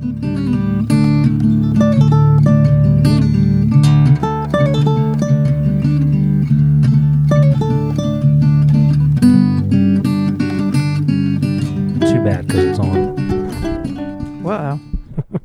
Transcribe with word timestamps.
Too 0.00 0.06
bad 12.24 12.46
because 12.46 12.64
it's 12.64 12.78
on. 12.78 14.42
Whoa. 14.42 14.80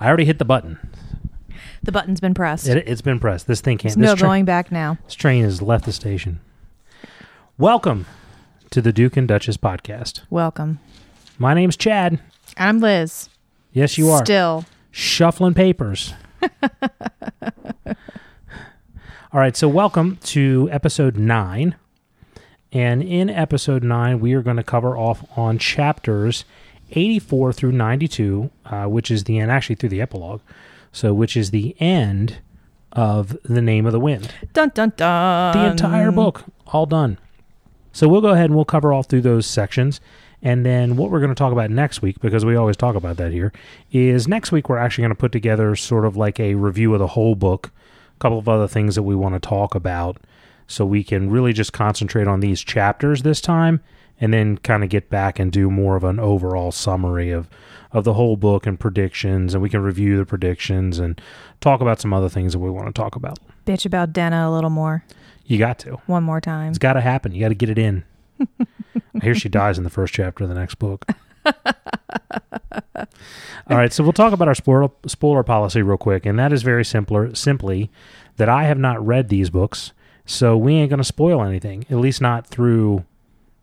I 0.00 0.08
already 0.08 0.24
hit 0.24 0.38
the 0.38 0.46
button. 0.46 0.78
The 1.82 1.92
button's 1.92 2.20
been 2.20 2.32
pressed. 2.32 2.66
It, 2.66 2.88
it's 2.88 3.02
been 3.02 3.20
pressed. 3.20 3.46
This 3.46 3.60
thing 3.60 3.76
can't. 3.76 3.94
There's 3.94 3.98
no 3.98 4.12
this, 4.12 4.20
tra- 4.20 4.28
going 4.28 4.46
back 4.46 4.72
now. 4.72 4.96
this 5.04 5.12
train 5.14 5.44
has 5.44 5.60
left 5.60 5.84
the 5.84 5.92
station. 5.92 6.40
Welcome 7.58 8.06
to 8.70 8.80
the 8.80 8.90
Duke 8.90 9.18
and 9.18 9.28
Duchess 9.28 9.58
podcast. 9.58 10.22
Welcome. 10.30 10.80
My 11.38 11.52
name's 11.52 11.76
Chad. 11.76 12.20
I'm 12.60 12.78
Liz. 12.78 13.30
Yes, 13.72 13.96
you 13.96 14.10
are. 14.10 14.22
Still. 14.22 14.66
shuffling 14.90 15.54
papers. 15.54 16.12
All 17.86 17.94
right, 19.32 19.56
so 19.56 19.66
welcome 19.66 20.18
to 20.24 20.68
episode 20.70 21.16
nine. 21.16 21.76
And 22.70 23.02
in 23.02 23.30
episode 23.30 23.82
nine, 23.82 24.20
we 24.20 24.34
are 24.34 24.42
going 24.42 24.58
to 24.58 24.62
cover 24.62 24.94
off 24.94 25.24
on 25.38 25.56
chapters 25.56 26.44
84 26.90 27.54
through 27.54 27.72
92, 27.72 28.50
uh, 28.66 28.84
which 28.84 29.10
is 29.10 29.24
the 29.24 29.38
end, 29.38 29.50
actually 29.50 29.76
through 29.76 29.88
the 29.88 30.02
epilogue. 30.02 30.42
So, 30.92 31.14
which 31.14 31.38
is 31.38 31.52
the 31.52 31.74
end 31.80 32.40
of 32.92 33.38
The 33.44 33.62
Name 33.62 33.86
of 33.86 33.92
the 33.92 34.00
Wind. 34.00 34.34
Dun 34.52 34.70
dun 34.74 34.92
dun. 34.98 35.56
The 35.56 35.70
entire 35.70 36.12
book, 36.12 36.44
all 36.66 36.84
done. 36.84 37.16
So, 37.92 38.06
we'll 38.06 38.20
go 38.20 38.28
ahead 38.28 38.50
and 38.50 38.54
we'll 38.54 38.66
cover 38.66 38.92
all 38.92 39.02
through 39.02 39.22
those 39.22 39.46
sections. 39.46 39.98
And 40.42 40.64
then 40.64 40.96
what 40.96 41.10
we're 41.10 41.20
going 41.20 41.30
to 41.30 41.34
talk 41.34 41.52
about 41.52 41.70
next 41.70 42.00
week, 42.00 42.20
because 42.20 42.44
we 42.44 42.56
always 42.56 42.76
talk 42.76 42.94
about 42.94 43.16
that 43.18 43.32
here, 43.32 43.52
is 43.92 44.26
next 44.26 44.52
week 44.52 44.68
we're 44.68 44.78
actually 44.78 45.02
going 45.02 45.10
to 45.10 45.20
put 45.20 45.32
together 45.32 45.76
sort 45.76 46.06
of 46.06 46.16
like 46.16 46.40
a 46.40 46.54
review 46.54 46.92
of 46.94 46.98
the 46.98 47.08
whole 47.08 47.34
book, 47.34 47.70
a 48.16 48.18
couple 48.20 48.38
of 48.38 48.48
other 48.48 48.68
things 48.68 48.94
that 48.94 49.02
we 49.02 49.14
want 49.14 49.34
to 49.34 49.40
talk 49.40 49.74
about, 49.74 50.16
so 50.66 50.86
we 50.86 51.04
can 51.04 51.30
really 51.30 51.52
just 51.52 51.72
concentrate 51.72 52.26
on 52.26 52.40
these 52.40 52.62
chapters 52.62 53.22
this 53.22 53.40
time, 53.40 53.80
and 54.18 54.32
then 54.32 54.56
kind 54.58 54.82
of 54.82 54.88
get 54.88 55.10
back 55.10 55.38
and 55.38 55.52
do 55.52 55.70
more 55.70 55.96
of 55.96 56.04
an 56.04 56.18
overall 56.18 56.72
summary 56.72 57.30
of 57.30 57.48
of 57.92 58.04
the 58.04 58.14
whole 58.14 58.36
book 58.36 58.66
and 58.66 58.78
predictions, 58.78 59.52
and 59.52 59.62
we 59.62 59.68
can 59.68 59.82
review 59.82 60.16
the 60.16 60.24
predictions 60.24 60.98
and 60.98 61.20
talk 61.60 61.80
about 61.80 62.00
some 62.00 62.12
other 62.12 62.28
things 62.28 62.52
that 62.52 62.60
we 62.60 62.70
want 62.70 62.86
to 62.86 62.92
talk 62.92 63.16
about. 63.16 63.38
Bitch 63.66 63.84
about 63.84 64.12
Denna 64.12 64.48
a 64.48 64.50
little 64.50 64.70
more. 64.70 65.04
You 65.44 65.58
got 65.58 65.80
to. 65.80 65.96
One 66.06 66.22
more 66.22 66.40
time. 66.40 66.70
It's 66.70 66.78
got 66.78 66.92
to 66.92 67.00
happen. 67.00 67.32
You 67.32 67.40
got 67.40 67.48
to 67.48 67.54
get 67.54 67.68
it 67.68 67.78
in. 67.78 68.04
I 69.20 69.24
hear 69.24 69.34
she 69.34 69.48
dies 69.48 69.78
in 69.78 69.84
the 69.84 69.90
first 69.90 70.14
chapter 70.14 70.44
of 70.44 70.48
the 70.50 70.54
next 70.56 70.76
book. 70.76 71.04
All 73.68 73.76
right, 73.76 73.92
so 73.92 74.02
we'll 74.02 74.12
talk 74.12 74.32
about 74.32 74.48
our 74.48 74.54
spoiler, 74.54 74.90
spoiler 75.06 75.42
policy 75.42 75.80
real 75.82 75.96
quick, 75.96 76.26
and 76.26 76.38
that 76.38 76.52
is 76.52 76.62
very 76.62 76.84
simpler. 76.84 77.34
Simply, 77.34 77.90
that 78.36 78.48
I 78.48 78.64
have 78.64 78.78
not 78.78 79.04
read 79.04 79.28
these 79.28 79.48
books, 79.48 79.92
so 80.26 80.56
we 80.56 80.74
ain't 80.74 80.90
going 80.90 80.98
to 80.98 81.04
spoil 81.04 81.42
anything. 81.42 81.84
At 81.88 81.98
least 81.98 82.20
not 82.20 82.46
through 82.46 83.04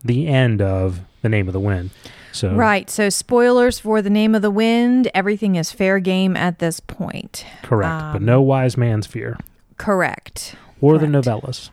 the 0.04 0.28
end 0.28 0.62
of 0.62 1.02
the 1.24 1.30
Name 1.30 1.48
of 1.48 1.54
the 1.54 1.60
Wind. 1.60 1.90
So 2.32 2.54
Right. 2.56 2.90
So, 2.90 3.10
spoilers 3.10 3.80
for 3.80 4.02
The 4.02 4.10
Name 4.10 4.34
of 4.36 4.42
the 4.42 4.52
Wind. 4.52 5.10
Everything 5.14 5.56
is 5.56 5.72
fair 5.72 6.00
game 6.00 6.38
at 6.38 6.60
this 6.60 6.80
point. 6.80 7.46
correct, 7.64 8.14
but 8.14 8.18
Um, 8.18 8.26
no 8.26 8.42
wise 8.42 8.78
man's 8.78 9.08
fear 9.08 9.38
Correct. 9.78 10.56
or 10.80 10.98
the 10.98 11.08
novellas. 11.08 11.70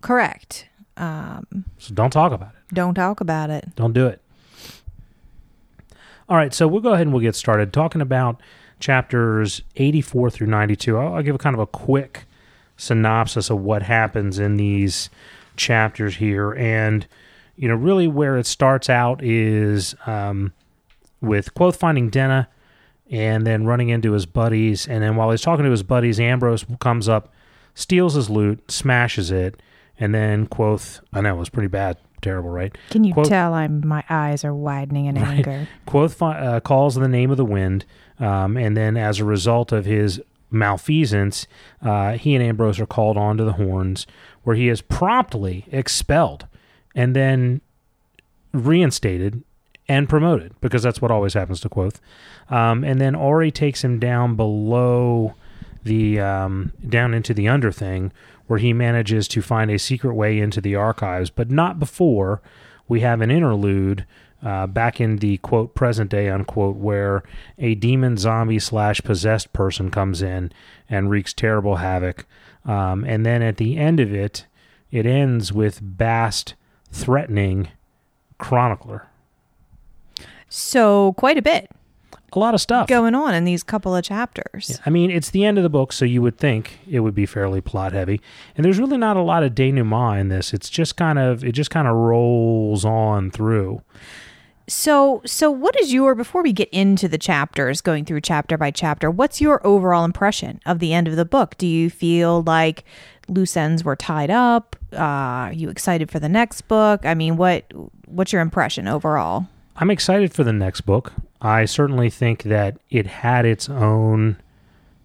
Correct. 0.00 0.66
Um, 0.96 1.64
So 1.78 1.94
don't 1.94 2.10
talk 2.10 2.32
about 2.32 2.50
it. 2.54 2.74
don't 2.74 2.94
talk 2.94 3.20
about 3.20 3.50
it. 3.50 3.74
Don't 3.76 3.92
do 3.92 4.06
it. 4.06 4.20
All 6.28 6.36
right, 6.36 6.52
so 6.52 6.66
we'll 6.66 6.80
go 6.80 6.92
ahead 6.94 7.06
and 7.06 7.12
we'll 7.12 7.22
get 7.22 7.36
started 7.36 7.72
talking 7.72 8.00
about 8.00 8.40
chapters 8.80 9.62
84 9.76 10.30
through 10.30 10.48
92. 10.48 10.96
I'll, 10.98 11.14
I'll 11.14 11.22
give 11.22 11.34
a 11.34 11.38
kind 11.38 11.54
of 11.54 11.60
a 11.60 11.66
quick 11.66 12.24
synopsis 12.76 13.48
of 13.48 13.58
what 13.60 13.82
happens 13.82 14.38
in 14.38 14.56
these 14.56 15.08
chapters 15.56 16.16
here. 16.16 16.52
And, 16.52 17.06
you 17.56 17.68
know, 17.68 17.74
really 17.74 18.08
where 18.08 18.36
it 18.36 18.46
starts 18.46 18.90
out 18.90 19.22
is 19.22 19.94
um, 20.06 20.52
with 21.20 21.54
Kvothe 21.54 21.76
finding 21.76 22.10
Denna 22.10 22.48
and 23.08 23.46
then 23.46 23.64
running 23.64 23.88
into 23.88 24.12
his 24.12 24.26
buddies. 24.26 24.88
And 24.88 25.02
then 25.04 25.14
while 25.14 25.30
he's 25.30 25.42
talking 25.42 25.64
to 25.64 25.70
his 25.70 25.84
buddies, 25.84 26.18
Ambrose 26.18 26.66
comes 26.80 27.08
up, 27.08 27.32
steals 27.74 28.14
his 28.14 28.28
lute, 28.28 28.68
smashes 28.70 29.30
it, 29.30 29.60
and 29.98 30.14
then 30.14 30.46
Kvothe, 30.46 31.00
I 31.12 31.20
know 31.20 31.34
it 31.36 31.38
was 31.38 31.48
pretty 31.48 31.68
bad, 31.68 31.96
terrible, 32.22 32.50
right? 32.50 32.76
Can 32.90 33.04
you 33.04 33.14
Quote- 33.14 33.28
tell 33.28 33.54
I'm 33.54 33.86
my 33.86 34.04
eyes 34.10 34.44
are 34.44 34.54
widening 34.54 35.06
in 35.06 35.14
Right. 35.20 35.46
anger? 35.46 35.68
Kvothe 35.86 36.20
uh, 36.22 36.60
calls 36.60 36.94
the 36.94 37.08
name 37.08 37.30
of 37.30 37.36
the 37.36 37.44
wind, 37.44 37.84
um, 38.20 38.56
and 38.56 38.76
then 38.76 38.96
as 38.96 39.20
a 39.20 39.24
result 39.24 39.72
of 39.72 39.84
his 39.84 40.20
malfeasance, 40.50 41.46
uh, 41.82 42.12
he 42.12 42.34
and 42.34 42.42
Ambrose 42.44 42.78
are 42.80 42.86
called 42.86 43.16
onto 43.16 43.44
the 43.44 43.54
horns, 43.54 44.06
where 44.44 44.54
he 44.56 44.68
is 44.68 44.80
promptly 44.80 45.66
expelled 45.72 46.46
and 46.94 47.14
then 47.16 47.60
reinstated 48.52 49.42
and 49.88 50.08
promoted, 50.08 50.52
because 50.60 50.82
that's 50.82 51.00
what 51.00 51.10
always 51.10 51.34
happens 51.34 51.60
to 51.60 51.68
Kvothe. 51.68 52.00
Um, 52.48 52.82
and 52.84 53.00
then 53.00 53.14
Auri 53.14 53.50
takes 53.50 53.84
him 53.84 53.98
down 53.98 54.34
below 54.34 55.34
the 55.84 56.18
um, 56.18 56.72
down 56.88 57.14
into 57.14 57.32
the 57.32 57.48
Underthing, 57.48 58.12
where 58.46 58.58
he 58.58 58.72
manages 58.72 59.28
to 59.28 59.42
find 59.42 59.70
a 59.70 59.78
secret 59.78 60.14
way 60.14 60.38
into 60.38 60.60
the 60.60 60.74
archives, 60.74 61.30
but 61.30 61.50
not 61.50 61.78
before 61.78 62.40
we 62.88 63.00
have 63.00 63.20
an 63.20 63.30
interlude 63.30 64.06
uh, 64.44 64.66
back 64.66 65.00
in 65.00 65.16
the 65.16 65.38
quote 65.38 65.74
present 65.74 66.10
day 66.10 66.28
unquote 66.28 66.76
where 66.76 67.22
a 67.58 67.74
demon 67.74 68.16
zombie 68.16 68.58
slash 68.58 69.00
possessed 69.00 69.52
person 69.52 69.90
comes 69.90 70.22
in 70.22 70.52
and 70.88 71.10
wreaks 71.10 71.32
terrible 71.32 71.76
havoc. 71.76 72.26
Um, 72.64 73.04
and 73.04 73.24
then 73.24 73.42
at 73.42 73.56
the 73.56 73.76
end 73.76 73.98
of 73.98 74.12
it 74.12 74.46
it 74.90 75.06
ends 75.06 75.52
with 75.52 75.80
bast 75.82 76.54
threatening 76.90 77.68
chronicler. 78.38 79.08
So, 80.48 81.12
quite 81.14 81.38
a 81.38 81.42
bit 81.42 81.70
a 82.32 82.38
lot 82.38 82.54
of 82.54 82.60
stuff 82.60 82.88
going 82.88 83.14
on 83.14 83.34
in 83.34 83.44
these 83.44 83.62
couple 83.62 83.94
of 83.94 84.04
chapters. 84.04 84.70
Yeah, 84.70 84.76
I 84.86 84.90
mean, 84.90 85.10
it's 85.10 85.30
the 85.30 85.44
end 85.44 85.58
of 85.58 85.62
the 85.62 85.70
book, 85.70 85.92
so 85.92 86.04
you 86.04 86.22
would 86.22 86.38
think 86.38 86.78
it 86.88 87.00
would 87.00 87.14
be 87.14 87.26
fairly 87.26 87.60
plot 87.60 87.92
heavy. 87.92 88.20
And 88.56 88.64
there's 88.64 88.78
really 88.78 88.98
not 88.98 89.16
a 89.16 89.22
lot 89.22 89.42
of 89.42 89.54
denouement 89.54 90.20
in 90.20 90.28
this. 90.28 90.52
It's 90.52 90.68
just 90.68 90.96
kind 90.96 91.18
of 91.18 91.44
it 91.44 91.52
just 91.52 91.70
kind 91.70 91.86
of 91.86 91.94
rolls 91.94 92.84
on 92.84 93.30
through. 93.30 93.82
So, 94.68 95.22
so 95.24 95.48
what 95.50 95.78
is 95.80 95.92
your 95.92 96.16
before 96.16 96.42
we 96.42 96.52
get 96.52 96.68
into 96.70 97.06
the 97.06 97.18
chapters, 97.18 97.80
going 97.80 98.04
through 98.04 98.22
chapter 98.22 98.58
by 98.58 98.72
chapter? 98.72 99.10
What's 99.10 99.40
your 99.40 99.64
overall 99.64 100.04
impression 100.04 100.60
of 100.66 100.80
the 100.80 100.92
end 100.92 101.06
of 101.06 101.14
the 101.14 101.24
book? 101.24 101.56
Do 101.56 101.68
you 101.68 101.88
feel 101.88 102.42
like 102.42 102.84
loose 103.28 103.56
ends 103.56 103.84
were 103.84 103.94
tied 103.94 104.30
up? 104.30 104.74
Uh, 104.92 104.96
are 104.96 105.52
you 105.52 105.70
excited 105.70 106.10
for 106.10 106.18
the 106.18 106.28
next 106.28 106.62
book? 106.62 107.06
I 107.06 107.14
mean, 107.14 107.36
what 107.36 107.72
what's 108.06 108.32
your 108.32 108.42
impression 108.42 108.88
overall? 108.88 109.46
I'm 109.76 109.90
excited 109.90 110.32
for 110.32 110.42
the 110.42 110.52
next 110.52 110.80
book. 110.80 111.12
I 111.40 111.64
certainly 111.64 112.10
think 112.10 112.44
that 112.44 112.78
it 112.90 113.06
had 113.06 113.44
its 113.44 113.68
own 113.68 114.38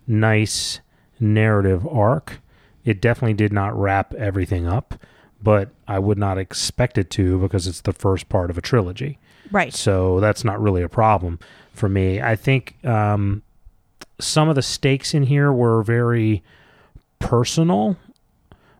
nice 0.08 0.80
narrative 1.19 1.86
arc. 1.88 2.40
It 2.86 3.02
definitely 3.02 3.34
did 3.34 3.53
not 3.53 3.78
wrap 3.78 4.14
everything 4.16 4.68
up, 4.68 4.96
but 5.41 5.70
I 5.88 6.00
would 6.00 6.18
not 6.18 6.38
expect 6.38 6.97
it 6.97 7.09
to 7.12 7.40
because 7.40 7.68
it's 7.68 7.81
the 7.81 7.94
first 7.94 8.30
part 8.30 8.50
of 8.50 8.58
a 8.58 8.62
trilogy. 8.62 9.20
Right. 9.52 9.74
So 9.74 10.20
that's 10.20 10.44
not 10.44 10.62
really 10.62 10.81
a 10.81 10.90
problem 10.90 11.40
for 11.74 11.90
me. 11.90 12.22
I 12.22 12.36
think 12.36 12.84
um, 12.86 13.44
some 14.20 14.50
of 14.50 14.56
the 14.56 14.62
stakes 14.62 15.14
in 15.14 15.24
here 15.24 15.52
were 15.52 15.84
very 15.84 16.44
personal, 17.20 17.97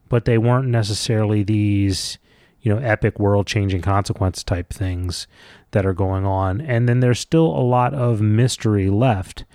but 0.10 0.26
they 0.26 0.38
weren't 0.38 0.68
necessarily 0.68 1.44
these, 1.44 2.18
you 2.62 2.74
know, 2.74 2.82
epic 2.82 3.20
world 3.20 3.48
changing 3.48 3.82
consequence 3.82 4.44
type 4.44 4.70
things 4.74 5.28
that 5.72 5.86
are 5.86 5.94
going 5.94 6.26
on. 6.26 6.62
And 6.62 6.88
then 6.88 7.00
there's 7.00 7.20
still 7.20 7.46
a 7.46 7.64
lot 7.64 7.94
of 7.94 8.22
mystery 8.22 8.90
left 8.90 9.46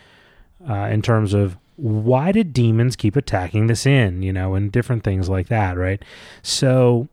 uh, 0.69 0.89
in 0.91 1.03
terms 1.03 1.35
of 1.35 1.57
why 1.77 2.33
did 2.33 2.53
demons 2.53 2.97
keep 2.97 3.17
attacking 3.17 3.67
this 3.67 3.87
inn, 3.87 4.23
you 4.23 4.33
know, 4.33 4.55
and 4.55 4.73
different 4.73 5.05
things 5.05 5.29
like 5.29 5.49
that, 5.49 5.77
right? 5.77 6.03
So 6.43 7.09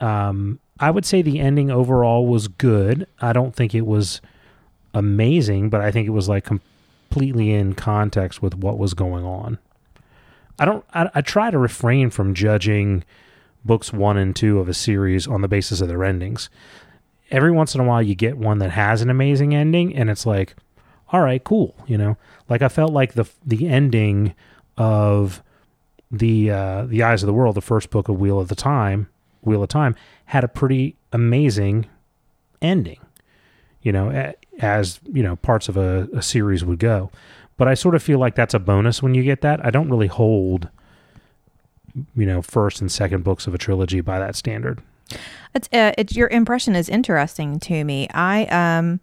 um, 0.00 0.58
I 0.80 0.90
would 0.90 1.04
say 1.04 1.22
the 1.22 1.38
ending 1.38 1.70
overall 1.70 2.26
was 2.26 2.48
good. 2.48 3.06
I 3.20 3.32
don't 3.32 3.54
think 3.54 3.74
it 3.74 3.86
was 3.86 4.20
amazing, 4.94 5.70
but 5.70 5.80
I 5.80 5.90
think 5.90 6.06
it 6.06 6.12
was 6.12 6.28
like 6.28 6.44
completely 6.44 7.52
in 7.52 7.74
context 7.74 8.42
with 8.42 8.54
what 8.54 8.78
was 8.78 8.94
going 8.94 9.24
on. 9.24 9.58
I 10.58 10.64
don't. 10.64 10.84
I, 10.94 11.10
I 11.14 11.20
try 11.20 11.50
to 11.50 11.58
refrain 11.58 12.08
from 12.08 12.32
judging 12.32 13.04
books 13.64 13.92
one 13.92 14.16
and 14.16 14.34
two 14.34 14.58
of 14.58 14.68
a 14.68 14.74
series 14.74 15.26
on 15.26 15.42
the 15.42 15.48
basis 15.48 15.80
of 15.80 15.88
their 15.88 16.04
endings. 16.04 16.48
Every 17.30 17.50
once 17.50 17.74
in 17.74 17.80
a 17.80 17.84
while, 17.84 18.02
you 18.02 18.14
get 18.14 18.38
one 18.38 18.58
that 18.58 18.70
has 18.70 19.02
an 19.02 19.10
amazing 19.10 19.54
ending, 19.54 19.94
and 19.94 20.08
it's 20.08 20.26
like, 20.26 20.54
all 21.12 21.20
right, 21.20 21.42
cool. 21.42 21.74
You 21.86 21.98
know, 21.98 22.16
like 22.48 22.62
I 22.62 22.68
felt 22.68 22.92
like 22.92 23.14
the 23.14 23.26
the 23.44 23.68
ending 23.68 24.34
of 24.76 25.42
the 26.10 26.50
uh, 26.50 26.84
the 26.86 27.02
Eyes 27.02 27.22
of 27.22 27.26
the 27.26 27.32
World, 27.32 27.54
the 27.54 27.60
first 27.60 27.90
book 27.90 28.08
of 28.08 28.18
Wheel 28.18 28.38
of 28.38 28.48
the 28.48 28.54
Time, 28.54 29.08
Wheel 29.42 29.62
of 29.62 29.68
Time, 29.68 29.96
had 30.26 30.44
a 30.44 30.48
pretty 30.48 30.96
amazing 31.12 31.86
ending. 32.62 32.98
You 33.82 33.92
know, 33.92 34.32
as 34.58 35.00
you 35.12 35.22
know 35.22 35.36
parts 35.36 35.68
of 35.68 35.76
a, 35.76 36.08
a 36.14 36.22
series 36.22 36.64
would 36.64 36.78
go. 36.78 37.10
But 37.56 37.68
I 37.68 37.74
sort 37.74 37.94
of 37.94 38.02
feel 38.02 38.18
like 38.18 38.34
that's 38.34 38.54
a 38.54 38.58
bonus 38.58 39.02
when 39.02 39.14
you 39.14 39.22
get 39.22 39.40
that. 39.40 39.64
I 39.64 39.70
don't 39.70 39.88
really 39.88 40.08
hold 40.08 40.68
you 42.14 42.26
know 42.26 42.42
first 42.42 42.80
and 42.80 42.90
second 42.90 43.24
books 43.24 43.46
of 43.46 43.54
a 43.54 43.58
trilogy 43.58 44.00
by 44.00 44.18
that 44.18 44.36
standard. 44.36 44.82
It's, 45.54 45.68
uh, 45.72 45.92
it's 45.96 46.14
your 46.14 46.28
impression 46.28 46.76
is 46.76 46.88
interesting 46.88 47.58
to 47.60 47.84
me. 47.84 48.08
I 48.12 48.44
um 48.46 49.00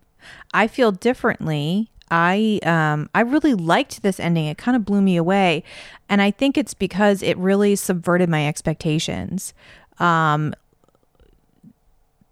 I 0.53 0.67
feel 0.67 0.91
differently. 0.91 1.89
I 2.11 2.59
um 2.63 3.09
I 3.15 3.21
really 3.21 3.53
liked 3.53 4.03
this 4.03 4.19
ending. 4.19 4.45
It 4.45 4.57
kind 4.57 4.75
of 4.77 4.85
blew 4.85 5.01
me 5.01 5.17
away, 5.17 5.63
and 6.09 6.21
I 6.21 6.31
think 6.31 6.57
it's 6.57 6.73
because 6.73 7.23
it 7.23 7.37
really 7.37 7.75
subverted 7.75 8.29
my 8.29 8.47
expectations. 8.47 9.53
Um, 9.99 10.53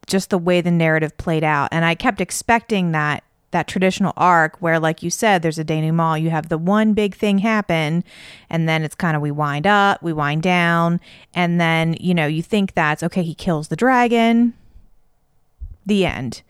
just 0.07 0.29
the 0.29 0.37
way 0.37 0.61
the 0.61 0.71
narrative 0.71 1.17
played 1.17 1.43
out, 1.43 1.69
and 1.71 1.85
I 1.85 1.95
kept 1.95 2.21
expecting 2.21 2.91
that 2.91 3.23
that 3.51 3.67
traditional 3.67 4.13
arc 4.17 4.57
where 4.61 4.79
like 4.79 5.03
you 5.03 5.09
said 5.09 5.41
there's 5.41 5.59
a 5.59 5.63
denouement 5.63 6.21
you 6.21 6.29
have 6.29 6.49
the 6.49 6.57
one 6.57 6.93
big 6.93 7.15
thing 7.15 7.37
happen 7.37 8.03
and 8.49 8.67
then 8.67 8.83
it's 8.83 8.95
kind 8.95 9.15
of 9.15 9.21
we 9.21 9.31
wind 9.31 9.67
up 9.67 10.01
we 10.01 10.13
wind 10.13 10.41
down 10.41 10.99
and 11.33 11.61
then 11.61 11.95
you 11.99 12.13
know 12.13 12.25
you 12.25 12.41
think 12.41 12.73
that's 12.73 13.03
okay 13.03 13.23
he 13.23 13.35
kills 13.35 13.67
the 13.67 13.75
dragon. 13.75 14.53
The 15.85 16.05
end. 16.05 16.41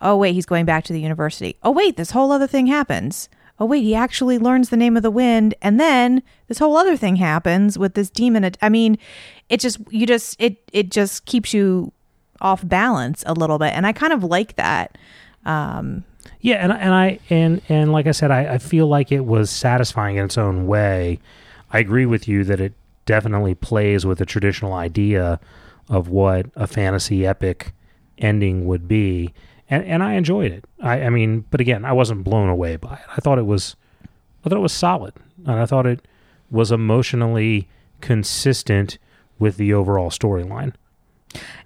Oh 0.00 0.16
wait 0.16 0.32
he's 0.32 0.46
going 0.46 0.64
back 0.64 0.84
to 0.84 0.92
the 0.92 1.00
university. 1.00 1.56
Oh 1.62 1.70
wait 1.70 1.96
this 1.96 2.12
whole 2.12 2.32
other 2.32 2.46
thing 2.46 2.66
happens. 2.66 3.28
Oh 3.60 3.66
wait 3.66 3.82
he 3.82 3.94
actually 3.94 4.38
learns 4.38 4.68
the 4.68 4.76
name 4.76 4.96
of 4.96 5.02
the 5.02 5.10
wind 5.10 5.54
and 5.60 5.80
then 5.80 6.22
this 6.46 6.58
whole 6.58 6.76
other 6.76 6.96
thing 6.96 7.16
happens 7.16 7.76
with 7.76 7.94
this 7.94 8.08
demon 8.08 8.48
i 8.62 8.68
mean 8.68 8.96
it 9.48 9.58
just 9.58 9.78
you 9.90 10.06
just 10.06 10.40
it 10.40 10.56
it 10.72 10.90
just 10.90 11.24
keeps 11.26 11.52
you 11.52 11.92
off 12.40 12.66
balance 12.66 13.24
a 13.26 13.34
little 13.34 13.58
bit 13.58 13.74
and 13.74 13.84
i 13.84 13.92
kind 13.92 14.12
of 14.12 14.22
like 14.22 14.54
that. 14.56 14.96
Um 15.44 16.04
Yeah, 16.40 16.56
and 16.56 16.72
and 16.72 16.94
I 16.94 17.18
and 17.30 17.60
and 17.68 17.92
like 17.92 18.06
I 18.06 18.12
said, 18.12 18.30
I, 18.30 18.54
I 18.54 18.58
feel 18.58 18.86
like 18.86 19.12
it 19.12 19.24
was 19.24 19.50
satisfying 19.50 20.16
in 20.16 20.24
its 20.24 20.38
own 20.38 20.66
way. 20.66 21.18
I 21.70 21.78
agree 21.78 22.06
with 22.06 22.28
you 22.28 22.44
that 22.44 22.60
it 22.60 22.74
definitely 23.06 23.54
plays 23.54 24.06
with 24.06 24.18
the 24.18 24.26
traditional 24.26 24.72
idea 24.74 25.40
of 25.88 26.08
what 26.08 26.46
a 26.54 26.66
fantasy 26.66 27.26
epic 27.26 27.72
ending 28.18 28.66
would 28.66 28.86
be, 28.88 29.32
and 29.68 29.84
and 29.84 30.02
I 30.02 30.14
enjoyed 30.14 30.52
it. 30.52 30.64
I, 30.80 31.02
I 31.02 31.10
mean, 31.10 31.44
but 31.50 31.60
again, 31.60 31.84
I 31.84 31.92
wasn't 31.92 32.24
blown 32.24 32.48
away 32.48 32.76
by 32.76 32.94
it. 32.94 33.04
I 33.16 33.20
thought 33.20 33.38
it 33.38 33.46
was, 33.46 33.76
I 34.44 34.48
thought 34.48 34.58
it 34.58 34.60
was 34.60 34.72
solid, 34.72 35.14
and 35.46 35.58
I 35.58 35.66
thought 35.66 35.86
it 35.86 36.06
was 36.50 36.72
emotionally 36.72 37.68
consistent 38.00 38.98
with 39.38 39.56
the 39.56 39.72
overall 39.74 40.10
storyline. 40.10 40.74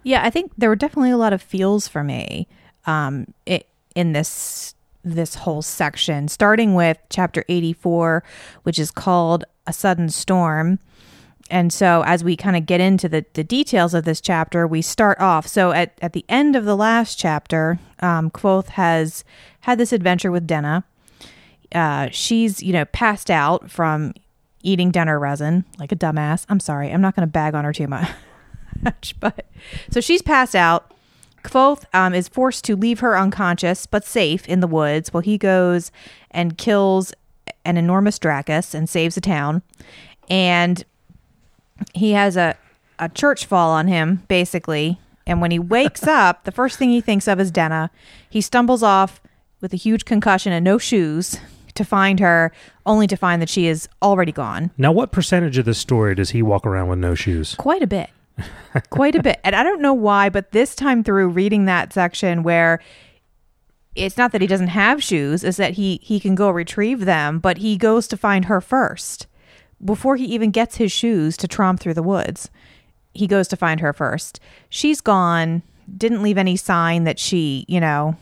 Yeah, 0.02 0.24
I 0.24 0.30
think 0.30 0.52
there 0.56 0.68
were 0.68 0.76
definitely 0.76 1.10
a 1.10 1.16
lot 1.16 1.32
of 1.32 1.40
feels 1.40 1.86
for 1.86 2.02
me 2.02 2.48
um, 2.86 3.32
it, 3.46 3.68
in 3.94 4.12
this 4.12 4.74
this 5.04 5.34
whole 5.34 5.62
section, 5.62 6.28
starting 6.28 6.74
with 6.74 6.96
chapter 7.10 7.44
84, 7.48 8.22
which 8.62 8.78
is 8.78 8.92
called 8.92 9.44
A 9.66 9.72
Sudden 9.72 10.10
Storm. 10.10 10.78
And 11.50 11.72
so, 11.72 12.02
as 12.06 12.22
we 12.22 12.36
kind 12.36 12.56
of 12.56 12.66
get 12.66 12.80
into 12.80 13.08
the, 13.08 13.26
the 13.34 13.44
details 13.44 13.94
of 13.94 14.04
this 14.04 14.20
chapter, 14.20 14.66
we 14.66 14.80
start 14.80 15.20
off. 15.20 15.46
So, 15.46 15.72
at, 15.72 15.98
at 16.00 16.12
the 16.12 16.24
end 16.28 16.56
of 16.56 16.64
the 16.64 16.76
last 16.76 17.18
chapter, 17.18 17.78
um, 17.98 18.30
Kvothe 18.30 18.68
has 18.68 19.24
had 19.60 19.76
this 19.76 19.92
adventure 19.92 20.30
with 20.30 20.46
Denna. 20.46 20.84
Uh, 21.74 22.08
she's, 22.10 22.62
you 22.62 22.72
know, 22.72 22.84
passed 22.86 23.30
out 23.30 23.70
from 23.70 24.14
eating 24.62 24.90
denner 24.90 25.18
resin 25.18 25.64
like 25.78 25.92
a 25.92 25.96
dumbass. 25.96 26.46
I'm 26.48 26.60
sorry. 26.60 26.90
I'm 26.92 27.00
not 27.00 27.16
going 27.16 27.26
to 27.26 27.30
bag 27.30 27.54
on 27.54 27.64
her 27.64 27.72
too 27.72 27.88
much. 27.88 28.08
but 29.20 29.46
so 29.90 30.00
she's 30.00 30.22
passed 30.22 30.54
out. 30.54 30.92
Kvothe 31.42 31.84
um, 31.92 32.14
is 32.14 32.28
forced 32.28 32.64
to 32.64 32.76
leave 32.76 33.00
her 33.00 33.16
unconscious 33.16 33.86
but 33.86 34.04
safe 34.04 34.46
in 34.46 34.60
the 34.60 34.66
woods 34.66 35.12
while 35.12 35.22
he 35.22 35.38
goes 35.38 35.90
and 36.30 36.58
kills 36.58 37.12
an 37.64 37.76
enormous 37.76 38.18
Draccus 38.18 38.74
and 38.74 38.88
saves 38.88 39.14
the 39.14 39.20
town. 39.20 39.62
And 40.28 40.84
he 41.94 42.12
has 42.12 42.36
a, 42.36 42.56
a 42.98 43.08
church 43.08 43.46
fall 43.46 43.70
on 43.70 43.88
him, 43.88 44.22
basically. 44.28 44.98
And 45.26 45.40
when 45.40 45.50
he 45.50 45.58
wakes 45.58 46.02
up, 46.06 46.44
the 46.44 46.52
first 46.52 46.78
thing 46.78 46.90
he 46.90 47.00
thinks 47.00 47.28
of 47.28 47.40
is 47.40 47.50
Denna. 47.50 47.90
He 48.28 48.40
stumbles 48.40 48.82
off 48.82 49.20
with 49.60 49.72
a 49.72 49.76
huge 49.76 50.04
concussion 50.04 50.52
and 50.52 50.64
no 50.64 50.78
shoes 50.78 51.38
to 51.74 51.84
find 51.84 52.20
her, 52.20 52.52
only 52.84 53.06
to 53.06 53.16
find 53.16 53.40
that 53.40 53.48
she 53.48 53.66
is 53.66 53.88
already 54.02 54.32
gone. 54.32 54.70
Now, 54.76 54.92
what 54.92 55.10
percentage 55.10 55.56
of 55.56 55.64
the 55.64 55.74
story 55.74 56.14
does 56.14 56.30
he 56.30 56.42
walk 56.42 56.66
around 56.66 56.88
with 56.88 56.98
no 56.98 57.14
shoes? 57.14 57.54
Quite 57.54 57.82
a 57.82 57.86
bit. 57.86 58.10
Quite 58.90 59.14
a 59.14 59.22
bit. 59.22 59.40
And 59.44 59.54
I 59.54 59.62
don't 59.62 59.82
know 59.82 59.94
why, 59.94 60.28
but 60.28 60.52
this 60.52 60.74
time 60.74 61.04
through 61.04 61.28
reading 61.28 61.66
that 61.66 61.92
section 61.92 62.42
where 62.42 62.80
it's 63.94 64.16
not 64.16 64.32
that 64.32 64.40
he 64.40 64.46
doesn't 64.46 64.68
have 64.68 65.02
shoes, 65.02 65.44
is 65.44 65.58
that 65.58 65.74
he 65.74 66.00
he 66.02 66.18
can 66.18 66.34
go 66.34 66.50
retrieve 66.50 67.04
them, 67.04 67.38
but 67.38 67.58
he 67.58 67.76
goes 67.76 68.08
to 68.08 68.16
find 68.16 68.46
her 68.46 68.60
first. 68.60 69.26
Before 69.84 70.16
he 70.16 70.24
even 70.26 70.50
gets 70.50 70.76
his 70.76 70.92
shoes 70.92 71.36
to 71.38 71.48
tromp 71.48 71.80
through 71.80 71.94
the 71.94 72.02
woods, 72.02 72.50
he 73.12 73.26
goes 73.26 73.48
to 73.48 73.56
find 73.56 73.80
her 73.80 73.92
first. 73.92 74.40
She's 74.68 75.00
gone, 75.00 75.62
didn't 75.96 76.22
leave 76.22 76.38
any 76.38 76.56
sign 76.56 77.04
that 77.04 77.18
she, 77.18 77.66
you 77.68 77.80
know, 77.80 78.16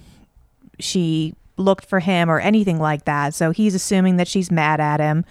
she 0.81 1.35
looked 1.57 1.85
for 1.85 2.01
him 2.01 2.31
or 2.31 2.41
anything 2.41 2.81
like 2.81 3.05
that. 3.05 3.35
So 3.35 3.51
he's 3.51 3.75
assuming 3.75 4.17
that 4.17 4.27
she's 4.27 4.51
mad 4.51 4.81
at 4.81 4.99
him, 4.99 5.25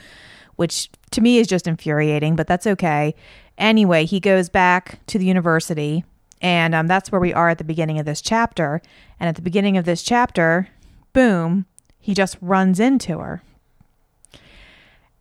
which 0.56 0.90
to 1.12 1.22
me 1.22 1.40
is 1.40 1.48
just 1.48 1.68
infuriating, 1.68 2.36
but 2.36 2.48
that's 2.48 2.68
okay. 2.68 3.16
Anyway, 3.60 4.06
he 4.06 4.22
goes 4.22 4.48
back 4.48 5.06
to 5.08 5.20
the 5.20 5.26
university, 5.26 6.06
and 6.42 6.74
um, 6.74 6.88
that's 6.88 7.12
where 7.12 7.20
we 7.20 7.34
are 7.34 7.50
at 7.50 7.58
the 7.58 7.66
beginning 7.66 8.00
of 8.00 8.06
this 8.06 8.22
chapter. 8.22 8.82
And 9.20 9.28
at 9.28 9.36
the 9.36 9.42
beginning 9.42 9.76
of 9.76 9.84
this 9.84 10.02
chapter, 10.02 10.70
boom, 11.12 11.66
he 12.00 12.14
just 12.14 12.38
runs 12.42 12.80
into 12.80 13.20
her. 13.20 13.44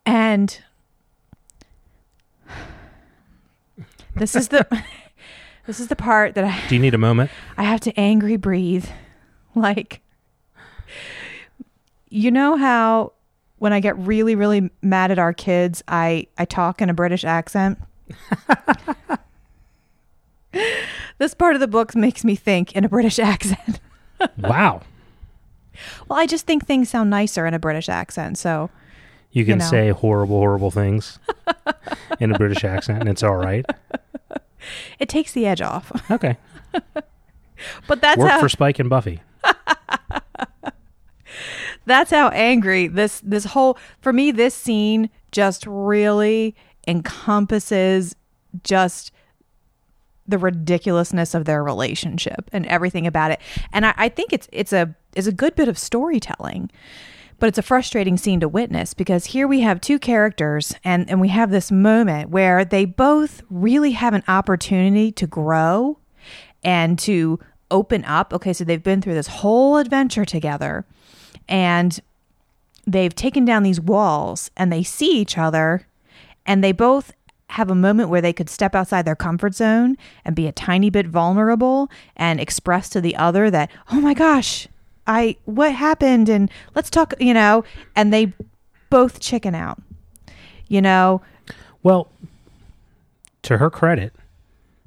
And 0.05 0.57
this 4.15 4.35
is 4.35 4.47
the 4.47 4.65
this 5.67 5.79
is 5.79 5.87
the 5.87 5.95
part 5.95 6.33
that 6.35 6.45
I 6.45 6.67
Do 6.69 6.75
you 6.75 6.81
need 6.81 6.93
a 6.93 6.97
moment? 6.97 7.29
I 7.57 7.63
have 7.63 7.81
to 7.81 7.99
angry 7.99 8.37
breathe. 8.37 8.85
Like 9.55 10.01
you 12.07 12.29
know 12.29 12.55
how 12.55 13.13
when 13.57 13.73
I 13.73 13.79
get 13.79 13.97
really 13.97 14.35
really 14.35 14.69
mad 14.81 15.09
at 15.09 15.17
our 15.17 15.33
kids, 15.33 15.83
I 15.87 16.27
I 16.37 16.45
talk 16.45 16.83
in 16.83 16.89
a 16.89 16.93
British 16.93 17.25
accent. 17.25 17.79
this 21.17 21.33
part 21.33 21.55
of 21.55 21.59
the 21.61 21.67
book 21.67 21.95
makes 21.95 22.23
me 22.23 22.35
think 22.35 22.75
in 22.75 22.83
a 22.83 22.89
British 22.89 23.19
accent. 23.19 23.79
wow. 24.37 24.81
Well, 26.07 26.19
I 26.19 26.25
just 26.25 26.45
think 26.45 26.65
things 26.65 26.89
sound 26.89 27.09
nicer 27.09 27.45
in 27.45 27.53
a 27.53 27.59
British 27.59 27.87
accent, 27.87 28.37
so 28.37 28.69
You 29.31 29.45
can 29.45 29.59
know. 29.59 29.65
say 29.65 29.89
horrible, 29.91 30.37
horrible 30.37 30.71
things 30.71 31.19
in 32.19 32.31
a 32.33 32.37
British 32.37 32.63
accent, 32.63 32.99
and 32.99 33.07
it's 33.09 33.23
all 33.23 33.35
right. 33.37 33.65
it 34.99 35.07
takes 35.07 35.31
the 35.31 35.45
edge 35.45 35.61
off. 35.61 35.91
Okay. 36.11 36.35
But 37.87 38.01
that's 38.01 38.17
Work 38.17 38.29
how 38.31 38.39
for 38.39 38.49
Spike 38.49 38.79
and 38.79 38.89
Buffy. 38.89 39.21
that's 41.85 42.11
how 42.11 42.29
angry 42.29 42.87
this 42.87 43.21
this 43.21 43.45
whole 43.45 43.77
for 44.01 44.11
me 44.13 44.31
this 44.31 44.53
scene 44.53 45.09
just 45.31 45.65
really 45.67 46.55
encompasses 46.89 48.15
just 48.63 49.11
the 50.27 50.37
ridiculousness 50.37 51.33
of 51.33 51.45
their 51.45 51.63
relationship 51.63 52.49
and 52.51 52.65
everything 52.65 53.07
about 53.07 53.31
it. 53.31 53.39
And 53.71 53.85
I, 53.85 53.93
I 53.95 54.09
think 54.09 54.33
it's 54.33 54.49
it's 54.51 54.73
a 54.73 54.93
it's 55.15 55.27
a 55.27 55.31
good 55.31 55.55
bit 55.55 55.67
of 55.67 55.77
storytelling. 55.77 56.69
But 57.37 57.47
it's 57.47 57.57
a 57.57 57.63
frustrating 57.63 58.17
scene 58.17 58.41
to 58.41 58.49
witness 58.49 58.93
because 58.93 59.27
here 59.27 59.47
we 59.47 59.61
have 59.61 59.79
two 59.79 59.97
characters 59.97 60.73
and, 60.83 61.09
and 61.09 61.21
we 61.21 61.29
have 61.29 61.51
this 61.51 61.71
moment 61.71 62.31
where 62.31 62.65
they 62.65 62.83
both 62.83 63.43
really 63.49 63.91
have 63.91 64.13
an 64.13 64.25
opportunity 64.27 65.09
to 65.13 65.25
grow 65.25 65.97
and 66.65 66.99
to 66.99 67.39
open 67.71 68.03
up. 68.03 68.33
Okay, 68.33 68.51
so 68.51 68.65
they've 68.65 68.83
been 68.83 69.01
through 69.01 69.13
this 69.13 69.27
whole 69.27 69.77
adventure 69.77 70.25
together 70.25 70.85
and 71.47 72.01
they've 72.85 73.15
taken 73.15 73.45
down 73.45 73.63
these 73.63 73.79
walls 73.79 74.51
and 74.57 74.69
they 74.69 74.83
see 74.83 75.17
each 75.21 75.37
other 75.37 75.87
and 76.49 76.63
they 76.63 76.71
both 76.71 77.13
have 77.49 77.69
a 77.69 77.75
moment 77.75 78.09
where 78.09 78.21
they 78.21 78.33
could 78.33 78.49
step 78.49 78.73
outside 78.73 79.05
their 79.05 79.15
comfort 79.15 79.53
zone 79.53 79.95
and 80.25 80.35
be 80.35 80.47
a 80.47 80.51
tiny 80.51 80.89
bit 80.89 81.05
vulnerable 81.05 81.89
and 82.17 82.39
express 82.39 82.89
to 82.89 82.99
the 82.99 83.15
other 83.15 83.51
that, 83.51 83.69
oh 83.91 84.01
my 84.01 84.15
gosh, 84.15 84.67
I, 85.05 85.37
what 85.45 85.71
happened? 85.73 86.27
And 86.27 86.49
let's 86.73 86.89
talk, 86.89 87.13
you 87.19 87.35
know, 87.35 87.63
and 87.95 88.11
they 88.11 88.33
both 88.89 89.19
chicken 89.19 89.53
out, 89.53 89.79
you 90.67 90.81
know, 90.81 91.21
Well, 91.83 92.07
to 93.43 93.57
her 93.59 93.69
credit, 93.69 94.11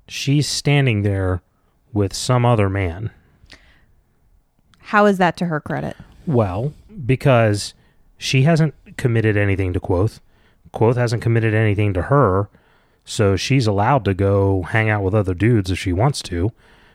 she's 0.09 0.49
standing 0.49 1.02
there 1.02 1.42
with 1.92 2.12
some 2.12 2.45
other 2.45 2.69
man. 2.69 3.11
how 4.78 5.07
is 5.07 5.19
that 5.19 5.37
to 5.37 5.47
her 5.47 5.61
credit? 5.61 5.97
Well, 6.26 6.75
because 7.07 7.73
she 8.19 8.42
hasn't 8.42 8.75
committed 8.97 9.37
anything 9.37 9.73
to 9.73 9.81
Kvothe. 9.81 10.19
Kvothe 10.73 10.97
hasn't 10.97 11.23
committed 11.23 11.55
anything 11.55 11.93
to 11.95 12.02
her, 12.02 12.49
so 13.05 13.37
she's 13.37 13.67
allowed 13.67 14.05
to 14.05 14.14
go 14.14 14.62
hang 14.62 14.88
out 14.88 15.02
with 15.02 15.14
other 15.14 15.35
dudes 15.35 15.71
if 15.71 15.79
she 15.79 15.93
wants 15.93 16.23
to. 16.23 16.52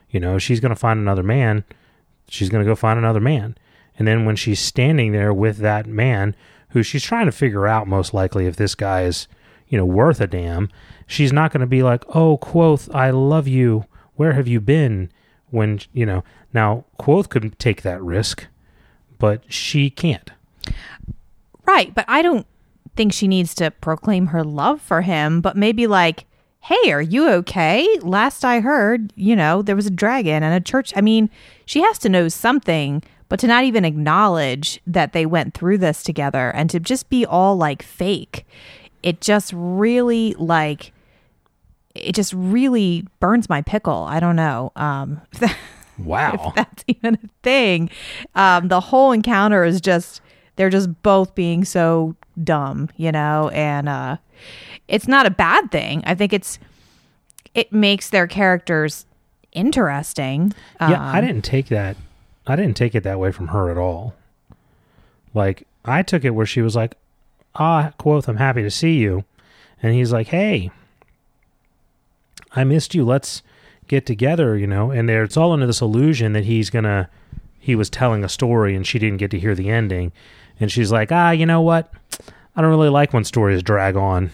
You 0.10 0.20
know, 0.20 0.38
she's 0.38 0.60
going 0.60 0.70
to 0.74 0.76
find 0.76 1.00
another 1.00 1.24
man. 1.24 1.64
She's 2.30 2.50
going 2.50 2.64
to 2.64 2.70
go 2.70 2.76
find 2.76 2.98
another 2.98 3.20
man. 3.20 3.58
And 3.98 4.08
then 4.08 4.26
when 4.26 4.36
she's 4.36 4.60
standing 4.60 5.12
there 5.12 5.34
with 5.34 5.58
that 5.58 5.86
man 5.86 6.36
who 6.70 6.84
she's 6.84 7.04
trying 7.04 7.26
to 7.26 7.32
figure 7.32 7.68
out 7.68 7.88
most 7.88 8.14
likely 8.14 8.46
if 8.46 8.56
this 8.56 8.76
guy 8.76 9.04
is, 9.04 9.28
you 9.68 9.78
know, 9.78 9.86
worth 9.86 10.22
a 10.22 10.28
damn, 10.28 10.70
she's 11.06 11.34
not 11.34 11.52
going 11.52 11.62
to 11.62 11.68
be 11.68 11.84
like, 11.84 12.04
"Oh, 12.16 12.38
Kvothe, 12.38 12.94
I 12.94 13.10
love 13.10 13.48
you. 13.48 13.86
Where 14.16 14.34
have 14.34 14.48
you 14.48 14.62
been?" 14.62 15.12
When, 15.50 15.80
you 15.94 16.06
know, 16.06 16.24
now 16.54 16.86
Kvothe 17.00 17.30
could 17.30 17.58
take 17.58 17.82
that 17.82 18.02
risk, 18.02 18.48
but 19.18 19.42
she 19.52 19.90
can't. 19.90 20.32
Right, 21.66 21.94
but 21.94 22.06
I 22.08 22.22
don't 22.22 22.46
think 22.98 23.14
she 23.14 23.28
needs 23.28 23.54
to 23.56 23.72
proclaim 23.72 24.28
her 24.28 24.44
love 24.44 24.82
for 24.82 25.02
him, 25.02 25.40
but 25.40 25.56
maybe 25.56 25.88
like, 25.88 26.26
"Hey, 26.60 26.92
are 26.92 27.02
you 27.02 27.30
okay? 27.30 27.88
Last 28.02 28.44
I 28.44 28.60
heard, 28.60 29.14
you 29.16 29.36
know, 29.36 29.62
there 29.62 29.76
was 29.76 29.86
a 29.88 29.92
dragon 29.92 30.44
and 30.44 30.54
a 30.54 30.60
church." 30.60 30.92
I 30.96 31.02
mean, 31.02 31.30
she 31.66 31.82
has 31.82 31.98
to 32.00 32.10
know 32.10 32.28
something, 32.28 33.02
but 33.30 33.40
to 33.40 33.48
not 33.48 33.64
even 33.64 33.86
acknowledge 33.86 34.82
that 34.88 35.14
they 35.14 35.26
went 35.26 35.54
through 35.54 35.78
this 35.78 36.04
together 36.04 36.50
and 36.50 36.70
to 36.70 36.80
just 36.80 37.10
be 37.10 37.26
all 37.26 37.56
like 37.56 37.84
fake. 37.84 38.46
It 39.04 39.22
just 39.22 39.54
really 39.56 40.34
like 40.38 40.92
it 41.96 42.14
just 42.14 42.34
really 42.34 43.08
burns 43.20 43.50
my 43.50 43.62
pickle. 43.62 44.04
I 44.04 44.20
don't 44.20 44.36
know. 44.36 44.72
Um 44.76 45.22
Wow. 45.98 46.34
if 46.50 46.56
that's 46.56 46.84
even 46.88 47.16
a 47.16 47.30
thing. 47.42 47.90
Um, 48.36 48.68
the 48.68 48.80
whole 48.80 49.12
encounter 49.12 49.64
is 49.64 49.82
just 49.82 50.22
they're 50.56 50.70
just 50.70 51.02
both 51.04 51.34
being 51.36 51.66
so 51.66 52.16
dumb, 52.44 52.90
you 52.98 53.12
know, 53.12 53.50
and 53.50 53.88
uh, 53.90 54.18
it's 54.88 55.08
not 55.08 55.26
a 55.26 55.30
bad 55.32 55.72
thing. 55.72 56.04
I 56.06 56.16
think 56.16 56.34
it's 56.34 56.60
it 57.54 57.72
makes 57.74 58.10
their 58.10 58.28
characters 58.28 59.06
interesting. 59.52 60.54
Yeah, 60.80 61.02
I 61.02 61.20
Um, 61.20 61.26
didn't 61.26 61.44
take 61.46 61.68
that. 61.68 61.98
I 62.46 62.56
didn't 62.56 62.78
take 62.78 62.94
it 62.96 63.04
that 63.04 63.20
way 63.20 63.32
from 63.32 63.48
her 63.50 63.70
at 63.72 63.78
all. 63.78 64.14
Like 65.34 65.68
I 65.86 66.04
took 66.04 66.24
it 66.24 66.32
where 66.32 66.46
she 66.46 66.62
was 66.62 66.76
like, 66.76 66.96
"Ah, 67.56 67.92
Kvothe, 68.00 68.28
I'm 68.28 68.38
happy 68.38 68.64
to 68.64 68.72
see 68.72 68.98
you," 68.98 69.24
and 69.82 69.94
he's 69.94 70.12
like, 70.14 70.28
"Hey, 70.28 70.72
I 72.54 72.64
missed 72.64 72.96
you. 72.96 73.04
Let's 73.06 73.42
get 73.88 74.06
together," 74.06 74.58
you 74.58 74.68
know. 74.68 74.92
And 74.92 75.08
there, 75.10 75.24
it's 75.24 75.38
all 75.38 75.52
under 75.52 75.66
this 75.68 75.82
illusion 75.82 76.34
that 76.34 76.46
he's 76.46 76.70
gonna. 76.70 77.10
He 77.60 77.76
was 77.76 77.90
telling 77.90 78.24
a 78.24 78.30
story, 78.30 78.76
and 78.76 78.86
she 78.88 78.98
didn't 79.00 79.18
get 79.18 79.32
to 79.32 79.40
hear 79.40 79.54
the 79.56 79.70
ending, 79.70 80.12
and 80.60 80.72
she's 80.72 80.92
like, 80.92 81.12
"Ah, 81.12 81.32
you 81.32 81.46
know 81.46 81.62
what? 81.62 81.92
I 82.56 82.62
don't 82.62 82.70
really 82.72 82.90
like 82.90 83.14
when 83.14 83.24
stories 83.24 83.62
drag 83.64 83.96
on." 83.96 84.32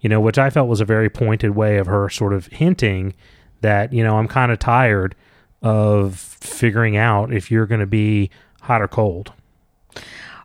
You 0.00 0.08
know, 0.08 0.20
which 0.20 0.38
I 0.38 0.50
felt 0.50 0.68
was 0.68 0.80
a 0.80 0.84
very 0.84 1.08
pointed 1.08 1.50
way 1.52 1.78
of 1.78 1.86
her 1.86 2.08
sort 2.08 2.32
of 2.32 2.46
hinting 2.46 3.14
that 3.60 3.92
you 3.92 4.02
know 4.02 4.18
I'm 4.18 4.28
kind 4.28 4.50
of 4.52 4.58
tired 4.58 5.14
of 5.62 6.16
figuring 6.18 6.96
out 6.96 7.32
if 7.32 7.50
you're 7.50 7.66
going 7.66 7.80
to 7.80 7.86
be 7.86 8.30
hot 8.62 8.82
or 8.82 8.88
cold. 8.88 9.32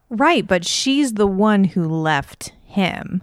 right, 0.09 0.47
but 0.47 0.65
she's 0.65 1.13
the 1.13 1.27
one 1.27 1.63
who 1.63 1.88
left 1.88 2.51
him. 2.65 3.21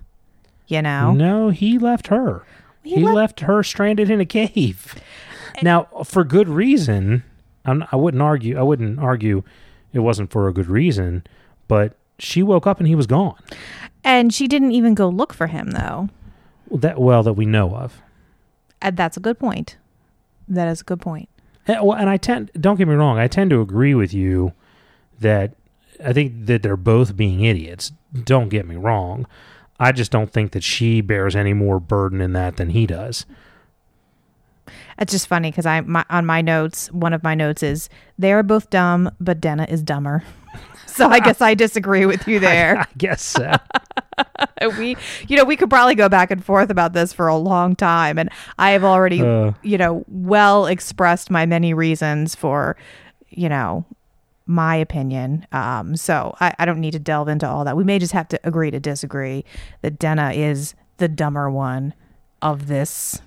You 0.67 0.83
know, 0.83 1.13
No, 1.13 1.51
he 1.51 1.79
left 1.79 2.09
her. 2.09 2.45
He 2.83 2.97
He, 2.97 3.03
left- 3.03 3.15
left, 3.15 3.41
her 3.41 3.63
stranded 3.63 4.11
in 4.11 4.21
a 4.21 4.25
cave. 4.27 4.95
Now, 5.63 5.85
for 6.05 6.25
good 6.25 6.49
reason. 6.49 7.23
I'm, 7.65 7.85
I 7.93 7.97
wouldn't 7.97 8.23
argue. 8.23 8.59
I 8.59 8.63
wouldn't 8.63 8.99
argue 8.99 9.43
it 9.95 10.01
wasn't 10.01 10.31
for 10.31 10.47
a 10.49 10.53
good 10.53 10.67
reason, 10.67 11.25
but 11.69 11.97
she 12.19 12.43
woke 12.43 12.67
up 12.67 12.79
and 12.79 12.87
he 12.87 12.95
was 12.95 13.07
gone. 13.07 13.39
and 14.05 14.35
she 14.35 14.47
didn't 14.47 14.73
even 14.73 14.95
go 14.95 15.09
look 15.09 15.33
for 15.33 15.47
him 15.47 15.71
though. 15.71 16.11
That 16.71 17.01
well 17.01 17.23
that 17.23 17.33
we 17.33 17.47
know 17.47 17.75
of. 17.75 18.03
And 18.83 18.97
that's 18.97 19.17
a 19.17 19.21
good 19.21 19.39
point. 19.39 19.79
That 20.47 20.69
is 20.69 20.83
a 20.83 20.85
good 20.85 21.01
point. 21.01 21.31
And, 21.67 21.87
well, 21.87 21.97
and 21.97 22.11
I 22.11 22.19
tend 22.19 22.51
don't 22.61 22.77
get 22.77 22.87
me 22.89 22.95
wrong, 22.95 23.19
I 23.19 23.29
tend 23.29 23.49
to 23.51 23.63
agree 23.63 23.95
with 23.95 24.13
you 24.13 24.53
that 25.21 25.55
I 26.05 26.13
think 26.13 26.47
that 26.47 26.63
they're 26.63 26.77
both 26.77 27.17
being 27.17 27.45
idiots. 27.45 27.93
Don't 28.13 28.49
get 28.51 28.67
me 28.67 28.77
wrong. 28.77 29.27
I 29.81 29.93
just 29.93 30.11
don't 30.11 30.31
think 30.31 30.53
that 30.53 30.63
she 30.63 31.01
bears 31.01 31.35
any 31.35 31.53
more 31.53 31.81
burden 31.81 32.21
in 32.21 32.33
that 32.35 32.57
than 32.57 32.71
he 32.71 32.87
does. 32.87 33.27
It's 34.99 35.13
just 35.13 35.27
funny 35.27 35.51
because 35.51 35.67
I 35.67 35.81
my, 35.83 36.05
on 36.11 36.27
my 36.27 36.41
notes, 36.41 36.91
one 36.93 37.13
of 37.13 37.23
my 37.23 37.35
notes 37.35 37.63
is 37.63 37.89
they 38.19 38.33
are 38.33 38.43
both 38.43 38.71
dumb, 38.71 39.11
but 39.21 39.41
Denna 39.41 39.67
is 39.69 39.83
dumber. 39.83 40.23
so 40.87 41.09
I 41.09 41.21
guess 41.21 41.41
I 41.41 41.55
disagree 41.55 42.07
with 42.07 42.27
you 42.29 42.39
there. 42.41 42.79
I 42.81 42.87
guess 42.97 43.23
so. 43.23 43.55
we, 44.79 44.97
you 45.29 45.37
know, 45.37 45.45
we 45.45 45.57
could 45.57 45.69
probably 45.71 45.95
go 45.95 46.09
back 46.09 46.31
and 46.31 46.45
forth 46.45 46.71
about 46.71 46.93
this 46.93 47.13
for 47.13 47.27
a 47.29 47.37
long 47.37 47.75
time, 47.77 48.19
and 48.19 48.31
I 48.59 48.71
have 48.71 48.85
already, 48.85 49.21
Uh. 49.23 49.53
you 49.63 49.79
know, 49.79 50.05
well 50.09 50.67
expressed 50.67 51.31
my 51.31 51.47
many 51.47 51.75
reasons 51.75 52.35
for, 52.35 52.77
you 53.31 53.49
know, 53.49 53.85
my 54.47 54.77
opinion. 54.77 55.47
Um, 55.53 55.97
so 55.97 56.37
I, 56.41 56.55
I 56.59 56.65
don't 56.67 56.81
need 56.81 56.93
to 56.93 56.99
delve 56.99 57.29
into 57.29 57.49
all 57.49 57.65
that. 57.65 57.77
We 57.77 57.85
may 57.85 57.99
just 57.99 58.13
have 58.13 58.29
to 58.29 58.41
agree 58.45 58.71
to 58.71 58.79
disagree 58.79 59.45
that 59.83 59.99
Denna 59.99 60.33
is 60.33 60.75
the 60.99 61.09
dumber 61.09 61.51
one 61.51 61.95
of 62.43 62.67
this 62.69 63.21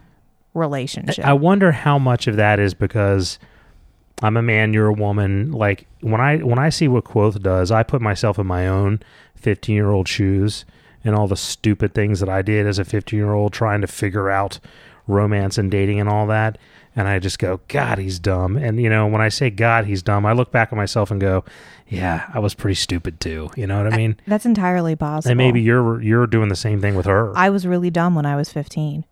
relationship. 0.57 1.23
I 1.25 1.33
wonder 1.33 1.71
how 1.71 1.97
much 1.99 2.27
of 2.27 2.35
that 2.35 2.59
is 2.59 2.73
because 2.73 3.39
I'm 4.21 4.35
a 4.37 4.41
man, 4.41 4.73
you're 4.73 4.87
a 4.87 4.93
woman. 4.93 5.51
Like 5.51 5.87
when 6.01 6.19
I 6.19 6.37
when 6.37 6.59
I 6.59 6.69
see 6.69 6.87
what 6.87 7.05
Kvothe 7.05 7.41
does, 7.41 7.71
I 7.71 7.83
put 7.83 8.01
myself 8.01 8.39
in 8.39 8.47
my 8.47 8.67
own 8.67 8.99
15 9.35 9.75
year 9.75 9.89
old 9.91 10.07
shoes 10.07 10.65
and 11.03 11.15
all 11.15 11.27
the 11.27 11.37
stupid 11.37 11.93
things 11.93 12.19
that 12.19 12.29
I 12.29 12.41
did 12.41 12.65
as 12.65 12.79
a 12.79 12.85
15 12.85 13.17
year 13.17 13.33
old 13.33 13.53
trying 13.53 13.81
to 13.81 13.87
figure 13.87 14.29
out 14.29 14.59
romance 15.05 15.57
and 15.57 15.71
dating 15.71 15.99
and 15.99 16.09
all 16.09 16.27
that. 16.27 16.57
And 16.95 17.07
I 17.07 17.19
just 17.19 17.37
go, 17.37 17.59
God, 17.67 17.99
he's 17.99 18.17
dumb. 18.17 18.57
And 18.57 18.81
you 18.81 18.89
know, 18.89 19.05
when 19.05 19.21
I 19.21 19.29
say 19.29 19.51
God, 19.51 19.85
he's 19.85 20.01
dumb, 20.01 20.25
I 20.25 20.33
look 20.33 20.51
back 20.51 20.69
at 20.73 20.75
myself 20.75 21.11
and 21.11 21.21
go, 21.21 21.45
Yeah, 21.87 22.27
I 22.33 22.39
was 22.39 22.55
pretty 22.55 22.73
stupid 22.73 23.19
too. 23.19 23.51
You 23.55 23.67
know 23.67 23.83
what 23.83 23.93
I 23.93 23.95
mean? 23.95 24.15
That's 24.25 24.47
entirely 24.47 24.95
possible. 24.95 25.29
and 25.29 25.37
maybe 25.37 25.61
you're 25.61 26.01
you're 26.01 26.25
doing 26.25 26.49
the 26.49 26.55
same 26.55 26.81
thing 26.81 26.95
with 26.95 27.05
her. 27.05 27.37
I 27.37 27.51
was 27.51 27.67
really 27.67 27.91
dumb 27.91 28.15
when 28.15 28.25
I 28.25 28.35
was 28.35 28.51
15. 28.51 29.05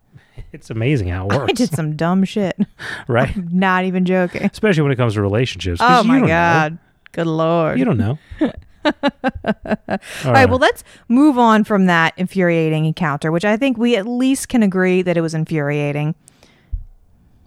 It's 0.51 0.69
amazing 0.69 1.07
how 1.09 1.27
it 1.27 1.33
works, 1.37 1.51
I 1.51 1.53
did 1.53 1.71
some 1.71 1.95
dumb 1.95 2.23
shit. 2.23 2.57
right? 3.07 3.35
Not 3.51 3.85
even 3.85 4.05
joking. 4.05 4.43
Especially 4.43 4.83
when 4.83 4.91
it 4.91 4.95
comes 4.97 5.13
to 5.15 5.21
relationships. 5.21 5.79
Oh 5.83 6.03
my 6.03 6.15
don't 6.15 6.21
know. 6.23 6.27
god. 6.27 6.77
Good 7.11 7.27
lord. 7.27 7.79
You 7.79 7.85
don't 7.85 7.97
know. 7.97 8.19
All 8.85 10.31
right, 10.31 10.47
well, 10.47 10.59
let's 10.59 10.83
move 11.07 11.37
on 11.39 11.63
from 11.63 11.87
that 11.87 12.13
infuriating 12.17 12.85
encounter, 12.85 13.31
which 13.31 13.45
I 13.45 13.57
think 13.57 13.77
we 13.77 13.95
at 13.95 14.05
least 14.05 14.49
can 14.49 14.61
agree 14.61 15.01
that 15.01 15.17
it 15.17 15.21
was 15.21 15.33
infuriating. 15.33 16.13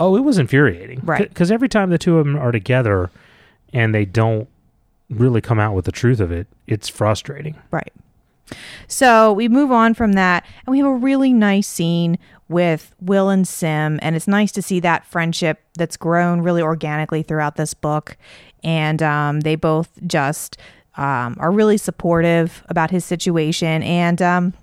oh, 0.00 0.16
it 0.16 0.20
was 0.20 0.38
infuriating, 0.38 1.00
Right. 1.04 1.28
Because 1.28 1.50
every 1.52 1.68
time 1.68 1.90
the 1.90 1.98
two 1.98 2.18
of 2.18 2.26
them 2.26 2.36
are 2.36 2.50
together, 2.52 3.10
and 3.72 3.94
they 3.94 4.04
don't 4.04 4.48
really 5.10 5.40
come 5.40 5.58
out 5.60 5.74
with 5.74 5.84
the 5.84 5.92
truth 5.92 6.18
of 6.20 6.32
it, 6.32 6.46
it's 6.66 6.88
frustrating. 6.88 7.54
Right. 7.70 7.92
So 8.86 9.32
we 9.32 9.48
move 9.48 9.70
on 9.70 9.94
from 9.94 10.12
that, 10.14 10.44
and 10.66 10.72
we 10.72 10.78
have 10.78 10.86
a 10.86 10.94
really 10.94 11.32
nice 11.32 11.66
scene 11.66 12.18
with 12.48 12.94
Will 13.00 13.28
and 13.28 13.46
Sim, 13.46 13.98
and 14.00 14.16
it's 14.16 14.26
nice 14.26 14.52
to 14.52 14.62
see 14.62 14.80
that 14.80 15.04
friendship 15.04 15.60
that's 15.76 15.96
grown 15.96 16.40
really 16.40 16.62
organically 16.62 17.22
throughout 17.22 17.56
this 17.56 17.74
book. 17.74 18.16
And 18.64 19.02
um, 19.02 19.40
they 19.40 19.54
both 19.54 19.90
just 20.06 20.56
um, 20.96 21.36
are 21.38 21.52
really 21.52 21.76
supportive 21.76 22.64
about 22.68 22.90
his 22.90 23.04
situation. 23.04 23.82
And 23.82 24.20
um, 24.20 24.54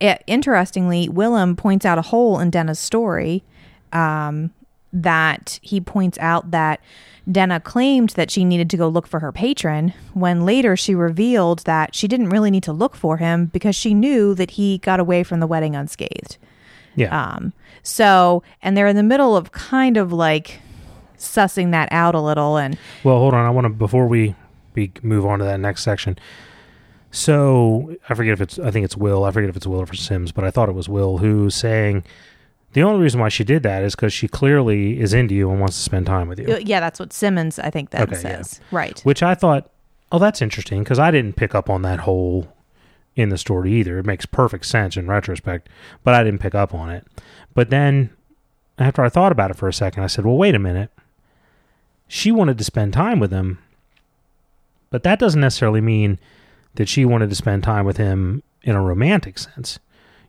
it, 0.00 0.22
interestingly, 0.26 1.08
Willem 1.08 1.56
points 1.56 1.86
out 1.86 1.98
a 1.98 2.02
hole 2.02 2.38
in 2.38 2.50
Denna's 2.50 2.78
story 2.78 3.44
um, 3.92 4.52
that 4.96 5.58
he 5.62 5.80
points 5.80 6.18
out 6.18 6.50
that 6.50 6.80
Denna 7.30 7.60
claimed 7.60 8.10
that 8.10 8.30
she 8.30 8.44
needed 8.44 8.70
to 8.70 8.76
go 8.76 8.88
look 8.88 9.06
for 9.06 9.20
her 9.20 9.32
patron 9.32 9.92
when 10.14 10.46
later 10.46 10.76
she 10.76 10.94
revealed 10.94 11.60
that 11.60 11.94
she 11.94 12.08
didn't 12.08 12.30
really 12.30 12.50
need 12.50 12.62
to 12.62 12.72
look 12.72 12.94
for 12.94 13.16
him 13.16 13.46
because 13.46 13.74
she 13.74 13.94
knew 13.94 14.34
that 14.34 14.52
he 14.52 14.78
got 14.78 15.00
away 15.00 15.22
from 15.22 15.40
the 15.40 15.46
wedding 15.46 15.74
unscathed. 15.74 16.38
Yeah. 16.94 17.34
Um, 17.34 17.52
so, 17.82 18.42
and 18.62 18.76
they're 18.76 18.86
in 18.86 18.96
the 18.96 19.02
middle 19.02 19.36
of 19.36 19.52
kind 19.52 19.96
of 19.96 20.12
like 20.12 20.60
sussing 21.18 21.72
that 21.72 21.90
out 21.92 22.14
a 22.14 22.20
little. 22.20 22.56
And 22.56 22.78
well, 23.04 23.18
hold 23.18 23.34
on. 23.34 23.44
I 23.44 23.50
want 23.50 23.66
to 23.66 23.68
before 23.70 24.06
we 24.06 24.34
we 24.74 24.92
move 25.02 25.26
on 25.26 25.40
to 25.40 25.44
that 25.44 25.60
next 25.60 25.82
section. 25.82 26.18
So 27.10 27.96
I 28.08 28.14
forget 28.14 28.32
if 28.32 28.40
it's 28.40 28.58
I 28.58 28.70
think 28.70 28.84
it's 28.84 28.96
Will. 28.96 29.24
I 29.24 29.30
forget 29.30 29.50
if 29.50 29.56
it's 29.56 29.66
Will 29.66 29.80
or 29.80 29.94
Sims, 29.94 30.32
but 30.32 30.44
I 30.44 30.50
thought 30.50 30.68
it 30.68 30.74
was 30.74 30.88
Will 30.88 31.18
who's 31.18 31.54
saying 31.54 32.04
the 32.76 32.82
only 32.82 33.00
reason 33.00 33.18
why 33.20 33.30
she 33.30 33.42
did 33.42 33.62
that 33.62 33.82
is 33.82 33.96
because 33.96 34.12
she 34.12 34.28
clearly 34.28 35.00
is 35.00 35.14
into 35.14 35.34
you 35.34 35.50
and 35.50 35.58
wants 35.60 35.76
to 35.78 35.82
spend 35.82 36.04
time 36.04 36.28
with 36.28 36.38
you. 36.38 36.46
uh, 36.56 36.58
yeah, 36.58 36.78
that's 36.78 37.00
what 37.00 37.10
Simmons, 37.10 37.58
I 37.58 37.70
think, 37.70 37.88
then 37.88 38.02
Okay, 38.02 38.16
yeah. 38.16 38.20
says. 38.42 38.60
Right. 38.70 39.00
Which 39.00 39.22
I 39.22 39.34
thought, 39.34 39.70
oh, 40.12 40.18
that's 40.18 40.42
interesting 40.42 40.82
because 40.84 40.98
I 40.98 41.10
didn't 41.10 41.36
pick 41.36 41.54
up 41.54 41.70
on 41.70 41.80
that 41.82 42.00
hole 42.00 42.52
in 43.14 43.30
the 43.30 43.38
story 43.38 43.72
either. 43.72 43.98
It 43.98 44.04
makes 44.04 44.26
perfect 44.26 44.66
sense 44.66 44.94
in 44.98 45.06
retrospect, 45.08 45.70
but 46.04 46.12
I 46.12 46.22
didn't 46.22 46.42
pick 46.42 46.54
up 46.54 46.74
on 46.74 46.90
it. 46.90 47.06
But 47.54 47.70
then 47.70 48.10
after 48.78 49.02
I 49.02 49.08
thought 49.08 49.32
about 49.32 49.50
it 49.50 49.56
for 49.56 49.68
a 49.68 49.72
second, 49.72 50.02
I 50.02 50.06
said, 50.06 50.26
well, 50.26 50.36
wait 50.36 50.54
a 50.54 50.58
minute. 50.58 50.90
She 52.08 52.30
wanted 52.30 52.58
to 52.58 52.64
spend 52.64 52.92
time 52.92 53.18
with 53.18 53.30
him, 53.32 53.58
but 54.90 55.02
that 55.02 55.18
doesn't 55.18 55.40
necessarily 55.40 55.80
mean 55.80 56.18
that 56.74 56.90
she 56.90 57.06
wanted 57.06 57.30
to 57.30 57.36
spend 57.36 57.64
time 57.64 57.86
with 57.86 57.96
him 57.96 58.42
in 58.64 58.76
a 58.76 58.82
romantic 58.82 59.38
sense. 59.38 59.78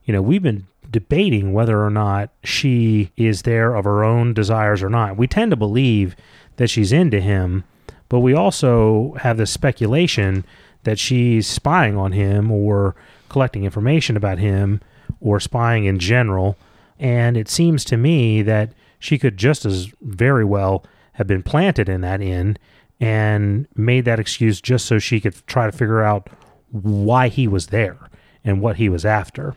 You 0.05 0.13
know, 0.13 0.21
we've 0.21 0.41
been 0.41 0.65
debating 0.91 1.53
whether 1.53 1.83
or 1.83 1.89
not 1.89 2.29
she 2.43 3.11
is 3.17 3.43
there 3.43 3.75
of 3.75 3.85
her 3.85 4.03
own 4.03 4.33
desires 4.33 4.81
or 4.81 4.89
not. 4.89 5.17
We 5.17 5.27
tend 5.27 5.51
to 5.51 5.57
believe 5.57 6.15
that 6.57 6.69
she's 6.69 6.91
into 6.91 7.19
him, 7.19 7.63
but 8.09 8.19
we 8.19 8.33
also 8.33 9.15
have 9.19 9.37
this 9.37 9.51
speculation 9.51 10.45
that 10.83 10.99
she's 10.99 11.47
spying 11.47 11.97
on 11.97 12.11
him 12.11 12.51
or 12.51 12.95
collecting 13.29 13.65
information 13.65 14.15
about 14.15 14.39
him 14.39 14.81
or 15.19 15.39
spying 15.39 15.85
in 15.85 15.99
general. 15.99 16.57
And 16.99 17.37
it 17.37 17.49
seems 17.49 17.83
to 17.85 17.97
me 17.97 18.41
that 18.43 18.71
she 18.99 19.17
could 19.17 19.37
just 19.37 19.65
as 19.65 19.91
very 20.01 20.45
well 20.45 20.83
have 21.13 21.27
been 21.27 21.43
planted 21.43 21.89
in 21.89 22.01
that 22.01 22.21
inn 22.21 22.57
and 22.99 23.67
made 23.75 24.05
that 24.05 24.19
excuse 24.19 24.61
just 24.61 24.85
so 24.85 24.97
she 24.97 25.19
could 25.19 25.35
try 25.45 25.65
to 25.65 25.71
figure 25.71 26.01
out 26.01 26.29
why 26.71 27.27
he 27.27 27.47
was 27.47 27.67
there 27.67 28.09
and 28.43 28.61
what 28.61 28.77
he 28.77 28.89
was 28.89 29.05
after. 29.05 29.55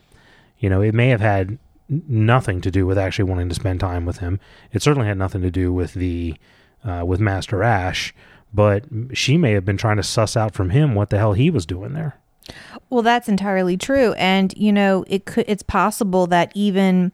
You 0.61 0.71
know, 0.71 0.81
it 0.81 0.95
may 0.95 1.09
have 1.09 1.21
had 1.21 1.59
nothing 1.88 2.61
to 2.61 2.71
do 2.71 2.87
with 2.87 2.97
actually 2.97 3.25
wanting 3.25 3.49
to 3.49 3.55
spend 3.55 3.81
time 3.81 4.07
with 4.07 4.19
him. 4.19 4.38
It 4.73 4.83
certainly 4.83 5.09
had 5.09 5.19
nothing 5.19 5.43
to 5.43 5.50
do 5.50 5.73
with 5.73 5.95
the 5.95 6.37
uh, 6.85 7.02
with 7.05 7.21
Master 7.21 7.62
Ash, 7.62 8.14
but 8.55 8.85
she 9.12 9.37
may 9.37 9.52
have 9.52 9.64
been 9.64 9.76
trying 9.76 9.97
to 9.97 10.02
suss 10.02 10.37
out 10.37 10.55
from 10.55 10.71
him 10.71 10.95
what 10.95 11.11
the 11.11 11.19
hell 11.19 11.33
he 11.33 11.50
was 11.50 11.67
doing 11.67 11.93
there. 11.93 12.17
Well, 12.88 13.02
that's 13.02 13.29
entirely 13.29 13.76
true, 13.76 14.12
and 14.14 14.55
you 14.57 14.73
know, 14.73 15.05
it 15.09 15.25
could. 15.25 15.45
It's 15.49 15.62
possible 15.62 16.26
that 16.29 16.52
even 16.55 17.12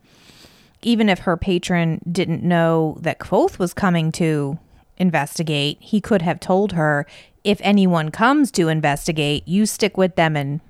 even 0.83 1.09
if 1.09 1.21
her 1.21 1.37
patron 1.37 2.00
didn't 2.11 2.43
know 2.43 2.97
that 3.00 3.19
Kvothe 3.19 3.59
was 3.59 3.75
coming 3.75 4.12
to 4.12 4.59
investigate, 4.99 5.79
he 5.81 6.00
could 6.00 6.23
have 6.23 6.41
told 6.41 6.73
her, 6.73 7.07
if 7.45 7.61
anyone 7.62 8.11
comes 8.11 8.50
to 8.53 8.69
investigate, 8.69 9.47
you 9.47 9.67
stick 9.67 9.97
with 9.97 10.17
them 10.17 10.37
and 10.37 10.61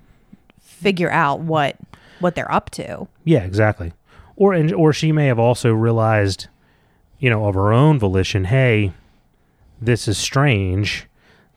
figure 0.59 1.11
out 1.11 1.39
what 1.39 1.75
what 2.19 2.35
they're 2.35 2.51
up 2.51 2.69
to. 2.71 3.07
Yeah, 3.23 3.43
exactly. 3.43 3.93
Or 4.35 4.53
and, 4.53 4.73
or 4.73 4.93
she 4.93 5.11
may 5.11 5.27
have 5.27 5.39
also 5.39 5.73
realized, 5.73 6.47
you 7.19 7.29
know, 7.29 7.45
of 7.45 7.55
her 7.55 7.73
own 7.73 7.99
volition, 7.99 8.45
hey, 8.45 8.93
this 9.81 10.07
is 10.07 10.17
strange 10.17 11.07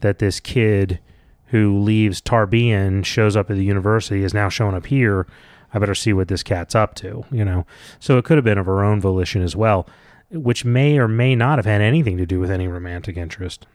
that 0.01 0.19
this 0.19 0.41
kid 0.41 0.99
who 1.47 1.79
leaves 1.79 2.23
Tarbean 2.23 3.05
shows 3.05 3.37
up 3.37 3.51
at 3.51 3.57
the 3.57 3.65
university 3.65 4.23
is 4.23 4.33
now 4.33 4.49
showing 4.49 4.75
up 4.75 4.87
here. 4.87 5.27
I 5.73 5.79
better 5.79 5.95
see 5.95 6.13
what 6.13 6.29
this 6.29 6.43
cat's 6.43 6.75
up 6.75 6.95
to, 6.97 7.25
you 7.31 7.45
know. 7.45 7.67
So 7.99 8.19
it 8.19 8.25
could 8.25 8.39
have 8.39 8.45
been 8.45 8.59
of 8.59 8.67
her 8.67 8.83
own 8.83 9.01
volition 9.01 9.43
as 9.43 9.55
well, 9.55 9.87
which 10.31 10.65
may 10.65 10.99
or 10.99 11.09
may 11.09 11.35
not 11.35 11.59
have 11.59 11.67
had 11.67 11.81
anything 11.81 12.17
to 12.19 12.27
do 12.27 12.41
with 12.41 12.51
any 12.51 12.67
romantic 12.67 13.17
interest. 13.17 13.67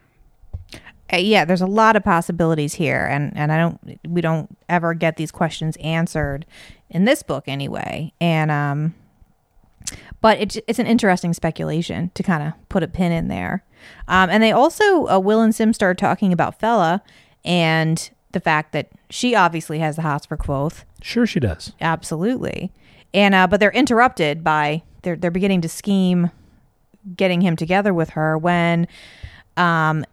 Uh, 1.12 1.18
yeah, 1.18 1.44
there's 1.44 1.60
a 1.60 1.66
lot 1.66 1.94
of 1.96 2.02
possibilities 2.02 2.74
here, 2.74 3.06
and 3.06 3.32
and 3.36 3.52
I 3.52 3.58
don't 3.58 3.98
we 4.08 4.20
don't 4.20 4.56
ever 4.68 4.92
get 4.94 5.16
these 5.16 5.30
questions 5.30 5.76
answered 5.76 6.46
in 6.90 7.04
this 7.04 7.22
book 7.22 7.44
anyway, 7.46 8.12
and 8.20 8.50
um, 8.50 8.94
but 10.20 10.38
it's 10.40 10.58
it's 10.66 10.78
an 10.78 10.86
interesting 10.86 11.32
speculation 11.32 12.10
to 12.14 12.22
kind 12.22 12.42
of 12.42 12.54
put 12.68 12.82
a 12.82 12.88
pin 12.88 13.12
in 13.12 13.28
there, 13.28 13.64
um, 14.08 14.30
and 14.30 14.42
they 14.42 14.50
also 14.52 15.06
uh, 15.06 15.18
Will 15.18 15.40
and 15.40 15.54
Sim 15.54 15.72
start 15.72 15.96
talking 15.98 16.32
about 16.32 16.58
Fela 16.58 17.00
and 17.44 18.10
the 18.32 18.40
fact 18.40 18.72
that 18.72 18.88
she 19.08 19.34
obviously 19.34 19.78
has 19.78 19.96
the 19.96 20.02
hots 20.02 20.26
for 20.26 20.36
Kvothe, 20.36 20.82
Sure, 21.00 21.26
she 21.26 21.38
does. 21.38 21.72
absolutely, 21.80 22.72
and 23.14 23.32
uh, 23.34 23.46
but 23.46 23.60
they're 23.60 23.70
interrupted 23.70 24.42
by 24.42 24.82
they're 25.02 25.14
they're 25.16 25.30
beginning 25.30 25.60
to 25.60 25.68
scheme 25.68 26.32
getting 27.16 27.42
him 27.42 27.54
together 27.54 27.94
with 27.94 28.10
her 28.10 28.36
when 28.36 28.88
um 29.56 30.04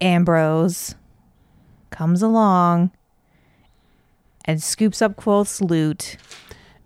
Ambrose 0.00 0.94
comes 1.90 2.22
along 2.22 2.90
and 4.44 4.62
scoops 4.62 5.00
up 5.02 5.16
Kvothe's 5.16 5.60
lute. 5.60 6.16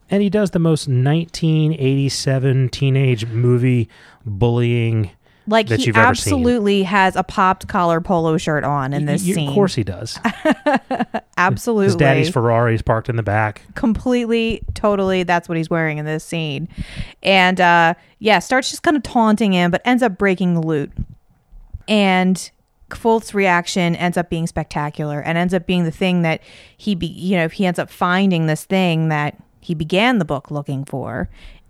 And 0.08 0.22
he 0.22 0.30
does 0.30 0.50
the 0.50 0.58
most 0.58 0.88
1987 0.88 2.68
teenage 2.70 3.26
movie 3.26 3.88
bullying. 4.24 5.10
Like 5.46 5.68
That 5.68 5.80
he 5.80 5.86
you've 5.86 5.96
ever 5.96 6.14
seen. 6.14 6.34
absolutely 6.34 6.82
has 6.84 7.16
a 7.16 7.22
popped 7.22 7.66
collar 7.68 8.00
polo 8.00 8.36
shirt 8.36 8.62
on 8.62 8.92
in 8.92 9.06
this 9.06 9.22
scene. 9.22 9.48
Of 9.48 9.54
course 9.54 9.74
he 9.74 9.82
does. 9.82 10.18
absolutely. 11.36 11.86
His 11.86 11.96
daddy's 11.96 12.28
Ferrari 12.28 12.74
is 12.74 12.82
parked 12.82 13.08
in 13.08 13.16
the 13.16 13.22
back. 13.22 13.62
completely 13.74 14.62
totally 14.74 15.22
that's 15.22 15.48
what 15.48 15.56
he's 15.56 15.70
wearing 15.70 15.98
in 15.98 16.04
this 16.04 16.22
scene 16.24 16.68
and 17.22 17.60
uh 17.60 17.94
yeah 18.18 18.38
starts 18.38 18.70
just 18.70 18.82
kind 18.82 18.96
of 18.96 19.02
taunting 19.02 19.52
him 19.52 19.70
but 19.70 19.80
ends 19.84 20.02
up 20.02 20.16
breaking 20.18 20.54
the 20.54 20.60
lute 20.60 20.92
and 21.88 22.50
Kvothe's 22.90 23.34
reaction 23.34 23.96
ends 23.96 24.16
up 24.16 24.28
being 24.28 24.46
spectacular 24.46 25.20
and 25.20 25.38
ends 25.38 25.54
up 25.54 25.66
being 25.66 25.84
the 25.84 25.90
thing 25.90 26.22
that 26.22 26.40
he 26.76 26.94
be 26.94 27.06
you 27.06 27.36
know 27.36 27.48
he 27.48 27.64
ends 27.66 27.78
up 27.78 27.90
finding 27.90 28.46
this 28.46 28.64
thing 28.64 29.08
that 29.08 29.36
he 29.60 29.74
began 29.74 30.18
the 30.18 30.24
book 30.24 30.50
looking 30.50 30.84
for 30.84 31.28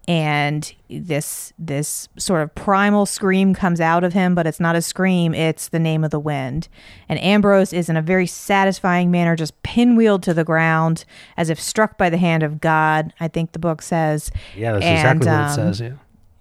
and 0.09 0.75
this 0.89 1.53
this 1.59 2.09
sort 2.17 2.43
of 2.43 2.55
primal 2.55 3.05
scream 3.05 3.53
comes 3.55 3.81
out 3.81 4.03
of 4.03 4.13
him 4.15 4.35
but 4.35 4.47
it's 4.47 4.59
not 4.59 4.75
a 4.75 4.81
scream 4.83 5.35
it's 5.35 5.69
the 5.69 5.79
name 5.79 6.03
of 6.03 6.11
the 6.11 6.19
wind 6.19 6.69
and 7.09 7.23
ambrose 7.23 7.73
is 7.73 7.89
in 7.89 7.97
a 7.97 8.03
very 8.03 8.27
satisfying 8.27 9.11
manner 9.11 9.37
just 9.37 9.63
pinwheeled 9.63 10.23
to 10.23 10.33
the 10.33 10.43
ground 10.43 11.05
as 11.37 11.51
if 11.51 11.61
struck 11.61 11.99
by 11.99 12.09
the 12.09 12.17
hand 12.17 12.43
of 12.43 12.61
god 12.61 13.13
i 13.21 13.29
think 13.29 13.53
the 13.53 13.59
book 13.59 13.83
says 13.83 14.31
Yeah, 14.57 14.73
that's 14.73 14.85
And, 14.85 15.19
exactly 15.19 15.27
what 15.29 15.35
it 15.35 15.67
um, 15.67 15.75
says. 15.75 15.81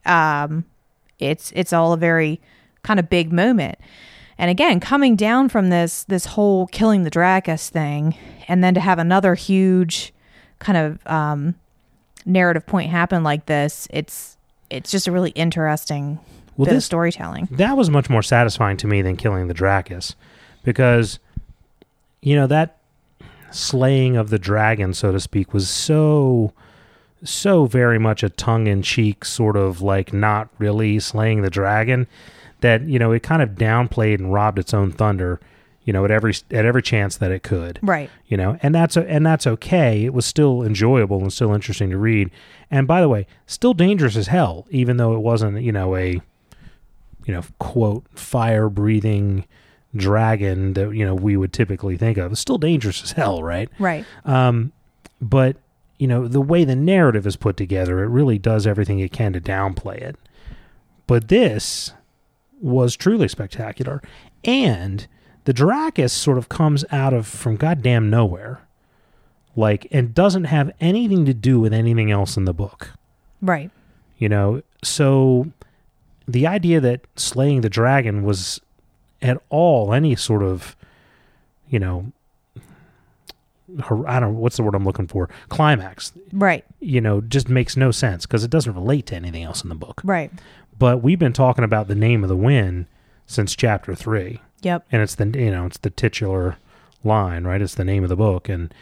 Yeah. 0.06 0.44
um, 0.44 0.66
it's 1.20 1.52
it's 1.54 1.74
all 1.74 1.92
a 1.92 1.98
very 1.98 2.40
kind 2.82 2.98
of 3.00 3.10
big 3.10 3.34
moment. 3.34 3.78
And 4.40 4.50
again, 4.50 4.80
coming 4.80 5.18
down 5.18 5.50
from 5.50 5.70
this 5.70 6.06
this 6.06 6.26
whole 6.26 6.66
killing 6.68 7.04
the 7.04 7.10
Draccus 7.12 7.70
thing, 7.70 8.16
and 8.48 8.64
then 8.64 8.74
to 8.74 8.80
have 8.80 8.98
another 8.98 9.36
huge 9.36 10.14
kind 10.60 10.78
of 10.78 11.06
um, 11.06 11.56
narrative 12.26 12.66
point 12.66 12.90
happen 12.90 13.22
like 13.22 13.46
this, 13.48 13.88
it's 13.92 14.38
it's 14.70 14.90
just 14.90 15.08
a 15.08 15.12
really 15.12 15.32
interesting 15.32 16.20
Well, 16.56 16.66
bit 16.66 16.72
of 16.72 16.78
this 16.78 16.86
storytelling. 16.86 17.50
that 17.52 17.76
was 17.76 17.90
much 17.90 18.10
more 18.10 18.24
satisfying 18.24 18.78
to 18.78 18.88
me 18.88 19.02
than 19.02 19.18
killing 19.18 19.48
the 19.48 19.54
Draccus, 19.54 20.16
because 20.64 21.20
you 22.22 22.36
know 22.36 22.48
that 22.48 22.78
slaying 23.52 24.16
of 24.16 24.30
the 24.30 24.40
dragon, 24.40 24.94
so 24.94 25.12
to 25.12 25.20
speak, 25.20 25.54
was 25.54 25.70
so 25.70 26.54
so 27.26 27.66
very 27.66 28.00
much 28.00 28.24
a 28.24 28.30
tongue-in-cheek 28.30 29.26
sort 29.26 29.58
of 29.58 29.82
like 29.82 30.14
not 30.14 30.48
really 30.58 30.98
slaying 31.00 31.42
the 31.42 31.50
dragon 31.50 32.08
that 32.62 32.84
you 32.84 33.00
know 33.00 33.12
it 33.12 33.24
kind 33.24 33.42
of 33.42 33.52
downplayed 33.52 34.16
and 34.16 34.34
robbed 34.34 34.60
its 34.60 34.74
own 34.74 34.92
thunder 34.92 35.40
you 35.84 35.94
know 35.94 36.06
at 36.06 36.12
every 36.12 36.36
at 36.52 36.66
every 36.66 36.84
chance 36.84 37.18
that 37.18 37.32
it 37.32 37.42
could. 37.42 37.80
Right. 37.82 38.10
you 38.28 38.38
know 38.38 38.60
and 38.62 38.76
that's 38.76 38.96
and 38.96 39.26
that's 39.26 39.48
okay. 39.48 40.06
It 40.06 40.14
was 40.14 40.26
still 40.26 40.62
enjoyable 40.62 41.20
and 41.22 41.34
still 41.34 41.54
interesting 41.54 41.90
to 41.90 41.98
read. 41.98 42.30
And 42.70 42.88
by 42.88 43.02
the 43.02 43.10
way 43.10 43.26
still 43.48 43.74
dangerous 43.74 44.16
as 44.16 44.28
hell 44.28 44.68
even 44.70 44.98
though 44.98 45.16
it 45.16 45.20
wasn't 45.20 45.62
you 45.62 45.72
know 45.72 45.96
a 45.96 46.22
you 47.26 47.34
know 47.34 47.44
quote 47.58 48.06
fire 48.14 48.70
breathing 48.70 49.46
dragon 49.96 50.74
that 50.74 50.94
you 50.96 51.04
know 51.04 51.16
we 51.16 51.36
would 51.36 51.54
typically 51.54 51.98
think 51.98 52.20
of. 52.20 52.32
It's 52.32 52.42
still 52.42 52.60
dangerous 52.60 53.02
as 53.02 53.14
hell 53.14 53.42
right? 53.42 53.70
Right. 53.80 54.06
um 54.26 54.72
but 55.22 55.58
you 55.98 56.08
know 56.08 56.28
the 56.28 56.40
way 56.40 56.66
the 56.66 56.76
narrative 56.76 57.26
is 57.26 57.36
put 57.36 57.58
together 57.58 58.04
it 58.04 58.08
really 58.08 58.38
does 58.38 58.68
everything 58.68 59.00
it 59.00 59.12
can 59.12 59.34
to 59.34 59.42
downplay 59.42 59.98
it. 59.98 60.18
But 61.08 61.30
this 61.30 61.94
was 62.62 62.96
truly 62.96 63.28
spectacular 63.28 64.02
and 64.44 65.08
the 65.46 65.54
Draccus 65.54 66.12
sort 66.12 66.38
of 66.38 66.50
comes 66.50 66.84
out 66.92 67.14
of 67.14 67.26
from 67.26 67.56
goddamn 67.56 68.10
nowhere 68.10 68.62
like 69.56 69.88
and 69.92 70.14
doesn't 70.14 70.44
have 70.46 70.72
anything 70.80 71.26
to 71.26 71.34
do 71.34 71.60
with 71.60 71.74
anything 71.74 72.12
else 72.12 72.38
in 72.38 72.46
the 72.46 72.54
book 72.54 72.92
Right. 73.42 73.72
you 74.18 74.28
know 74.30 74.62
so 74.84 75.48
the 76.28 76.46
idea 76.46 76.80
that 76.82 77.02
slaying 77.16 77.62
the 77.62 77.70
dragon 77.70 78.24
was 78.24 78.62
at 79.22 79.42
all 79.50 79.94
any 79.94 80.16
sort 80.16 80.44
of 80.44 80.76
you 81.70 81.80
know 81.80 82.12
i 84.08 84.20
don't 84.20 84.34
know 84.34 84.40
what's 84.40 84.58
the 84.58 84.64
word 84.64 84.74
i'm 84.76 84.84
looking 84.86 85.08
for 85.08 85.30
climax 85.50 86.12
Right. 86.32 86.66
you 86.80 87.02
know 87.02 87.22
just 87.22 87.50
makes 87.50 87.78
no 87.78 87.92
sense 87.92 88.26
because 88.26 88.44
it 88.44 88.50
doesn't 88.52 88.74
relate 88.74 89.06
to 89.08 89.16
anything 89.16 89.44
else 89.44 89.64
in 89.64 89.70
the 89.70 89.76
book 89.76 90.02
Right. 90.04 90.32
But 90.80 91.04
we've 91.04 91.20
been 91.20 91.34
talking 91.34 91.64
about 91.64 91.88
the 91.88 91.96
name 91.96 92.24
of 92.24 92.30
the 92.30 92.36
wind 92.36 92.86
since 93.28 93.56
chapter 93.56 93.94
three 93.94 94.42
Yep. 94.62 94.86
and 94.92 95.02
it's 95.02 95.14
the 95.16 95.26
you 95.26 95.52
know 95.52 95.66
it's 95.68 95.78
the 95.78 95.90
titular 95.92 96.58
line 97.04 97.44
right 97.46 97.62
it's 97.62 97.76
the 97.76 97.84
name 97.86 98.02
of 98.04 98.10
the 98.10 98.16
book 98.16 98.50
and 98.50 98.74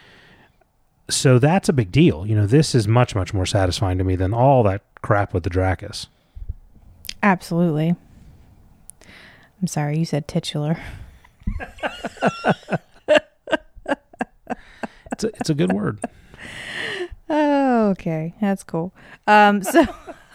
so 1.09 1.37
that's 1.37 1.67
a 1.69 1.73
big 1.73 1.91
deal 1.91 2.25
you 2.25 2.33
know 2.35 2.47
this 2.47 2.73
is 2.73 2.87
much 2.87 3.13
much 3.13 3.33
more 3.33 3.45
satisfying 3.45 3.97
to 3.97 4.03
me 4.03 4.15
than 4.15 4.33
all 4.33 4.63
that 4.63 4.81
crap 5.01 5.33
with 5.33 5.43
the 5.43 5.49
Draccus 5.49 6.07
Absolutely. 7.23 7.95
I'm 9.59 9.67
sorry, 9.67 9.97
you 9.97 10.05
said 10.05 10.27
titular. 10.27 10.77
it's 15.11 15.23
a, 15.23 15.27
it's 15.27 15.49
a 15.49 15.53
good 15.55 15.71
word 15.73 15.99
Oh, 17.29 17.89
okay. 17.91 18.33
That's 18.39 18.63
cool. 18.63 18.93
Um, 19.27 19.61
so, 19.63 19.85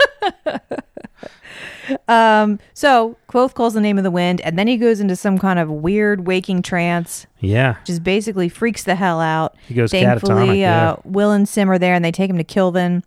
um, 2.09 2.59
so 2.75 3.17
Kvothe 3.29 3.55
calls 3.55 3.75
the 3.75 3.81
name 3.81 3.99
of 3.99 4.05
the 4.05 4.11
wind, 4.11 4.41
and 4.43 4.59
then 4.59 4.67
he 4.67 4.77
goes 4.77 5.01
into 5.01 5.17
some 5.17 5.39
kind 5.39 5.59
of 5.59 5.71
weird 5.71 6.27
waking 6.27 6.63
trance, 6.63 7.27
yeah 7.41 7.77
just 7.85 8.03
basically 8.03 8.49
freaks 8.49 8.85
the 8.85 8.95
hell 8.95 9.21
out. 9.21 9.57
he 9.69 9.75
goes 9.75 9.93
catatonic 9.93 10.21
Thankfully, 10.21 10.61
yeah. 10.61 10.93
uh, 10.93 10.97
Will 11.05 11.33
and 11.33 11.49
Sim 11.49 11.71
are 11.71 11.79
there, 11.79 11.95
and 11.95 12.05
they 12.05 12.13
take 12.13 12.31
him 12.31 12.39
to 12.39 12.45
Kilvin, 12.45 13.03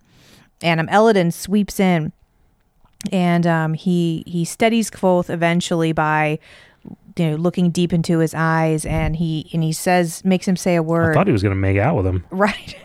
and 0.62 0.80
um, 0.80 0.88
Elodin 0.88 1.30
sweeps 1.30 1.80
in, 1.80 2.12
and 3.12 3.46
um, 3.46 3.74
he 3.74 4.22
he 4.26 4.44
steadies 4.44 4.90
Kvothe 4.90 5.30
eventually 5.30 5.92
by 5.92 6.38
you 7.16 7.30
know, 7.30 7.36
looking 7.36 7.70
deep 7.70 7.92
into 7.92 8.18
his 8.18 8.34
eyes, 8.34 8.84
and 8.84 9.16
he 9.16 9.48
and 9.52 9.62
he 9.62 9.72
says, 9.72 10.24
makes 10.24 10.46
him 10.46 10.56
say 10.56 10.74
a 10.76 10.82
word. 10.82 11.12
I 11.12 11.14
thought 11.14 11.26
he 11.26 11.32
was 11.32 11.42
going 11.42 11.54
to 11.54 11.60
make 11.60 11.78
out 11.78 11.96
with 11.96 12.06
him. 12.06 12.24
right. 12.30 12.76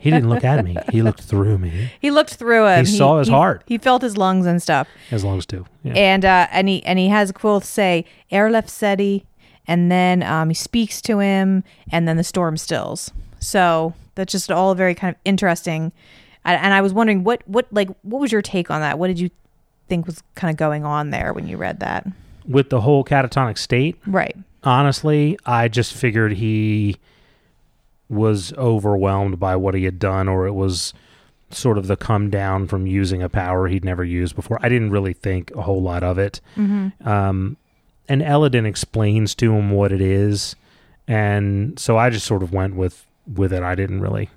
He 0.00 0.10
didn't 0.10 0.28
look 0.28 0.44
at 0.44 0.64
me. 0.64 0.76
He 0.90 1.02
looked 1.02 1.22
through 1.22 1.58
me. 1.58 1.90
He 2.00 2.10
looked 2.10 2.34
through 2.34 2.66
him. 2.66 2.84
He 2.86 2.90
saw 2.96 3.18
his 3.18 3.28
heart. 3.28 3.62
He 3.66 3.78
felt 3.78 4.02
his 4.02 4.16
lungs 4.16 4.46
and 4.46 4.62
stuff. 4.62 4.88
His 5.10 5.24
lungs 5.24 5.46
too. 5.46 5.66
Yeah. 5.82 5.92
And 5.94 6.24
uh, 6.24 6.46
and 6.50 6.68
he 6.68 6.84
and 6.84 6.98
he 6.98 7.08
has 7.08 7.32
Kvothe 7.32 7.64
say 7.64 8.04
Erlef 8.32 8.68
Seti, 8.68 9.24
and 9.66 9.90
then 9.90 10.22
um, 10.22 10.48
he 10.50 10.54
speaks 10.54 11.00
to 11.02 11.18
him, 11.18 11.64
and 11.90 12.06
then 12.08 12.16
the 12.16 12.24
storm 12.24 12.56
stills. 12.56 13.10
So 13.40 13.94
that's 14.14 14.32
just 14.32 14.50
all 14.50 14.74
very 14.74 14.94
kind 14.94 15.14
of 15.14 15.20
interesting. 15.24 15.92
And, 16.44 16.60
and 16.60 16.74
I 16.74 16.80
was 16.80 16.92
wondering 16.92 17.24
what 17.24 17.42
what 17.46 17.66
like 17.70 17.88
what 18.02 18.20
was 18.20 18.32
your 18.32 18.42
take 18.42 18.70
on 18.70 18.80
that? 18.80 18.98
What 18.98 19.08
did 19.08 19.18
you 19.18 19.30
think 19.88 20.06
was 20.06 20.22
kind 20.34 20.50
of 20.50 20.56
going 20.56 20.84
on 20.84 21.10
there 21.10 21.32
when 21.32 21.46
you 21.46 21.56
read 21.56 21.80
that? 21.80 22.06
With 22.46 22.70
the 22.70 22.80
whole 22.82 23.04
catatonic 23.04 23.56
state, 23.58 23.96
Right. 24.06 24.36
honestly, 24.62 25.38
I 25.46 25.68
just 25.68 25.94
figured 25.94 26.32
he 26.34 26.96
was 28.08 28.52
overwhelmed 28.54 29.40
by 29.40 29.56
what 29.56 29.74
he 29.74 29.84
had 29.84 29.98
done, 29.98 30.28
or 30.28 30.46
it 30.46 30.52
was 30.52 30.92
sort 31.50 31.78
of 31.78 31.86
the 31.86 31.96
come 31.96 32.30
down 32.30 32.66
from 32.66 32.86
using 32.86 33.22
a 33.22 33.28
power 33.28 33.68
he'd 33.68 33.84
never 33.84 34.04
used 34.04 34.34
before. 34.34 34.58
I 34.60 34.68
didn't 34.68 34.90
really 34.90 35.12
think 35.12 35.50
a 35.54 35.62
whole 35.62 35.80
lot 35.80 36.02
of 36.02 36.18
it. 36.18 36.40
Um, 37.06 37.56
and 38.08 38.22
Elodin 38.22 38.66
explains 38.66 39.34
to 39.36 39.54
him 39.54 39.70
what 39.70 39.92
it 39.92 40.00
is, 40.00 40.56
and 41.08 41.78
so 41.78 41.96
I 41.96 42.10
just 42.10 42.26
sort 42.26 42.42
of 42.42 42.52
went 42.52 42.76
with 42.76 43.06
with 43.34 43.52
it. 43.52 43.62
I 43.62 43.74
didn't 43.74 44.00
really, 44.00 44.28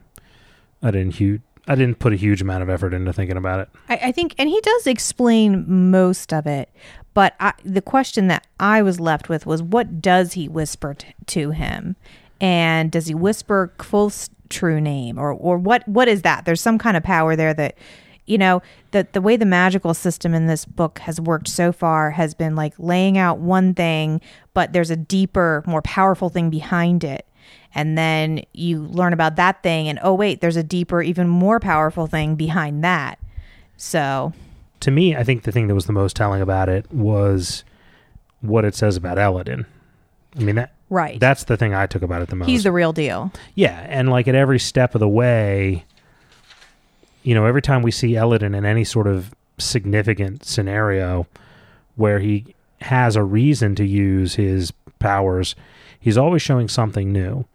I 0.82 0.92
didn't 0.92 1.16
huge, 1.16 1.42
I 1.68 1.76
didn't 1.76 2.00
put 2.00 2.14
a 2.14 2.16
huge 2.16 2.42
amount 2.42 2.64
of 2.64 2.70
effort 2.70 2.94
into 2.94 3.12
thinking 3.12 3.36
about 3.36 3.60
it. 3.60 3.70
I, 3.90 4.00
I 4.04 4.12
think, 4.14 4.36
and 4.38 4.48
he 4.48 4.62
does 4.62 4.88
explain 4.88 5.92
most 5.92 6.32
of 6.32 6.48
it. 6.48 6.70
But 7.14 7.34
I, 7.40 7.54
the 7.66 7.82
question 7.82 8.28
that 8.28 8.46
I 8.60 8.82
was 8.84 9.00
left 9.00 9.28
with 9.28 9.46
was, 9.46 9.62
what 9.62 10.02
does 10.02 10.34
he 10.34 10.48
whisper 10.48 10.94
t- 10.94 11.16
to 11.26 11.50
him, 11.50 11.96
and 12.40 12.92
does 12.92 13.08
he 13.08 13.16
whisper 13.16 13.74
Kvothe's 13.78 14.30
true 14.50 14.80
name, 14.80 15.18
or 15.18 15.32
or 15.34 15.58
what? 15.58 15.88
What 15.88 16.08
is 16.08 16.22
that? 16.22 16.46
There's 16.46 16.62
some 16.62 16.78
kind 16.78 16.98
of 16.98 17.04
power 17.04 17.36
there 17.36 17.54
that, 17.54 17.78
you 18.26 18.38
know, 18.38 18.62
the 18.92 19.08
the 19.12 19.22
way 19.22 19.38
the 19.38 19.46
magical 19.46 19.94
system 19.94 20.34
in 20.34 20.48
this 20.48 20.66
book 20.66 21.00
has 21.00 21.20
worked 21.20 21.48
so 21.48 21.72
far 21.72 22.12
has 22.12 22.34
been 22.34 22.56
like 22.56 22.74
laying 22.78 23.18
out 23.18 23.40
one 23.40 23.74
thing, 23.74 24.22
but 24.54 24.74
there's 24.74 24.90
a 24.90 24.96
deeper, 24.96 25.64
more 25.66 25.82
powerful 25.82 26.30
thing 26.30 26.50
behind 26.50 27.04
it. 27.04 27.26
And 27.76 27.98
then 27.98 28.44
you 28.54 28.80
learn 28.80 29.14
about 29.14 29.36
that 29.36 29.62
thing, 29.62 29.88
and 29.88 30.00
oh, 30.02 30.14
wait, 30.14 30.42
there's 30.42 30.56
a 30.56 30.64
deeper, 30.64 31.02
even 31.02 31.28
more 31.28 31.60
powerful 31.60 32.08
thing 32.08 32.36
behind 32.36 32.84
that. 32.84 33.20
So, 33.76 34.34
to 34.80 34.90
me, 34.90 35.16
I 35.16 35.24
think 35.24 35.44
the 35.44 35.52
thing 35.52 35.68
that 35.68 35.76
was 35.76 35.86
the 35.86 35.94
most 35.94 36.16
telling 36.16 36.42
about 36.42 36.70
it 36.70 36.92
was 36.92 37.64
what 38.42 38.66
it 38.66 38.76
says 38.76 38.96
about 38.96 39.20
Elodin. 39.20 39.66
I 40.36 40.40
mean 40.40 40.56
that 40.56 40.72
right. 40.90 41.20
that's 41.20 41.46
the 41.46 41.58
thing 41.58 41.74
I 41.74 41.88
took 41.88 42.02
about 42.02 42.22
it 42.22 42.30
the 42.30 42.36
most. 42.36 42.48
He's 42.48 42.64
the 42.64 42.72
real 42.72 42.94
deal. 42.94 43.32
yeah, 43.56 43.86
and 43.90 44.10
like 44.10 44.28
at 44.28 44.36
every 44.36 44.60
step 44.60 44.96
of 44.96 45.00
the 45.00 45.08
way, 45.10 45.86
you 47.24 47.36
know, 47.36 47.46
every 47.46 47.62
time 47.62 47.82
we 47.82 47.92
see 47.92 48.16
Elodin 48.16 48.56
in 48.56 48.66
any 48.66 48.84
sort 48.84 49.08
of 49.08 49.34
significant 49.58 50.46
scenario 50.46 51.28
where 51.96 52.20
he 52.20 52.56
has 52.82 53.16
a 53.16 53.24
reason 53.24 53.76
to 53.76 53.86
use 53.86 54.36
his 54.36 54.72
powers, 55.00 55.56
he's 56.00 56.18
always 56.18 56.42
showing 56.42 56.68
something 56.68 57.12
new. 57.12 57.46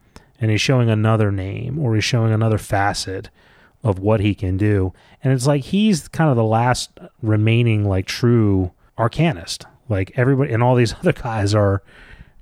And 0.41 0.51
he's 0.51 0.61
showing 0.61 0.91
another 0.91 1.31
name 1.31 1.79
or 1.79 1.95
he's 1.95 2.05
showing 2.05 2.33
another 2.33 2.59
facet 2.59 3.31
of 3.85 4.01
what 4.01 4.19
he 4.19 4.35
can 4.35 4.57
do. 4.57 4.93
And 5.23 5.33
it's 5.33 5.47
like 5.47 5.63
he's 5.65 6.09
kind 6.09 6.31
of 6.31 6.37
the 6.37 6.45
last 6.45 6.91
remaining 7.23 7.89
like 7.89 8.07
true 8.07 8.73
arcanist. 8.99 9.65
Like 9.89 10.11
everybody 10.17 10.53
and 10.53 10.61
all 10.61 10.75
these 10.75 10.95
other 10.99 11.13
guys 11.13 11.55
are, 11.55 11.83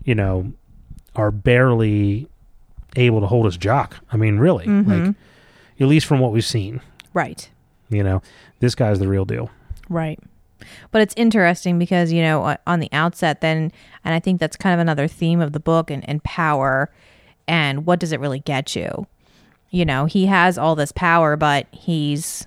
you 0.03 0.15
know, 0.15 0.53
are 1.21 1.31
barely 1.31 2.27
able 2.97 3.21
to 3.21 3.27
hold 3.27 3.45
his 3.47 3.57
jock. 3.57 3.97
I 4.11 4.17
mean, 4.17 4.39
really. 4.39 4.65
Like 4.67 4.87
mm-hmm. 4.87 5.83
at 5.83 5.89
least 5.89 6.07
from 6.07 6.19
what 6.19 6.33
we've 6.33 6.45
seen. 6.45 6.81
Right. 7.15 7.49
You 7.89 8.03
know, 8.03 8.23
this 8.61 8.75
guy's 8.75 8.99
the 8.99 9.09
real 9.09 9.25
deal. 9.25 9.51
Right. 9.89 10.19
But 10.91 11.03
it's 11.03 11.15
interesting 11.17 11.79
because, 11.79 12.13
you 12.13 12.23
know, 12.23 12.57
on 12.67 12.81
the 12.81 12.89
outset, 12.93 13.41
then, 13.41 13.73
and 14.05 14.15
I 14.15 14.21
think 14.21 14.41
that's 14.41 14.57
kind 14.57 14.75
of 14.75 14.81
another 14.81 15.09
theme 15.09 15.41
of 15.41 15.53
the 15.53 15.61
book 15.61 15.91
and, 15.91 16.09
and 16.09 16.23
power 16.23 16.91
and 17.49 17.85
what 17.85 17.99
does 17.99 18.13
it 18.13 18.21
really 18.21 18.39
get 18.39 18.77
you? 18.77 19.07
You 19.71 19.85
know, 19.85 20.05
he 20.05 20.27
has 20.27 20.57
all 20.57 20.77
this 20.77 20.93
power, 20.93 21.37
but 21.37 21.67
he's 21.73 22.47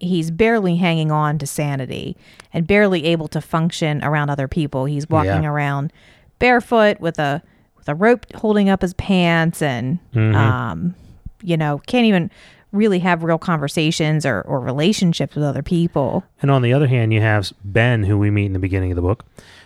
he's 0.00 0.30
barely 0.30 0.76
hanging 0.76 1.10
on 1.10 1.38
to 1.38 1.46
sanity 1.46 2.16
and 2.52 2.66
barely 2.66 3.04
able 3.04 3.26
to 3.28 3.40
function 3.40 4.02
around 4.04 4.30
other 4.30 4.46
people. 4.46 4.84
He's 4.84 5.08
walking 5.08 5.42
Yeah. 5.42 5.48
around 5.50 5.92
barefoot 6.38 7.00
with 7.00 7.18
a 7.18 7.42
a 7.88 7.94
rope 7.94 8.26
holding 8.34 8.68
up 8.68 8.82
his 8.82 8.94
pants 8.94 9.62
and 9.62 9.98
um 10.14 10.94
you 11.42 11.56
know, 11.56 11.80
can't 11.86 12.04
even 12.06 12.30
really 12.72 12.98
have 12.98 13.22
real 13.22 13.38
conversations 13.38 14.26
or, 14.26 14.42
or 14.42 14.60
relationships 14.60 15.34
with 15.34 15.44
other 15.44 15.62
people. 15.62 16.24
And 16.42 16.50
on 16.50 16.62
the 16.62 16.72
other 16.72 16.86
hand, 16.86 17.12
you 17.12 17.20
have 17.20 17.52
Ben, 17.64 18.04
who 18.04 18.18
we 18.18 18.30
meet 18.30 18.46
in 18.46 18.52
the 18.52 18.58
beginning 18.58 18.92
of 18.92 18.96
the 18.96 19.02
book, 19.02 19.24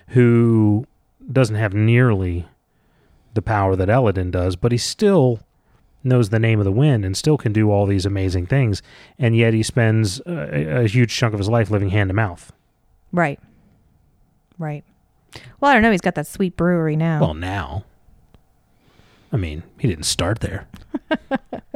who 0.08 0.87
doesn't 1.30 1.56
have 1.56 1.74
nearly 1.74 2.46
the 3.35 3.42
power 3.42 3.74
that 3.76 3.88
Elodin 3.88 4.30
does, 4.30 4.56
but 4.56 4.72
he 4.72 4.78
still 4.78 5.40
knows 6.04 6.28
the 6.28 6.38
name 6.38 6.58
of 6.58 6.64
the 6.64 6.72
wind 6.72 7.04
and 7.04 7.16
still 7.16 7.38
can 7.38 7.52
do 7.52 7.70
all 7.70 7.87
these 7.87 8.04
amazing 8.04 8.46
things. 8.46 8.82
And 9.18 9.37
yet 9.37 9.54
he 9.54 9.62
spends 9.62 10.20
a, 10.26 10.82
a 10.82 10.87
huge 10.87 11.14
chunk 11.14 11.32
of 11.32 11.38
his 11.38 11.48
life 11.48 11.70
living 11.70 11.90
hand 11.90 12.11
to 12.11 12.14
mouth. 12.14 12.52
Right. 13.12 13.40
Right. 14.58 14.85
Well, 15.61 15.70
I 15.70 15.74
don't 15.74 15.82
know. 15.82 15.90
He's 15.90 16.00
got 16.00 16.14
that 16.16 16.26
sweet 16.26 16.56
brewery 16.56 16.96
now. 16.96 17.20
Well, 17.20 17.35
now. 17.35 17.85
I 19.33 19.37
mean, 19.37 19.62
he 19.79 19.88
didn't 19.88 20.05
start 20.05 20.40
there. 20.40 20.68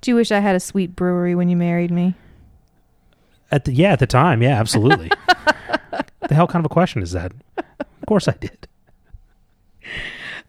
Do 0.00 0.10
you 0.10 0.14
wish 0.14 0.30
I 0.30 0.38
had 0.38 0.54
a 0.54 0.60
sweet 0.60 0.94
brewery 0.94 1.34
when 1.34 1.48
you 1.48 1.56
married 1.56 1.90
me? 1.90 2.14
At 3.50 3.64
the 3.64 3.72
yeah, 3.72 3.92
at 3.92 3.98
the 3.98 4.06
time, 4.06 4.42
yeah, 4.42 4.58
absolutely. 4.58 5.10
the 6.28 6.34
hell 6.34 6.46
kind 6.46 6.64
of 6.64 6.70
a 6.70 6.72
question 6.72 7.02
is 7.02 7.12
that? 7.12 7.32
Of 7.56 8.06
course 8.06 8.28
I 8.28 8.34
did. 8.38 8.68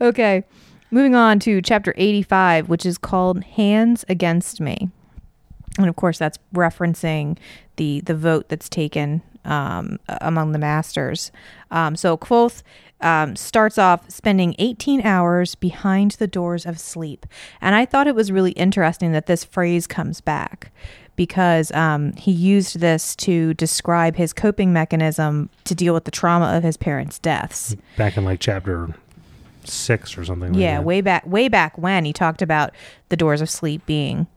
Okay. 0.01 0.43
Moving 0.91 1.15
on 1.15 1.39
to 1.39 1.61
chapter 1.61 1.93
85, 1.97 2.67
which 2.67 2.85
is 2.85 2.97
called 2.97 3.43
Hands 3.43 4.03
Against 4.09 4.59
Me. 4.59 4.89
And 5.77 5.87
of 5.87 5.95
course, 5.95 6.17
that's 6.17 6.39
referencing 6.53 7.37
the, 7.75 8.01
the 8.01 8.15
vote 8.15 8.49
that's 8.49 8.67
taken 8.67 9.21
um, 9.45 9.99
among 10.07 10.51
the 10.51 10.59
masters. 10.59 11.31
Um, 11.71 11.95
so 11.95 12.17
Kvothe 12.17 12.63
um, 13.01 13.35
starts 13.35 13.77
off 13.77 14.09
spending 14.09 14.55
18 14.59 15.01
hours 15.05 15.55
behind 15.55 16.11
the 16.11 16.27
doors 16.27 16.65
of 16.65 16.79
sleep. 16.79 17.25
And 17.61 17.75
I 17.75 17.85
thought 17.85 18.07
it 18.07 18.15
was 18.15 18.31
really 18.31 18.51
interesting 18.51 19.11
that 19.13 19.25
this 19.25 19.43
phrase 19.43 19.87
comes 19.87 20.21
back 20.21 20.71
because 21.15 21.71
um, 21.73 22.13
he 22.13 22.31
used 22.31 22.79
this 22.79 23.15
to 23.17 23.53
describe 23.55 24.15
his 24.15 24.31
coping 24.31 24.71
mechanism 24.71 25.49
to 25.65 25.75
deal 25.75 25.93
with 25.93 26.05
the 26.05 26.11
trauma 26.11 26.55
of 26.55 26.63
his 26.63 26.77
parents' 26.77 27.19
deaths. 27.19 27.75
Back 27.97 28.15
in 28.15 28.23
like 28.23 28.39
chapter 28.39 28.93
six 29.65 30.17
or 30.17 30.23
something. 30.23 30.49
like 30.49 30.57
that. 30.57 30.59
Yeah, 30.59 30.77
that. 30.77 30.85
way 30.85 31.01
back 31.01 31.25
way 31.27 31.47
back 31.49 31.77
when 31.77 32.05
he 32.05 32.13
talked 32.13 32.41
about 32.41 32.71
the 33.09 33.17
doors 33.17 33.41
of 33.41 33.49
sleep 33.49 33.85
being 33.85 34.27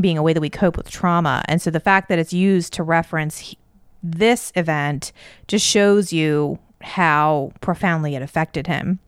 being 0.00 0.16
a 0.16 0.22
way 0.22 0.32
that 0.32 0.40
we 0.40 0.50
cope 0.50 0.76
with 0.76 0.90
trauma. 0.90 1.42
And 1.46 1.60
so 1.60 1.70
the 1.70 1.80
fact 1.80 2.08
that 2.08 2.18
it's 2.18 2.32
used 2.32 2.72
to 2.74 2.82
reference 2.82 3.38
he- 3.38 3.58
this 4.02 4.52
event 4.54 5.12
just 5.48 5.66
shows 5.66 6.12
you 6.12 6.58
how 6.80 7.52
profoundly 7.60 8.14
it 8.14 8.22
affected 8.22 8.66
him. 8.66 8.98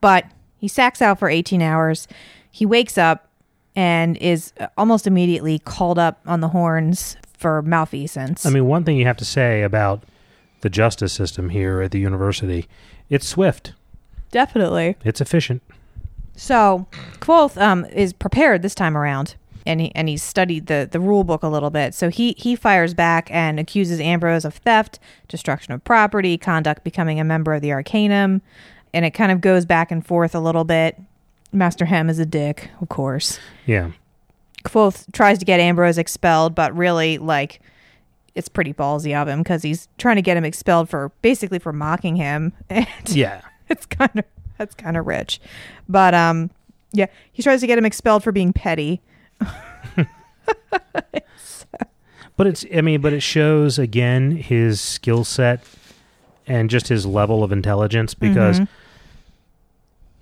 But 0.00 0.24
he 0.58 0.68
sacks 0.68 1.00
out 1.02 1.18
for 1.18 1.28
18 1.28 1.62
hours. 1.62 2.08
He 2.50 2.66
wakes 2.66 2.98
up 2.98 3.28
and 3.74 4.16
is 4.18 4.52
almost 4.76 5.06
immediately 5.06 5.58
called 5.58 5.98
up 5.98 6.20
on 6.26 6.40
the 6.40 6.48
horns 6.48 7.16
for 7.36 7.62
malfeasance. 7.62 8.46
I 8.46 8.50
mean, 8.50 8.66
one 8.66 8.84
thing 8.84 8.96
you 8.96 9.06
have 9.06 9.16
to 9.18 9.24
say 9.24 9.62
about 9.62 10.04
the 10.60 10.70
justice 10.70 11.12
system 11.12 11.50
here 11.50 11.80
at 11.80 11.90
the 11.90 11.98
university, 11.98 12.68
it's 13.10 13.26
swift, 13.26 13.72
definitely. 14.30 14.96
it's 15.04 15.20
efficient. 15.20 15.62
So 16.36 16.86
Kvothe 17.20 17.60
um, 17.60 17.84
is 17.86 18.12
prepared 18.12 18.62
this 18.62 18.74
time 18.74 18.96
around, 18.96 19.34
and 19.66 19.80
he 19.80 19.94
and 19.94 20.08
he's 20.08 20.22
studied 20.22 20.66
the 20.66 20.88
the 20.90 21.00
rule 21.00 21.24
book 21.24 21.42
a 21.42 21.48
little 21.48 21.70
bit. 21.70 21.94
So 21.94 22.08
he 22.08 22.34
he 22.38 22.56
fires 22.56 22.94
back 22.94 23.28
and 23.30 23.58
accuses 23.60 24.00
Ambrose 24.00 24.44
of 24.44 24.54
theft, 24.54 24.98
destruction 25.28 25.72
of 25.72 25.82
property, 25.84 26.36
conduct 26.38 26.84
becoming 26.84 27.18
a 27.20 27.24
member 27.24 27.54
of 27.54 27.62
the 27.62 27.72
Arcanum, 27.72 28.42
and 28.94 29.04
it 29.04 29.12
kind 29.12 29.32
of 29.32 29.40
goes 29.40 29.64
back 29.64 29.90
and 29.90 30.04
forth 30.06 30.34
a 30.34 30.40
little 30.40 30.64
bit. 30.64 30.98
Master 31.52 31.84
Hemme 31.86 32.08
is 32.10 32.18
a 32.18 32.26
dick, 32.26 32.70
of 32.80 32.88
course. 32.88 33.38
Yeah. 33.66 33.90
Kvothe 34.64 35.12
tries 35.12 35.38
to 35.38 35.44
get 35.44 35.60
Ambrose 35.60 35.98
expelled, 35.98 36.54
but 36.54 36.74
really 36.76 37.18
like. 37.18 37.60
It's 38.34 38.48
pretty 38.48 38.72
ballsy 38.72 39.14
of 39.14 39.28
him 39.28 39.40
because 39.40 39.62
he's 39.62 39.88
trying 39.98 40.16
to 40.16 40.22
get 40.22 40.38
him 40.38 40.44
expelled 40.46 40.88
for 40.88 41.12
basically 41.20 41.58
for 41.58 41.70
mocking 41.70 42.16
him. 42.16 42.54
And 42.70 42.86
Yeah. 43.08 43.42
it's 43.68 43.84
kind 43.84 44.18
of 44.18 44.24
that's 44.58 44.74
kind 44.74 44.96
of 44.96 45.06
rich 45.06 45.40
but 45.88 46.14
um 46.14 46.50
yeah 46.92 47.06
he 47.32 47.42
tries 47.42 47.60
to 47.62 47.66
get 47.66 47.76
him 47.78 47.84
expelled 47.86 48.22
for 48.22 48.30
being 48.32 48.52
petty 48.52 49.00
But 52.36 52.46
it's, 52.46 52.64
I 52.74 52.80
mean, 52.80 53.00
but 53.00 53.12
it 53.12 53.22
shows 53.22 53.78
again 53.78 54.32
his 54.32 54.80
skill 54.80 55.24
set 55.24 55.62
and 56.46 56.70
just 56.70 56.88
his 56.88 57.06
level 57.06 57.44
of 57.44 57.52
intelligence 57.52 58.14
because 58.14 58.58
mm-hmm. 58.58 58.72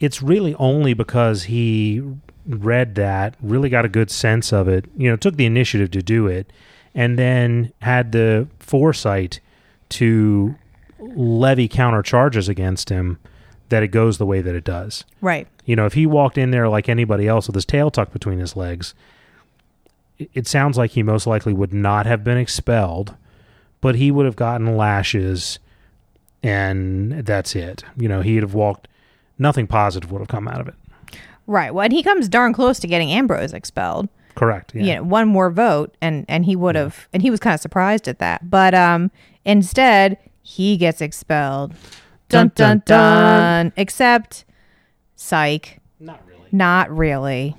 it's 0.01 0.21
really 0.21 0.55
only 0.57 0.93
because 0.93 1.45
he 1.45 2.03
read 2.47 2.95
that, 2.97 3.37
really 3.41 3.69
got 3.69 3.85
a 3.85 3.89
good 3.89 4.11
sense 4.11 4.53
of 4.53 4.69
it, 4.69 4.87
you 4.97 5.09
know, 5.09 5.17
took 5.17 5.37
the 5.37 5.47
initiative 5.47 5.91
to 5.93 6.03
do 6.03 6.27
it, 6.27 6.53
and 6.95 7.19
then 7.19 7.73
had 7.81 8.13
the 8.13 8.49
foresight 8.59 9.41
to 9.91 10.57
levy 10.99 11.69
counter 11.69 12.03
charges 12.03 12.49
against 12.49 12.89
him 12.89 13.19
that 13.69 13.83
it 13.83 13.89
goes 13.89 14.19
the 14.19 14.27
way 14.27 14.41
that 14.41 14.55
it 14.55 14.65
does. 14.65 15.05
Right. 15.21 15.47
You 15.65 15.77
know, 15.77 15.87
if 15.87 15.95
he 15.95 16.07
walked 16.07 16.37
in 16.37 16.51
there 16.51 16.69
like 16.69 16.89
anybody 16.89 17.29
else 17.29 17.47
with 17.47 17.55
his 17.55 17.65
tail 17.65 17.91
tucked 17.91 18.13
between 18.13 18.41
his 18.41 18.57
legs, 18.57 18.95
it, 20.35 20.47
sounds 20.47 20.77
like 20.79 20.93
he 20.93 21.03
most 21.03 21.27
likely 21.27 21.53
would 21.53 21.73
not 21.73 22.07
have 22.07 22.23
been 22.25 22.37
expelled, 22.39 23.15
but 23.81 23.95
he 23.95 24.11
would 24.11 24.27
have 24.27 24.37
gotten 24.37 24.77
lashes 24.77 25.59
and 26.43 27.13
that's 27.27 27.55
it. 27.55 27.85
You 27.97 28.09
know, 28.09 28.21
he'd 28.23 28.43
have 28.43 28.55
walked 28.55 28.89
nothing 29.39 29.67
positive 29.67 30.11
would 30.13 30.21
have 30.21 30.29
come 30.29 30.49
out 30.49 30.61
of 30.61 30.69
it. 30.69 30.75
Right. 31.47 31.75
Well, 31.75 31.85
and 31.85 31.93
he 31.93 32.03
comes 32.03 32.29
darn 32.29 32.53
close 32.53 32.79
to 32.81 32.87
getting 32.87 33.11
Ambrose 33.11 33.53
expelled. 33.53 34.09
Correct. 34.37 34.75
Yeah. 34.75 34.83
You 34.83 34.95
know, 34.97 35.03
one 35.03 35.29
more 35.29 35.51
vote, 35.51 35.95
and 36.01 36.25
and 36.29 36.45
he 36.45 36.55
would 36.57 36.77
have, 36.77 37.09
and 37.13 37.21
he 37.21 37.31
was 37.31 37.41
kind 37.41 37.53
of 37.55 37.61
surprised 37.61 38.07
at 38.09 38.21
that. 38.21 38.49
But 38.49 38.75
um, 38.75 39.11
instead, 39.45 40.17
he 40.43 40.77
gets 40.77 41.01
expelled. 41.01 41.75
Dun 42.29 42.53
Dun, 42.55 42.83
dun. 42.87 42.97
dun, 43.67 43.73
Except, 43.77 44.45
psych, 45.17 45.81
Not 45.99 46.23
really. 46.29 46.49
not 46.53 46.97
really. 46.97 47.57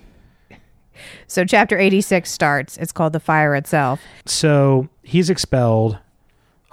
So 1.28 1.46
chapter 1.46 1.78
eighty 1.78 2.02
six 2.02 2.32
starts. 2.32 2.78
It's 2.78 2.92
called 2.92 3.14
the 3.14 3.20
fire 3.20 3.56
itself. 3.56 4.02
So 4.26 4.90
he's 5.04 5.30
expelled. 5.30 5.98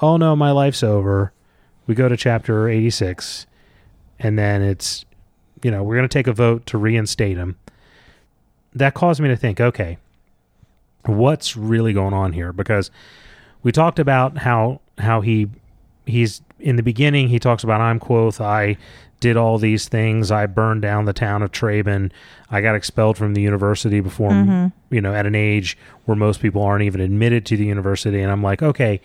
Oh 0.00 0.16
no, 0.16 0.36
my 0.36 0.50
life's 0.50 0.82
over. 0.82 1.32
We 1.86 1.94
go 1.94 2.08
to 2.08 2.18
chapter 2.18 2.68
86, 2.68 3.46
and 4.18 4.38
then 4.38 4.62
it's, 4.62 5.06
you 5.62 5.70
know, 5.70 5.82
we're 5.82 5.96
going 5.96 6.08
to 6.08 6.12
take 6.12 6.26
a 6.26 6.34
vote 6.34 6.66
to 6.66 6.76
reinstate 6.76 7.38
him. 7.38 7.56
That 8.74 8.92
caused 8.92 9.22
me 9.22 9.28
to 9.28 9.36
think, 9.36 9.58
okay, 9.58 9.96
what's 11.06 11.56
really 11.56 11.94
going 11.94 12.12
on 12.12 12.34
here? 12.34 12.52
Because 12.52 12.90
we 13.62 13.72
talked 13.72 13.98
about 13.98 14.38
how 14.38 14.80
how 14.98 15.22
he 15.22 15.48
he's 16.04 16.42
in 16.61 16.77
the 16.77 16.83
beginning 16.83 17.29
he 17.29 17.38
talks 17.38 17.64
about 17.64 17.81
I'm 17.81 18.01
Kvothe, 18.01 18.40
I 18.40 18.77
did 19.21 19.37
all 19.37 19.59
these 19.59 19.88
things, 19.88 20.31
I 20.31 20.47
burned 20.47 20.83
down 20.83 21.05
the 21.05 21.12
town 21.12 21.42
of 21.42 21.51
Trebon, 21.51 22.11
I 22.51 22.61
got 22.61 22.75
expelled 22.75 23.18
from 23.18 23.35
the 23.35 23.40
university 23.40 24.01
before 24.01 24.31
mm-hmm. 24.31 24.94
you 24.94 25.01
know, 25.01 25.14
at 25.14 25.27
an 25.27 25.35
age 25.35 25.77
where 26.05 26.16
most 26.16 26.40
people 26.40 26.62
aren't 26.62 26.85
even 26.85 27.01
admitted 27.01 27.44
to 27.47 27.57
the 27.57 27.64
university 27.64 28.21
and 28.21 28.31
I'm 28.31 28.42
like, 28.42 28.62
okay, 28.62 29.01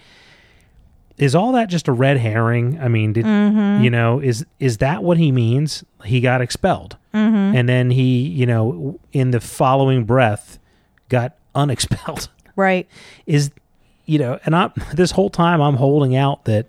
is 1.17 1.35
all 1.35 1.51
that 1.53 1.69
just 1.69 1.87
a 1.87 1.91
red 1.91 2.17
herring? 2.17 2.79
I 2.79 2.87
mean, 2.87 3.13
did 3.13 3.25
mm-hmm. 3.25 3.83
you 3.83 3.89
know, 3.89 4.19
is 4.19 4.45
is 4.59 4.77
that 4.79 5.03
what 5.03 5.17
he 5.17 5.31
means? 5.31 5.83
He 6.05 6.21
got 6.21 6.41
expelled. 6.41 6.97
Mm-hmm. 7.13 7.55
And 7.55 7.69
then 7.69 7.91
he, 7.91 8.27
you 8.27 8.47
know, 8.47 8.99
in 9.11 9.29
the 9.31 9.39
following 9.39 10.05
breath 10.05 10.57
got 11.09 11.37
unexpelled 11.53 12.29
Right. 12.55 12.87
is 13.25 13.51
you 14.05 14.19
know 14.19 14.39
and 14.45 14.55
i 14.55 14.69
this 14.93 15.11
whole 15.11 15.29
time 15.29 15.61
i'm 15.61 15.75
holding 15.75 16.15
out 16.15 16.45
that 16.45 16.67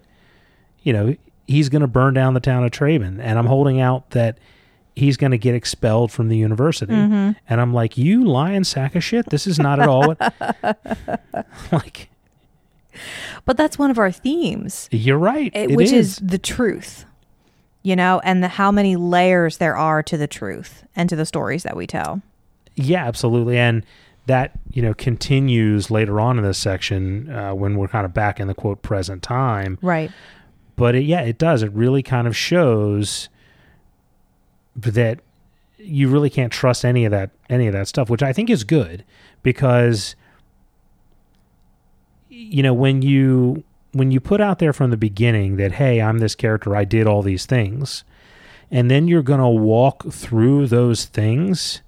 you 0.85 0.92
know 0.92 1.16
he's 1.49 1.68
going 1.68 1.83
to 1.83 1.88
burn 1.88 2.14
down 2.14 2.33
the 2.35 2.40
town 2.40 2.64
of 2.64 2.70
Trebon 2.70 3.18
and 3.20 3.38
i'm 3.38 3.47
holding 3.47 3.81
out 3.81 4.11
that 4.11 4.38
he's 4.97 5.16
going 5.16 5.33
to 5.33 5.38
get 5.38 5.55
expelled 5.57 6.12
from 6.12 6.29
the 6.29 6.37
university. 6.37 6.94
And 6.94 7.37
i'm 7.49 7.75
like 7.75 7.99
you 7.99 8.25
lying 8.25 8.62
sack 8.64 8.94
of 8.94 9.03
shit. 9.03 9.29
This 9.31 9.47
is 9.47 9.59
not 9.59 9.81
at 9.81 9.88
all 9.88 10.07
what 10.14 10.18
like 11.73 12.09
But 13.44 13.57
that's 13.57 13.79
one 13.79 13.90
of 13.90 13.99
our 13.99 14.12
themes. 14.12 14.88
you're 14.92 15.18
right. 15.18 15.51
It- 15.55 15.73
it 15.73 15.77
which 15.77 15.90
is. 15.92 16.12
is. 16.12 16.16
the 16.18 16.38
truth 16.38 17.05
you 17.83 17.94
know 17.97 18.18
and 18.25 18.42
the, 18.42 18.49
how 18.49 18.70
many 18.70 18.97
layers 18.97 19.59
there 19.59 19.77
are 19.77 20.03
to 20.03 20.16
the 20.16 20.27
truth 20.27 20.85
and 20.97 21.09
to 21.11 21.16
the 21.16 21.27
stories 21.27 21.62
that 21.64 21.77
we 21.77 21.87
tell. 21.87 22.23
Yeah 22.77 23.05
absolutely. 23.07 23.59
And 23.59 23.85
that 24.27 24.53
you 24.73 24.81
know 24.81 24.94
continues 24.94 25.90
later 25.90 26.18
on 26.20 26.38
in 26.38 26.44
this 26.44 26.57
section 26.57 27.29
uh, 27.31 27.53
when 27.55 27.77
we're 27.77 27.88
kind 27.88 28.07
of 28.07 28.14
back 28.14 28.40
in 28.40 28.47
the 28.49 28.55
quote 28.55 28.81
present 28.83 29.23
time. 29.23 29.77
Right 29.83 30.11
but 30.76 30.94
it, 30.94 31.04
yeah, 31.04 31.20
it 31.20 31.38
does. 31.38 31.62
It 31.62 31.72
really 31.72 32.02
kind 32.02 32.26
of 32.26 32.37
shows 32.37 33.28
that 34.76 35.20
you 35.78 36.08
really 36.08 36.30
can't 36.30 36.52
trust 36.52 36.84
any 36.84 37.04
of 37.04 37.10
that 37.10 37.30
any 37.48 37.66
of 37.66 37.72
that 37.72 37.88
stuff, 37.88 38.08
which 38.08 38.22
I 38.22 38.32
think 38.32 38.50
is 38.50 38.64
good 38.64 39.04
because 39.42 40.16
you 42.28 42.62
know 42.62 42.74
when 42.74 43.02
you 43.02 43.62
when 43.92 44.10
you 44.10 44.20
put 44.20 44.40
out 44.40 44.58
there 44.58 44.72
from 44.72 44.90
the 44.90 44.96
beginning 44.96 45.56
that 45.56 45.72
hey, 45.72 46.00
I'm 46.00 46.18
this 46.18 46.34
character, 46.34 46.74
I 46.74 46.84
did 46.84 47.06
all 47.06 47.22
these 47.22 47.46
things, 47.46 48.04
and 48.70 48.90
then 48.90 49.06
you're 49.08 49.22
going 49.22 49.40
to 49.40 49.48
walk 49.48 50.10
through 50.12 50.66
those 50.66 51.04
things. 51.04 51.82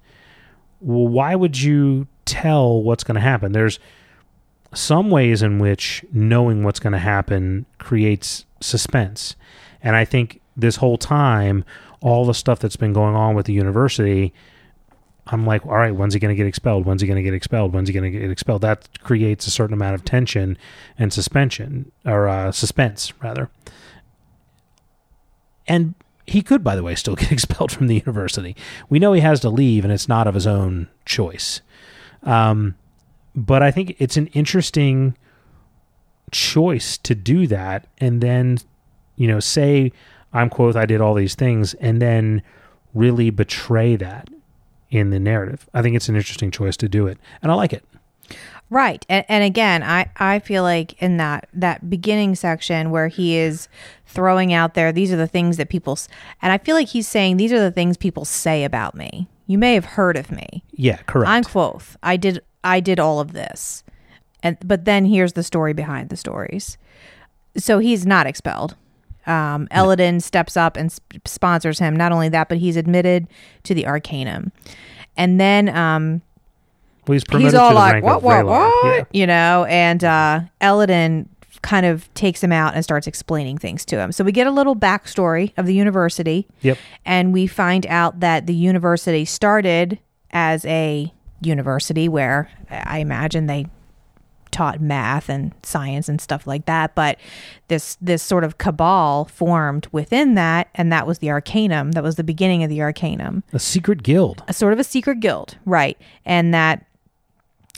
Well, 0.79 1.07
why 1.07 1.35
would 1.35 1.59
you 1.59 2.07
tell 2.25 2.81
what's 2.81 3.03
going 3.03 3.15
to 3.15 3.21
happen? 3.21 3.51
There's 3.51 3.79
some 4.73 5.09
ways 5.09 5.41
in 5.41 5.59
which 5.59 6.03
knowing 6.11 6.63
what's 6.63 6.79
going 6.79 6.93
to 6.93 6.99
happen 6.99 7.65
creates 7.77 8.45
suspense. 8.59 9.35
And 9.81 9.95
I 9.95 10.05
think 10.05 10.41
this 10.55 10.77
whole 10.77 10.97
time, 10.97 11.63
all 12.01 12.25
the 12.25 12.33
stuff 12.33 12.59
that's 12.59 12.75
been 12.75 12.93
going 12.93 13.15
on 13.15 13.35
with 13.35 13.45
the 13.45 13.53
university, 13.53 14.33
I'm 15.27 15.45
like, 15.45 15.65
all 15.65 15.75
right, 15.75 15.95
when's 15.95 16.13
he 16.13 16.19
going 16.19 16.35
to 16.35 16.37
get 16.37 16.47
expelled? 16.47 16.85
When's 16.85 17.01
he 17.01 17.07
going 17.07 17.17
to 17.17 17.23
get 17.23 17.33
expelled? 17.33 17.73
When's 17.73 17.89
he 17.89 17.93
going 17.93 18.11
to 18.11 18.19
get 18.19 18.29
expelled? 18.29 18.61
That 18.61 18.87
creates 19.01 19.47
a 19.47 19.51
certain 19.51 19.73
amount 19.73 19.95
of 19.95 20.05
tension 20.05 20.57
and 20.97 21.11
suspension, 21.11 21.91
or 22.05 22.27
uh, 22.27 22.51
suspense, 22.51 23.13
rather. 23.21 23.49
And 25.67 25.95
he 26.25 26.41
could, 26.41 26.63
by 26.63 26.75
the 26.75 26.83
way, 26.83 26.95
still 26.95 27.15
get 27.17 27.31
expelled 27.31 27.71
from 27.71 27.87
the 27.87 27.95
university. 27.95 28.55
We 28.89 28.99
know 28.99 29.13
he 29.13 29.21
has 29.21 29.39
to 29.41 29.49
leave, 29.49 29.83
and 29.83 29.93
it's 29.93 30.07
not 30.07 30.27
of 30.27 30.35
his 30.35 30.47
own 30.47 30.89
choice. 31.05 31.61
Um, 32.23 32.75
but 33.37 33.61
I 33.63 33.71
think 33.71 33.95
it's 33.99 34.17
an 34.17 34.27
interesting 34.27 35.15
choice 36.31 36.97
to 36.97 37.15
do 37.15 37.47
that 37.47 37.87
and 37.99 38.19
then 38.19 38.57
you 39.15 39.27
know 39.29 39.39
say 39.39 39.91
i'm 40.33 40.49
Kvothe 40.49 40.75
i 40.75 40.85
did 40.85 40.99
all 40.99 41.13
these 41.13 41.35
things 41.35 41.73
and 41.75 42.01
then 42.01 42.41
really 42.93 43.29
betray 43.29 43.95
that 43.95 44.27
in 44.89 45.09
the 45.09 45.19
narrative. 45.19 45.69
I 45.73 45.81
think 45.81 45.95
it's 45.97 46.07
an 46.09 46.15
interesting 46.15 46.49
choice 46.51 46.75
to 46.77 46.89
do 46.89 47.07
it 47.07 47.17
and 47.41 47.49
i 47.51 47.55
like 47.55 47.71
it. 47.71 47.85
Right 48.69 49.05
and, 49.07 49.23
and 49.29 49.43
again 49.45 49.83
i 49.83 50.11
i 50.17 50.39
feel 50.39 50.63
like 50.63 51.01
in 51.01 51.15
that 51.15 51.47
that 51.53 51.89
beginning 51.89 52.35
section 52.35 52.91
where 52.91 53.07
he 53.07 53.37
is 53.37 53.69
throwing 54.05 54.51
out 54.51 54.73
there 54.73 54.91
these 54.91 55.13
are 55.13 55.17
the 55.17 55.27
things 55.27 55.55
that 55.55 55.69
people 55.69 55.93
s- 55.93 56.09
and 56.41 56.51
i 56.51 56.57
feel 56.57 56.75
like 56.75 56.89
he's 56.89 57.07
saying 57.07 57.37
these 57.37 57.53
are 57.53 57.59
the 57.61 57.71
things 57.71 57.95
people 57.95 58.25
say 58.25 58.65
about 58.65 58.95
me. 58.95 59.29
You 59.49 59.57
may 59.57 59.75
have 59.75 59.85
heard 59.85 60.17
of 60.17 60.29
me. 60.29 60.61
Yeah 60.73 60.97
correct. 61.03 61.29
I'm 61.29 61.43
Kvothe 61.45 61.95
i 62.03 62.17
did 62.17 62.41
i 62.67 62.79
did 62.79 62.99
all 62.99 63.19
of 63.19 63.33
this 63.33 63.83
and 64.43 64.57
but 64.63 64.85
then 64.85 65.05
here's 65.05 65.33
the 65.33 65.43
story 65.43 65.73
behind 65.73 66.09
the 66.09 66.17
stories 66.17 66.77
so 67.57 67.79
he's 67.79 68.05
not 68.05 68.27
expelled 68.27 68.75
um, 69.25 69.67
Elodin 69.71 70.21
steps 70.21 70.55
up 70.55 70.77
and 70.77 70.89
sp- 70.89 71.19
sponsors 71.25 71.79
him. 71.79 71.97
Not 71.97 72.13
only 72.13 72.29
that, 72.29 72.47
but 72.47 72.59
he's 72.59 72.77
admitted 72.77 73.27
to 73.63 73.73
the 73.73 73.85
Arcanum. 73.85 74.53
And 75.17 75.37
then 75.37 75.67
um, 75.67 76.21
well, 77.05 77.13
he's 77.13 77.23
he's 77.37 77.53
all 77.53 77.73
like, 77.73 78.01
"What, 78.03 78.23
what, 78.23 78.45
what?" 78.45 78.85
Yeah. 78.85 79.03
You 79.11 79.27
know, 79.27 79.65
and 79.65 80.01
uh, 80.01 80.39
Elodin 80.61 81.27
kind 81.61 81.85
of 81.85 82.07
takes 82.13 82.41
him 82.41 82.53
out 82.53 82.73
and 82.73 82.85
starts 82.85 83.05
explaining 83.05 83.57
things 83.57 83.83
to 83.85 83.97
him. 83.97 84.13
So 84.13 84.23
we 84.23 84.31
get 84.31 84.47
a 84.47 84.51
little 84.51 84.77
backstory 84.77 85.51
of 85.57 85.65
the 85.65 85.73
university, 85.73 86.47
Yep. 86.61 86.77
and 87.05 87.33
we 87.33 87.47
find 87.47 87.85
out 87.87 88.21
that 88.21 88.47
the 88.47 88.55
university 88.55 89.25
started 89.25 89.99
as 90.31 90.63
a 90.63 91.11
university 91.41 92.07
where 92.09 92.49
I 92.69 92.99
imagine 92.99 93.47
they 93.47 93.67
taught 94.49 94.79
math 94.81 95.29
and 95.29 95.53
science 95.61 96.07
and 96.07 96.19
stuff 96.21 96.47
like 96.47 96.65
that 96.65 96.95
but 96.95 97.19
this 97.67 97.97
this 98.01 98.23
sort 98.23 98.43
of 98.45 98.57
cabal 98.57 99.25
formed 99.25 99.87
within 99.91 100.35
that 100.35 100.69
and 100.73 100.91
that 100.91 101.05
was 101.05 101.19
the 101.19 101.29
arcanum 101.29 101.91
that 101.91 102.01
was 102.01 102.15
the 102.15 102.23
beginning 102.23 102.63
of 102.63 102.69
the 102.69 102.81
arcanum 102.81 103.43
A 103.53 103.59
secret 103.59 104.03
guild. 104.03 104.43
a 104.47 104.53
sort 104.53 104.73
of 104.73 104.79
a 104.79 104.83
secret 104.85 105.19
guild, 105.19 105.57
right? 105.65 105.97
And 106.25 106.53
that 106.53 106.85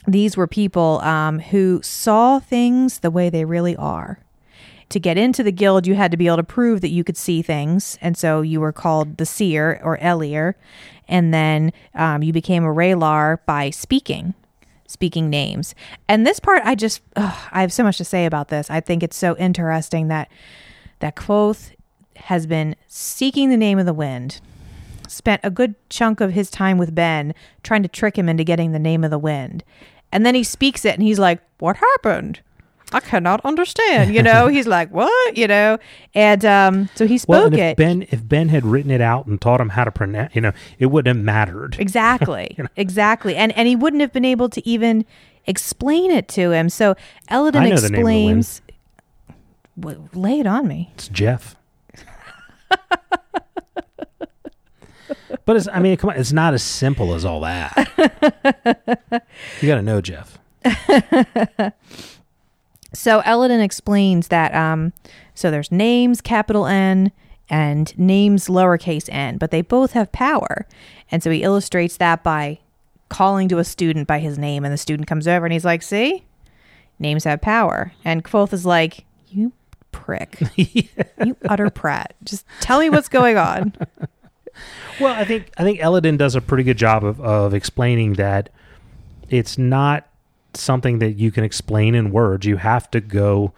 these 0.06 0.36
were 0.36 0.46
people 0.46 1.00
um, 1.02 1.40
who 1.40 1.80
saw 1.82 2.38
things 2.38 3.00
the 3.00 3.10
way 3.10 3.28
they 3.28 3.44
really 3.44 3.76
are. 3.76 4.20
To 4.90 4.98
get 4.98 5.18
into 5.18 5.42
the 5.42 5.52
guild, 5.52 5.86
you 5.86 5.94
had 5.94 6.10
to 6.10 6.16
be 6.16 6.26
able 6.26 6.38
to 6.38 6.42
prove 6.42 6.80
that 6.80 6.88
you 6.88 7.04
could 7.04 7.16
see 7.16 7.42
things, 7.42 7.96
and 8.00 8.16
so 8.16 8.40
you 8.40 8.60
were 8.60 8.72
called 8.72 9.18
the 9.18 9.26
seer 9.26 9.80
or 9.84 9.98
E'lir, 9.98 10.54
and 11.10 11.34
then 11.34 11.72
um, 11.94 12.22
you 12.22 12.32
became 12.32 12.64
a 12.64 12.72
Re'lar 12.72 13.38
by 13.44 13.68
speaking, 13.68 14.32
speaking 14.86 15.28
names. 15.28 15.74
And 16.08 16.26
this 16.26 16.40
part, 16.40 16.62
I 16.64 16.74
just, 16.74 17.02
ugh, 17.16 17.48
I 17.52 17.60
have 17.60 17.72
so 17.72 17.82
much 17.82 17.98
to 17.98 18.04
say 18.04 18.24
about 18.24 18.48
this. 18.48 18.70
I 18.70 18.80
think 18.80 19.02
it's 19.02 19.16
so 19.16 19.36
interesting 19.36 20.08
that 20.08 20.30
that 21.00 21.16
Kvothe 21.16 21.72
has 22.16 22.46
been 22.46 22.76
seeking 22.86 23.50
the 23.50 23.56
name 23.56 23.78
of 23.78 23.86
the 23.86 23.94
wind 23.94 24.40
spent 25.08 25.40
a 25.42 25.50
good 25.50 25.74
chunk 25.88 26.20
of 26.20 26.32
his 26.32 26.50
time 26.50 26.78
with 26.78 26.94
Ben 26.94 27.34
trying 27.62 27.82
to 27.82 27.88
trick 27.88 28.16
him 28.16 28.28
into 28.28 28.44
getting 28.44 28.72
the 28.72 28.78
name 28.78 29.02
of 29.02 29.10
the 29.10 29.18
wind. 29.18 29.64
And 30.12 30.24
then 30.24 30.34
he 30.34 30.44
speaks 30.44 30.84
it 30.84 30.94
and 30.94 31.02
he's 31.02 31.18
like, 31.18 31.40
What 31.58 31.76
happened? 31.76 32.40
I 32.92 33.00
cannot 33.00 33.40
understand. 33.44 34.14
You 34.14 34.22
know, 34.22 34.46
he's 34.56 34.66
like, 34.66 34.90
what? 34.90 35.36
You 35.36 35.46
know, 35.46 35.78
and 36.14 36.44
um, 36.44 36.88
so 36.94 37.06
he 37.06 37.18
spoke 37.18 37.30
Well, 37.32 37.46
and 37.46 37.54
if 37.54 37.60
it. 37.60 37.76
Ben 37.76 38.02
if 38.10 38.26
Ben 38.26 38.48
had 38.48 38.64
written 38.66 38.90
it 38.90 39.00
out 39.00 39.26
and 39.26 39.40
taught 39.40 39.60
him 39.60 39.70
how 39.70 39.84
to 39.84 39.90
pronounce, 39.92 40.34
you 40.34 40.40
know, 40.40 40.52
it 40.78 40.86
wouldn't 40.86 41.16
have 41.16 41.24
mattered. 41.24 41.76
Exactly. 41.80 42.56
Exactly. 42.76 43.36
And 43.36 43.52
and 43.56 43.66
he 43.68 43.76
wouldn't 43.76 44.00
have 44.00 44.12
been 44.12 44.24
able 44.24 44.48
to 44.50 44.66
even 44.68 45.04
explain 45.46 46.10
it 46.10 46.28
to 46.28 46.50
him. 46.52 46.68
So 46.68 46.94
Elodin 47.28 47.62
I 47.62 47.68
know 47.70 47.76
the 47.76 47.90
name 47.90 48.00
of 48.00 48.06
the 48.06 48.26
wind. 48.26 48.38
explains 48.40 48.62
W- 49.78 50.08
lay 50.12 50.40
it 50.40 50.46
on 50.46 50.66
me. 50.68 50.90
It's 50.94 51.08
Jeff. 51.08 51.56
but 55.44 55.56
it's 55.56 55.68
I 55.68 55.80
mean, 55.80 55.96
come 55.96 56.10
on, 56.10 56.16
it's 56.16 56.32
not 56.32 56.54
as 56.54 56.62
simple 56.62 57.14
as 57.14 57.24
all 57.24 57.40
that. 57.40 57.72
you 59.60 59.68
got 59.68 59.76
to 59.76 59.82
know 59.82 60.00
Jeff. 60.00 60.38
So 62.92 63.20
Elodin 63.20 63.60
explains 63.60 64.28
that 64.28 64.54
um 64.54 64.92
so 65.34 65.50
there's 65.50 65.70
names 65.70 66.20
capital 66.20 66.66
N 66.66 67.12
and 67.48 67.96
names 67.98 68.46
lowercase 68.48 69.08
n, 69.10 69.36
but 69.36 69.50
they 69.50 69.60
both 69.62 69.92
have 69.92 70.12
power. 70.12 70.66
And 71.10 71.22
so 71.22 71.30
he 71.30 71.42
illustrates 71.42 71.96
that 71.96 72.22
by 72.22 72.60
calling 73.08 73.48
to 73.48 73.58
a 73.58 73.64
student 73.64 74.06
by 74.06 74.20
his 74.20 74.38
name 74.38 74.64
and 74.64 74.72
the 74.72 74.78
student 74.78 75.08
comes 75.08 75.26
over 75.26 75.44
and 75.44 75.52
he's 75.52 75.64
like, 75.64 75.82
"See? 75.82 76.24
Names 76.98 77.24
have 77.24 77.40
power." 77.40 77.92
And 78.04 78.24
Kvothe 78.24 78.52
is 78.52 78.64
like, 78.66 79.04
"You 79.28 79.52
prick. 79.92 80.40
You 80.56 81.36
utter 81.48 81.68
prat. 81.70 82.14
Just 82.24 82.46
tell 82.60 82.80
me 82.80 82.88
what's 82.88 83.08
going 83.08 83.36
on." 83.36 83.74
Well, 85.00 85.14
I 85.14 85.24
think 85.24 85.50
I 85.56 85.62
think 85.64 85.80
Elodin 85.80 86.16
does 86.16 86.34
a 86.34 86.40
pretty 86.40 86.64
good 86.64 86.76
job 86.76 87.04
of, 87.04 87.20
of 87.20 87.54
explaining 87.54 88.14
that 88.14 88.50
it's 89.28 89.56
not 89.56 90.06
something 90.54 90.98
that 90.98 91.12
you 91.12 91.30
can 91.30 91.44
explain 91.44 91.94
in 91.94 92.10
words. 92.10 92.46
You 92.46 92.56
have 92.56 92.90
to 92.90 93.00
go, 93.00 93.52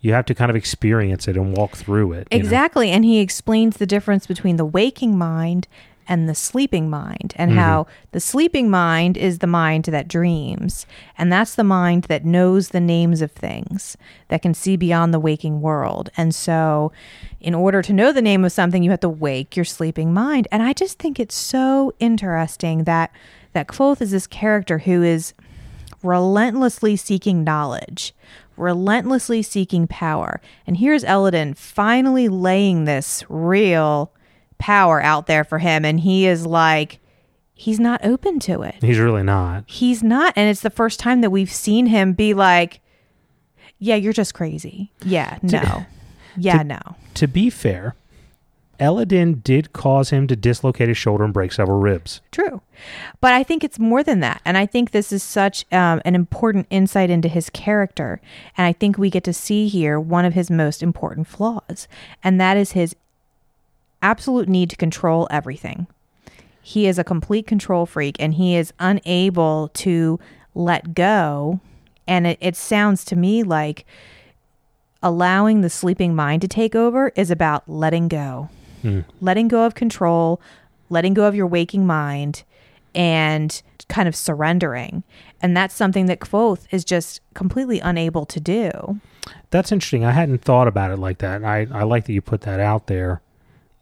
you 0.00 0.12
have 0.12 0.26
to 0.26 0.34
kind 0.34 0.50
of 0.50 0.56
experience 0.56 1.28
it 1.28 1.36
and 1.36 1.56
walk 1.56 1.76
through 1.76 2.12
it. 2.12 2.28
you 2.30 2.38
know? 2.38 2.44
Exactly. 2.44 2.90
And 2.90 3.04
he 3.04 3.20
explains 3.20 3.76
the 3.76 3.86
difference 3.86 4.26
between 4.26 4.56
the 4.56 4.64
waking 4.64 5.18
mind 5.18 5.68
and 6.10 6.26
the 6.26 6.34
sleeping 6.34 6.88
mind, 6.88 7.34
and 7.36 7.50
mm-hmm. 7.50 7.60
how 7.60 7.86
the 8.12 8.20
sleeping 8.20 8.70
mind 8.70 9.18
is 9.18 9.40
the 9.40 9.46
mind 9.46 9.84
that 9.84 10.08
dreams. 10.08 10.86
And 11.18 11.30
that's 11.30 11.54
the 11.54 11.64
mind 11.64 12.04
that 12.04 12.24
knows 12.24 12.70
the 12.70 12.80
names 12.80 13.20
of 13.20 13.30
things, 13.30 13.94
that 14.28 14.40
can 14.40 14.54
see 14.54 14.76
beyond 14.76 15.12
the 15.12 15.20
waking 15.20 15.60
world. 15.60 16.08
And 16.16 16.34
so, 16.34 16.92
in 17.40 17.54
order 17.54 17.82
to 17.82 17.92
know 17.92 18.10
the 18.10 18.22
name 18.22 18.42
of 18.42 18.52
something, 18.52 18.82
you 18.82 18.90
have 18.90 19.00
to 19.00 19.08
wake 19.08 19.54
your 19.54 19.66
sleeping 19.66 20.14
mind. 20.14 20.48
And 20.50 20.62
I 20.62 20.72
just 20.72 20.98
think 20.98 21.20
it's 21.20 21.36
so 21.36 21.92
interesting 22.00 22.84
that. 22.84 23.12
That 23.54 23.66
Kvothe 23.66 24.02
is 24.02 24.10
this 24.10 24.26
character 24.26 24.78
who 24.78 25.02
is 25.02 25.32
relentlessly 26.02 26.96
seeking 26.96 27.44
knowledge, 27.44 28.14
relentlessly 28.56 29.42
seeking 29.42 29.86
power. 29.86 30.40
And 30.66 30.76
here's 30.76 31.04
Elodin 31.04 31.54
finally 31.54 32.28
laying 32.28 32.84
this 32.84 33.24
real 33.28 34.12
power 34.58 35.02
out 35.02 35.26
there 35.26 35.44
for 35.44 35.58
him. 35.58 35.84
And 35.84 36.00
he 36.00 36.26
is 36.26 36.46
like, 36.46 36.98
he's 37.54 37.80
not 37.80 38.04
open 38.04 38.38
to 38.40 38.62
it. 38.62 38.76
He's 38.80 38.98
really 38.98 39.22
not. 39.22 39.64
He's 39.66 40.02
not. 40.02 40.32
And 40.36 40.50
it's 40.50 40.60
the 40.60 40.70
first 40.70 41.00
time 41.00 41.20
that 41.20 41.30
we've 41.30 41.52
seen 41.52 41.86
him 41.86 42.12
be 42.12 42.34
like, 42.34 42.80
yeah, 43.78 43.94
you're 43.96 44.12
just 44.12 44.34
crazy. 44.34 44.92
Yeah, 45.04 45.38
no. 45.42 45.86
Yeah, 46.36 46.62
no. 46.62 46.78
To 47.14 47.26
be 47.26 47.50
fair, 47.50 47.94
Elodin 48.80 49.40
did 49.40 49.72
cause 49.72 50.10
him 50.10 50.26
to 50.28 50.36
dislocate 50.36 50.88
his 50.88 50.96
shoulder 50.96 51.24
and 51.24 51.34
break 51.34 51.52
several 51.52 51.80
ribs. 51.80 52.20
True. 52.30 52.60
But 53.20 53.32
I 53.32 53.42
think 53.42 53.64
it's 53.64 53.78
more 53.78 54.04
than 54.04 54.20
that. 54.20 54.40
And 54.44 54.56
I 54.56 54.66
think 54.66 54.90
this 54.90 55.12
is 55.12 55.22
such 55.22 55.64
um, 55.72 56.00
an 56.04 56.14
important 56.14 56.66
insight 56.70 57.10
into 57.10 57.28
his 57.28 57.50
character. 57.50 58.20
And 58.56 58.66
I 58.66 58.72
think 58.72 58.96
we 58.96 59.10
get 59.10 59.24
to 59.24 59.32
see 59.32 59.68
here 59.68 59.98
one 59.98 60.24
of 60.24 60.34
his 60.34 60.50
most 60.50 60.82
important 60.82 61.26
flaws, 61.26 61.88
and 62.22 62.40
that 62.40 62.56
is 62.56 62.72
his 62.72 62.94
absolute 64.00 64.48
need 64.48 64.70
to 64.70 64.76
control 64.76 65.26
everything. 65.30 65.88
He 66.62 66.86
is 66.86 66.98
a 66.98 67.04
complete 67.04 67.46
control 67.46 67.86
freak 67.86 68.16
and 68.20 68.34
he 68.34 68.54
is 68.54 68.72
unable 68.78 69.68
to 69.74 70.20
let 70.54 70.94
go. 70.94 71.60
And 72.06 72.26
it, 72.26 72.38
it 72.40 72.56
sounds 72.56 73.04
to 73.06 73.16
me 73.16 73.42
like 73.42 73.86
allowing 75.02 75.62
the 75.62 75.70
sleeping 75.70 76.14
mind 76.14 76.42
to 76.42 76.48
take 76.48 76.74
over 76.74 77.10
is 77.16 77.30
about 77.30 77.68
letting 77.68 78.08
go 78.08 78.50
Mm. 78.82 79.04
letting 79.20 79.48
go 79.48 79.64
of 79.64 79.74
control, 79.74 80.40
letting 80.90 81.14
go 81.14 81.26
of 81.26 81.34
your 81.34 81.46
waking 81.46 81.86
mind, 81.86 82.44
and 82.94 83.62
kind 83.88 84.08
of 84.08 84.14
surrendering. 84.14 85.02
And 85.40 85.56
that's 85.56 85.74
something 85.74 86.06
that 86.06 86.20
Kvothe 86.20 86.66
is 86.70 86.84
just 86.84 87.20
completely 87.34 87.80
unable 87.80 88.26
to 88.26 88.40
do. 88.40 89.00
That's 89.50 89.72
interesting. 89.72 90.04
I 90.04 90.12
hadn't 90.12 90.42
thought 90.42 90.68
about 90.68 90.90
it 90.90 90.98
like 90.98 91.18
that. 91.18 91.44
I, 91.44 91.66
I 91.72 91.82
like 91.84 92.06
that 92.06 92.12
you 92.12 92.20
put 92.20 92.42
that 92.42 92.60
out 92.60 92.86
there. 92.86 93.20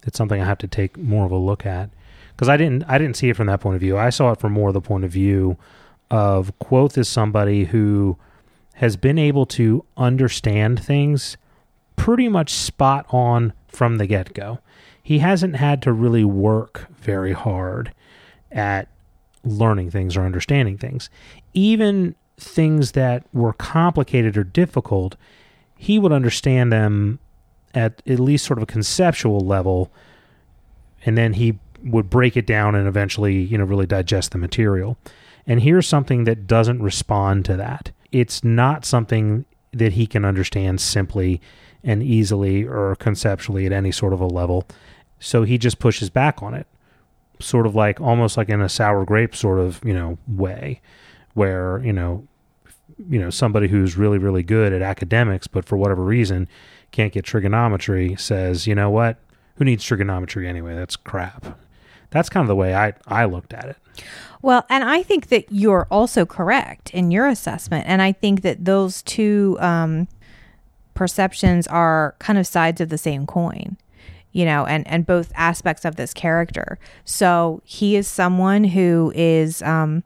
It's 0.05 0.17
something 0.17 0.41
I 0.41 0.45
have 0.45 0.59
to 0.59 0.67
take 0.67 0.97
more 0.97 1.25
of 1.25 1.31
a 1.31 1.37
look 1.37 1.65
at 1.65 1.89
because 2.37 2.47
I 2.47 2.55
didn't 2.55 2.83
I 2.87 2.97
didn't 2.97 3.17
see 3.17 3.29
it 3.29 3.35
from 3.35 3.47
that 3.47 3.59
point 3.59 3.75
of 3.75 3.81
view. 3.81 3.97
I 3.97 4.09
saw 4.09 4.31
it 4.31 4.39
from 4.39 4.53
more 4.53 4.69
of 4.69 4.73
the 4.73 4.81
point 4.81 5.03
of 5.03 5.11
view 5.11 5.57
of 6.09 6.57
Kvothe 6.59 6.97
is 6.97 7.09
somebody 7.09 7.65
who 7.65 8.17
has 8.75 8.95
been 8.95 9.17
able 9.17 9.45
to 9.47 9.83
understand 9.97 10.81
things 10.81 11.35
pretty 11.95 12.29
much 12.29 12.53
spot 12.53 13.05
on 13.09 13.51
from 13.67 13.97
the 13.97 14.05
get 14.05 14.33
go. 14.33 14.59
He 15.07 15.19
hasn't 15.19 15.55
had 15.55 15.81
to 15.83 15.93
really 15.93 16.25
work 16.25 16.85
very 16.99 17.31
hard 17.31 17.93
at 18.51 18.89
learning 19.45 19.89
things 19.89 20.17
or 20.17 20.25
understanding 20.25 20.77
things. 20.77 21.09
Even 21.53 22.13
things 22.37 22.91
that 22.91 23.23
were 23.31 23.53
complicated 23.53 24.35
or 24.35 24.43
difficult, 24.43 25.15
he 25.77 25.97
would 25.97 26.11
understand 26.11 26.73
them 26.73 27.19
at 27.73 28.03
at 28.05 28.19
least 28.19 28.43
sort 28.43 28.59
of 28.59 28.63
a 28.63 28.65
conceptual 28.65 29.39
level 29.39 29.93
and 31.05 31.17
then 31.17 31.31
he 31.31 31.57
would 31.85 32.09
break 32.09 32.35
it 32.35 32.45
down 32.45 32.75
and 32.75 32.85
eventually, 32.85 33.37
you 33.37 33.57
know, 33.57 33.63
really 33.63 33.85
digest 33.85 34.33
the 34.33 34.37
material. 34.37 34.97
And 35.45 35.61
here's 35.61 35.87
something 35.87 36.25
that 36.25 36.47
doesn't 36.47 36.83
respond 36.83 37.45
to 37.45 37.55
that. 37.55 37.91
It's 38.11 38.43
not 38.43 38.83
something 38.83 39.45
that 39.71 39.93
he 39.93 40.05
can 40.05 40.25
understand 40.25 40.81
simply 40.81 41.39
and 41.81 42.03
easily 42.03 42.65
or 42.65 42.97
conceptually 42.97 43.65
at 43.65 43.71
any 43.71 43.93
sort 43.93 44.11
of 44.11 44.19
a 44.19 44.27
level. 44.27 44.67
So 45.19 45.43
he 45.43 45.57
just 45.57 45.79
pushes 45.79 46.09
back 46.09 46.43
on 46.43 46.53
it, 46.53 46.67
sort 47.39 47.65
of 47.65 47.75
like 47.75 47.99
almost 47.99 48.37
like 48.37 48.49
in 48.49 48.61
a 48.61 48.69
sour 48.69 49.05
grape 49.05 49.35
sort 49.35 49.59
of, 49.59 49.81
you 49.83 49.93
know, 49.93 50.17
way 50.27 50.81
where, 51.33 51.81
you 51.83 51.93
know, 51.93 52.27
you 53.09 53.19
know, 53.19 53.29
somebody 53.29 53.67
who's 53.67 53.97
really, 53.97 54.17
really 54.17 54.43
good 54.43 54.73
at 54.73 54.81
academics, 54.81 55.47
but 55.47 55.65
for 55.65 55.77
whatever 55.77 56.03
reason 56.03 56.47
can't 56.91 57.13
get 57.13 57.25
trigonometry 57.25 58.15
says, 58.15 58.65
you 58.65 58.73
know 58.73 58.89
what? 58.89 59.17
Who 59.55 59.65
needs 59.65 59.83
trigonometry 59.83 60.47
anyway? 60.47 60.75
That's 60.75 60.95
crap. 60.95 61.59
That's 62.09 62.29
kind 62.29 62.43
of 62.43 62.47
the 62.47 62.55
way 62.55 62.73
I, 62.73 62.93
I 63.05 63.25
looked 63.25 63.53
at 63.53 63.65
it. 63.65 63.77
Well, 64.41 64.65
and 64.69 64.83
I 64.83 65.03
think 65.03 65.27
that 65.27 65.51
you're 65.51 65.87
also 65.91 66.25
correct 66.25 66.89
in 66.91 67.11
your 67.11 67.27
assessment. 67.27 67.85
And 67.87 68.01
I 68.01 68.11
think 68.11 68.41
that 68.43 68.65
those 68.65 69.01
two 69.01 69.57
um, 69.59 70.07
perceptions 70.93 71.67
are 71.67 72.15
kind 72.19 72.39
of 72.39 72.47
sides 72.47 72.79
of 72.79 72.89
the 72.89 72.97
same 72.97 73.25
coin, 73.25 73.77
you 74.37 74.45
know, 74.45 74.67
and, 74.67 74.87
and 74.87 75.03
both 75.03 75.31
aspects 75.33 75.83
of 75.83 75.95
this 75.95 76.13
character. 76.13 76.77
So 77.05 77.63
he 77.65 77.95
is 77.95 78.07
someone 78.07 78.65
who 78.65 79.11
is 79.15 79.63
um, 79.63 80.03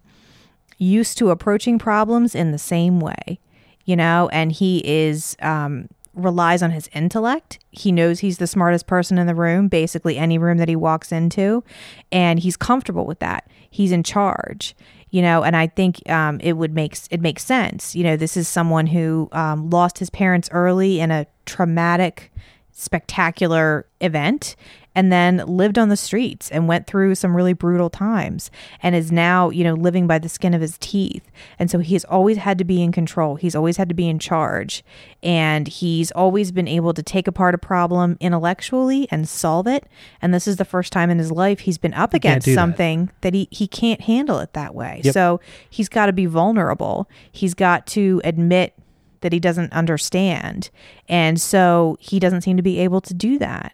used 0.78 1.18
to 1.18 1.32
approaching 1.32 1.78
problems 1.78 2.34
in 2.34 2.54
the 2.54 2.58
same 2.58 3.02
way, 3.02 3.42
you 3.84 3.98
know, 3.98 4.30
and 4.32 4.54
he 4.54 4.82
is. 4.86 5.36
Um, 5.42 5.90
relies 6.14 6.62
on 6.62 6.72
his 6.72 6.90
intellect. 6.94 7.58
He 7.72 7.90
knows 7.90 8.20
he's 8.20 8.38
the 8.38 8.46
smartest 8.46 8.86
person 8.86 9.18
in 9.18 9.28
the 9.28 9.34
room, 9.34 9.70
basically 9.70 10.18
any 10.18 10.38
room 10.38 10.58
that 10.58 10.68
he 10.68 10.76
walks 10.76 11.10
into, 11.10 11.64
and 12.12 12.38
he's 12.38 12.58
comfortable 12.58 13.06
with 13.06 13.20
that. 13.20 13.50
He's 13.70 13.94
in 13.94 14.04
charge, 14.04 14.76
you 15.10 15.22
know. 15.22 15.42
And 15.44 15.56
I 15.56 15.68
think 15.68 16.08
um, 16.10 16.42
it 16.42 16.54
would 16.54 16.74
make 16.74 16.98
it 17.12 17.22
makes 17.22 17.46
sense. 17.46 17.96
You 17.96 18.04
know, 18.04 18.18
this 18.18 18.36
is 18.36 18.50
someone 18.50 18.88
who 18.88 19.30
um, 19.32 19.70
lost 19.70 20.00
his 20.00 20.10
parents 20.10 20.50
early 20.52 21.00
in 21.00 21.12
a 21.12 21.28
traumatic, 21.46 22.31
spectacular 22.72 23.86
event, 24.00 24.56
and 24.94 25.12
then 25.12 25.38
lived 25.46 25.78
on 25.78 25.90
the 25.90 25.98
streets 25.98 26.52
and 26.52 26.68
went 26.68 26.86
through 26.86 27.16
some 27.16 27.36
really 27.36 27.54
brutal 27.54 27.90
times 27.90 28.52
and 28.84 28.94
is 28.96 29.12
now, 29.12 29.50
you 29.50 29.64
know, 29.64 29.74
living 29.74 30.06
by 30.06 30.20
the 30.20 30.28
skin 30.28 30.54
of 30.54 30.60
his 30.60 30.78
teeth. 30.80 31.32
And 31.58 31.72
so 31.72 31.80
he's 31.80 32.04
always 32.06 32.38
had 32.38 32.58
to 32.58 32.66
be 32.66 32.84
in 32.84 32.92
control. 32.92 33.36
He's 33.36 33.56
always 33.56 33.78
had 33.78 33.88
to 33.90 33.96
be 33.96 34.10
in 34.10 34.20
charge. 34.20 34.84
And 35.24 35.68
he's 35.68 36.12
always 36.12 36.52
been 36.52 36.68
able 36.68 36.94
to 36.94 37.02
take 37.02 37.28
apart 37.28 37.56
a 37.56 37.58
problem 37.58 38.18
intellectually 38.20 39.08
and 39.12 39.30
solve 39.30 39.66
it. 39.66 39.88
And 40.22 40.34
this 40.34 40.48
is 40.48 40.58
the 40.58 40.66
first 40.66 40.92
time 40.92 41.10
in 41.10 41.20
his 41.20 41.32
life 41.32 41.62
he's 41.62 41.78
been 41.78 41.94
up 41.94 42.14
against 42.14 42.46
do 42.46 42.52
that. 42.52 42.56
something 42.56 43.12
that. 43.22 43.34
he, 43.34 43.48
he 43.50 43.68
can't 43.68 44.02
handle 44.02 44.40
it 44.40 44.52
that 44.54 44.76
way. 44.76 45.02
Yep. 45.06 45.14
So 45.14 45.40
he's 45.70 45.88
got 45.88 46.08
to 46.08 46.14
be 46.14 46.26
vulnerable. 46.26 47.10
He's 47.32 47.54
got 47.54 47.88
to 47.88 48.20
admit 48.26 48.74
that 49.22 49.32
he 49.34 49.40
doesn't 49.40 49.72
understand. 49.74 50.70
And 51.10 51.40
so 51.40 51.98
he 52.00 52.20
doesn't 52.20 52.42
seem 52.42 52.58
to 52.58 52.64
be 52.64 52.80
able 52.80 53.02
to 53.02 53.14
do 53.14 53.38
that 53.40 53.74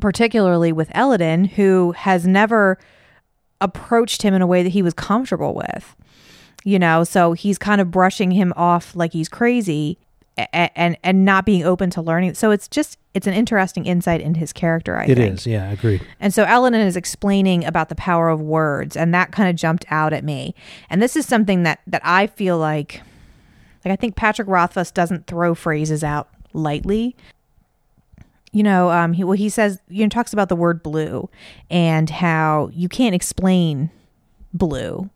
particularly 0.00 0.72
with 0.72 0.90
Elodin, 0.94 1.44
who 1.46 1.92
has 1.92 2.26
never 2.26 2.76
approached 3.62 4.22
him 4.22 4.34
in 4.34 4.42
a 4.42 4.46
way 4.46 4.62
that 4.62 4.70
he 4.70 4.82
was 4.82 4.92
comfortable 4.92 5.54
with. 5.54 5.96
You 6.64 6.78
know, 6.78 7.04
so 7.04 7.32
he's 7.32 7.56
kind 7.58 7.80
of 7.80 7.90
brushing 7.90 8.32
him 8.32 8.52
off 8.56 8.94
like 8.96 9.12
he's 9.12 9.28
crazy. 9.28 9.98
a- 10.38 10.78
and 10.78 10.98
and 11.02 11.24
not 11.24 11.46
being 11.46 11.62
open 11.64 11.88
to 11.90 12.02
learning. 12.02 12.34
So 12.34 12.50
it's 12.50 12.68
just 12.68 12.98
it's 13.14 13.26
an 13.26 13.32
interesting 13.32 13.86
insight 13.86 14.20
into 14.20 14.38
his 14.38 14.52
character. 14.52 14.98
I 14.98 15.04
It 15.04 15.16
think. 15.16 15.34
is, 15.36 15.46
yeah, 15.46 15.70
agreed. 15.70 16.02
And 16.20 16.34
so 16.34 16.44
Elodin 16.44 16.80
is 16.82 16.94
explaining 16.94 17.64
about 17.64 17.88
the 17.88 17.94
power 17.94 18.28
of 18.28 18.42
words, 18.42 18.98
and 18.98 19.14
that 19.14 19.32
kind 19.32 19.48
of 19.48 19.56
jumped 19.56 19.86
out 19.88 20.12
at 20.12 20.24
me. 20.24 20.54
And 20.90 21.00
this 21.00 21.16
is 21.16 21.24
something 21.24 21.62
that 21.62 21.80
that 21.86 22.02
I 22.04 22.26
feel 22.26 22.58
like, 22.58 23.00
like 23.86 23.92
I 23.92 23.96
think 24.00 24.16
Patrick 24.16 24.48
Rothfuss 24.48 24.90
doesn't 24.90 25.28
throw 25.28 25.54
phrases 25.54 26.02
out 26.02 26.28
lightly. 26.52 27.14
You 28.50 28.64
know, 28.64 28.90
um, 28.90 29.12
he 29.12 29.22
well 29.22 29.36
he 29.36 29.48
says 29.48 29.78
you 29.88 30.04
know 30.04 30.08
talks 30.08 30.32
about 30.32 30.48
the 30.48 30.56
word 30.56 30.82
blue 30.82 31.30
and 31.70 32.10
how 32.10 32.68
you 32.72 32.88
can't 32.88 33.14
explain 33.14 33.90
blue, 34.52 35.08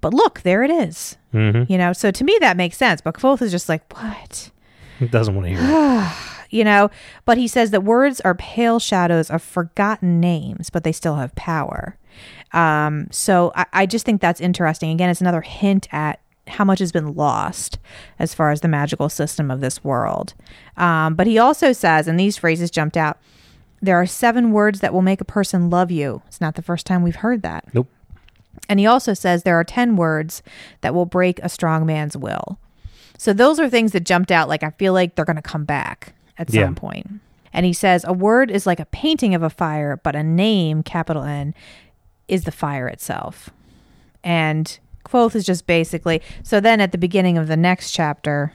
but 0.00 0.12
look 0.12 0.40
there 0.40 0.64
it 0.64 0.72
is. 0.72 1.16
Mm-hmm. 1.32 1.70
You 1.70 1.78
know, 1.78 1.92
so 1.92 2.10
to 2.10 2.24
me 2.24 2.36
that 2.40 2.56
makes 2.56 2.76
sense. 2.76 3.00
But 3.00 3.14
Kvothe 3.14 3.42
is 3.42 3.52
just 3.52 3.68
like 3.68 3.92
what 3.94 4.50
He 4.98 5.06
Doesn't 5.06 5.32
want 5.32 5.46
to 5.46 5.54
hear 5.54 6.12
you 6.50 6.62
know 6.64 6.88
but 7.24 7.36
he 7.36 7.48
says 7.48 7.72
that 7.72 7.82
words 7.82 8.20
are 8.20 8.34
pale 8.34 8.78
shadows 8.78 9.30
of 9.30 9.42
forgotten 9.42 10.20
names 10.20 10.70
but 10.70 10.84
they 10.84 10.92
still 10.92 11.16
have 11.16 11.34
power 11.34 11.98
um, 12.52 13.08
so 13.10 13.50
I, 13.56 13.66
I 13.72 13.86
just 13.86 14.06
think 14.06 14.20
that's 14.20 14.40
interesting 14.40 14.92
again 14.92 15.10
it's 15.10 15.20
another 15.20 15.40
hint 15.40 15.88
at 15.90 16.20
how 16.48 16.64
much 16.64 16.78
has 16.78 16.92
been 16.92 17.14
lost 17.14 17.78
as 18.18 18.34
far 18.34 18.50
as 18.50 18.60
the 18.60 18.68
magical 18.68 19.08
system 19.08 19.50
of 19.50 19.60
this 19.60 19.82
world 19.84 20.34
um, 20.76 21.14
but 21.14 21.26
he 21.26 21.38
also 21.38 21.72
says 21.72 22.06
and 22.08 22.18
these 22.20 22.36
phrases 22.36 22.70
jumped 22.70 22.96
out 22.96 23.18
there 23.82 23.96
are 23.96 24.06
seven 24.06 24.52
words 24.52 24.80
that 24.80 24.92
will 24.94 25.02
make 25.02 25.20
a 25.20 25.24
person 25.24 25.68
love 25.70 25.90
you 25.90 26.22
it's 26.26 26.40
not 26.40 26.54
the 26.54 26.62
first 26.62 26.86
time 26.86 27.02
we've 27.02 27.16
heard 27.16 27.42
that 27.42 27.64
Nope. 27.74 27.88
and 28.68 28.78
he 28.80 28.86
also 28.86 29.12
says 29.14 29.42
there 29.42 29.58
are 29.58 29.64
10 29.64 29.96
words 29.96 30.42
that 30.80 30.94
will 30.94 31.06
break 31.06 31.38
a 31.40 31.48
strong 31.48 31.84
man's 31.86 32.16
will. 32.16 32.58
So 33.18 33.32
those 33.32 33.58
are 33.60 33.68
things 33.70 33.92
that 33.92 34.04
jumped 34.04 34.30
out 34.30 34.48
like 34.48 34.62
I 34.62 34.70
feel 34.70 34.92
like 34.92 35.14
they're 35.14 35.24
going 35.24 35.36
to 35.36 35.42
come 35.42 35.64
back 35.64 36.14
at 36.38 36.50
some 36.50 36.58
Yeah. 36.60 36.72
point. 36.74 37.06
And 37.52 37.64
he 37.64 37.72
says 37.72 38.04
a 38.06 38.12
word 38.12 38.50
is 38.50 38.66
like 38.66 38.78
a 38.80 38.84
painting 38.86 39.34
of 39.34 39.42
a 39.42 39.48
fire, 39.50 39.98
but 40.02 40.14
a 40.16 40.22
name, 40.22 40.82
capital 40.82 41.22
N, 41.22 41.54
is 42.28 42.44
the 42.44 42.50
fire 42.52 42.88
itself. 42.88 43.48
And 44.24 44.78
Kvothe 45.06 45.34
is 45.34 45.46
just 45.46 45.66
basically 45.66 46.20
so 46.42 46.60
then 46.60 46.80
at 46.80 46.92
the 46.92 46.98
beginning 46.98 47.38
of 47.38 47.46
the 47.48 47.56
next 47.56 47.92
chapter, 47.92 48.52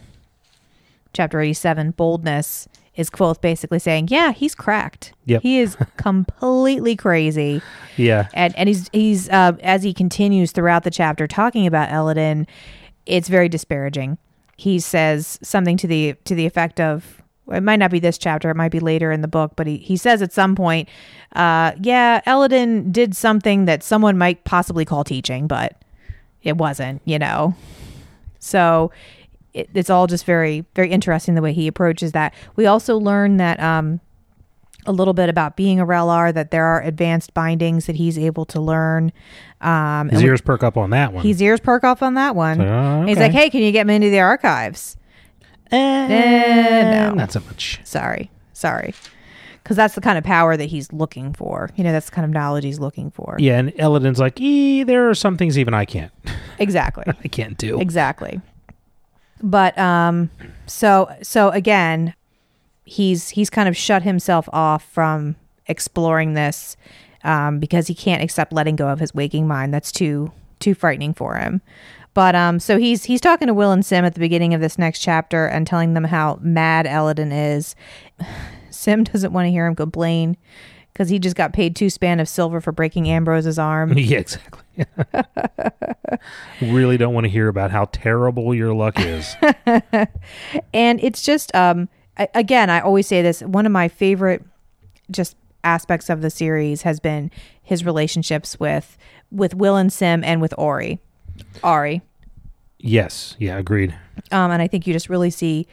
chapter 1.13 1.39
87, 1.39 1.91
boldness 1.91 2.67
is 2.95 3.09
Kvothe 3.09 3.39
basically 3.41 3.79
saying, 3.79 4.09
Yeah, 4.09 4.31
he's 4.33 4.53
cracked. 4.53 5.13
Yep. 5.25 5.41
He 5.43 5.59
is 5.59 5.77
completely 5.97 6.95
crazy 6.95 7.61
Yeah. 7.97 8.27
and 8.33 8.55
and 8.57 8.67
he's 8.69 8.89
he's 8.93 9.29
uh, 9.29 9.53
as 9.61 9.83
he 9.83 9.93
continues 9.93 10.51
throughout 10.51 10.83
the 10.83 10.91
chapter 10.91 11.27
talking 11.27 11.65
about 11.65 11.89
Elodin, 11.91 12.47
it's 13.05 13.29
very 13.29 13.49
disparaging. 13.49 14.17
He 14.57 14.79
says 14.79 15.39
something 15.41 15.77
to 15.77 15.87
the 15.87 16.15
to 16.25 16.35
the 16.35 16.45
effect 16.45 16.79
of 16.79 17.17
it 17.51 17.63
might 17.63 17.77
not 17.79 17.91
be 17.91 17.99
this 17.99 18.17
chapter, 18.17 18.49
it 18.49 18.55
might 18.55 18.71
be 18.71 18.79
later 18.79 19.11
in 19.11 19.21
the 19.21 19.27
book, 19.27 19.53
but 19.57 19.67
he, 19.67 19.77
he 19.77 19.97
says 19.97 20.21
at 20.21 20.31
some 20.31 20.55
point, 20.55 20.87
uh, 21.35 21.71
yeah, 21.81 22.21
Elodin 22.25 22.91
did 22.93 23.13
something 23.15 23.65
that 23.65 23.83
someone 23.83 24.17
might 24.17 24.43
possibly 24.45 24.85
call 24.85 25.03
teaching, 25.03 25.47
but 25.47 25.80
it 26.43 26.57
wasn't, 26.57 27.01
you 27.05 27.19
know. 27.19 27.55
So 28.39 28.91
it, 29.53 29.69
it's 29.73 29.89
all 29.89 30.07
just 30.07 30.25
very 30.25 30.65
very 30.75 30.89
interesting 30.91 31.35
the 31.35 31.41
way 31.41 31.53
he 31.53 31.67
approaches 31.67 32.11
that. 32.13 32.33
We 32.55 32.65
also 32.65 32.97
learn 32.97 33.37
that 33.37 33.59
um, 33.59 33.99
a 34.87 34.91
little 34.91 35.13
bit 35.13 35.29
about 35.29 35.55
being 35.55 35.79
a 35.79 35.85
Re'lar, 35.85 36.33
that 36.33 36.49
there 36.51 36.65
are 36.65 36.81
advanced 36.81 37.33
bindings 37.35 37.85
that 37.85 37.95
he's 37.97 38.17
able 38.17 38.45
to 38.45 38.59
learn. 38.59 39.11
Um, 39.61 40.09
His 40.09 40.19
and 40.21 40.27
ears 40.27 40.41
perk 40.41 40.63
up 40.63 40.75
on 40.77 40.89
that 40.89 41.13
one. 41.13 41.23
his 41.23 41.39
ears 41.41 41.59
perk 41.59 41.83
off 41.83 42.01
on 42.01 42.15
that 42.15 42.35
one. 42.35 42.59
Oh, 42.61 43.05
He's 43.05 43.17
like, 43.19 43.31
"Hey, 43.31 43.49
can 43.51 43.61
you 43.61 43.71
get 43.71 43.85
me 43.85 43.95
into 43.95 44.09
the 44.09 44.19
archives?" 44.21 44.97
Eh, 45.71 46.91
no. 46.91 47.13
Not 47.13 47.31
so 47.31 47.39
much. 47.41 47.79
Sorry, 47.83 48.29
sorry, 48.53 48.93
because 49.63 49.77
that's 49.77 49.95
the 49.95 50.01
kind 50.01 50.17
of 50.17 50.23
power 50.23 50.57
that 50.57 50.65
he's 50.65 50.91
looking 50.91 51.33
for. 51.33 51.69
You 51.75 51.83
know, 51.83 51.91
that's 51.91 52.07
the 52.09 52.15
kind 52.15 52.25
of 52.25 52.31
knowledge 52.31 52.63
he's 52.63 52.79
looking 52.79 53.11
for. 53.11 53.35
Yeah, 53.39 53.57
and 53.59 53.73
Elodin's 53.79 54.19
like, 54.19 54.39
e, 54.41 54.83
there 54.83 55.09
are 55.09 55.15
some 55.15 55.37
things 55.37 55.57
even 55.57 55.73
I 55.73 55.85
can't. 55.85 56.11
Exactly. 56.59 57.05
I 57.07 57.27
can't 57.27 57.57
do. 57.57 57.79
exactly 57.81 58.39
but 59.41 59.75
um 59.79 60.29
so 60.67 61.09
so 61.23 61.49
again 61.49 62.13
he's 62.85 63.29
he's 63.29 63.49
kind 63.49 63.67
of 63.67 63.75
shut 63.75 64.03
himself 64.03 64.47
off 64.53 64.83
from 64.83 65.35
exploring 65.65 66.35
this 66.35 66.77
um 67.23 67.57
because 67.59 67.87
he 67.87 67.95
can't 67.95 68.21
accept 68.21 68.53
letting 68.53 68.75
go 68.75 68.89
of 68.89 68.99
his 68.99 69.11
waking 69.15 69.47
mind 69.47 69.73
that's 69.73 69.91
too 69.91 70.31
too 70.59 70.75
frightening 70.75 71.15
for 71.15 71.35
him 71.37 71.61
but 72.13 72.35
um 72.35 72.59
so 72.59 72.77
he's 72.77 73.05
he's 73.05 73.21
talking 73.21 73.47
to 73.47 73.53
will 73.55 73.71
and 73.71 73.83
sim 73.83 74.05
at 74.05 74.13
the 74.13 74.19
beginning 74.19 74.53
of 74.53 74.61
this 74.61 74.77
next 74.77 74.99
chapter 74.99 75.47
and 75.47 75.65
telling 75.65 75.95
them 75.95 76.03
how 76.03 76.37
mad 76.43 76.85
elodin 76.85 77.31
is 77.31 77.75
sim 78.71 79.03
doesn't 79.03 79.33
want 79.33 79.45
to 79.45 79.51
hear 79.51 79.65
him 79.67 79.75
complain 79.75 80.35
because 80.93 81.09
he 81.09 81.19
just 81.19 81.35
got 81.35 81.53
paid 81.53 81.75
two 81.75 81.89
span 81.89 82.19
of 82.19 82.27
silver 82.27 82.59
for 82.59 82.71
breaking 82.71 83.07
ambrose's 83.07 83.57
arm 83.59 83.93
yeah, 83.97 84.17
exactly. 84.19 84.61
really 86.61 86.97
don't 86.97 87.13
want 87.13 87.25
to 87.25 87.29
hear 87.29 87.47
about 87.47 87.71
how 87.71 87.85
terrible 87.91 88.53
your 88.53 88.73
luck 88.73 88.95
is. 88.99 89.35
and 90.73 90.99
it's 91.03 91.21
just 91.23 91.53
um 91.55 91.87
a- 92.17 92.27
again 92.35 92.69
i 92.69 92.79
always 92.79 93.07
say 93.07 93.21
this 93.21 93.41
one 93.41 93.65
of 93.65 93.71
my 93.71 93.87
favorite 93.87 94.43
just 95.09 95.35
aspects 95.63 96.09
of 96.09 96.21
the 96.21 96.29
series 96.29 96.81
has 96.83 96.99
been 96.99 97.29
his 97.61 97.85
relationships 97.85 98.59
with 98.59 98.97
with 99.31 99.53
will 99.53 99.75
and 99.75 99.93
sim 99.93 100.23
and 100.23 100.41
with 100.41 100.53
auri 100.57 100.99
ari 101.63 102.01
yes. 102.79 103.35
Yeah, 103.39 103.57
agreed. 103.57 103.93
um 104.31 104.51
and 104.51 104.61
i 104.61 104.67
think 104.67 104.87
you 104.87 104.93
just 104.93 105.09
really 105.09 105.29
see 105.29 105.67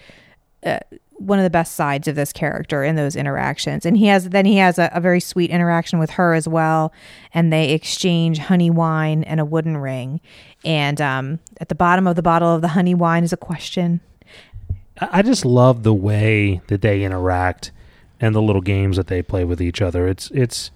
uh, 0.65 0.79
one 1.19 1.39
of 1.39 1.43
the 1.43 1.51
best 1.51 1.75
sides 1.75 2.09
of 2.09 2.14
this 2.14 2.33
character 2.33 2.83
in 2.83 2.97
those 2.97 3.16
interactions 3.16 3.85
and 3.85 3.97
he 3.97 4.07
has 4.07 4.31
then 4.31 4.47
he 4.47 4.57
has 4.57 4.79
a, 4.79 4.91
a 4.93 5.01
very 5.01 5.21
sweet 5.21 5.51
interaction 5.51 5.99
with 5.99 6.11
her 6.11 6.35
as 6.35 6.49
well 6.49 6.93
and 7.35 7.53
they 7.53 7.71
exchange 7.71 8.39
honey 8.39 8.71
wine 8.71 9.25
and 9.25 9.41
a 9.41 9.45
wooden 9.45 9.77
ring 9.77 10.21
and 10.64 11.01
um 11.01 11.39
at 11.61 11.69
the 11.69 11.75
bottom 11.75 12.07
of 12.07 12.16
the 12.16 12.23
bottle 12.23 12.55
of 12.55 12.62
the 12.62 12.69
honey 12.69 12.95
wine 12.95 13.25
is 13.25 13.33
a 13.33 13.37
question 13.37 14.01
I 15.01 15.19
I 15.19 15.23
just 15.23 15.45
love 15.45 15.83
the 15.83 15.95
way 15.95 16.61
that 16.69 16.83
they 16.83 17.05
interact 17.05 17.73
and 18.21 18.35
the 18.35 18.43
little 18.43 18.62
games 18.62 18.97
that 18.97 19.07
they 19.07 19.23
play 19.23 19.45
with 19.45 19.61
each 19.61 19.81
other. 19.81 20.09
It's 20.09 20.31
it's 20.33 20.71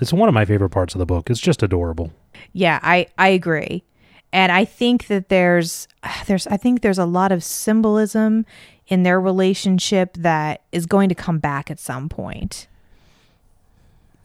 it's 0.00 0.12
one 0.12 0.28
of 0.28 0.34
my 0.34 0.44
favorite 0.44 0.70
parts 0.70 0.94
of 0.94 0.98
the 0.98 1.06
book. 1.06 1.30
It's 1.30 1.40
just 1.40 1.62
adorable. 1.62 2.12
Yeah, 2.52 2.78
I 2.82 3.06
I 3.16 3.28
agree. 3.28 3.84
And 4.32 4.52
I 4.52 4.64
think 4.64 5.06
that 5.06 5.28
there's 5.28 5.88
there's 6.26 6.46
I 6.48 6.56
think 6.56 6.82
there's 6.82 6.98
a 6.98 7.06
lot 7.06 7.32
of 7.32 7.42
symbolism 7.42 8.44
in 8.88 9.02
their 9.02 9.20
relationship 9.20 10.14
that 10.18 10.62
is 10.72 10.86
going 10.86 11.08
to 11.08 11.14
come 11.14 11.38
back 11.38 11.70
at 11.70 11.78
some 11.78 12.08
point. 12.08 12.66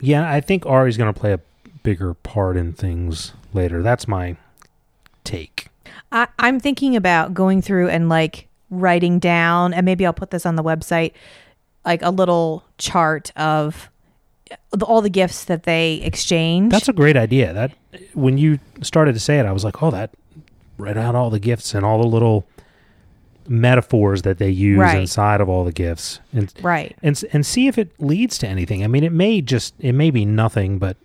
Yeah, 0.00 0.30
I 0.30 0.40
think 0.40 0.66
Auri's 0.66 0.96
going 0.96 1.12
to 1.12 1.18
play 1.18 1.32
a 1.32 1.40
bigger 1.82 2.14
part 2.14 2.56
in 2.56 2.72
things 2.72 3.32
later. 3.52 3.82
That's 3.82 4.08
my 4.08 4.36
take. 5.22 5.68
I, 6.10 6.28
I'm 6.38 6.60
thinking 6.60 6.96
about 6.96 7.34
going 7.34 7.62
through 7.62 7.88
and 7.88 8.08
like 8.08 8.48
writing 8.70 9.18
down, 9.18 9.72
and 9.74 9.84
maybe 9.84 10.04
I'll 10.04 10.12
put 10.12 10.30
this 10.30 10.44
on 10.46 10.56
the 10.56 10.62
website, 10.64 11.12
like 11.84 12.02
a 12.02 12.10
little 12.10 12.64
chart 12.78 13.30
of 13.36 13.90
the- 14.70 14.84
all 14.84 15.00
the 15.00 15.10
gifts 15.10 15.44
that 15.44 15.62
they 15.64 15.94
exchange. 15.96 16.72
That's 16.72 16.88
a 16.88 16.92
great 16.92 17.16
idea. 17.16 17.52
That 17.52 17.72
when 18.14 18.38
you 18.38 18.58
started 18.82 19.12
to 19.14 19.20
say 19.20 19.38
it, 19.38 19.46
I 19.46 19.52
was 19.52 19.64
like, 19.64 19.82
"Oh, 19.82 19.90
that 19.90 20.10
write 20.78 20.96
out 20.96 21.14
all 21.14 21.30
the 21.30 21.38
gifts 21.38 21.74
and 21.74 21.84
all 21.84 22.00
the 22.00 22.08
little 22.08 22.44
metaphors 23.48 24.22
that 24.22 24.38
they 24.38 24.50
use 24.50 24.78
Right. 24.78 24.98
inside 25.00 25.40
of 25.40 25.48
all 25.48 25.64
the 25.64 25.72
gifts, 25.72 26.20
and 26.32 26.52
right. 26.62 26.96
and 27.02 27.22
and 27.32 27.44
see 27.44 27.66
if 27.68 27.78
it 27.78 27.92
leads 27.98 28.38
to 28.38 28.48
anything. 28.48 28.82
I 28.82 28.86
mean, 28.86 29.04
it 29.04 29.12
may 29.12 29.40
just 29.40 29.74
it 29.78 29.92
may 29.92 30.10
be 30.10 30.24
nothing, 30.24 30.78
but 30.78 30.96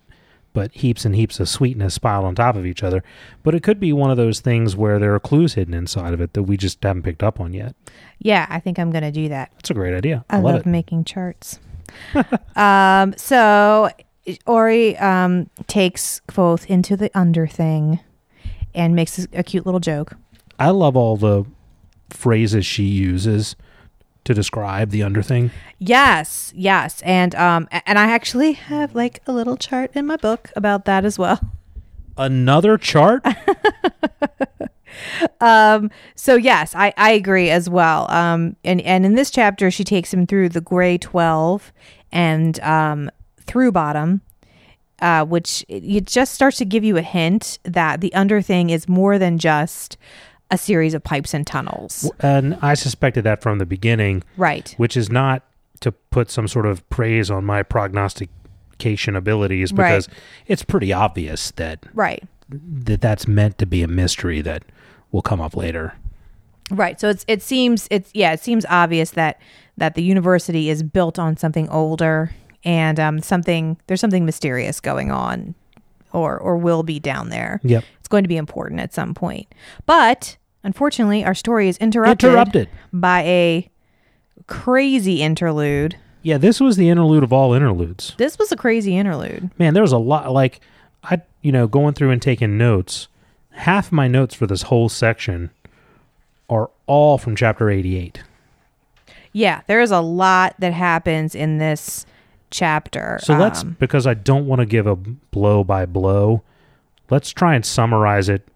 but 0.52 0.72
heaps 0.72 1.04
and 1.04 1.14
heaps 1.14 1.38
of 1.38 1.48
sweetness 1.48 1.98
piled 1.98 2.24
on 2.24 2.34
top 2.34 2.56
of 2.56 2.66
each 2.66 2.82
other. 2.82 3.04
But 3.42 3.54
it 3.54 3.62
could 3.62 3.78
be 3.78 3.92
one 3.92 4.10
of 4.10 4.16
those 4.16 4.40
things 4.40 4.74
where 4.74 4.98
there 4.98 5.14
are 5.14 5.20
clues 5.20 5.54
hidden 5.54 5.74
inside 5.74 6.12
of 6.12 6.20
it 6.20 6.32
that 6.32 6.42
we 6.42 6.56
just 6.56 6.82
haven't 6.82 7.02
picked 7.02 7.22
up 7.22 7.38
on 7.38 7.52
yet. 7.52 7.76
Yeah, 8.18 8.46
I 8.50 8.58
think 8.58 8.78
I'm 8.78 8.90
going 8.90 9.04
to 9.04 9.12
do 9.12 9.28
that. 9.28 9.52
That's 9.54 9.70
a 9.70 9.74
great 9.74 9.94
idea. 9.94 10.24
I, 10.28 10.36
I, 10.36 10.40
love, 10.40 10.54
love 10.54 10.66
making 10.66 11.04
charts. 11.04 11.60
um, 12.56 13.14
so 13.16 13.90
Auri 14.46 14.96
um, 14.98 15.48
takes 15.68 16.20
Kvothe 16.28 16.66
into 16.66 16.96
the 16.96 17.10
Underthing 17.16 18.00
and 18.74 18.94
makes 18.94 19.24
a 19.32 19.42
cute 19.42 19.66
little 19.66 19.80
joke. 19.80 20.16
I 20.58 20.70
love 20.70 20.96
all 20.96 21.16
the 21.16 21.44
phrases 22.10 22.66
she 22.66 22.84
uses 22.84 23.56
to 24.24 24.34
describe 24.34 24.90
the 24.90 25.00
Underthing. 25.00 25.50
Yes, 25.78 26.52
yes, 26.54 27.00
and 27.02 27.34
um, 27.34 27.68
and 27.86 27.98
I 27.98 28.10
actually 28.10 28.52
have 28.52 28.94
like 28.94 29.22
a 29.26 29.32
little 29.32 29.56
chart 29.56 29.90
in 29.94 30.06
my 30.06 30.16
book 30.16 30.50
about 30.54 30.84
that 30.84 31.04
as 31.04 31.18
well. 31.18 31.40
Another 32.16 32.76
chart. 32.76 33.24
Um, 35.40 35.90
so 36.14 36.34
yes, 36.36 36.74
I, 36.74 36.92
I 36.96 37.12
agree 37.12 37.50
as 37.50 37.68
well. 37.68 38.10
Um, 38.10 38.56
and, 38.64 38.80
and 38.82 39.06
in 39.06 39.14
this 39.14 39.30
chapter, 39.30 39.70
she 39.70 39.84
takes 39.84 40.12
him 40.12 40.26
through 40.26 40.50
the 40.50 40.60
gray 40.60 40.98
12 40.98 41.72
and, 42.12 42.60
um, 42.60 43.10
through 43.38 43.72
bottom, 43.72 44.20
uh, 45.00 45.24
which 45.24 45.64
it, 45.68 45.84
it 45.84 46.06
just 46.06 46.34
starts 46.34 46.58
to 46.58 46.64
give 46.64 46.84
you 46.84 46.96
a 46.96 47.02
hint 47.02 47.58
that 47.64 48.00
the 48.00 48.12
Underthing 48.14 48.70
is 48.70 48.88
more 48.88 49.18
than 49.18 49.38
just 49.38 49.96
a 50.50 50.58
series 50.58 50.94
of 50.94 51.04
pipes 51.04 51.32
and 51.34 51.46
tunnels. 51.46 52.10
And 52.20 52.58
I 52.62 52.74
suspected 52.74 53.24
that 53.24 53.40
from 53.42 53.58
the 53.58 53.66
beginning, 53.66 54.22
Right. 54.36 54.74
which 54.78 54.96
is 54.96 55.10
not 55.10 55.42
to 55.80 55.92
put 55.92 56.30
some 56.30 56.48
sort 56.48 56.66
of 56.66 56.88
praise 56.90 57.30
on 57.30 57.44
my 57.44 57.62
prognostication 57.62 59.16
abilities 59.16 59.72
Right. 59.72 59.88
because 59.90 60.08
it's 60.46 60.62
pretty 60.62 60.92
obvious 60.92 61.50
that, 61.52 61.84
Right. 61.94 62.22
that 62.50 63.00
that's 63.00 63.26
meant 63.28 63.58
to 63.58 63.66
be 63.66 63.82
a 63.82 63.88
mystery 63.88 64.40
that 64.42 64.64
will 65.12 65.22
come 65.22 65.40
up 65.40 65.56
later. 65.56 65.94
Right. 66.70 67.00
So 67.00 67.08
it's 67.08 67.24
it 67.26 67.42
seems 67.42 67.88
it's 67.90 68.10
yeah, 68.14 68.32
it 68.32 68.40
seems 68.40 68.64
obvious 68.68 69.10
that 69.12 69.40
that 69.76 69.94
the 69.96 70.02
university 70.02 70.70
is 70.70 70.82
built 70.84 71.18
on 71.18 71.36
something 71.36 71.68
older 71.68 72.30
and 72.64 73.00
um 73.00 73.18
something 73.20 73.76
there's 73.88 74.00
something 74.00 74.24
mysterious 74.24 74.78
going 74.80 75.10
on 75.10 75.54
or 76.12 76.38
or 76.38 76.56
will 76.56 76.84
be 76.84 77.00
down 77.00 77.28
there. 77.30 77.60
Yep. 77.64 77.82
It's 77.98 78.08
going 78.08 78.22
to 78.22 78.28
be 78.28 78.36
important 78.36 78.80
at 78.80 78.94
some 78.94 79.14
point. 79.14 79.52
But 79.84 80.36
unfortunately, 80.64 81.24
our 81.24 81.34
story 81.34 81.68
is 81.68 81.76
interrupted, 81.78 82.28
Interrupted. 82.28 82.68
by 82.92 83.22
a 83.22 83.70
crazy 84.46 85.22
interlude. 85.22 85.96
Yeah, 86.22 86.38
this 86.38 86.60
was 86.60 86.76
the 86.76 86.88
interlude 86.90 87.22
of 87.22 87.32
all 87.32 87.54
interludes. 87.54 88.14
This 88.18 88.38
was 88.38 88.52
a 88.52 88.56
crazy 88.56 88.96
interlude. 88.96 89.50
Man, 89.58 89.72
there 89.74 89.82
was 89.82 89.92
a 89.92 89.98
lot 89.98 90.30
like 90.32 90.60
I 91.02 91.22
you 91.42 91.52
know, 91.52 91.66
going 91.66 91.94
through 91.94 92.10
and 92.10 92.20
taking 92.20 92.58
notes. 92.58 93.08
Half 93.52 93.90
my 93.90 94.06
notes 94.08 94.34
for 94.34 94.46
this 94.46 94.62
whole 94.62 94.88
section 94.88 95.50
are 96.48 96.70
all 96.86 97.16
from 97.16 97.34
chapter 97.36 97.70
88. 97.70 98.22
Yeah, 99.32 99.62
there 99.66 99.80
is 99.80 99.90
a 99.90 100.00
lot 100.00 100.54
that 100.58 100.72
happens 100.72 101.34
in 101.34 101.58
this 101.58 102.04
chapter. 102.50 103.18
So 103.22 103.36
let's 103.36 103.62
Um, 103.62 103.76
because 103.78 104.06
I 104.06 104.14
don't 104.14 104.46
want 104.46 104.58
to 104.60 104.66
give 104.66 104.86
a 104.86 104.96
blow 104.96 105.62
by 105.64 105.86
blow. 105.86 106.42
Let's 107.08 107.30
try 107.30 107.54
and 107.54 107.64
summarize 107.64 108.28
it 108.28 108.46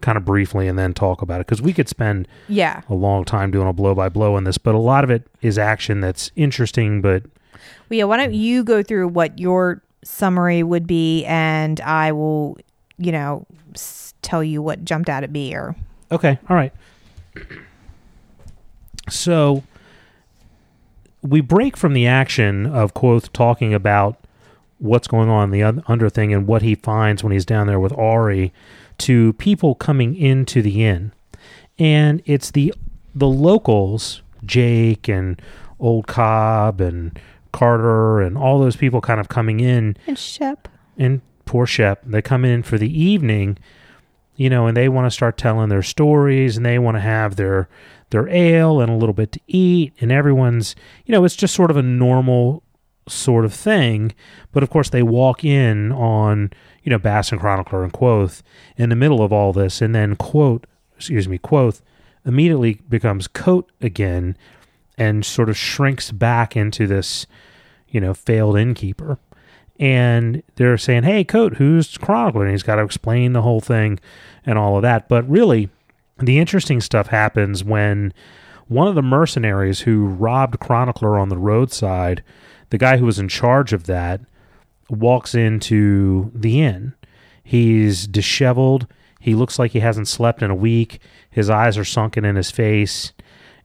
kind 0.00 0.18
of 0.18 0.24
briefly 0.24 0.68
and 0.68 0.78
then 0.78 0.92
talk 0.92 1.22
about 1.22 1.40
it 1.40 1.46
because 1.46 1.62
we 1.62 1.72
could 1.72 1.88
spend 1.88 2.28
yeah. 2.48 2.82
a 2.88 2.94
long 2.94 3.24
time 3.24 3.50
doing 3.50 3.68
a 3.68 3.72
blow 3.72 3.94
by 3.94 4.08
blow 4.08 4.34
on 4.34 4.44
this, 4.44 4.58
but 4.58 4.74
a 4.74 4.78
lot 4.78 5.04
of 5.04 5.10
it 5.10 5.26
is 5.40 5.58
action 5.58 6.00
that's 6.00 6.30
interesting. 6.36 7.00
But 7.00 7.24
Well, 7.88 7.98
yeah, 7.98 8.04
why 8.04 8.16
don't 8.16 8.34
you 8.34 8.64
go 8.64 8.82
through 8.82 9.08
what 9.08 9.38
your 9.38 9.82
summary 10.04 10.62
would 10.62 10.86
be, 10.86 11.24
and 11.24 11.80
I 11.80 12.12
will, 12.12 12.58
you 12.98 13.12
know, 13.12 13.46
s- 13.74 14.14
tell 14.22 14.44
you 14.44 14.60
what 14.62 14.84
jumped 14.84 15.08
out 15.08 15.24
at 15.24 15.30
me. 15.30 15.54
Or 15.54 15.74
okay, 16.12 16.38
all 16.48 16.56
right. 16.56 16.72
So 19.10 19.62
we 21.22 21.40
break 21.40 21.76
from 21.76 21.94
the 21.94 22.06
action 22.06 22.66
of 22.66 22.94
Kvothe 22.94 23.32
talking 23.32 23.74
about 23.74 24.18
what's 24.78 25.06
going 25.06 25.28
on 25.28 25.44
in 25.44 25.50
the 25.50 25.62
un- 25.62 25.82
Underthing 25.86 26.32
and 26.32 26.46
what 26.46 26.62
he 26.62 26.74
finds 26.74 27.22
when 27.22 27.32
he's 27.32 27.46
down 27.46 27.66
there 27.66 27.80
with 27.80 27.92
Auri 27.92 28.52
to 28.98 29.32
people 29.34 29.74
coming 29.74 30.14
into 30.16 30.62
the 30.62 30.84
inn. 30.84 31.12
And 31.78 32.22
it's 32.24 32.50
the 32.50 32.72
the 33.14 33.28
locals, 33.28 34.22
Jake 34.44 35.08
and 35.08 35.40
Old 35.78 36.06
Cob 36.06 36.80
and 36.80 37.18
Carter 37.52 38.20
and 38.20 38.36
all 38.36 38.58
those 38.58 38.74
people 38.76 39.00
kind 39.00 39.20
of 39.20 39.28
coming 39.28 39.60
in 39.60 39.96
and 40.08 40.18
Shep. 40.18 40.66
and 40.98 41.20
poor 41.44 41.66
Shep, 41.66 42.02
they 42.04 42.20
come 42.20 42.44
in 42.44 42.64
for 42.64 42.78
the 42.78 43.00
evening, 43.00 43.58
you 44.34 44.50
know, 44.50 44.66
and 44.66 44.76
they 44.76 44.88
want 44.88 45.06
to 45.06 45.10
start 45.10 45.36
telling 45.38 45.68
their 45.68 45.82
stories 45.82 46.56
and 46.56 46.66
they 46.66 46.80
want 46.80 46.96
to 46.96 47.00
have 47.00 47.36
their 47.36 47.68
their 48.10 48.28
ale 48.28 48.80
and 48.80 48.90
a 48.90 48.96
little 48.96 49.12
bit 49.12 49.30
to 49.32 49.40
eat 49.46 49.92
and 50.00 50.10
everyone's, 50.10 50.74
you 51.06 51.12
know, 51.12 51.24
it's 51.24 51.36
just 51.36 51.54
sort 51.54 51.70
of 51.70 51.76
a 51.76 51.82
normal 51.82 52.63
sort 53.08 53.44
of 53.44 53.52
thing. 53.52 54.12
But 54.52 54.62
of 54.62 54.70
course 54.70 54.90
they 54.90 55.02
walk 55.02 55.44
in 55.44 55.92
on, 55.92 56.50
you 56.82 56.90
know, 56.90 56.98
Bast 56.98 57.32
and 57.32 57.40
Chronicler 57.40 57.82
and 57.82 57.92
Kvothe 57.92 58.42
in 58.76 58.88
the 58.88 58.96
middle 58.96 59.22
of 59.22 59.32
all 59.32 59.52
this 59.52 59.82
and 59.82 59.94
then 59.94 60.16
quote 60.16 60.66
excuse 60.96 61.28
me, 61.28 61.38
Kvothe 61.38 61.80
immediately 62.24 62.80
becomes 62.88 63.26
Kote 63.26 63.70
again 63.80 64.36
and 64.96 65.24
sort 65.24 65.48
of 65.48 65.56
shrinks 65.56 66.12
back 66.12 66.56
into 66.56 66.86
this, 66.86 67.26
you 67.88 68.00
know, 68.00 68.14
failed 68.14 68.56
innkeeper 68.56 69.18
and 69.78 70.42
they're 70.54 70.78
saying, 70.78 71.02
"Hey, 71.02 71.24
Kote, 71.24 71.56
who's 71.56 71.96
Chronicler?" 71.98 72.42
And 72.42 72.52
he's 72.52 72.62
got 72.62 72.76
to 72.76 72.82
explain 72.82 73.32
the 73.32 73.42
whole 73.42 73.60
thing 73.60 73.98
and 74.46 74.58
all 74.58 74.76
of 74.76 74.82
that. 74.82 75.08
But 75.08 75.28
really, 75.28 75.68
the 76.18 76.38
interesting 76.38 76.80
stuff 76.80 77.08
happens 77.08 77.64
when 77.64 78.12
one 78.68 78.86
of 78.86 78.94
the 78.94 79.02
mercenaries 79.02 79.80
who 79.80 80.06
robbed 80.06 80.60
Chronicler 80.60 81.18
on 81.18 81.28
the 81.28 81.38
roadside, 81.38 82.22
the 82.74 82.78
guy 82.78 82.96
who 82.96 83.06
was 83.06 83.20
in 83.20 83.28
charge 83.28 83.72
of 83.72 83.84
that, 83.84 84.20
walks 84.90 85.32
into 85.32 86.32
the 86.34 86.60
inn. 86.60 86.92
He's 87.44 88.08
disheveled. 88.08 88.88
He 89.20 89.36
looks 89.36 89.60
like 89.60 89.70
he 89.70 89.78
hasn't 89.78 90.08
slept 90.08 90.42
in 90.42 90.50
a 90.50 90.56
week. 90.56 90.98
His 91.30 91.48
eyes 91.48 91.78
are 91.78 91.84
sunken 91.84 92.24
in 92.24 92.34
his 92.34 92.50
face, 92.50 93.12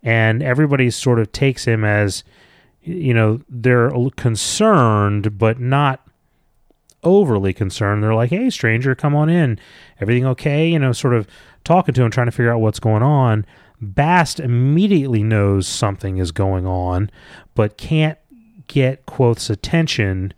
and 0.04 0.44
everybody 0.44 0.92
sort 0.92 1.18
of 1.18 1.32
takes 1.32 1.66
him 1.66 1.84
as 1.84 2.24
you 2.84 3.12
know 3.16 3.42
they're 3.50 3.92
concerned 4.16 5.40
but 5.40 5.60
not 5.60 6.08
overly 7.04 7.52
concerned 7.52 8.04
they're 8.04 8.14
like 8.14 8.30
hey 8.30 8.50
stranger 8.50 8.96
come 8.96 9.16
on 9.16 9.28
in 9.28 9.60
everything 10.00 10.26
okay 10.26 10.70
you 10.70 10.80
know 10.80 10.94
sort 10.94 11.14
of 11.14 11.28
talking 11.64 11.94
to 11.94 12.04
him 12.04 12.10
trying 12.12 12.28
to 12.28 12.32
figure 12.32 12.54
out 12.54 12.62
what's 12.62 12.80
going 12.80 13.04
on 13.04 13.46
bast 13.82 14.40
immediately 14.40 15.24
knows 15.24 15.68
something 15.68 16.18
is 16.18 16.32
going 16.32 16.66
on 16.66 17.10
but 17.54 17.78
can't 17.78 18.19
get 18.70 19.06
kvothe's 19.06 19.50
attention 19.50 20.34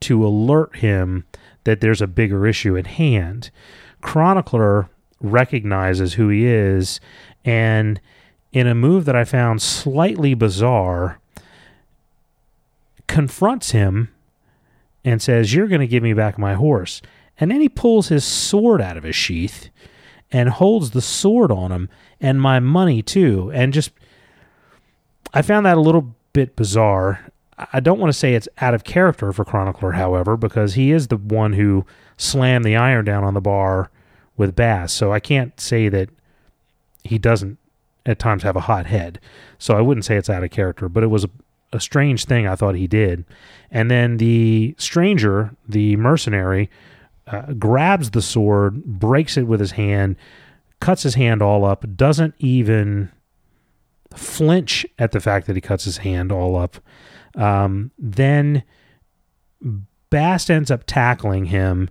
to 0.00 0.26
alert 0.26 0.76
him 0.76 1.24
that 1.62 1.80
there's 1.80 2.02
a 2.02 2.08
bigger 2.08 2.44
issue 2.44 2.76
at 2.76 2.88
hand 2.88 3.50
chronicler 4.00 4.90
recognizes 5.20 6.14
who 6.14 6.28
he 6.28 6.44
is 6.44 6.98
and 7.44 8.00
in 8.52 8.66
a 8.66 8.74
move 8.74 9.04
that 9.04 9.14
i 9.14 9.22
found 9.22 9.62
slightly 9.62 10.34
bizarre 10.34 11.20
confronts 13.08 13.72
him 13.72 14.10
and 15.04 15.20
says, 15.20 15.52
You're 15.52 15.66
going 15.66 15.80
to 15.80 15.86
give 15.86 16.02
me 16.02 16.12
back 16.12 16.38
my 16.38 16.54
horse. 16.54 17.02
And 17.40 17.50
then 17.50 17.60
he 17.60 17.68
pulls 17.68 18.08
his 18.08 18.24
sword 18.24 18.80
out 18.80 18.96
of 18.96 19.04
his 19.04 19.16
sheath 19.16 19.70
and 20.30 20.48
holds 20.50 20.90
the 20.90 21.00
sword 21.00 21.50
on 21.50 21.72
him 21.72 21.88
and 22.20 22.40
my 22.40 22.60
money 22.60 23.02
too. 23.02 23.50
And 23.54 23.72
just, 23.72 23.90
I 25.32 25.42
found 25.42 25.64
that 25.66 25.78
a 25.78 25.80
little 25.80 26.14
bit 26.32 26.56
bizarre. 26.56 27.27
I 27.72 27.80
don't 27.80 27.98
want 27.98 28.12
to 28.12 28.18
say 28.18 28.34
it's 28.34 28.48
out 28.58 28.74
of 28.74 28.84
character 28.84 29.32
for 29.32 29.44
Chronicler, 29.44 29.92
however, 29.92 30.36
because 30.36 30.74
he 30.74 30.92
is 30.92 31.08
the 31.08 31.16
one 31.16 31.54
who 31.54 31.84
slammed 32.16 32.64
the 32.64 32.76
iron 32.76 33.04
down 33.04 33.24
on 33.24 33.34
the 33.34 33.40
bar 33.40 33.90
with 34.36 34.54
Bast. 34.54 34.96
So 34.96 35.12
I 35.12 35.20
can't 35.20 35.58
say 35.60 35.88
that 35.88 36.10
he 37.04 37.18
doesn't 37.18 37.58
at 38.06 38.18
times 38.18 38.42
have 38.42 38.56
a 38.56 38.60
hot 38.60 38.86
head. 38.86 39.20
So 39.58 39.76
I 39.76 39.80
wouldn't 39.80 40.04
say 40.04 40.16
it's 40.16 40.30
out 40.30 40.44
of 40.44 40.50
character, 40.50 40.88
but 40.88 41.02
it 41.02 41.08
was 41.08 41.24
a, 41.24 41.30
a 41.72 41.80
strange 41.80 42.24
thing 42.24 42.46
I 42.46 42.54
thought 42.54 42.74
he 42.74 42.86
did. 42.86 43.24
And 43.70 43.90
then 43.90 44.16
the 44.16 44.74
stranger, 44.78 45.54
the 45.68 45.96
mercenary, 45.96 46.70
uh, 47.26 47.52
grabs 47.52 48.10
the 48.10 48.22
sword, 48.22 48.84
breaks 48.84 49.36
it 49.36 49.42
with 49.42 49.60
his 49.60 49.72
hand, 49.72 50.16
cuts 50.80 51.02
his 51.02 51.14
hand 51.14 51.42
all 51.42 51.64
up, 51.64 51.84
doesn't 51.96 52.34
even 52.38 53.10
flinch 54.14 54.86
at 54.98 55.12
the 55.12 55.20
fact 55.20 55.46
that 55.46 55.56
he 55.56 55.60
cuts 55.60 55.84
his 55.84 55.98
hand 55.98 56.32
all 56.32 56.56
up. 56.56 56.78
Um, 57.36 57.90
then 57.98 58.62
Bast 60.10 60.50
ends 60.50 60.70
up 60.70 60.84
tackling 60.86 61.46
him, 61.46 61.90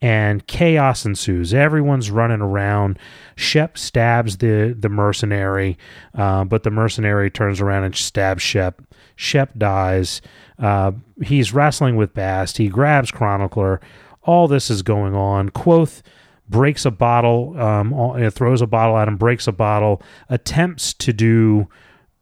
and 0.00 0.46
chaos 0.46 1.04
ensues. 1.04 1.52
Everyone's 1.54 2.10
running 2.10 2.40
around. 2.40 2.98
Shep 3.34 3.78
stabs 3.78 4.36
the 4.38 4.76
the 4.78 4.88
mercenary, 4.88 5.78
uh, 6.14 6.44
but 6.44 6.62
the 6.62 6.70
mercenary 6.70 7.30
turns 7.30 7.60
around 7.60 7.84
and 7.84 7.96
stabs 7.96 8.42
Shep. 8.42 8.82
Shep 9.16 9.58
dies. 9.58 10.20
Uh, 10.58 10.92
he's 11.22 11.52
wrestling 11.52 11.96
with 11.96 12.14
Bast. 12.14 12.58
He 12.58 12.68
grabs 12.68 13.10
Chronicler. 13.10 13.80
All 14.22 14.46
this 14.48 14.70
is 14.70 14.82
going 14.82 15.14
on. 15.14 15.50
Kvothe 15.50 16.02
breaks 16.48 16.84
a 16.84 16.90
bottle, 16.90 17.58
um, 17.60 18.30
throws 18.30 18.60
a 18.62 18.66
bottle 18.66 18.96
at 18.98 19.08
him, 19.08 19.16
breaks 19.16 19.46
a 19.46 19.52
bottle, 19.52 20.02
attempts 20.28 20.92
to 20.94 21.12
do 21.12 21.68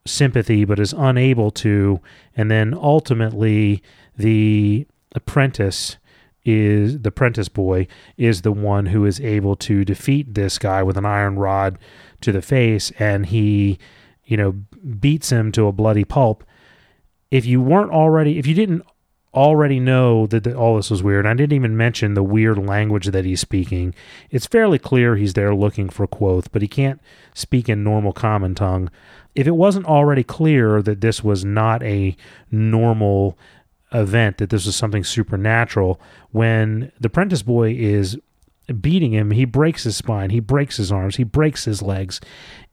sympathy, 0.07 0.64
but 0.64 0.78
is 0.78 0.92
unable 0.92 1.50
to. 1.50 2.00
And 2.36 2.50
then 2.50 2.74
ultimately, 2.74 3.82
the 4.16 4.86
apprentice 5.14 5.96
is 6.44 7.00
the 7.00 7.09
apprentice 7.09 7.48
boy 7.48 7.86
is 8.18 8.42
the 8.42 8.52
one 8.52 8.86
who 8.86 9.07
is 9.07 9.18
able 9.20 9.57
to 9.57 9.84
defeat 9.84 10.34
this 10.34 10.59
guy 10.59 10.82
with 10.82 10.98
an 10.98 11.07
iron 11.07 11.38
rod 11.38 11.78
to 12.20 12.32
the 12.32 12.42
face, 12.42 12.90
and 12.98 13.26
he, 13.26 13.78
you 14.24 14.36
know, 14.36 14.52
beats 14.52 15.32
him 15.32 15.50
to 15.52 15.66
a 15.66 15.72
bloody 15.72 16.05
pulp. 16.05 16.44
If 17.30 17.46
you 17.46 17.61
weren't 17.61 17.90
already, 17.90 18.38
if 18.38 18.46
you 18.46 18.55
didn't 18.55 18.82
already 19.35 19.80
know 19.80 20.26
that 20.28 20.45
the, 20.45 20.55
all 20.55 20.76
this 20.76 20.91
was 20.91 21.03
weird, 21.03 21.26
I 21.26 21.35
didn't 21.35 21.53
even 21.55 21.76
mention 21.76 22.14
the 22.14 22.22
weird 22.22 22.59
language 22.59 23.07
that 23.07 23.24
he's 23.24 23.41
speaking. 23.41 23.95
It's 24.30 24.47
fairly 24.47 24.78
clear 24.78 25.16
he's 25.16 25.35
there 25.35 25.55
looking 25.55 25.89
for 25.89 26.07
Kvothe, 26.07 26.47
but 26.53 26.62
he 26.62 26.68
can't 26.68 27.01
speak 27.35 27.68
in 27.68 27.85
normal 27.85 28.12
common 28.12 28.55
tongue. 28.55 28.91
If 29.35 29.47
it 29.47 29.57
wasn't 29.57 29.87
already 29.87 30.22
clear 30.22 30.80
that 30.82 31.01
this 31.01 31.24
was 31.24 31.45
not 31.45 31.82
a 31.82 32.16
normal 32.51 33.37
event, 33.93 34.39
that 34.39 34.51
this 34.51 34.66
was 34.66 34.76
something 34.76 35.05
supernatural, 35.05 36.01
when 36.30 36.93
the 37.01 37.09
apprentice 37.09 37.43
boy 37.43 37.74
is 37.74 38.18
beating 38.80 39.12
him. 39.12 39.30
He 39.30 39.44
breaks 39.44 39.84
his 39.84 39.96
spine, 39.96 40.30
he 40.30 40.40
breaks 40.40 40.76
his 40.76 40.90
arms, 40.90 41.16
he 41.16 41.24
breaks 41.24 41.64
his 41.64 41.82
legs. 41.82 42.20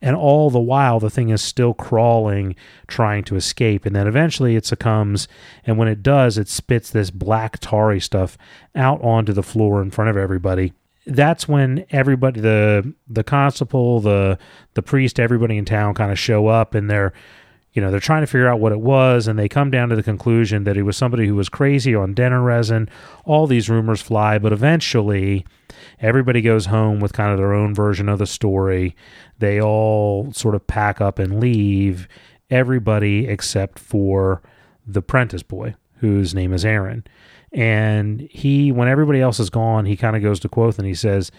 And 0.02 0.16
all 0.16 0.50
the 0.50 0.60
while, 0.60 1.00
the 1.00 1.10
thing 1.10 1.30
is 1.30 1.42
still 1.42 1.74
crawling, 1.74 2.56
trying 2.88 3.24
to 3.26 3.36
escape. 3.36 3.86
And 3.86 3.96
then 3.96 4.08
eventually 4.08 4.56
it 4.56 4.66
succumbs. 4.66 5.28
And 5.66 5.78
when 5.78 5.88
it 5.88 6.02
does, 6.02 6.38
it 6.38 6.48
spits 6.48 6.90
this 6.90 7.12
black, 7.12 7.60
tarry 7.60 8.00
stuff 8.00 8.38
out 8.76 9.02
onto 9.04 9.34
the 9.34 9.44
floor 9.44 9.82
in 9.82 9.92
front 9.92 10.10
of 10.10 10.18
everybody. 10.18 10.74
That's 11.06 11.48
when 11.48 11.86
everybody, 11.90 12.42
the 12.42 12.94
the 13.08 13.24
constable, 13.24 14.00
the 14.00 14.38
the 14.76 14.84
priest, 14.84 15.20
everybody 15.20 15.58
in 15.58 15.66
town 15.66 15.96
kind 15.96 16.12
of 16.12 16.20
show 16.20 16.48
up 16.48 16.76
and 16.76 16.90
they're 16.90 17.12
you 17.74 17.82
know, 17.82 17.90
they're 17.90 18.00
trying 18.00 18.22
to 18.22 18.28
figure 18.28 18.50
out 18.50 18.60
what 18.60 18.74
it 18.74 18.82
was, 18.82 19.28
and 19.28 19.40
they 19.40 19.48
come 19.48 19.72
down 19.72 19.90
to 19.90 19.96
the 19.96 20.04
conclusion 20.04 20.66
that 20.66 20.76
it 20.76 20.84
was 20.84 20.98
somebody 20.98 21.28
who 21.28 21.36
was 21.36 21.48
crazy 21.48 21.96
on 21.96 22.14
denner 22.14 22.42
resin. 22.42 22.90
All 23.24 23.48
these 23.48 23.70
rumors 23.70 24.02
fly, 24.02 24.38
but 24.38 24.52
eventually 24.52 25.46
everybody 26.00 26.42
goes 26.42 26.66
home 26.66 27.00
with 27.00 27.14
kind 27.14 27.32
of 27.32 27.38
their 27.38 27.54
own 27.54 27.74
version 27.74 28.10
of 28.10 28.20
the 28.20 28.28
story. 28.28 28.96
They 29.40 29.62
all 29.62 30.34
sort 30.34 30.56
of 30.56 30.68
pack 30.68 31.00
up 31.00 31.18
and 31.18 31.40
leave, 31.40 32.10
everybody 32.50 33.28
except 33.28 33.80
for 33.80 34.42
the 34.86 35.02
Prentice 35.02 35.44
boy, 35.44 35.76
whose 36.00 36.36
name 36.36 36.52
is 36.52 36.66
Aaron. 36.66 37.06
And 37.54 38.22
he, 38.32 38.72
when 38.72 38.88
everybody 38.90 39.22
else 39.22 39.40
is 39.40 39.50
gone, 39.50 39.86
he 39.86 39.96
kind 39.96 40.16
of 40.16 40.22
goes 40.22 40.40
to 40.42 40.50
Kvothe 40.50 40.78
and 40.78 40.88
he 40.88 40.94
says, 40.94 41.32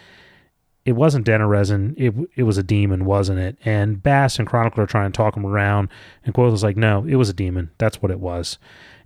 it 0.84 0.92
wasn't 0.92 1.24
denner 1.24 1.46
resin. 1.46 1.94
It 1.96 2.14
it 2.36 2.42
was 2.42 2.58
a 2.58 2.62
demon, 2.62 3.04
wasn't 3.04 3.38
it? 3.38 3.56
And 3.64 4.02
Bast 4.02 4.38
and 4.38 4.48
Chronicler 4.48 4.86
trying 4.86 5.12
to 5.12 5.16
talk 5.16 5.36
him 5.36 5.46
around, 5.46 5.88
and 6.24 6.34
Kvothe 6.34 6.50
was 6.50 6.64
like, 6.64 6.76
"No, 6.76 7.04
it 7.06 7.16
was 7.16 7.28
a 7.28 7.34
demon. 7.34 7.70
That's 7.78 8.02
what 8.02 8.10
it 8.10 8.20
was." 8.20 8.58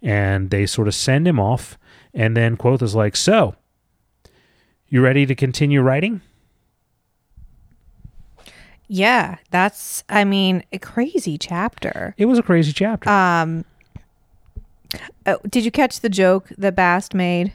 And 0.03 0.51
they 0.51 0.67
sort 0.67 0.89
of 0.89 0.95
send 0.95 1.29
him 1.29 1.39
off, 1.39 1.79
and 2.15 2.37
then 2.37 2.57
Kvothe 2.57 2.83
is 2.83 2.95
like, 2.95 3.17
"So, 3.17 3.57
you 4.89 5.03
ready 5.03 5.27
to 5.27 5.35
continue 5.35 5.83
writing?" 5.83 6.23
Yeah, 8.89 9.37
that's 9.51 10.05
I 10.09 10.25
mean, 10.25 10.63
a 10.73 10.79
crazy 10.79 11.37
chapter. 11.37 12.15
It 12.17 12.27
was 12.27 12.39
a 12.39 12.43
crazy 12.43 12.73
chapter. 12.73 13.11
Um 13.11 13.65
oh, 15.27 15.39
did 15.49 15.65
you 15.65 15.71
catch 15.71 16.01
the 16.01 16.09
joke 16.09 16.49
that 16.57 16.77
Bast 16.77 17.13
made? 17.13 17.53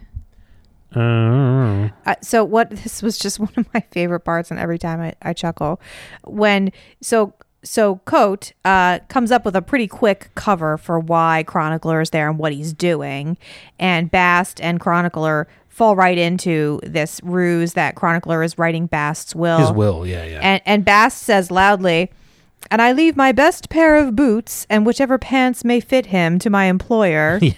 Uh, 2.05 2.15
so 2.21 2.43
what 2.43 2.69
this 2.69 3.01
was 3.01 3.17
just 3.17 3.39
one 3.39 3.53
of 3.57 3.65
my 3.73 3.81
favorite 3.91 4.21
parts 4.21 4.51
and 4.51 4.59
every 4.59 4.77
time 4.77 4.99
I, 4.99 5.13
I 5.21 5.33
chuckle 5.33 5.79
when 6.23 6.71
so 7.01 7.33
so 7.63 7.97
Kote 8.05 8.53
uh, 8.65 8.99
comes 9.07 9.31
up 9.31 9.45
with 9.45 9.55
a 9.55 9.61
pretty 9.61 9.87
quick 9.87 10.31
cover 10.35 10.77
for 10.77 10.99
why 10.99 11.43
Chronicler 11.45 12.01
is 12.01 12.09
there 12.09 12.29
and 12.29 12.39
what 12.39 12.53
he's 12.53 12.73
doing, 12.73 13.37
and 13.79 14.09
Bast 14.09 14.59
and 14.61 14.79
Chronicler 14.79 15.47
fall 15.69 15.95
right 15.95 16.17
into 16.17 16.79
this 16.83 17.21
ruse 17.23 17.73
that 17.73 17.95
Chronicler 17.95 18.43
is 18.43 18.57
writing 18.57 18.87
Bast's 18.87 19.35
will. 19.35 19.59
his 19.59 19.71
will, 19.71 20.05
yeah, 20.05 20.25
yeah. 20.25 20.39
And 20.41 20.61
and 20.65 20.85
Bast 20.85 21.19
says 21.19 21.51
loudly, 21.51 22.11
"And 22.69 22.81
I 22.81 22.93
leave 22.93 23.15
my 23.15 23.31
best 23.31 23.69
pair 23.69 23.95
of 23.95 24.15
boots 24.15 24.65
and 24.69 24.85
whichever 24.85 25.17
pants 25.17 25.63
may 25.63 25.79
fit 25.79 26.07
him 26.07 26.39
to 26.39 26.49
my 26.49 26.65
employer." 26.65 27.39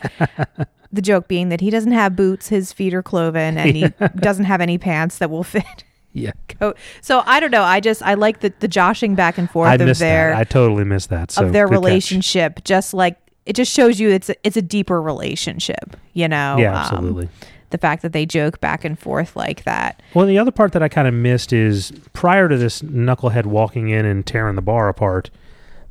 The 0.94 1.02
joke 1.02 1.28
being 1.28 1.50
that 1.50 1.60
he 1.60 1.70
doesn't 1.70 1.92
have 1.92 2.16
boots, 2.16 2.48
his 2.48 2.72
feet 2.72 2.94
are 2.94 3.04
cloven, 3.04 3.58
and 3.58 3.76
he 3.76 3.88
doesn't 4.16 4.46
have 4.46 4.62
any 4.62 4.78
pants 4.78 5.18
that 5.18 5.30
will 5.30 5.44
fit. 5.44 5.84
yeah. 6.14 6.32
coat. 6.48 6.78
So 7.02 7.24
I 7.26 7.40
don't 7.40 7.52
know. 7.52 7.64
I 7.64 7.80
just 7.80 8.02
I 8.04 8.14
like 8.14 8.40
the 8.42 8.54
the 8.60 8.68
joshing 8.68 9.16
back 9.16 9.38
and 9.38 9.50
forth 9.50 9.70
I 9.70 9.74
of 9.74 9.80
their 9.98 10.30
that. 10.32 10.36
I 10.38 10.44
totally 10.44 10.84
miss 10.84 11.08
that. 11.08 11.32
So 11.32 11.46
of 11.48 11.52
their 11.54 11.66
good 11.66 11.72
catch. 11.74 11.84
relationship. 11.84 12.64
Just 12.64 12.94
like 12.94 13.18
it 13.46 13.54
just 13.58 13.72
shows 13.74 14.00
you 14.00 14.10
it's 14.10 14.30
a, 14.30 14.36
it's 14.44 14.56
a 14.56 14.62
deeper 14.62 15.02
relationship. 15.02 15.98
You 16.14 16.28
know. 16.28 16.58
Yeah, 16.60 16.72
Um, 16.72 16.78
absolutely. 16.78 17.30
the 17.72 17.78
fact 17.80 18.04
that 18.04 18.14
they 18.14 18.26
joke 18.28 18.62
back 18.62 18.86
and 18.86 18.98
forth 19.00 19.36
like 19.36 19.64
that. 19.64 20.00
Well, 20.14 20.28
the 20.28 20.38
other 20.38 20.52
part 20.52 20.74
that 20.74 20.84
I 20.84 20.90
kind 20.90 21.08
of 21.08 21.14
missed 21.16 21.52
is 21.52 21.92
prior 22.14 22.48
to 22.48 22.56
this 22.58 22.84
knucklehead 22.84 23.48
walking 23.48 23.90
in 23.90 24.06
and 24.06 24.24
tearing 24.26 24.56
the 24.56 24.62
bar 24.62 24.90
apart, 24.90 25.32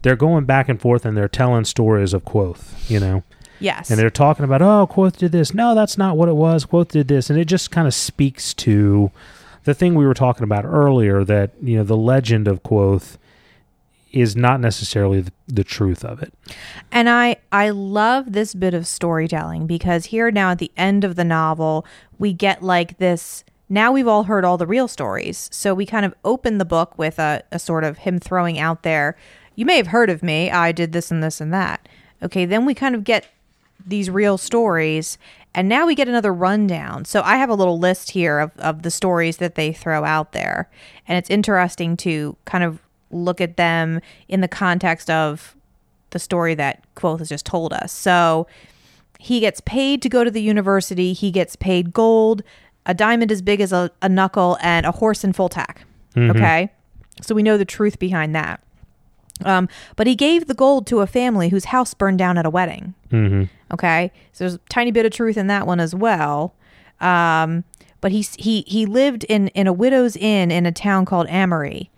they're 0.03 0.15
going 0.17 0.45
back 0.45 0.69
and 0.69 0.81
forth 0.81 1.05
and 1.05 1.17
they're 1.17 1.29
telling 1.29 1.65
stories 1.65 2.15
of 2.15 2.25
Kvothe, 2.25 2.89
you 2.89 3.01
know, 3.01 3.25
Yes. 3.63 3.91
and 3.91 3.99
they're 3.99 4.11
talking 4.11 4.45
about, 4.45 4.63
oh, 4.63 4.89
Kvothe 4.91 5.17
did 5.17 5.33
this. 5.33 5.55
No, 5.55 5.75
that's 5.75 5.97
not 5.97 6.17
what 6.17 6.29
it 6.29 6.37
was. 6.37 6.67
Kvothe 6.67 6.89
did 6.89 7.09
this. 7.09 7.31
And 7.31 7.39
it 7.39 7.47
just 7.47 7.71
kind 7.71 7.87
of 7.87 7.95
speaks 7.95 8.55
to 8.55 9.11
the 9.65 9.75
thing 9.75 9.95
we 9.95 10.07
were 10.07 10.15
talking 10.15 10.45
about 10.45 10.65
earlier 10.65 11.25
that, 11.25 11.53
you 11.63 11.77
know, 11.77 11.85
the 11.85 11.97
legend 11.97 12.49
of 12.49 12.63
Kvothe 12.63 13.17
is 14.13 14.37
not 14.37 14.61
necessarily 14.61 15.23
the, 15.23 15.33
the 15.49 15.65
truth 15.65 16.05
of 16.05 16.23
it. 16.23 16.35
And 16.91 17.09
I 17.09 17.37
I 17.51 17.71
love 17.71 18.33
this 18.33 18.55
bit 18.55 18.75
of 18.75 18.87
storytelling 18.87 19.67
because 19.67 20.07
here 20.07 20.31
now 20.31 20.51
at 20.51 20.59
the 20.59 20.71
end 20.77 21.03
of 21.03 21.17
the 21.17 21.25
novel, 21.25 21.87
we 22.19 22.33
get 22.33 22.63
like 22.63 22.99
this 22.99 23.43
now 23.69 23.91
we've 23.91 24.07
all 24.07 24.25
heard 24.25 24.45
all 24.45 24.59
the 24.59 24.67
real 24.67 24.87
stories. 24.87 25.49
So 25.51 25.73
we 25.73 25.87
kind 25.87 26.05
of 26.05 26.15
open 26.25 26.59
the 26.59 26.67
book 26.67 26.99
with 26.99 27.19
a, 27.19 27.43
a 27.51 27.59
sort 27.59 27.85
of 27.85 27.99
him 27.99 28.19
throwing 28.19 28.59
out 28.59 28.83
there, 28.83 29.17
you 29.55 29.65
may 29.65 29.79
have 29.79 29.87
heard 29.89 30.11
of 30.11 30.23
me, 30.23 30.51
I 30.51 30.73
did 30.73 30.93
this 30.93 31.11
and 31.11 31.23
this 31.23 31.41
and 31.41 31.55
that. 31.55 31.89
Okay, 32.23 32.45
then 32.45 32.67
we 32.67 32.75
kind 32.75 32.95
of 32.95 33.03
get 33.03 33.27
these 33.87 34.11
real 34.11 34.39
stories 34.39 35.19
and 35.55 35.69
now 35.69 35.87
we 35.87 35.95
get 35.95 36.09
another 36.09 36.33
rundown. 36.33 37.05
So 37.05 37.23
I 37.23 37.37
have 37.37 37.51
a 37.51 37.55
little 37.55 37.79
list 37.79 38.11
here 38.11 38.39
of, 38.39 38.53
of 38.59 38.83
the 38.83 38.91
stories 38.91 39.37
that 39.37 39.55
they 39.55 39.73
throw 39.73 40.05
out 40.05 40.33
there. 40.33 40.71
And 41.07 41.19
it's 41.19 41.29
interesting 41.29 41.97
to 41.99 42.37
kind 42.45 42.65
of 42.65 42.81
look 43.11 43.41
at 43.41 43.57
them 43.57 44.01
in 44.29 44.41
the 44.41 44.49
context 44.49 45.11
of 45.11 45.55
the 46.11 46.19
story 46.19 46.55
that 46.55 46.83
Kvothe 46.95 47.19
has 47.19 47.29
just 47.29 47.45
told 47.45 47.73
us. 47.73 47.93
So 47.93 48.47
he 49.19 49.41
gets 49.41 49.61
paid 49.61 50.01
to 50.03 50.09
go 50.09 50.25
to 50.25 50.31
the 50.31 50.43
university. 50.43 51.13
He 51.13 51.31
gets 51.31 51.55
paid 51.55 51.93
gold, 51.93 52.43
a 52.87 52.95
diamond 52.95 53.31
as 53.31 53.43
big 53.43 53.61
as 53.61 53.73
a, 53.73 53.91
a 54.01 54.09
knuckle, 54.09 54.57
and 54.63 54.87
a 54.87 54.93
horse 54.93 55.23
in 55.23 55.35
full 55.35 55.49
tack. 55.51 55.85
Okay. 56.17 56.71
So 57.21 57.35
we 57.35 57.43
know 57.43 57.59
the 57.59 57.65
truth 57.65 57.99
behind 57.99 58.35
that. 58.35 58.63
Um, 59.45 59.69
but 59.97 60.07
he 60.07 60.15
gave 60.15 60.47
the 60.47 60.55
gold 60.55 60.87
to 60.89 61.01
a 61.01 61.07
family 61.07 61.51
whose 61.51 61.67
house 61.67 61.95
burned 61.95 62.19
down 62.19 62.39
at 62.39 62.47
a 62.47 62.51
wedding. 62.51 62.95
Mm-hmm. 63.11 63.45
Okay, 63.73 64.13
so 64.33 64.45
there's 64.45 64.55
a 64.55 64.61
tiny 64.69 64.91
bit 64.91 65.07
of 65.07 65.13
truth 65.13 65.37
in 65.37 65.47
that 65.47 65.67
one 65.67 65.81
as 65.81 65.95
well. 65.95 66.55
Um, 67.01 67.65
but 68.01 68.13
he 68.13 68.27
he 68.37 68.65
he 68.67 68.87
lived 68.87 69.25
in 69.25 69.49
in 69.49 69.67
a 69.67 69.73
widow's 69.73 70.17
inn 70.17 70.51
in 70.51 70.67
a 70.67 70.73
town 70.73 71.05
called 71.05 71.27
Amory, 71.29 71.91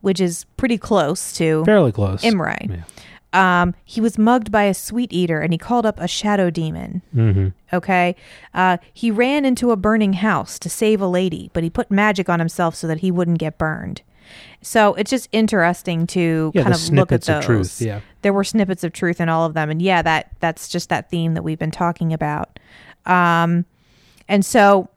which 0.00 0.20
is 0.20 0.46
pretty 0.56 0.78
close 0.78 1.32
to 1.34 1.64
Fairly 1.64 1.92
close. 1.92 2.24
Imre. 2.24 2.56
Yeah. 2.68 2.82
Um, 3.32 3.74
he 3.84 4.00
was 4.00 4.16
mugged 4.16 4.50
by 4.50 4.64
a 4.64 4.74
sweet 4.74 5.12
eater 5.12 5.40
and 5.40 5.52
he 5.52 5.58
called 5.58 5.84
up 5.84 6.00
a 6.00 6.08
shadow 6.08 6.48
demon. 6.48 7.02
Mm-hmm. 7.14 7.48
Okay. 7.74 8.16
Uh, 8.54 8.78
he 8.94 9.10
ran 9.10 9.44
into 9.44 9.70
a 9.70 9.76
burning 9.76 10.14
house 10.14 10.58
to 10.60 10.70
save 10.70 11.02
a 11.02 11.06
lady, 11.06 11.50
but 11.52 11.62
he 11.62 11.68
put 11.68 11.90
magic 11.90 12.30
on 12.30 12.38
himself 12.38 12.74
so 12.74 12.86
that 12.86 13.00
he 13.00 13.10
wouldn't 13.10 13.38
get 13.38 13.58
burned. 13.58 14.00
So 14.62 14.94
it's 14.94 15.10
just 15.10 15.28
interesting 15.32 16.06
to 16.08 16.50
Yeah, 16.54 16.62
kind 16.62 16.74
of 16.74 16.88
look 16.90 17.12
at 17.12 17.22
those. 17.22 17.44
truth, 17.44 17.80
yeah. 17.80 18.00
There 18.22 18.32
were 18.32 18.44
snippets 18.44 18.82
of 18.84 18.92
truth 18.92 19.20
in 19.20 19.28
all 19.28 19.44
of 19.44 19.54
them. 19.54 19.70
And 19.70 19.80
yeah, 19.80 20.02
that 20.02 20.32
that's 20.40 20.68
just 20.68 20.88
that 20.88 21.10
theme 21.10 21.34
that 21.34 21.42
we've 21.42 21.58
been 21.58 21.70
talking 21.70 22.12
about. 22.12 22.58
Um, 23.06 23.64
and 24.28 24.44
so 24.44 24.88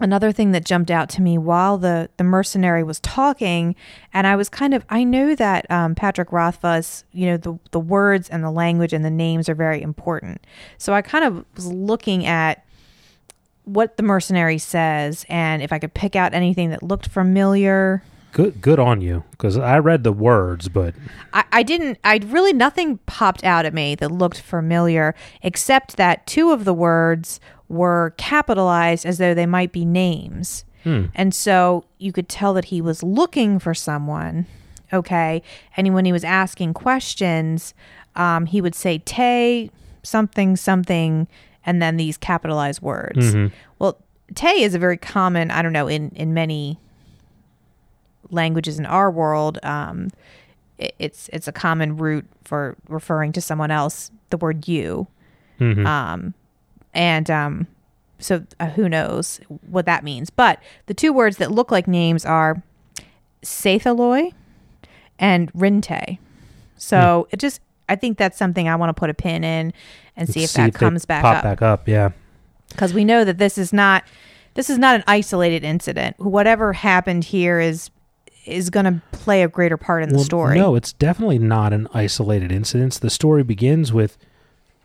another 0.00 0.30
thing 0.30 0.52
that 0.52 0.64
jumped 0.64 0.90
out 0.90 1.08
to 1.08 1.22
me 1.22 1.38
while 1.38 1.78
the 1.78 2.10
the 2.18 2.24
mercenary 2.24 2.82
was 2.82 3.00
talking 3.00 3.74
and 4.12 4.26
i 4.26 4.36
was 4.36 4.50
kind 4.50 4.74
of 4.74 4.84
i 4.90 5.02
know 5.02 5.34
that 5.34 5.64
um, 5.70 5.94
patrick 5.94 6.30
rothfuss 6.32 7.02
you 7.12 7.24
know 7.26 7.38
the 7.38 7.58
the 7.70 7.80
words 7.80 8.28
and 8.28 8.44
the 8.44 8.50
language 8.50 8.92
and 8.92 9.06
the 9.06 9.10
names 9.10 9.48
are 9.48 9.54
very 9.54 9.80
important 9.80 10.38
so 10.76 10.92
i 10.92 11.00
kind 11.00 11.24
of 11.24 11.46
was 11.54 11.66
looking 11.66 12.26
at 12.26 12.62
what 13.64 13.96
the 13.96 14.02
mercenary 14.02 14.58
says 14.58 15.24
and 15.30 15.62
if 15.62 15.72
i 15.72 15.78
could 15.78 15.94
pick 15.94 16.14
out 16.14 16.34
anything 16.34 16.68
that 16.68 16.82
looked 16.82 17.08
familiar 17.08 18.02
Good, 18.36 18.60
good 18.60 18.78
on 18.78 19.00
you, 19.00 19.24
because 19.30 19.56
I 19.56 19.78
read 19.78 20.04
the 20.04 20.12
words, 20.12 20.68
but 20.68 20.94
I, 21.32 21.44
I 21.52 21.62
didn't 21.62 21.98
I 22.04 22.18
really 22.18 22.52
nothing 22.52 22.98
popped 23.06 23.42
out 23.44 23.64
at 23.64 23.72
me 23.72 23.94
that 23.94 24.12
looked 24.12 24.40
familiar 24.40 25.14
except 25.40 25.96
that 25.96 26.26
two 26.26 26.50
of 26.50 26.66
the 26.66 26.74
words 26.74 27.40
were 27.70 28.12
capitalized 28.18 29.06
as 29.06 29.16
though 29.16 29.32
they 29.32 29.46
might 29.46 29.72
be 29.72 29.86
names. 29.86 30.66
And 31.14 31.34
so 31.34 31.84
you 31.98 32.12
could 32.12 32.28
tell 32.28 32.52
that 32.54 32.66
he 32.66 32.82
was 32.82 33.02
looking 33.02 33.58
for 33.58 33.72
someone. 33.72 34.46
Okay. 34.92 35.42
And 35.76 35.94
when 35.94 36.04
he 36.04 36.12
was 36.12 36.22
asking 36.22 36.74
questions, 36.74 37.72
um, 38.16 38.44
he 38.44 38.60
would 38.60 38.74
say 38.74 38.98
Tay, 38.98 39.70
something, 40.02 40.56
something, 40.56 41.26
and 41.64 41.80
then 41.80 41.96
these 41.96 42.18
capitalized 42.18 42.82
words. 42.82 43.34
Well, 43.78 43.98
Tay 44.34 44.62
is 44.62 44.74
a 44.74 44.78
very 44.78 44.98
common, 44.98 45.50
I 45.50 45.62
don't 45.62 45.72
know, 45.72 45.88
in, 45.88 46.10
in 46.10 46.34
many 46.34 46.78
languages 48.30 48.78
in 48.78 48.86
our 48.86 49.10
world, 49.10 49.58
um, 49.62 50.10
it, 50.78 50.94
it's 50.98 51.28
it's 51.32 51.48
a 51.48 51.52
common 51.52 51.96
root 51.96 52.24
for 52.44 52.76
referring 52.88 53.32
to 53.32 53.40
someone 53.40 53.70
else. 53.70 54.10
The 54.30 54.36
word 54.36 54.66
you, 54.68 55.06
um, 55.86 56.34
and 56.94 57.30
um, 57.30 57.66
so 58.18 58.44
uh, 58.60 58.66
who 58.70 58.88
knows 58.88 59.40
what 59.68 59.86
that 59.86 60.04
means? 60.04 60.30
But 60.30 60.60
the 60.86 60.94
two 60.94 61.12
words 61.12 61.36
that 61.38 61.50
look 61.50 61.70
like 61.70 61.86
names 61.88 62.24
are 62.24 62.62
Sathaloi 63.42 64.32
and 65.18 65.52
Rinte. 65.52 66.18
So 66.76 67.28
it 67.30 67.38
just 67.38 67.60
I 67.88 67.96
think 67.96 68.18
that's 68.18 68.36
something 68.36 68.68
I 68.68 68.76
want 68.76 68.90
to 68.90 68.94
put 68.94 69.10
a 69.10 69.14
pin 69.14 69.44
in 69.44 69.72
and 70.16 70.28
see 70.28 70.44
if 70.44 70.52
that 70.54 70.72
they 70.72 70.78
comes 70.78 71.04
back 71.06 71.22
pop 71.22 71.36
up 71.36 71.42
back 71.42 71.62
up. 71.62 71.88
Yeah, 71.88 72.10
because 72.70 72.92
we 72.92 73.04
know 73.04 73.24
that 73.24 73.38
this 73.38 73.56
is 73.56 73.72
not 73.72 74.04
This 74.54 74.70
is 74.70 74.78
not 74.78 74.96
an 74.96 75.04
isolated 75.06 75.64
incident. 75.64 76.18
Whatever 76.18 76.72
happened 76.72 77.24
here 77.24 77.60
is 77.60 77.90
is 78.46 78.70
going 78.70 78.84
to 78.84 79.02
play 79.12 79.42
a 79.42 79.48
greater 79.48 79.76
part 79.76 80.02
in 80.02 80.10
the 80.10 80.18
story. 80.20 80.58
No, 80.58 80.74
it's 80.74 80.92
definitely 80.92 81.38
not 81.38 81.72
an 81.72 81.88
isolated 81.92 82.52
incident. 82.52 82.94
The 82.94 83.10
story 83.10 83.42
begins 83.42 83.92
with 83.92 84.16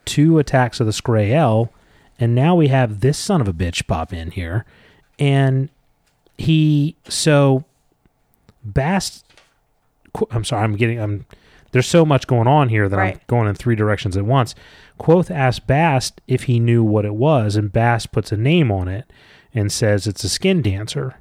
two 0.06 0.40
attacks 0.40 0.80
of 0.80 0.88
the 0.88 0.92
Skrael, 0.92 1.70
and 2.20 2.34
now 2.36 2.56
we 2.56 2.68
have 2.70 3.02
this 3.02 3.18
son 3.18 3.40
of 3.42 3.48
a 3.48 3.54
bitch 3.54 3.88
pop 3.88 4.12
in 4.14 4.32
here, 4.32 4.66
and 5.20 5.70
he 6.38 6.96
so 7.08 7.66
Bast. 8.64 9.26
I'm 10.30 10.44
sorry, 10.44 10.64
I'm 10.64 10.76
getting 10.76 11.00
I'm. 11.00 11.26
There's 11.72 11.88
so 11.88 12.06
much 12.06 12.28
going 12.28 12.48
on 12.48 12.68
here 12.68 12.90
that 12.90 13.00
I'm 13.00 13.20
going 13.28 13.48
in 13.48 13.56
three 13.56 13.76
directions 13.76 14.18
at 14.18 14.26
once. 14.26 14.54
Kvothe 15.00 15.32
asked 15.32 15.68
Bast 15.68 16.20
if 16.28 16.44
he 16.44 16.60
knew 16.60 16.84
what 16.84 17.06
it 17.06 17.16
was, 17.16 17.56
and 17.56 17.72
Bast 17.72 18.12
puts 18.12 18.32
a 18.32 18.38
name 18.38 18.72
on 18.72 18.88
it 18.90 19.10
and 19.54 19.72
says 19.72 20.06
it's 20.06 20.24
a 20.24 20.30
skin 20.30 20.62
dancer. 20.62 21.16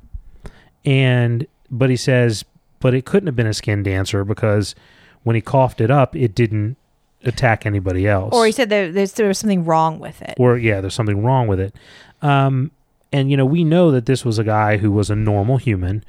And 0.85 1.47
but 1.71 1.91
he 1.91 1.97
says, 1.97 2.45
but 2.81 2.95
it 2.95 3.05
couldn't 3.05 3.27
have 3.27 3.37
been 3.37 3.47
a 3.47 3.55
skin 3.55 3.83
dancer 3.83 4.25
because 4.25 4.75
when 5.23 5.37
he 5.37 5.43
coughed 5.43 5.81
it 5.81 5.91
up, 5.91 6.17
it 6.17 6.35
didn't 6.35 6.77
attack 7.25 7.67
anybody 7.67 8.07
else. 8.09 8.35
Or 8.35 8.47
he 8.47 8.53
said 8.53 8.71
that 8.71 8.95
there's, 8.95 9.13
there 9.13 9.29
was 9.29 9.39
something 9.39 9.65
wrong 9.65 9.99
with 9.99 10.23
it. 10.23 10.35
or 10.39 10.57
yeah, 10.57 10.81
there's 10.81 10.95
something 10.95 11.23
wrong 11.23 11.47
with 11.47 11.61
it. 11.61 11.75
Um, 12.23 12.71
and 13.13 13.31
you 13.31 13.37
know, 13.37 13.45
we 13.45 13.65
know 13.65 13.91
that 13.91 14.07
this 14.07 14.25
was 14.25 14.39
a 14.39 14.45
guy 14.45 14.79
who 14.79 14.91
was 14.91 15.11
a 15.11 15.17
normal 15.17 15.59
human. 15.59 16.05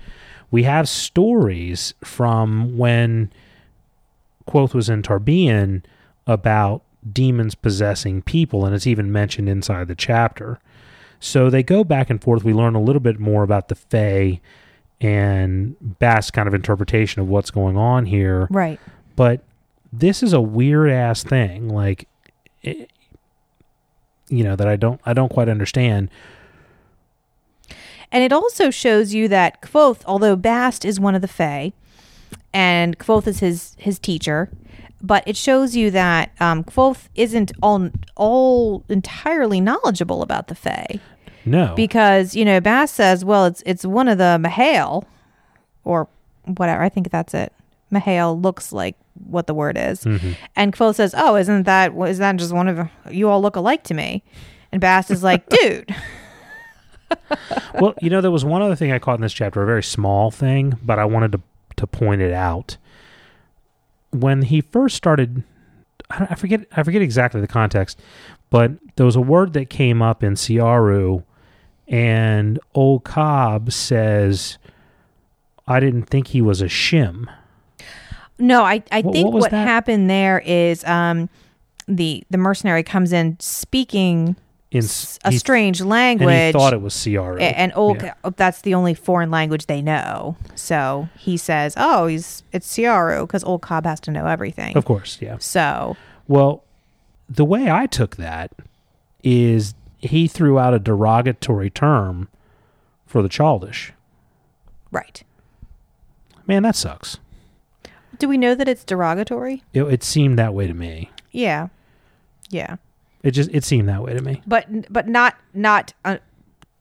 We 0.49 0.63
have 0.63 0.87
stories 0.87 1.93
from 2.03 2.77
when 2.77 3.31
Kvothe 4.47 4.73
was 4.73 4.89
in 4.89 5.01
Tarbean 5.01 5.83
about 6.27 6.83
demons 7.11 7.55
possessing 7.55 8.21
people, 8.21 8.65
and 8.65 8.75
it's 8.75 8.87
even 8.87 9.11
mentioned 9.11 9.49
inside 9.49 9.87
the 9.87 9.95
chapter. 9.95 10.59
So 11.19 11.49
they 11.49 11.63
go 11.63 11.83
back 11.83 12.09
and 12.09 12.21
forth. 12.21 12.43
We 12.43 12.53
learn 12.53 12.75
a 12.75 12.81
little 12.81 12.99
bit 12.99 13.19
more 13.19 13.43
about 13.43 13.67
the 13.67 13.75
Fae 13.75 14.39
and 15.01 15.75
Bast's 15.99 16.31
kind 16.31 16.47
of 16.47 16.53
interpretation 16.53 17.21
of 17.21 17.27
what's 17.27 17.51
going 17.51 17.75
on 17.75 18.05
here. 18.05 18.47
Right. 18.49 18.79
but 19.15 19.43
this 19.91 20.23
is 20.23 20.31
a 20.31 20.39
weird 20.39 20.89
ass 20.89 21.21
thing 21.21 21.67
like 21.67 22.07
it, 22.61 22.89
you 24.29 24.41
know 24.41 24.55
that 24.55 24.67
i 24.69 24.77
don't 24.77 25.01
i 25.05 25.13
don't 25.13 25.27
quite 25.29 25.49
understand. 25.49 26.09
And 28.13 28.23
it 28.23 28.33
also 28.33 28.69
shows 28.71 29.13
you 29.13 29.27
that 29.29 29.61
Kvothe, 29.61 30.01
although 30.05 30.35
Bast 30.35 30.83
is 30.83 30.99
one 30.99 31.15
of 31.15 31.21
the 31.21 31.29
Fae, 31.29 31.71
and 32.53 32.97
Kvothe 32.99 33.27
is 33.27 33.39
his 33.39 33.75
his 33.79 33.99
teacher, 33.99 34.49
but 35.01 35.23
it 35.25 35.37
shows 35.37 35.75
you 35.77 35.91
that 35.91 36.31
um, 36.41 36.63
Kvothe 36.65 37.07
isn't 37.15 37.51
all 37.61 37.89
all 38.15 38.83
entirely 38.89 39.61
knowledgeable 39.61 40.21
about 40.21 40.47
the 40.47 40.55
Fae 40.55 40.99
no 41.45 41.73
because 41.75 42.35
you 42.35 42.45
know 42.45 42.59
Bast 42.61 42.95
says, 42.95 43.23
well, 43.25 43.45
it's 43.45 43.63
it's 43.65 43.85
one 43.85 44.07
of 44.07 44.17
the 44.17 44.37
Mahale, 44.41 45.05
or 45.83 46.07
whatever. 46.45 46.83
I 46.83 46.89
think 46.89 47.09
that's 47.11 47.33
it. 47.33 47.53
Mahale 47.91 48.41
looks 48.41 48.71
like 48.71 48.95
what 49.25 49.47
the 49.47 49.53
word 49.53 49.77
is, 49.77 50.03
mm-hmm. 50.03 50.31
and 50.55 50.73
Kvothe 50.73 50.95
says, 50.95 51.13
oh, 51.17 51.35
isn't 51.35 51.63
that 51.63 51.93
is 52.07 52.17
that 52.19 52.35
just 52.37 52.53
one 52.53 52.67
of 52.67 52.87
you 53.09 53.29
all 53.29 53.41
look 53.41 53.55
alike 53.55 53.83
to 53.85 53.93
me? 53.93 54.23
And 54.71 54.79
Bast 54.79 55.11
is 55.11 55.23
like, 55.23 55.47
dude. 55.49 55.93
well 57.79 57.93
you 58.01 58.09
know 58.09 58.21
there 58.21 58.31
was 58.31 58.45
one 58.45 58.61
other 58.61 58.75
thing 58.75 58.91
i 58.93 58.97
caught 58.97 59.15
in 59.15 59.21
this 59.21 59.33
chapter 59.33 59.61
a 59.61 59.65
very 59.65 59.83
small 59.83 60.31
thing 60.31 60.77
but 60.81 60.97
i 60.97 61.03
wanted 61.03 61.29
to 61.33 61.41
to 61.75 61.85
point 61.85 62.21
it 62.21 62.31
out 62.31 62.77
when 64.11 64.43
he 64.43 64.61
first 64.61 64.95
started 64.95 65.43
I, 66.09 66.19
don't- 66.19 66.31
I 66.31 66.35
forget 66.35 66.61
i 66.75 66.83
forget 66.83 67.01
exactly 67.01 67.41
the 67.41 67.47
context 67.47 67.99
but 68.49 68.71
there 68.95 69.05
was 69.05 69.17
a 69.17 69.21
word 69.21 69.51
that 69.53 69.69
came 69.69 70.01
up 70.01 70.23
in 70.23 70.33
Siaru, 70.35 71.23
and 71.91 72.57
old 72.73 73.03
cob 73.03 73.71
says 73.71 74.57
i 75.67 75.79
didn't 75.79 76.03
think 76.03 76.27
he 76.27 76.41
was 76.41 76.61
a 76.61 76.65
shim 76.65 77.27
No, 78.39 78.63
I, 78.63 78.81
I 78.91 79.01
What- 79.01 79.13
think 79.13 79.31
what 79.33 79.41
what 79.41 79.51
happened 79.51 80.09
there 80.09 80.39
is 80.45 80.83
um 80.85 81.29
the 81.87 82.23
the 82.31 82.37
mercenary 82.39 82.81
comes 82.83 83.11
in 83.13 83.37
speaking 83.39 84.35
in 84.71 84.83
s- 84.85 85.19
a 85.25 85.31
strange 85.33 85.81
and 85.81 85.89
language. 85.89 86.33
he 86.33 86.51
thought 86.53 86.73
it 86.73 86.81
was 86.81 87.05
a- 87.05 87.41
and 87.41 87.71
old 87.75 88.01
Yeah. 88.01 88.13
that's 88.37 88.61
the 88.61 88.73
only 88.73 88.93
foreign 88.93 89.29
language 89.29 89.65
they 89.67 89.81
know. 89.81 90.37
So 90.55 91.09
he 91.17 91.35
says, 91.37 91.73
"Oh, 91.77 92.07
he's 92.07 92.41
it's 92.53 92.65
Siaru 92.73 93.21
because 93.27 93.43
old 93.43 93.61
Cob 93.61 93.85
has 93.85 93.99
to 94.01 94.11
know 94.11 94.25
everything." 94.27 94.75
Of 94.77 94.85
course, 94.85 95.17
yeah. 95.21 95.35
So 95.39 95.97
Well, 96.27 96.63
the 97.29 97.43
way 97.45 97.69
I 97.69 97.85
took 97.85 98.15
that 98.15 98.51
is 99.23 99.73
he 100.01 100.27
threw 100.27 100.57
out 100.59 100.73
a 100.73 100.79
derogatory 100.79 101.69
term 101.69 102.27
for 103.05 103.21
the 103.21 103.29
childish. 103.29 103.93
right. 104.91 105.23
Man, 106.47 106.63
that 106.63 106.75
sucks. 106.75 107.19
Do 108.17 108.27
we 108.27 108.37
know 108.37 108.55
that 108.55 108.67
it's 108.67 108.83
derogatory? 108.83 109.63
It, 109.73 109.83
it 109.83 110.03
seemed 110.03 110.37
that 110.39 110.53
way 110.53 110.67
to 110.67 110.73
me. 110.73 111.09
Yeah, 111.31 111.67
yeah, 112.49 112.75
It 113.23 113.31
just 113.31 113.49
it 113.53 113.63
seemed 113.63 113.87
that 113.89 114.03
way 114.03 114.13
to 114.13 114.21
me. 114.21 114.41
but 114.45 114.67
but 114.91 115.07
not 115.07 115.37
not 115.53 115.93
uh, 116.03 116.17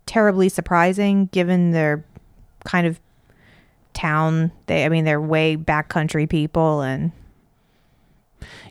terribly 0.07 0.49
surprising 0.49 1.27
given 1.27 1.71
their 1.71 2.05
kind 2.65 2.87
of 2.87 2.99
town. 3.93 4.51
They, 4.67 4.85
I 4.85 4.89
mean, 4.89 5.05
they're 5.05 5.21
way 5.21 5.57
backcountry 5.57 6.29
people 6.29 6.81
and. 6.81 7.13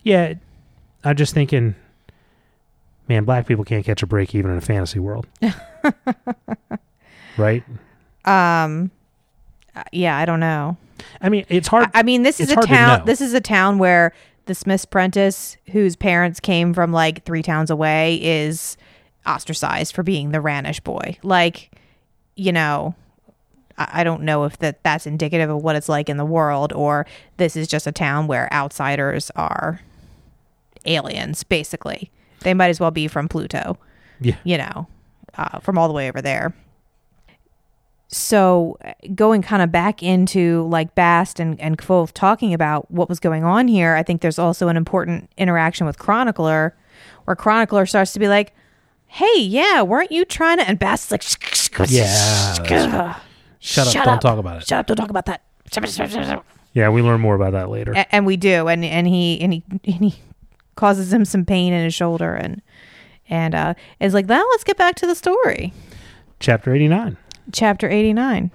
Yeah, 0.03 0.33
I'm 1.03 1.15
just 1.15 1.33
thinking, 1.33 1.75
man, 3.10 3.26
black 3.26 3.47
people 3.47 3.66
can't 3.66 3.84
catch 3.84 4.03
a 4.03 4.07
break 4.07 4.34
even 4.36 4.51
in 4.51 4.57
a 4.57 4.62
fantasy 4.62 4.99
world, 4.99 5.28
right? 7.38 7.64
Um, 8.24 8.91
yeah, 9.91 10.18
I 10.18 10.26
don't 10.26 10.39
know. 10.39 10.78
I 11.20 11.30
mean, 11.30 11.45
it's 11.49 11.68
hard. 11.68 11.89
I, 11.93 12.03
mean, 12.03 12.24
this 12.24 12.39
is 12.39 12.51
a 12.51 12.55
to 12.55 12.62
town. 12.62 12.99
know. 12.99 13.05
This 13.05 13.20
is 13.20 13.34
a 13.34 13.41
town 13.41 13.80
where 13.80 14.14
the 14.45 14.55
Smith's 14.55 14.84
apprentice, 14.84 15.57
whose 15.72 15.95
parents 15.95 16.39
came 16.39 16.74
from 16.74 16.91
like 16.91 17.26
three 17.26 17.41
towns 17.41 17.70
away, 17.70 18.20
is 18.22 18.78
ostracized 19.26 19.95
for 19.95 20.03
being 20.03 20.32
the 20.32 20.41
Ranish 20.41 20.80
boy. 20.84 21.18
Like, 21.24 21.72
you 22.36 22.51
know, 22.51 22.95
I, 23.78 24.01
I 24.01 24.03
don't 24.03 24.24
know 24.24 24.43
if 24.43 24.60
that 24.60 24.84
that's 24.84 25.07
indicative 25.07 25.49
of 25.49 25.64
what 25.64 25.76
it's 25.76 25.89
like 25.89 26.10
in 26.10 26.18
the 26.18 26.26
world, 26.26 26.74
or 26.74 27.05
this 27.38 27.55
is 27.55 27.68
just 27.68 27.88
a 27.88 27.91
town 27.91 28.28
where 28.28 28.51
outsiders 28.53 29.32
are 29.36 29.82
aliens. 30.86 31.43
Basically, 31.43 32.12
they 32.41 32.53
might 32.53 32.69
as 32.69 32.79
well 32.79 32.91
be 32.91 33.07
from 33.07 33.27
Pluto 33.27 33.77
yeah, 34.21 34.35
you 34.43 34.57
know, 34.57 34.87
uh, 35.37 35.59
from 35.59 35.77
all 35.77 35.87
the 35.87 35.93
way 35.93 36.09
over 36.09 36.21
there. 36.21 36.53
So 38.11 38.77
uh, 38.83 38.93
going 39.13 39.41
kind 39.43 39.61
of 39.61 39.71
back 39.71 40.01
into 40.01 40.67
like 40.67 40.95
Bast 40.95 41.39
and, 41.39 41.59
and 41.61 41.77
Kvothe 41.77 42.11
talking 42.13 42.53
about 42.53 42.89
what 42.89 43.07
was 43.07 43.19
going 43.19 43.43
on 43.43 43.67
here, 43.67 43.95
I 43.95 44.03
think 44.03 44.21
there's 44.21 44.39
also 44.39 44.67
an 44.67 44.77
important 44.77 45.29
interaction 45.37 45.85
with 45.85 45.99
Chronicler 45.99 46.75
where 47.25 47.35
Chronicler 47.35 47.85
starts 47.85 48.11
to 48.13 48.19
be 48.19 48.27
like, 48.27 48.53
hey, 49.07 49.39
yeah, 49.39 49.83
weren't 49.83 50.11
you 50.11 50.25
trying 50.25 50.57
to? 50.57 50.67
And 50.67 50.79
Bast's 50.79 51.11
like, 51.11 51.23
Yeah, 51.91 52.53
shut 53.59 53.87
up! 53.87 54.05
don't 54.05 54.21
talk 54.21 54.39
about 54.39 54.57
it. 54.57 54.67
Shut 54.67 54.79
up, 54.79 54.87
don't 54.87 54.97
talk 54.97 55.09
about 55.11 55.27
that. 55.27 55.43
Yeah, 56.73 56.89
we 56.89 57.01
learn 57.01 57.21
more 57.21 57.35
about 57.35 57.51
that 57.53 57.69
later. 57.69 57.93
A- 57.93 58.13
and 58.13 58.25
we 58.25 58.37
do 58.37 58.67
and 58.67 58.83
and 58.83 59.07
he 59.07 59.39
and 59.41 59.53
he 59.53 59.63
and 59.85 59.95
he 60.05 60.15
causes 60.76 61.11
him 61.11 61.26
some 61.26 61.45
pain 61.45 61.74
in 61.74 61.84
his 61.84 61.93
shoulder 61.93 62.34
and 62.36 62.61
and 63.30 63.53
uh 63.53 63.74
is 63.99 64.13
like 64.13 64.28
now 64.28 64.43
let's 64.51 64.63
get 64.63 64.78
back 64.78 64.95
to 64.95 65.05
the 65.07 65.15
story 65.15 65.74
Chapter 66.39 66.74
89. 66.74 67.17
chapter 67.51 67.89
89 67.89 68.51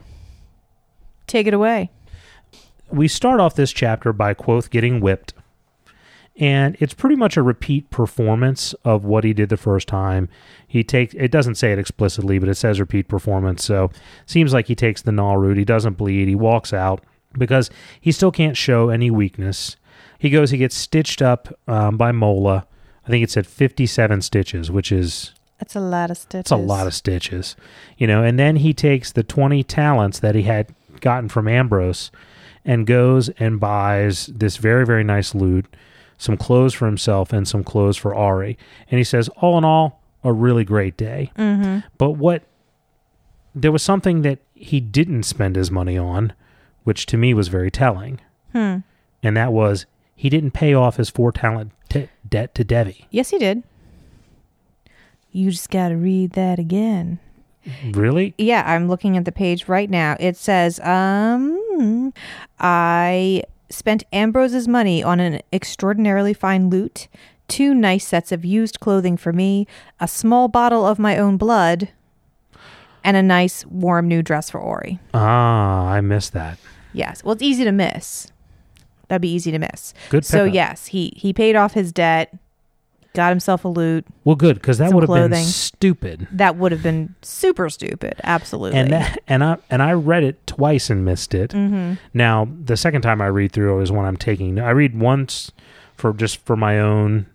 take 1.26 1.46
it 1.46 1.54
away 1.54 1.90
we 2.90 3.08
start 3.08 3.40
off 3.40 3.54
this 3.54 3.72
chapter 3.72 4.12
by 4.12 4.34
Kvothe 4.34 4.70
getting 4.70 5.00
whipped. 5.00 5.34
And 6.36 6.76
it's 6.80 6.94
pretty 6.94 7.14
much 7.14 7.36
a 7.36 7.42
repeat 7.42 7.90
performance 7.90 8.74
of 8.84 9.04
what 9.04 9.22
he 9.22 9.32
did 9.32 9.48
the 9.50 9.56
first 9.56 9.86
time. 9.86 10.28
He 10.66 10.82
takes 10.82 11.14
it 11.14 11.30
doesn't 11.30 11.54
say 11.54 11.72
it 11.72 11.78
explicitly, 11.78 12.40
but 12.40 12.48
it 12.48 12.56
says 12.56 12.80
repeat 12.80 13.06
performance. 13.08 13.64
So 13.64 13.90
seems 14.26 14.52
like 14.52 14.66
he 14.66 14.74
takes 14.74 15.00
the 15.02 15.12
null 15.12 15.36
route. 15.36 15.58
He 15.58 15.64
doesn't 15.64 15.96
bleed. 15.96 16.26
He 16.26 16.34
walks 16.34 16.72
out 16.72 17.04
because 17.38 17.70
he 18.00 18.10
still 18.10 18.32
can't 18.32 18.56
show 18.56 18.88
any 18.88 19.10
weakness. 19.12 19.76
He 20.18 20.30
goes, 20.30 20.50
he 20.50 20.58
gets 20.58 20.76
stitched 20.76 21.22
up 21.22 21.48
um, 21.68 21.96
by 21.96 22.12
Mola. 22.12 22.66
I 23.06 23.10
think 23.10 23.22
it 23.22 23.30
said 23.30 23.46
57 23.46 24.22
stitches, 24.22 24.70
which 24.70 24.90
is 24.90 25.32
that's 25.58 25.76
a 25.76 25.80
lot 25.80 26.10
of 26.10 26.18
stitches 26.18 26.40
it's 26.40 26.50
a 26.50 26.56
lot 26.56 26.86
of 26.86 26.94
stitches, 26.94 27.56
you 27.96 28.06
know. 28.06 28.22
And 28.22 28.38
then 28.38 28.56
he 28.56 28.74
takes 28.74 29.12
the 29.12 29.22
twenty 29.22 29.62
talents 29.62 30.18
that 30.18 30.34
he 30.34 30.42
had 30.42 30.74
gotten 31.00 31.28
from 31.28 31.46
Ambrose, 31.46 32.10
and 32.64 32.86
goes 32.86 33.28
and 33.38 33.60
buys 33.60 34.26
this 34.26 34.56
very 34.56 34.84
very 34.84 35.04
nice 35.04 35.34
lute, 35.34 35.66
some 36.18 36.36
clothes 36.36 36.74
for 36.74 36.86
himself 36.86 37.32
and 37.32 37.46
some 37.46 37.62
clothes 37.62 37.96
for 37.96 38.14
Auri. 38.14 38.58
And 38.90 38.98
he 38.98 39.04
says, 39.04 39.28
all 39.36 39.56
in 39.56 39.64
all, 39.64 40.02
a 40.22 40.32
really 40.32 40.64
great 40.64 40.96
day. 40.96 41.30
mm-hmm. 41.36 41.86
But 41.98 42.12
what 42.12 42.42
there 43.54 43.72
was 43.72 43.82
something 43.82 44.22
that 44.22 44.40
he 44.54 44.80
didn't 44.80 45.22
spend 45.22 45.56
his 45.56 45.70
money 45.70 45.96
on, 45.96 46.32
which 46.82 47.06
to 47.06 47.16
me 47.16 47.32
was 47.32 47.48
very 47.48 47.70
telling, 47.70 48.20
hmm. 48.52 48.78
and 49.22 49.36
that 49.36 49.52
was 49.52 49.86
he 50.14 50.28
didn't 50.28 50.52
pay 50.52 50.74
off 50.74 50.96
his 50.96 51.10
four 51.10 51.32
talent 51.32 51.72
t- 51.88 52.08
debt 52.28 52.54
to 52.54 52.64
Devi. 52.64 53.06
yes 53.10 53.30
he 53.30 53.38
did 53.38 53.62
you 55.32 55.50
just 55.50 55.70
gotta 55.70 55.96
read 55.96 56.32
that 56.32 56.58
again 56.58 57.18
Really? 57.92 58.34
Yeah, 58.36 58.62
I'm 58.66 58.88
looking 58.88 59.16
at 59.16 59.24
the 59.24 59.32
page 59.32 59.68
right 59.68 59.88
now. 59.88 60.18
It 60.20 60.36
says, 60.36 60.78
um, 60.80 62.12
I 62.58 63.42
spent 63.70 64.04
Ambrose's 64.12 64.68
money 64.68 65.02
on 65.02 65.18
an 65.18 65.40
extraordinarily 65.50 66.34
fine 66.34 66.68
lute, 66.68 67.08
two 67.48 67.72
nice 67.74 68.06
sets 68.06 68.32
of 68.32 68.44
used 68.44 68.80
clothing 68.80 69.16
for 69.16 69.32
me, 69.32 69.66
a 69.98 70.06
small 70.06 70.48
bottle 70.48 70.84
of 70.84 70.98
my 70.98 71.16
own 71.16 71.38
blood, 71.38 71.88
and 73.02 73.16
a 73.16 73.22
nice 73.22 73.64
warm 73.64 74.08
new 74.08 74.20
dress 74.22 74.50
for 74.50 74.60
Auri. 74.60 75.00
Ah, 75.14 75.86
I 75.88 76.02
missed 76.02 76.34
that. 76.34 76.58
Yes. 76.92 77.24
Well, 77.24 77.32
it's 77.32 77.42
easy 77.42 77.64
to 77.64 77.72
miss. 77.72 78.30
That'd 79.08 79.22
be 79.22 79.32
easy 79.32 79.50
to 79.50 79.58
miss. 79.58 79.94
Good 80.10 80.24
So 80.24 80.44
pickup. 80.44 80.54
yes, 80.54 80.86
he 80.86 81.12
he 81.16 81.32
paid 81.32 81.56
off 81.56 81.74
his 81.74 81.92
debt, 81.92 82.36
got 83.14 83.30
himself 83.30 83.64
a 83.64 83.68
lute. 83.68 84.04
Well, 84.24 84.36
good 84.36 84.56
because 84.56 84.78
that 84.78 84.92
would 84.92 85.08
have 85.08 85.30
been 85.30 85.44
stupid. 85.44 86.26
That 86.32 86.56
would 86.56 86.72
have 86.72 86.82
been 86.82 87.14
super 87.22 87.68
stupid. 87.70 88.14
Absolutely. 88.24 88.78
And 88.78 88.92
that, 88.92 89.18
and 89.28 89.44
I 89.44 89.56
and 89.70 89.82
I 89.82 89.92
read 89.92 90.24
it 90.24 90.46
twice 90.46 90.90
and 90.90 91.04
missed 91.04 91.34
it. 91.34 91.50
mm-hmm. 91.50 91.94
Now 92.12 92.48
the 92.64 92.76
second 92.76 93.02
time 93.02 93.20
I 93.20 93.26
read 93.26 93.52
through 93.52 93.80
is 93.80 93.92
when 93.92 94.04
I'm 94.06 94.16
taking. 94.16 94.58
I 94.58 94.70
read 94.70 94.98
once 94.98 95.52
for 95.96 96.12
just 96.12 96.44
for 96.44 96.56
my 96.56 96.80
own, 96.80 97.26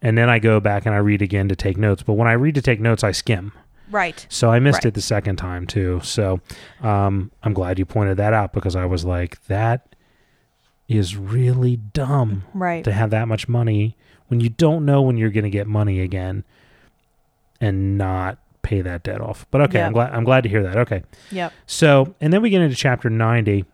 and 0.00 0.16
then 0.16 0.30
I 0.30 0.38
go 0.38 0.58
back 0.60 0.86
and 0.86 0.94
I 0.94 0.98
read 0.98 1.20
again 1.22 1.48
to 1.48 1.56
take 1.56 1.76
notes. 1.76 2.02
But 2.02 2.14
when 2.14 2.28
I 2.28 2.32
read 2.32 2.54
to 2.54 2.62
take 2.62 2.80
notes, 2.80 3.04
I 3.04 3.12
skim. 3.12 3.52
Right. 3.90 4.26
So 4.28 4.50
I 4.50 4.58
missed 4.58 4.78
Right. 4.78 4.86
it 4.86 4.94
the 4.94 5.00
second 5.00 5.36
time 5.36 5.64
too. 5.66 6.00
So 6.02 6.40
um, 6.82 7.30
I'm 7.44 7.52
glad 7.52 7.78
you 7.78 7.84
pointed 7.84 8.16
that 8.16 8.32
out 8.32 8.52
because 8.52 8.74
I 8.74 8.84
was 8.84 9.04
like, 9.04 9.44
that 9.46 9.94
is 10.88 11.16
really 11.16 11.76
dumb 11.76 12.44
Right. 12.54 12.84
to 12.84 12.92
have 12.92 13.10
that 13.10 13.26
much 13.28 13.48
money 13.48 13.96
when 14.28 14.40
you 14.40 14.48
don't 14.48 14.84
know 14.84 15.02
when 15.02 15.16
you're 15.16 15.30
going 15.30 15.44
to 15.44 15.50
get 15.50 15.66
money 15.66 16.00
again 16.00 16.44
and 17.60 17.96
not 17.98 18.38
pay 18.62 18.80
that 18.80 19.02
debt 19.02 19.20
off. 19.20 19.46
But 19.50 19.60
okay, 19.62 19.78
Yeah. 19.78 19.86
I'm 19.86 19.92
glad 19.92 20.12
I'm 20.12 20.24
glad 20.24 20.42
to 20.42 20.48
hear 20.48 20.62
that. 20.62 20.76
Okay. 20.76 21.02
Yep. 21.30 21.52
So, 21.66 22.14
and 22.20 22.32
then 22.32 22.42
we 22.42 22.50
get 22.50 22.60
into 22.62 22.76
chapter 22.76 23.08
90. 23.10 23.64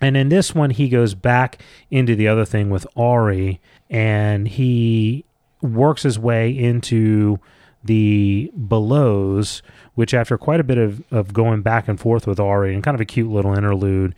And 0.00 0.16
in 0.16 0.28
this 0.28 0.54
one, 0.54 0.70
he 0.70 0.88
goes 0.90 1.14
back 1.14 1.62
into 1.90 2.14
the 2.14 2.28
Underthing 2.28 2.68
with 2.68 2.86
Auri 2.94 3.60
and 3.88 4.46
he 4.46 5.24
works 5.62 6.02
his 6.02 6.18
way 6.18 6.50
into 6.50 7.38
the 7.82 8.50
belows, 8.68 9.62
which 9.94 10.12
after 10.12 10.36
quite 10.36 10.60
a 10.60 10.64
bit 10.64 10.76
of, 10.76 11.02
of 11.10 11.32
going 11.32 11.62
back 11.62 11.88
and 11.88 11.98
forth 11.98 12.26
with 12.26 12.38
Auri 12.38 12.74
and 12.74 12.82
kind 12.82 12.94
of 12.94 13.00
a 13.00 13.04
cute 13.06 13.30
little 13.30 13.54
interlude 13.56 14.14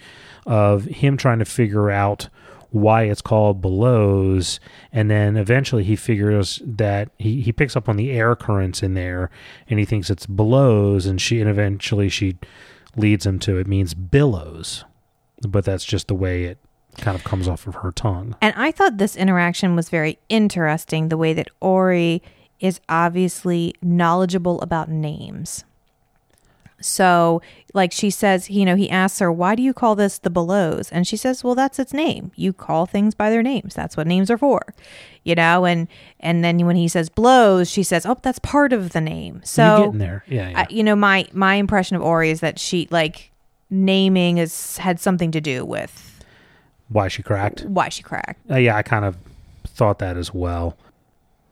of 0.48 0.84
him 0.86 1.16
trying 1.16 1.38
to 1.38 1.44
figure 1.44 1.90
out 1.90 2.28
why 2.70 3.04
it's 3.04 3.22
called 3.22 3.60
belows 3.60 4.60
and 4.92 5.10
then 5.10 5.36
eventually 5.36 5.84
he 5.84 5.96
figures 5.96 6.60
that 6.64 7.08
he, 7.18 7.40
he 7.40 7.52
picks 7.52 7.76
up 7.76 7.88
on 7.88 7.96
the 7.96 8.10
air 8.10 8.34
currents 8.34 8.82
in 8.82 8.94
there 8.94 9.30
and 9.68 9.78
he 9.78 9.84
thinks 9.84 10.10
it's 10.10 10.26
belows 10.26 11.06
and 11.06 11.20
she 11.20 11.40
and 11.40 11.48
eventually 11.48 12.08
she 12.08 12.36
leads 12.96 13.24
him 13.24 13.38
to 13.38 13.56
it 13.58 13.66
means 13.66 13.94
billows 13.94 14.84
but 15.48 15.64
that's 15.64 15.84
just 15.84 16.08
the 16.08 16.14
way 16.14 16.44
it 16.44 16.58
kind 16.98 17.14
of 17.16 17.24
comes 17.24 17.46
off 17.46 17.66
of 17.66 17.76
her 17.76 17.92
tongue 17.92 18.34
And 18.42 18.54
I 18.56 18.72
thought 18.72 18.98
this 18.98 19.16
interaction 19.16 19.76
was 19.76 19.88
very 19.88 20.18
interesting 20.28 21.08
the 21.08 21.16
way 21.16 21.32
that 21.32 21.48
Auri 21.60 22.22
is 22.60 22.80
obviously 22.88 23.72
knowledgeable 23.80 24.60
about 24.62 24.88
names. 24.88 25.64
So, 26.80 27.42
like 27.74 27.92
she 27.92 28.10
says, 28.10 28.48
you 28.48 28.64
know, 28.64 28.76
he 28.76 28.88
asks 28.88 29.18
her, 29.18 29.32
"Why 29.32 29.54
do 29.54 29.62
you 29.62 29.72
call 29.72 29.96
this 29.96 30.18
the 30.18 30.30
belows?" 30.30 30.90
And 30.90 31.06
she 31.06 31.16
says, 31.16 31.42
"Well, 31.42 31.54
that's 31.54 31.78
its 31.78 31.92
name. 31.92 32.30
You 32.36 32.52
call 32.52 32.86
things 32.86 33.14
by 33.14 33.30
their 33.30 33.42
names. 33.42 33.74
That's 33.74 33.96
what 33.96 34.06
names 34.06 34.30
are 34.30 34.38
for." 34.38 34.74
You 35.24 35.34
know, 35.34 35.64
and 35.64 35.88
and 36.20 36.44
then 36.44 36.64
when 36.66 36.76
he 36.76 36.88
says 36.88 37.08
blows, 37.08 37.68
she 37.68 37.82
says, 37.82 38.06
"Oh, 38.06 38.16
that's 38.22 38.38
part 38.38 38.72
of 38.72 38.90
the 38.90 39.00
name." 39.00 39.40
So, 39.44 39.76
you 39.76 39.84
getting 39.84 39.98
there 39.98 40.24
yeah, 40.28 40.50
yeah. 40.50 40.58
I, 40.60 40.66
you 40.70 40.84
know, 40.84 40.96
my 40.96 41.26
my 41.32 41.54
impression 41.54 41.96
of 41.96 42.02
Auri 42.02 42.30
is 42.30 42.40
that 42.40 42.58
she 42.58 42.86
like 42.90 43.30
naming 43.70 44.38
is 44.38 44.78
had 44.78 44.98
something 45.00 45.30
to 45.32 45.40
do 45.40 45.64
with 45.64 46.24
why 46.88 47.08
she 47.08 47.22
cracked 47.22 47.62
why 47.64 47.88
she 47.88 48.02
cracked. 48.02 48.50
Uh, 48.50 48.56
yeah, 48.56 48.76
I 48.76 48.82
kind 48.82 49.04
of 49.04 49.16
thought 49.66 49.98
that 49.98 50.16
as 50.16 50.32
well. 50.32 50.76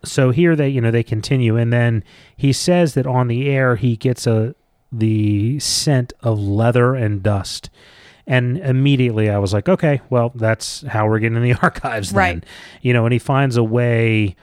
So 0.04 0.30
here 0.30 0.54
they, 0.54 0.68
you 0.68 0.80
know, 0.80 0.90
they 0.92 1.02
continue, 1.02 1.56
and 1.56 1.72
then 1.72 2.04
he 2.36 2.52
says 2.52 2.94
that 2.94 3.06
on 3.06 3.26
the 3.28 3.48
air 3.50 3.76
he 3.76 3.96
gets 3.96 4.26
a 4.26 4.54
the 4.98 5.58
scent 5.60 6.12
of 6.22 6.38
leather 6.38 6.94
and 6.94 7.22
dust, 7.22 7.70
and 8.26 8.58
immediately 8.58 9.28
I 9.30 9.38
was 9.38 9.52
like, 9.52 9.68
okay, 9.68 10.00
well, 10.10 10.32
that's 10.34 10.82
how 10.82 11.06
we're 11.08 11.18
getting 11.18 11.36
in 11.36 11.42
the 11.42 11.54
archives, 11.62 12.10
then. 12.10 12.16
Right. 12.18 12.44
You 12.82 12.92
know, 12.92 13.04
and 13.06 13.12
he 13.12 13.18
finds 13.18 13.56
a 13.56 13.64
way. 13.64 14.36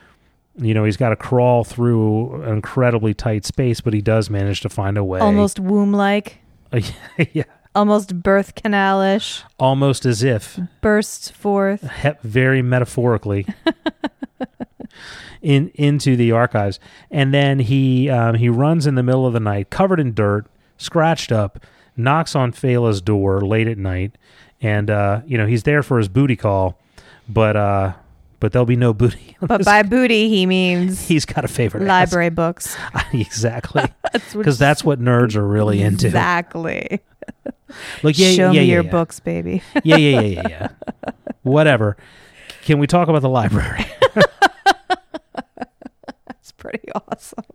You 0.55 0.75
know, 0.75 0.83
he's 0.83 0.97
got 0.97 1.09
to 1.09 1.15
crawl 1.15 1.63
through 1.63 2.43
an 2.43 2.49
incredibly 2.53 3.15
tight 3.15 3.43
space, 3.43 3.81
but 3.81 3.91
he 3.91 4.01
does 4.01 4.29
manage 4.29 4.61
to 4.61 4.69
find 4.69 4.99
a 4.99 5.03
way. 5.03 5.19
Almost 5.19 5.59
womb 5.59 5.91
like, 5.93 6.37
yeah, 7.33 7.45
almost 7.73 8.21
birth 8.21 8.53
canal 8.53 9.01
ish, 9.01 9.41
almost 9.57 10.05
as 10.05 10.21
if 10.21 10.59
bursts 10.79 11.31
forth. 11.31 11.89
he- 12.03 12.11
very 12.21 12.61
metaphorically 12.61 13.47
in 15.41 15.69
into 15.75 16.15
the 16.15 16.31
archives 16.31 16.79
and 17.11 17.33
then 17.33 17.59
he 17.59 18.09
um, 18.09 18.35
he 18.35 18.47
runs 18.49 18.87
in 18.87 18.95
the 18.95 19.03
middle 19.03 19.25
of 19.25 19.33
the 19.33 19.39
night 19.39 19.69
covered 19.69 19.99
in 19.99 20.13
dirt 20.13 20.45
scratched 20.77 21.31
up 21.31 21.59
knocks 21.97 22.35
on 22.35 22.51
Fela's 22.51 23.01
door 23.01 23.41
late 23.41 23.67
at 23.67 23.77
night 23.77 24.13
and 24.61 24.89
uh, 24.89 25.21
you 25.25 25.37
know 25.37 25.45
he's 25.45 25.63
there 25.63 25.83
for 25.83 25.97
his 25.97 26.07
booty 26.07 26.35
call 26.35 26.79
but 27.27 27.55
uh 27.55 27.93
but 28.39 28.51
there'll 28.51 28.65
be 28.65 28.75
no 28.75 28.93
booty 28.93 29.37
But 29.45 29.63
by 29.65 29.83
booty, 29.83 30.27
he 30.29 30.45
means 30.45 31.07
he's 31.07 31.25
got 31.25 31.43
a 31.45 31.47
favorite 31.47 31.83
ass. 31.83 31.87
library 31.87 32.29
books. 32.29 32.75
exactly 33.13 33.83
That's 34.13 34.33
what- 34.35 34.39
because 34.41 34.57
that's 34.59 34.83
what 34.83 34.99
nerds 35.01 35.35
are 35.35 35.47
really 35.47 35.81
into 35.81 36.07
Exactly. 36.07 36.99
like 38.03 38.17
yeah 38.19 38.31
Show 38.31 38.51
yeah, 38.51 38.61
me 38.61 38.65
yeah, 38.67 38.73
your 38.75 38.83
yeah. 38.83 38.91
books, 38.91 39.19
baby. 39.19 39.61
yeah 39.83 39.95
yeah 39.97 40.19
yeah 40.21 40.41
yeah 40.41 40.47
yeah 40.49 41.11
whatever 41.43 41.97
can 42.63 42.79
we 42.79 42.87
talk 42.87 43.07
about 43.09 43.21
the 43.21 43.29
library 43.29 43.85
pretty 46.63 46.91
awesome. 47.11 47.45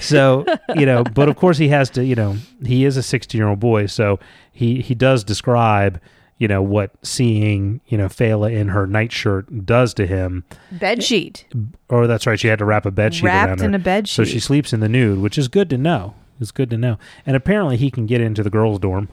So 0.00 0.44
you 0.74 0.84
know, 0.84 1.04
but 1.04 1.28
of 1.28 1.36
course 1.36 1.58
he 1.58 1.68
has 1.68 1.88
to. 1.90 2.04
You 2.04 2.16
know, 2.16 2.36
he 2.64 2.84
is 2.84 2.96
a 2.96 3.02
sixteen-year-old 3.02 3.60
boy, 3.60 3.86
so 3.86 4.18
he 4.52 4.80
he 4.80 4.94
does 4.94 5.24
describe 5.24 6.00
you 6.38 6.48
know 6.48 6.62
what 6.62 6.90
seeing 7.02 7.80
you 7.86 7.96
know 7.96 8.06
Fela 8.06 8.52
in 8.52 8.68
her 8.68 8.86
nightshirt 8.86 9.64
does 9.64 9.94
to 9.94 10.06
him. 10.06 10.44
Bed 10.72 11.02
sheet 11.02 11.46
Or 11.88 12.06
that's 12.06 12.26
right, 12.26 12.38
she 12.38 12.48
had 12.48 12.58
to 12.58 12.64
wrap 12.64 12.86
a 12.86 12.90
bed 12.90 13.14
sheet 13.14 13.24
wrapped 13.24 13.48
around 13.48 13.58
her, 13.60 13.64
in 13.66 13.74
a 13.74 13.78
bed 13.78 14.08
so 14.08 14.24
she 14.24 14.40
sleeps 14.40 14.72
in 14.72 14.80
the 14.80 14.88
nude, 14.88 15.20
which 15.20 15.38
is 15.38 15.48
good 15.48 15.70
to 15.70 15.78
know. 15.78 16.14
It's 16.40 16.52
good 16.52 16.70
to 16.70 16.78
know. 16.78 16.98
And 17.26 17.34
apparently 17.34 17.76
he 17.76 17.90
can 17.90 18.06
get 18.06 18.20
into 18.20 18.44
the 18.44 18.50
girls' 18.50 18.78
dorm. 18.78 19.08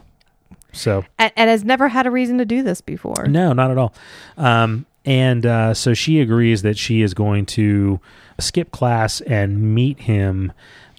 So 0.72 1.04
and, 1.18 1.32
and 1.36 1.50
has 1.50 1.64
never 1.64 1.88
had 1.88 2.06
a 2.06 2.10
reason 2.10 2.38
to 2.38 2.44
do 2.44 2.62
this 2.62 2.80
before. 2.80 3.26
no, 3.26 3.52
not 3.52 3.70
at 3.70 3.78
all. 3.78 3.94
Um, 4.36 4.86
and 5.04 5.46
uh, 5.46 5.72
so 5.72 5.94
she 5.94 6.20
agrees 6.20 6.62
that 6.62 6.76
she 6.76 7.00
is 7.00 7.14
going 7.14 7.46
to 7.46 8.00
skip 8.38 8.70
class 8.70 9.20
and 9.22 9.74
meet 9.74 10.00
him 10.00 10.52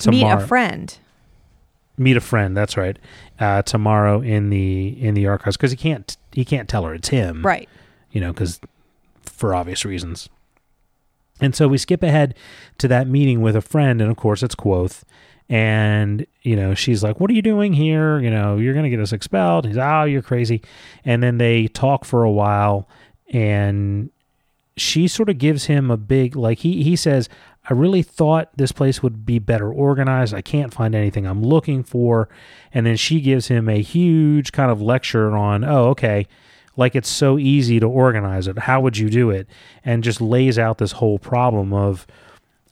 Meet 0.06 0.24
a 0.24 0.40
friend. 0.40 0.98
meet 1.98 2.18
a 2.18 2.22
friend. 2.22 2.56
That's 2.56 2.78
right. 2.78 2.98
Uh, 3.40 3.62
tomorrow 3.64 4.22
in 4.22 4.50
the 4.50 4.90
in 5.02 5.14
the 5.16 5.26
archives 5.28 5.58
because 5.58 5.72
he 5.72 5.78
can't 5.78 6.16
he 6.32 6.46
can't 6.46 6.70
tell 6.70 6.84
her 6.84 6.94
it's 6.94 7.10
him, 7.10 7.44
Right. 7.44 7.68
You 8.12 8.22
know, 8.22 8.32
because 8.34 8.60
for 9.24 9.54
obvious 9.56 9.86
reasons. 9.86 10.30
And 11.42 11.56
so 11.56 11.68
we 11.68 11.78
skip 11.78 12.02
ahead 12.04 12.34
to 12.80 12.88
that 12.88 13.08
meeting 13.08 13.42
with 13.42 13.56
a 13.56 13.62
friend, 13.62 14.02
and 14.02 14.10
of 14.10 14.18
course 14.18 14.42
it's 14.44 14.56
Kvothe. 14.56 15.04
And 15.50 16.26
you 16.42 16.56
know 16.56 16.74
she's 16.74 17.04
like, 17.04 17.20
"What 17.20 17.30
are 17.32 17.34
you 17.34 17.42
doing 17.42 17.74
here? 17.74 18.20
You 18.20 18.30
know 18.30 18.58
you're 18.58 18.74
gonna 18.74 18.90
get 18.90 19.00
us 19.00 19.14
expelled." 19.14 19.66
He's, 19.66 19.78
"Oh, 19.78 20.04
you're 20.04 20.22
crazy." 20.22 20.62
And 21.06 21.24
then 21.24 21.38
they 21.38 21.68
talk 21.68 22.06
for 22.06 22.24
a 22.24 22.32
while, 22.32 22.88
and 23.32 24.10
she 24.78 25.07
sort 25.07 25.30
of 25.30 25.38
gives 25.38 25.65
him 25.65 25.89
a 25.89 25.97
big 25.97 26.36
like 26.36 26.59
he 26.59 26.84
he 26.84 26.95
says 26.95 27.30
I 27.69 27.73
really 27.73 28.01
thought 28.01 28.49
this 28.55 28.71
place 28.71 29.03
would 29.03 29.25
be 29.25 29.39
better 29.39 29.71
organized. 29.71 30.34
I 30.34 30.41
can't 30.41 30.73
find 30.73 30.95
anything 30.95 31.28
I'm 31.28 31.43
looking 31.43 31.84
for. 31.84 32.30
And 32.73 32.86
then 32.86 32.95
she 32.95 33.19
gives 33.19 33.49
him 33.49 33.67
a 33.67 33.82
huge 33.82 34.53
kind 34.53 34.71
of 34.71 34.82
lecture 34.82 35.36
on, 35.36 35.65
oh, 35.65 35.88
okay, 35.89 36.28
like 36.78 36.95
it's 36.95 37.09
so 37.09 37.38
easy 37.38 37.80
to 37.82 37.86
organize 37.86 38.47
it. 38.47 38.59
How 38.59 38.80
would 38.80 38.97
you 38.97 39.09
do 39.09 39.32
it? 39.32 39.49
And 39.84 40.01
just 40.01 40.21
lays 40.21 40.57
out 40.57 40.78
this 40.78 40.93
whole 40.93 41.19
problem 41.19 41.73
of 41.73 42.07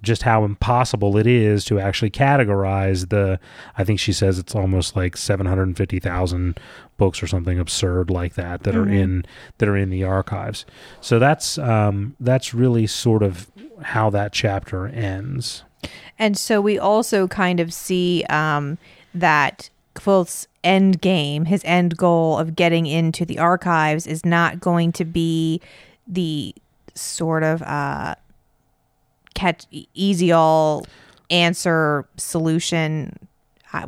just 0.06 0.22
how 0.24 0.46
impossible 0.46 1.18
it 1.18 1.28
is 1.28 1.66
to 1.66 1.80
actually 1.80 2.12
categorize 2.12 3.10
the 3.10 3.40
I 3.78 3.84
think 3.84 4.00
she 4.00 4.14
says 4.14 4.40
it's 4.40 4.56
almost 4.56 4.96
like 4.96 5.18
750,000 5.18 6.60
books 6.98 7.22
or 7.22 7.28
something 7.28 7.60
absurd 7.60 8.10
like 8.10 8.36
that 8.36 8.64
that 8.64 8.76
are 8.76 8.86
Mhm. 8.86 8.94
in 9.00 9.26
that 9.58 9.68
are 9.68 9.76
in 9.78 9.90
the 9.90 10.04
archives. 10.04 10.66
So 11.02 11.20
that's 11.20 11.58
um 11.58 12.16
that's 12.20 12.54
really 12.54 12.88
sort 12.88 13.24
of 13.24 13.52
how 13.82 14.10
that 14.12 14.32
chapter 14.32 14.88
ends. 14.88 15.64
And 16.18 16.38
so 16.38 16.62
we 16.62 16.80
also 16.80 17.28
kind 17.28 17.60
of 17.60 17.74
see 17.74 18.24
um, 18.30 18.78
that 19.14 19.70
Kvothe's 19.96 20.48
end 20.64 21.02
game, 21.02 21.46
his 21.46 21.62
end 21.66 21.98
goal 21.98 22.40
of 22.40 22.56
getting 22.56 22.86
into 22.86 23.26
the 23.26 23.38
archives, 23.38 24.08
is 24.08 24.26
not 24.26 24.60
going 24.60 24.92
to 24.94 25.06
be 25.06 25.62
the 26.08 26.56
sort 26.96 27.44
of 27.44 27.62
uh, 27.64 28.16
catch 29.36 29.66
easy 29.94 30.32
all 30.32 30.86
answer 31.30 32.08
solution. 32.18 33.18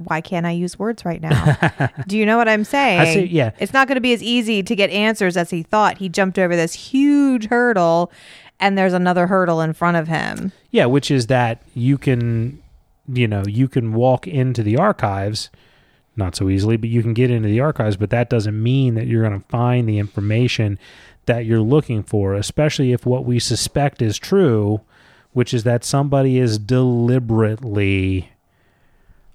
Why 0.04 0.20
can't 0.20 0.46
I 0.46 0.52
use 0.52 0.78
words 0.78 1.06
right 1.06 1.22
now? 1.22 1.58
Do 2.08 2.18
you 2.18 2.26
know 2.26 2.38
what 2.38 2.50
I'm 2.50 2.66
saying? 2.66 3.14
see, 3.14 3.34
yeah. 3.34 3.52
It's 3.58 3.72
not 3.72 3.88
going 3.88 3.96
to 3.96 4.02
be 4.02 4.12
as 4.14 4.22
easy 4.22 4.62
to 4.62 4.76
get 4.76 4.90
answers 4.90 5.38
as 5.38 5.50
he 5.50 5.64
thought. 5.64 5.98
He 5.98 6.10
jumped 6.10 6.38
over 6.38 6.58
this 6.58 6.74
huge 6.74 7.46
hurdle, 7.46 8.12
and 8.60 8.78
there's 8.78 8.92
another 8.92 9.28
hurdle 9.28 9.62
in 9.62 9.72
front 9.72 9.96
of 9.96 10.10
him. 10.10 10.52
Yeah, 10.72 10.86
which 10.86 11.10
is 11.10 11.28
that 11.28 11.62
you 11.74 11.98
can, 11.98 12.62
you 13.08 13.30
know, 13.30 13.44
you 13.48 13.70
can 13.70 13.94
walk 13.94 14.28
into 14.28 14.62
the 14.62 14.76
archives, 14.76 15.50
not 16.18 16.36
so 16.36 16.50
easily, 16.50 16.76
but 16.76 16.90
you 16.90 17.02
can 17.02 17.14
get 17.14 17.32
into 17.32 17.48
the 17.48 17.62
archives, 17.62 17.96
but 17.96 18.10
that 18.10 18.30
doesn't 18.30 18.62
mean 18.62 18.96
that 18.96 19.08
you're 19.08 19.26
going 19.26 19.40
to 19.40 19.48
find 19.48 19.88
the 19.88 20.00
information 20.00 20.78
that 21.28 21.46
you're 21.46 21.62
looking 21.62 22.04
for, 22.04 22.34
especially 22.34 22.92
if 22.92 23.06
what 23.06 23.24
we 23.24 23.40
suspect 23.40 24.02
is 24.02 24.18
true, 24.18 24.82
which 25.38 25.54
is 25.54 25.62
that 25.64 25.84
somebody 25.84 26.40
is 26.40 26.58
deliberately 26.58 28.32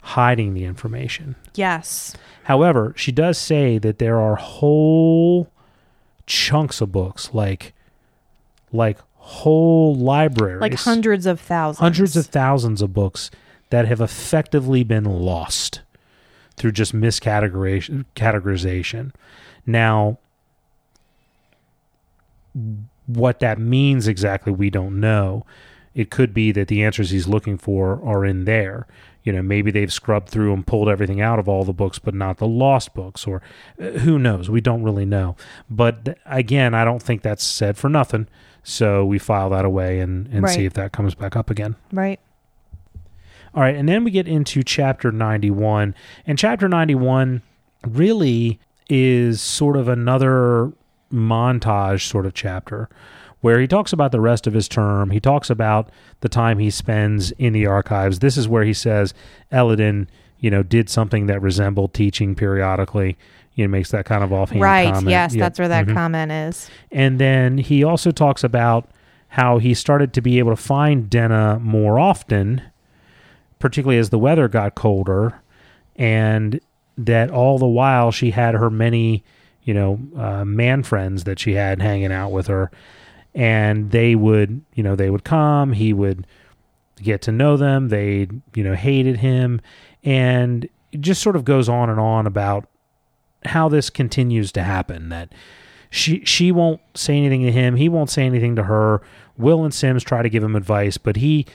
hiding 0.01 0.53
the 0.53 0.65
information. 0.65 1.37
Yes. 1.55 2.17
However, 2.43 2.93
she 2.97 3.13
does 3.13 3.39
say 3.39 3.79
that 3.79 4.01
there 4.01 4.19
are 4.19 4.35
whole 4.35 5.49
chunks 6.27 6.81
of 6.81 6.91
books, 6.91 7.33
like 7.33 7.73
like 8.73 8.99
whole 9.15 9.95
libraries, 9.95 10.61
Like 10.61 10.75
hundreds 10.75 11.25
of 11.25 11.39
thousands. 11.39 11.79
hundreds 11.79 12.17
of 12.17 12.27
thousands 12.27 12.83
of 12.83 12.93
books 12.93 13.31
that 13.71 13.87
have 13.87 14.01
effectively 14.01 14.83
been 14.83 15.05
lost 15.05 15.83
through 16.57 16.73
just 16.73 16.93
miscategorization. 16.93 18.07
Categorization. 18.17 19.13
Now, 19.65 20.19
what 23.07 23.39
that 23.39 23.61
means 23.61 24.09
exactly, 24.09 24.53
we 24.53 24.69
don't 24.69 24.99
know. 24.99 25.47
It 25.95 26.11
could 26.11 26.33
be 26.33 26.53
that 26.53 26.69
the 26.69 26.83
answers 26.83 27.11
he's 27.11 27.29
looking 27.29 27.59
for 27.59 28.01
are 28.05 28.25
in 28.25 28.45
there. 28.45 28.87
You 29.25 29.33
know, 29.33 29.43
maybe 29.43 29.71
they've 29.71 29.93
scrubbed 29.93 30.29
through 30.29 30.53
and 30.53 30.67
pulled 30.67 30.89
everything 30.89 31.21
out 31.21 31.39
of 31.39 31.49
all 31.49 31.65
the 31.65 31.73
books, 31.73 31.99
but 31.99 32.15
not 32.15 32.39
the 32.39 32.47
lost 32.47 32.93
books, 32.95 33.27
or 33.27 33.41
uh, 33.81 33.91
who 33.99 34.19
knows? 34.19 34.51
We 34.51 34.61
don't 34.61 34.83
really 34.83 35.05
know. 35.05 35.37
But 35.71 36.05
th- 36.05 36.17
again, 36.27 36.75
I 36.75 36.85
don't 36.85 37.03
think 37.03 37.23
that's 37.23 37.45
said 37.45 37.77
for 37.77 37.89
nothing. 37.89 38.27
So 38.65 39.05
we 39.05 39.19
file 39.19 39.51
that 39.51 39.65
away 39.65 40.01
and, 40.01 40.29
and 40.29 40.49
see 40.49 40.65
if 40.65 40.75
that 40.75 40.93
comes 40.93 41.15
back 41.15 41.37
up 41.37 41.51
again. 41.51 41.77
Right. 41.93 42.21
All 43.55 43.63
right, 43.63 43.75
and 43.75 43.89
then 43.89 44.03
we 44.03 44.11
get 44.11 44.27
into 44.27 44.63
chapter 44.63 45.13
91. 45.13 45.95
And 46.27 46.39
chapter 46.39 46.69
91 46.69 47.43
really 47.87 48.59
is 48.89 49.41
sort 49.41 49.77
of 49.77 49.89
another 49.89 50.73
montage 51.13 52.09
sort 52.09 52.25
of 52.25 52.33
chapter 52.33 52.89
where 53.43 53.61
he 53.61 53.67
talks 53.67 53.93
about 53.93 54.11
the 54.13 54.21
rest 54.21 54.47
of 54.47 54.55
his 54.55 54.69
term. 54.69 55.11
He 55.11 55.21
talks 55.21 55.51
about 55.51 55.91
the 56.21 56.29
time 56.29 56.59
he 56.59 56.71
spends 56.71 57.31
in 57.33 57.53
the 57.53 57.67
archives. 57.67 58.21
This 58.21 58.37
is 58.37 58.49
where 58.49 58.65
he 58.65 58.73
says 58.73 59.13
Elodin, 59.51 60.09
you 60.41 60.51
know, 60.51 60.63
did 60.63 60.89
something 60.89 61.27
that 61.27 61.43
resembled 61.43 61.93
teaching 61.93 62.35
periodically. 62.35 63.19
You 63.55 63.67
know, 63.67 63.71
makes 63.71 63.91
that 63.91 64.07
kind 64.07 64.25
of 64.25 64.33
offhand 64.33 64.63
Right. 64.63 64.87
comment. 64.95 65.11
Yes, 65.11 65.35
Yeah. 65.35 65.43
that's 65.45 65.59
where 65.59 65.69
that 65.69 65.87
Mhm. 65.87 65.93
comment 65.95 66.33
is. 66.33 66.71
And 66.91 67.19
then 67.19 67.59
he 67.59 67.85
also 67.85 68.11
talks 68.11 68.43
about 68.43 68.89
how 69.29 69.59
he 69.59 69.75
started 69.75 70.13
to 70.15 70.21
be 70.23 70.39
able 70.39 70.53
to 70.53 70.57
find 70.63 71.11
Denna 71.11 71.59
more 71.63 71.99
often, 71.99 72.63
particularly 73.59 73.99
as 73.99 74.11
the 74.11 74.19
weather 74.19 74.49
got 74.49 74.75
colder, 74.75 75.35
and 75.97 76.61
that 76.97 77.31
all 77.31 77.59
the 77.59 77.67
while 77.67 78.11
she 78.11 78.31
had 78.31 78.55
her 78.55 78.71
many, 78.71 79.23
you 79.65 79.75
know, 79.75 79.99
uh, 80.17 80.45
man 80.45 80.83
friends 80.83 81.25
that 81.25 81.39
she 81.39 81.55
had 81.55 81.81
hanging 81.83 82.13
out 82.13 82.33
with 82.33 82.47
her, 82.47 82.71
and 83.35 83.91
they 83.91 84.15
would, 84.15 84.63
you 84.75 84.83
know, 84.83 84.97
they 84.97 85.11
would 85.11 85.25
come. 85.25 85.73
He 85.73 85.93
would 85.93 86.27
get 86.97 87.23
to 87.23 87.33
know 87.33 87.57
them. 87.57 87.89
They, 87.89 88.29
you 88.55 88.65
know, 88.65 88.75
hated 88.75 89.19
him, 89.19 89.61
and 90.05 90.69
it 90.93 91.01
just 91.01 91.23
sort 91.23 91.37
of 91.37 91.45
goes 91.45 91.69
on 91.69 91.91
and 91.91 92.01
on 92.01 92.27
about 92.27 92.69
how 93.45 93.69
this 93.69 93.91
continues 93.91 94.53
to 94.53 94.63
happen. 94.63 95.09
That 95.09 95.33
she 95.91 96.25
she 96.25 96.53
won't 96.53 96.81
say 96.95 97.17
anything 97.17 97.43
to 97.43 97.53
him. 97.53 97.77
He 97.77 97.89
won't 97.89 98.11
say 98.11 98.25
anything 98.25 98.57
to 98.57 98.65
her. 98.65 99.03
Will 99.37 99.65
and 99.65 99.73
Sims 99.73 100.05
try 100.05 100.23
to 100.23 100.29
give 100.29 100.45
him 100.45 100.57
advice, 100.57 100.99
but 100.99 101.17
he 101.17 101.47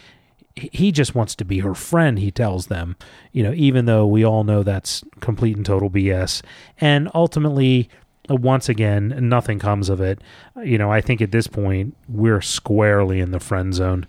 he 0.55 0.91
just 0.91 1.15
wants 1.15 1.35
to 1.35 1.45
be 1.45 1.59
her 1.59 1.75
friend. 1.75 2.19
He 2.19 2.31
tells 2.31 2.67
them, 2.67 2.95
you 3.31 3.43
know, 3.43 3.53
even 3.53 3.85
though 3.85 4.05
we 4.05 4.25
all 4.25 4.43
know 4.43 4.63
that's 4.63 5.03
complete 5.19 5.55
and 5.55 5.65
total 5.65 5.89
BS. 5.89 6.41
And 6.79 7.09
ultimately, 7.13 7.89
once 8.35 8.69
again, 8.69 9.15
nothing 9.29 9.59
comes 9.59 9.89
of 9.89 10.01
it. 10.01 10.19
You 10.63 10.77
know, 10.77 10.91
I 10.91 11.01
think 11.01 11.21
at 11.21 11.31
this 11.31 11.47
point 11.47 11.95
we're 12.07 12.41
squarely 12.41 13.19
in 13.19 13.31
the 13.31 13.39
friend 13.39 13.73
zone. 13.73 14.05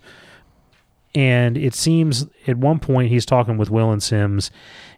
And 1.15 1.57
it 1.57 1.73
seems 1.73 2.27
at 2.45 2.57
one 2.57 2.77
point 2.79 3.09
he's 3.09 3.25
talking 3.25 3.57
with 3.57 3.71
Will 3.71 3.91
and 3.91 4.01
Sims, 4.01 4.51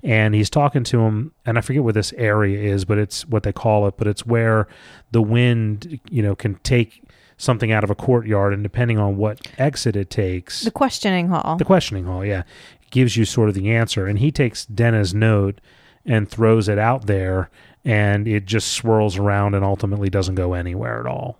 and 0.03 0.35
he's 0.35 0.49
talking 0.49 0.83
to 0.85 1.01
him, 1.01 1.31
and 1.45 1.57
I 1.57 1.61
forget 1.61 1.83
what 1.85 1.93
this 1.93 2.11
area 2.17 2.59
is, 2.73 2.83
but 2.83 2.97
it's 2.97 3.25
what 3.27 3.43
they 3.43 3.53
call 3.53 3.87
it, 3.87 3.95
but 3.95 4.07
it's 4.07 4.25
where 4.25 4.67
the 5.11 5.21
wind, 5.21 6.01
you 6.09 6.21
know, 6.21 6.35
can 6.35 6.55
take 6.63 7.03
something 7.37 7.71
out 7.71 7.85
of 7.85 7.89
a 7.89 7.95
courtyard, 7.95 8.53
and 8.53 8.61
depending 8.61 8.99
on 8.99 9.15
what 9.15 9.39
exit 9.57 9.95
it 9.95 10.09
takes, 10.09 10.63
The 10.63 10.69
questioning 10.71 11.29
hall. 11.29 11.55
the 11.55 11.63
questioning 11.65 12.03
hall, 12.05 12.25
yeah, 12.25 12.43
gives 12.91 13.15
you 13.15 13.23
sort 13.23 13.47
of 13.47 13.55
the 13.55 13.71
answer. 13.71 14.05
And 14.05 14.19
he 14.19 14.31
takes 14.31 14.65
Denna's 14.65 15.13
note 15.13 15.61
and 16.05 16.29
throws 16.29 16.67
it 16.67 16.77
out 16.77 17.07
there, 17.07 17.49
and 17.83 18.27
it 18.27 18.45
just 18.45 18.73
swirls 18.73 19.17
around 19.17 19.55
and 19.55 19.65
ultimately 19.65 20.09
doesn't 20.09 20.35
go 20.35 20.53
anywhere 20.53 20.99
at 20.99 21.05
all. 21.05 21.37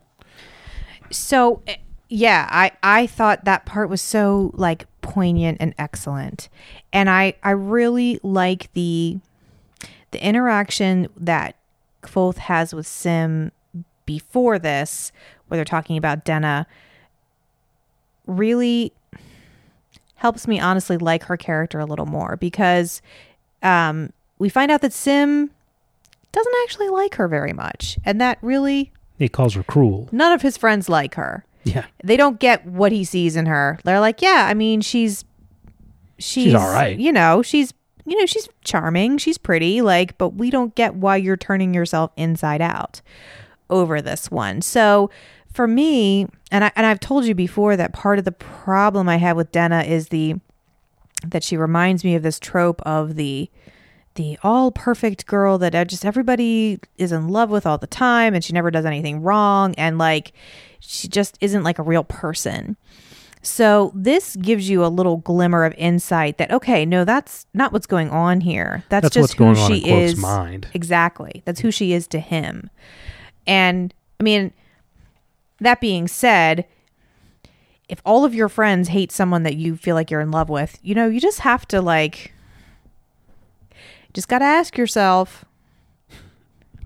So 1.12 1.62
eh, 1.68 1.76
yeah, 2.10 2.48
I 2.52 2.72
I 2.84 3.08
thought 3.08 3.46
that 3.46 3.66
part 3.66 3.89
was 3.89 4.02
so 4.02 4.52
like 4.54 4.86
poignant 5.02 5.58
and 5.60 5.74
excellent. 5.78 6.50
And 6.92 7.10
I 7.10 7.36
I 7.44 7.52
really 7.52 8.20
like 8.24 8.72
the 8.74 9.20
the 10.12 10.24
interaction 10.24 11.08
that 11.16 11.56
Kvothe 12.04 12.38
has 12.38 12.74
with 12.74 12.88
Sim 12.88 13.52
before 14.06 14.60
this, 14.60 15.12
where 15.48 15.58
they're 15.58 15.66
talking 15.66 15.98
about 15.98 16.26
Denna, 16.26 16.68
really 18.26 18.92
helps 20.16 20.48
me 20.48 20.60
honestly 20.60 20.98
like 20.98 21.24
her 21.24 21.38
character 21.38 21.80
a 21.80 21.86
little 21.86 22.06
more 22.06 22.38
because 22.38 23.02
um, 23.64 24.12
we 24.38 24.50
find 24.50 24.70
out 24.70 24.82
that 24.82 24.94
Sim 24.94 25.50
doesn't 26.32 26.53
actually 26.63 26.89
like 26.89 27.15
her 27.15 27.27
very 27.27 27.53
much, 27.53 27.97
and 28.05 28.19
that 28.21 28.38
really 28.41 28.91
He 29.17 29.27
calls 29.29 29.53
her 29.55 29.63
cruel. 29.63 30.07
none 30.11 30.32
of 30.32 30.41
his 30.41 30.57
friends 30.57 30.88
like 30.89 31.15
her. 31.15 31.45
Yeah. 31.63 31.86
They 32.03 32.17
don't 32.17 32.39
get 32.39 32.65
what 32.65 32.91
he 32.91 33.03
sees 33.03 33.36
in 33.36 33.45
her. 33.45 33.79
They're 33.84 33.99
like, 33.99 34.21
yeah, 34.21 34.47
I 34.49 34.53
mean, 34.55 34.82
she's 34.82 35.25
she's, 36.17 36.53
all 36.53 36.71
right. 36.71 36.97
You 36.97 37.11
know, 37.11 37.41
she's 37.41 37.73
you 38.03 38.17
know, 38.17 38.25
she's 38.25 38.49
charming, 38.63 39.19
she's 39.19 39.38
pretty, 39.38 39.82
like, 39.82 40.17
but 40.17 40.29
we 40.29 40.49
don't 40.49 40.73
get 40.73 40.95
why 40.95 41.17
you're 41.17 41.38
turning 41.38 41.73
yourself 41.73 42.11
inside 42.17 42.59
out 42.61 43.01
over 43.69 44.01
this 44.01 44.32
one. 44.32 44.61
So 44.63 45.11
for 45.53 45.67
me, 45.67 46.27
and 46.51 46.63
I 46.63 46.71
and 46.75 46.86
I've 46.86 46.99
told 46.99 47.25
you 47.25 47.36
before 47.36 47.77
that 47.77 47.93
part 47.93 48.17
of 48.17 48.25
the 48.25 48.32
problem 48.32 49.07
I 49.07 49.17
have 49.17 49.38
with 49.38 49.51
Denna 49.51 49.82
is 49.82 50.07
the 50.07 50.36
that 51.25 51.43
she 51.43 51.55
reminds 51.57 52.03
me 52.03 52.15
of 52.15 52.23
this 52.23 52.39
trope 52.39 52.82
of 52.82 53.15
the 53.15 53.49
the 54.16 54.38
all 54.43 54.72
perfect 54.72 55.26
girl 55.26 55.57
that 55.57 55.74
uh, 55.74 55.86
just 55.86 56.05
everybody 56.05 56.80
is 56.97 57.12
in 57.12 57.30
love 57.30 57.49
with 57.49 57.66
all 57.66 57.78
the 57.78 57.88
time 57.88 58.34
and 58.34 58.43
she 58.43 58.53
never 58.53 58.70
does 58.72 58.86
anything 58.86 59.22
wrong 59.22 59.74
and 59.76 59.97
like 59.97 60.34
she 60.80 61.07
just 61.07 61.38
isn't 61.41 61.64
like 61.64 61.80
a 61.80 61.84
real 61.84 62.03
person. 62.03 62.76
So 63.43 63.91
this 63.95 64.36
gives 64.36 64.70
you 64.70 64.86
a 64.86 64.88
little 64.88 65.18
glimmer 65.18 65.64
of 65.64 65.74
insight 65.78 66.38
that 66.38 66.51
okay, 66.51 66.86
no, 66.86 67.05
that's 67.05 67.45
not 67.53 67.72
what's 67.74 67.88
going 67.88 68.09
on 68.09 68.41
here. 68.41 68.84
That's, 68.89 69.03
That's 69.03 69.14
just 69.16 69.24
what's 69.24 69.34
going 69.34 69.55
who 69.55 69.62
on 69.62 69.72
she 69.72 69.89
in 69.89 69.97
is. 69.99 70.18
mind. 70.18 70.68
Exactly. 70.74 71.41
That's 71.45 71.62
who 71.62 71.72
she 71.72 71.93
is 71.93 72.07
to 72.07 72.20
him. 72.20 72.70
And 73.47 73.93
I 74.20 74.24
mean, 74.24 74.53
that 75.59 75.82
being 75.82 76.07
said, 76.07 76.66
if 77.89 78.01
all 78.05 78.26
of 78.26 78.36
your 78.36 78.49
friends 78.49 78.89
hate 78.89 79.12
someone 79.12 79.43
that 79.43 79.55
you 79.55 79.76
feel 79.76 79.95
like 79.95 80.12
you're 80.12 80.22
in 80.22 80.32
love 80.32 80.49
with, 80.49 80.78
you 80.84 80.93
know, 80.95 81.07
you 81.07 81.20
just 81.20 81.39
have 81.39 81.68
to 81.70 81.82
like 81.82 82.34
just 84.14 84.28
got 84.28 84.39
to 84.39 84.45
ask 84.45 84.78
yourself 84.78 85.45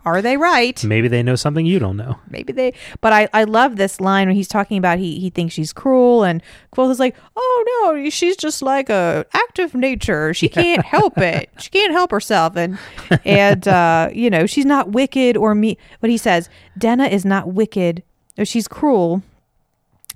are 0.05 0.21
they 0.21 0.37
right? 0.37 0.81
Maybe 0.83 1.07
they 1.07 1.23
know 1.23 1.35
something 1.35 1.65
you 1.65 1.79
don't 1.79 1.97
know. 1.97 2.19
Maybe 2.29 2.53
they 2.53 2.73
but 3.01 3.11
I 3.11 3.27
I 3.33 3.43
love 3.43 3.75
this 3.75 3.99
line 3.99 4.27
when 4.27 4.35
he's 4.35 4.47
talking 4.47 4.77
about 4.77 4.99
he 4.99 5.19
he 5.19 5.31
thinks 5.31 5.55
she's 5.55 5.73
cruel 5.73 6.23
and 6.23 6.43
Kvothe 6.71 6.91
is 6.91 6.99
like, 6.99 7.15
"Oh 7.35 7.81
no, 7.83 8.09
she's 8.11 8.37
just 8.37 8.61
like 8.61 8.89
a 8.89 9.25
act 9.33 9.57
of 9.57 9.73
nature. 9.73 10.31
She 10.33 10.47
can't 10.47 10.85
help 10.85 11.17
it. 11.17 11.49
She 11.57 11.71
can't 11.71 11.91
help 11.91 12.11
herself." 12.11 12.55
And 12.55 12.77
and 13.25 13.67
uh, 13.67 14.09
you 14.13 14.29
know, 14.29 14.45
she's 14.45 14.65
not 14.65 14.91
wicked 14.91 15.35
or 15.37 15.55
me 15.55 15.77
but 16.01 16.11
he 16.11 16.17
says, 16.17 16.49
"Denna 16.77 17.07
is 17.07 17.25
not 17.25 17.53
wicked. 17.53 18.03
She's 18.43 18.67
cruel." 18.67 19.23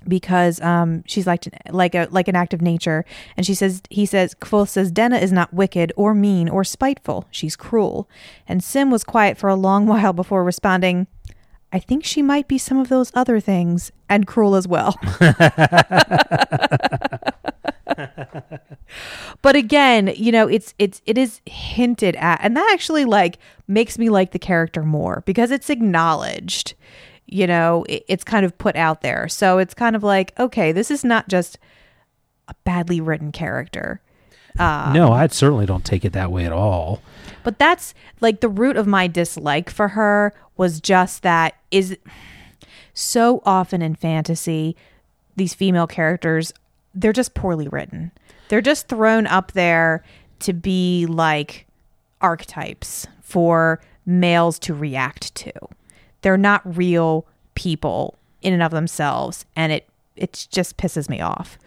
Because 0.06 0.60
um 0.60 1.02
she's 1.06 1.26
like 1.26 1.44
like 1.70 1.94
a 1.94 2.08
like 2.10 2.28
an 2.28 2.36
act 2.36 2.54
of 2.54 2.62
nature. 2.62 3.04
And 3.36 3.44
she 3.44 3.54
says 3.54 3.82
he 3.90 4.06
says 4.06 4.34
Kvothe 4.34 4.68
says 4.68 4.90
Denna 4.90 5.18
is 5.18 5.32
not 5.32 5.52
wicked 5.52 5.92
or 5.96 6.14
mean 6.14 6.48
or 6.48 6.64
spiteful. 6.64 7.26
She's 7.30 7.56
cruel. 7.56 8.08
And 8.46 8.62
Sim 8.62 8.90
was 8.90 9.04
quiet 9.04 9.38
for 9.38 9.48
a 9.48 9.54
long 9.54 9.86
while 9.88 10.12
before 10.12 10.44
responding 10.44 11.06
I 11.72 11.78
think 11.78 12.04
she 12.04 12.20
might 12.20 12.48
be 12.48 12.58
some 12.58 12.78
of 12.78 12.88
those 12.88 13.12
other 13.14 13.38
things 13.38 13.92
and 14.08 14.26
cruel 14.26 14.56
as 14.56 14.66
well. 14.66 14.98
But 19.42 19.56
again, 19.56 20.12
you 20.16 20.32
know, 20.32 20.48
it's 20.48 20.74
it's 20.78 21.00
it 21.06 21.16
is 21.16 21.40
hinted 21.46 22.16
at 22.16 22.40
and 22.42 22.56
that 22.56 22.70
actually 22.72 23.04
like 23.04 23.38
makes 23.66 23.98
me 23.98 24.10
like 24.10 24.32
the 24.32 24.38
character 24.38 24.82
more 24.82 25.22
because 25.26 25.50
it's 25.50 25.70
acknowledged. 25.70 26.74
You 27.30 27.46
know, 27.46 27.84
it, 27.88 28.04
it's 28.08 28.24
kind 28.24 28.44
of 28.44 28.56
put 28.58 28.76
out 28.76 29.02
there. 29.02 29.28
So 29.28 29.58
it's 29.58 29.74
kind 29.74 29.96
of 29.96 30.02
like, 30.02 30.38
okay, 30.38 30.72
this 30.72 30.90
is 30.90 31.04
not 31.04 31.28
just 31.28 31.58
a 32.48 32.54
badly 32.64 33.00
written 33.00 33.32
character. 33.32 34.00
Um, 34.58 34.92
no, 34.92 35.12
I 35.12 35.26
certainly 35.28 35.66
don't 35.66 35.84
take 35.84 36.04
it 36.04 36.12
that 36.12 36.32
way 36.32 36.44
at 36.44 36.52
all. 36.52 37.00
But 37.44 37.58
that's 37.58 37.94
like 38.20 38.40
the 38.40 38.48
root 38.48 38.76
of 38.76 38.86
my 38.86 39.06
dislike 39.06 39.70
for 39.70 39.88
her 39.88 40.34
was 40.56 40.80
just 40.80 41.22
that 41.22 41.54
is 41.70 41.96
so 42.92 43.42
often 43.46 43.80
in 43.80 43.94
fantasy 43.94 44.76
these 45.36 45.54
female 45.54 45.86
characters 45.86 46.52
they're 46.94 47.12
just 47.12 47.34
poorly 47.34 47.68
written. 47.68 48.12
They're 48.48 48.60
just 48.60 48.88
thrown 48.88 49.26
up 49.26 49.52
there 49.52 50.02
to 50.40 50.52
be 50.52 51.06
like 51.06 51.66
archetypes 52.20 53.06
for 53.22 53.80
males 54.04 54.58
to 54.60 54.74
react 54.74 55.34
to. 55.36 55.52
They're 56.22 56.36
not 56.36 56.62
real 56.76 57.26
people 57.54 58.16
in 58.42 58.52
and 58.52 58.62
of 58.62 58.70
themselves 58.70 59.44
and 59.56 59.72
it 59.72 59.86
it 60.16 60.46
just 60.50 60.76
pisses 60.76 61.08
me 61.08 61.20
off. 61.20 61.58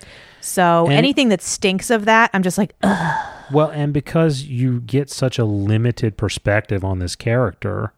So 0.41 0.85
And- 0.85 0.93
anything 0.93 1.29
that 1.29 1.41
stinks 1.41 1.89
of 1.89 2.05
that, 2.05 2.29
I'm 2.33 2.43
just 2.43 2.57
like, 2.57 2.75
Ugh. 2.83 3.29
Well, 3.51 3.69
and 3.69 3.93
because 3.93 4.43
you 4.43 4.81
get 4.81 5.09
such 5.09 5.37
a 5.39 5.45
limited 5.45 6.17
perspective 6.17 6.83
on 6.83 6.99
this 6.99 7.15
character, 7.15 7.93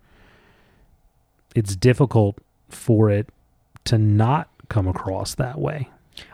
it's 1.55 1.75
difficult 1.75 2.37
for 2.69 3.09
it 3.09 3.29
to 3.85 3.97
not 3.97 4.49
come 4.69 4.87
across 4.87 5.35
that 5.35 5.59
way. 5.59 5.89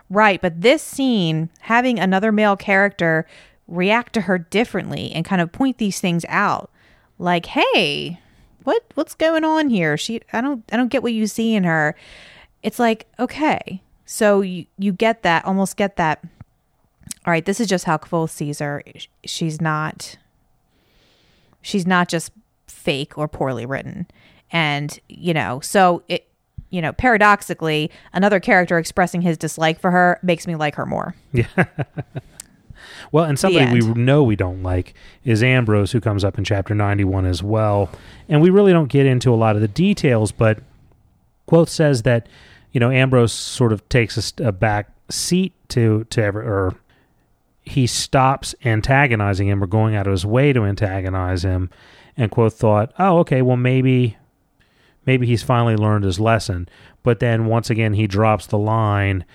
Right, 0.09 0.41
but 0.41 0.61
this 0.61 0.81
scene, 0.81 1.49
having 1.61 1.99
another 1.99 2.31
male 2.31 2.55
character 2.57 3.25
react 3.67 4.13
to 4.13 4.21
her 4.21 4.37
differently 4.37 5.11
and 5.13 5.23
kind 5.25 5.41
of 5.41 5.51
point 5.51 5.77
these 5.77 5.99
things 6.01 6.25
out, 6.27 6.69
like, 7.19 7.45
"Hey, 7.47 8.19
what 8.63 8.83
what's 8.95 9.13
going 9.13 9.43
on 9.43 9.69
here? 9.69 9.97
She, 9.97 10.21
I 10.33 10.41
don't, 10.41 10.63
I 10.71 10.77
don't 10.77 10.89
get 10.89 11.03
what 11.03 11.13
you 11.13 11.27
see 11.27 11.55
in 11.55 11.63
her." 11.63 11.95
It's 12.63 12.79
like, 12.79 13.07
okay, 13.19 13.81
so 14.05 14.41
you 14.41 14.65
you 14.77 14.91
get 14.93 15.23
that, 15.23 15.45
almost 15.45 15.77
get 15.77 15.95
that. 15.97 16.23
All 17.25 17.31
right, 17.31 17.45
this 17.45 17.59
is 17.59 17.67
just 17.67 17.85
how 17.85 17.97
Kvothe 17.97 18.29
sees 18.29 18.59
her. 18.59 18.83
She's 19.23 19.61
not. 19.61 20.17
She's 21.61 21.85
not 21.85 22.09
just 22.09 22.31
fake 22.67 23.17
or 23.17 23.27
poorly 23.27 23.65
written, 23.65 24.07
and 24.51 24.99
you 25.07 25.33
know, 25.33 25.59
so 25.59 26.03
it 26.07 26.27
you 26.71 26.81
know, 26.81 26.93
paradoxically, 26.93 27.91
another 28.13 28.39
character 28.39 28.77
expressing 28.77 29.21
his 29.21 29.37
dislike 29.37 29.79
for 29.79 29.91
her 29.91 30.19
makes 30.23 30.47
me 30.47 30.55
like 30.55 30.75
her 30.75 30.85
more. 30.85 31.15
Well, 33.11 33.25
and 33.25 33.37
somebody 33.37 33.81
we 33.81 33.93
know 33.93 34.23
we 34.23 34.35
don't 34.35 34.63
like 34.63 34.93
is 35.23 35.43
Ambrose, 35.43 35.91
who 35.91 36.01
comes 36.01 36.23
up 36.23 36.37
in 36.37 36.43
chapter 36.43 36.73
91 36.75 37.25
as 37.25 37.43
well. 37.43 37.89
And 38.29 38.41
we 38.41 38.49
really 38.49 38.71
don't 38.71 38.89
get 38.89 39.05
into 39.05 39.33
a 39.33 39.35
lot 39.35 39.55
of 39.55 39.61
the 39.61 39.67
details, 39.67 40.31
but 40.31 40.59
Kvothe 41.47 41.69
says 41.69 42.03
that, 42.03 42.27
you 42.71 42.79
know, 42.79 42.91
Ambrose 42.91 43.33
sort 43.33 43.73
of 43.73 43.87
takes 43.89 44.33
a, 44.39 44.47
a 44.47 44.51
back 44.51 44.89
seat 45.09 45.53
to, 45.69 46.05
to 46.05 46.23
ever, 46.23 46.41
or 46.41 46.75
he 47.63 47.85
stops 47.87 48.55
antagonizing 48.65 49.47
him 49.47 49.63
or 49.63 49.67
going 49.67 49.95
out 49.95 50.07
of 50.07 50.11
his 50.11 50.25
way 50.25 50.53
to 50.53 50.63
antagonize 50.63 51.43
him. 51.43 51.69
And 52.17 52.31
Kvothe 52.31 52.53
thought, 52.53 52.93
oh, 52.99 53.19
okay, 53.19 53.41
well, 53.41 53.57
maybe, 53.57 54.17
maybe 55.05 55.27
he's 55.27 55.43
finally 55.43 55.75
learned 55.75 56.05
his 56.05 56.19
lesson. 56.19 56.67
But 57.03 57.19
then 57.19 57.45
once 57.45 57.69
again, 57.69 57.93
he 57.93 58.07
drops 58.07 58.45
the 58.45 58.57
line, 58.57 59.25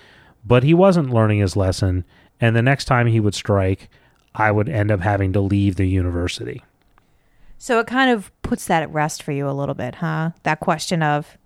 but 0.45 0.63
he 0.63 0.73
wasn't 0.73 1.13
learning 1.13 1.39
his 1.39 1.55
lesson. 1.55 2.05
And 2.39 2.55
the 2.55 2.61
next 2.61 2.85
time 2.85 3.07
he 3.07 3.19
would 3.19 3.35
strike, 3.35 3.89
I 4.35 4.51
would 4.51 4.69
end 4.69 4.91
up 4.91 4.99
having 4.99 5.33
to 5.33 5.41
leave 5.41 5.75
the 5.75 5.87
university. 5.87 6.63
So 7.57 7.79
it 7.79 7.87
kind 7.87 8.11
of 8.11 8.31
puts 8.43 8.67
that 8.67 8.83
at 8.83 8.93
rest 8.93 9.23
for 9.23 9.31
you 9.31 9.49
a 9.49 9.51
little 9.51 9.73
bit, 9.73 9.95
huh? 9.95 10.31
That 10.43 10.59
question 10.59 11.01
of 11.01 11.37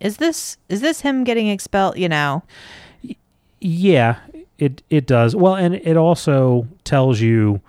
is 0.00 0.16
this 0.16 0.56
is 0.68 0.80
this 0.80 1.02
him 1.02 1.24
getting 1.24 1.48
expelled, 1.48 1.98
you 1.98 2.08
know? 2.08 2.42
Yeah, 3.60 4.18
it 4.58 4.82
it 4.88 5.06
does. 5.06 5.36
Well, 5.36 5.54
and 5.54 5.74
it 5.74 5.96
also 5.96 6.66
tells 6.84 7.20
you 7.20 7.60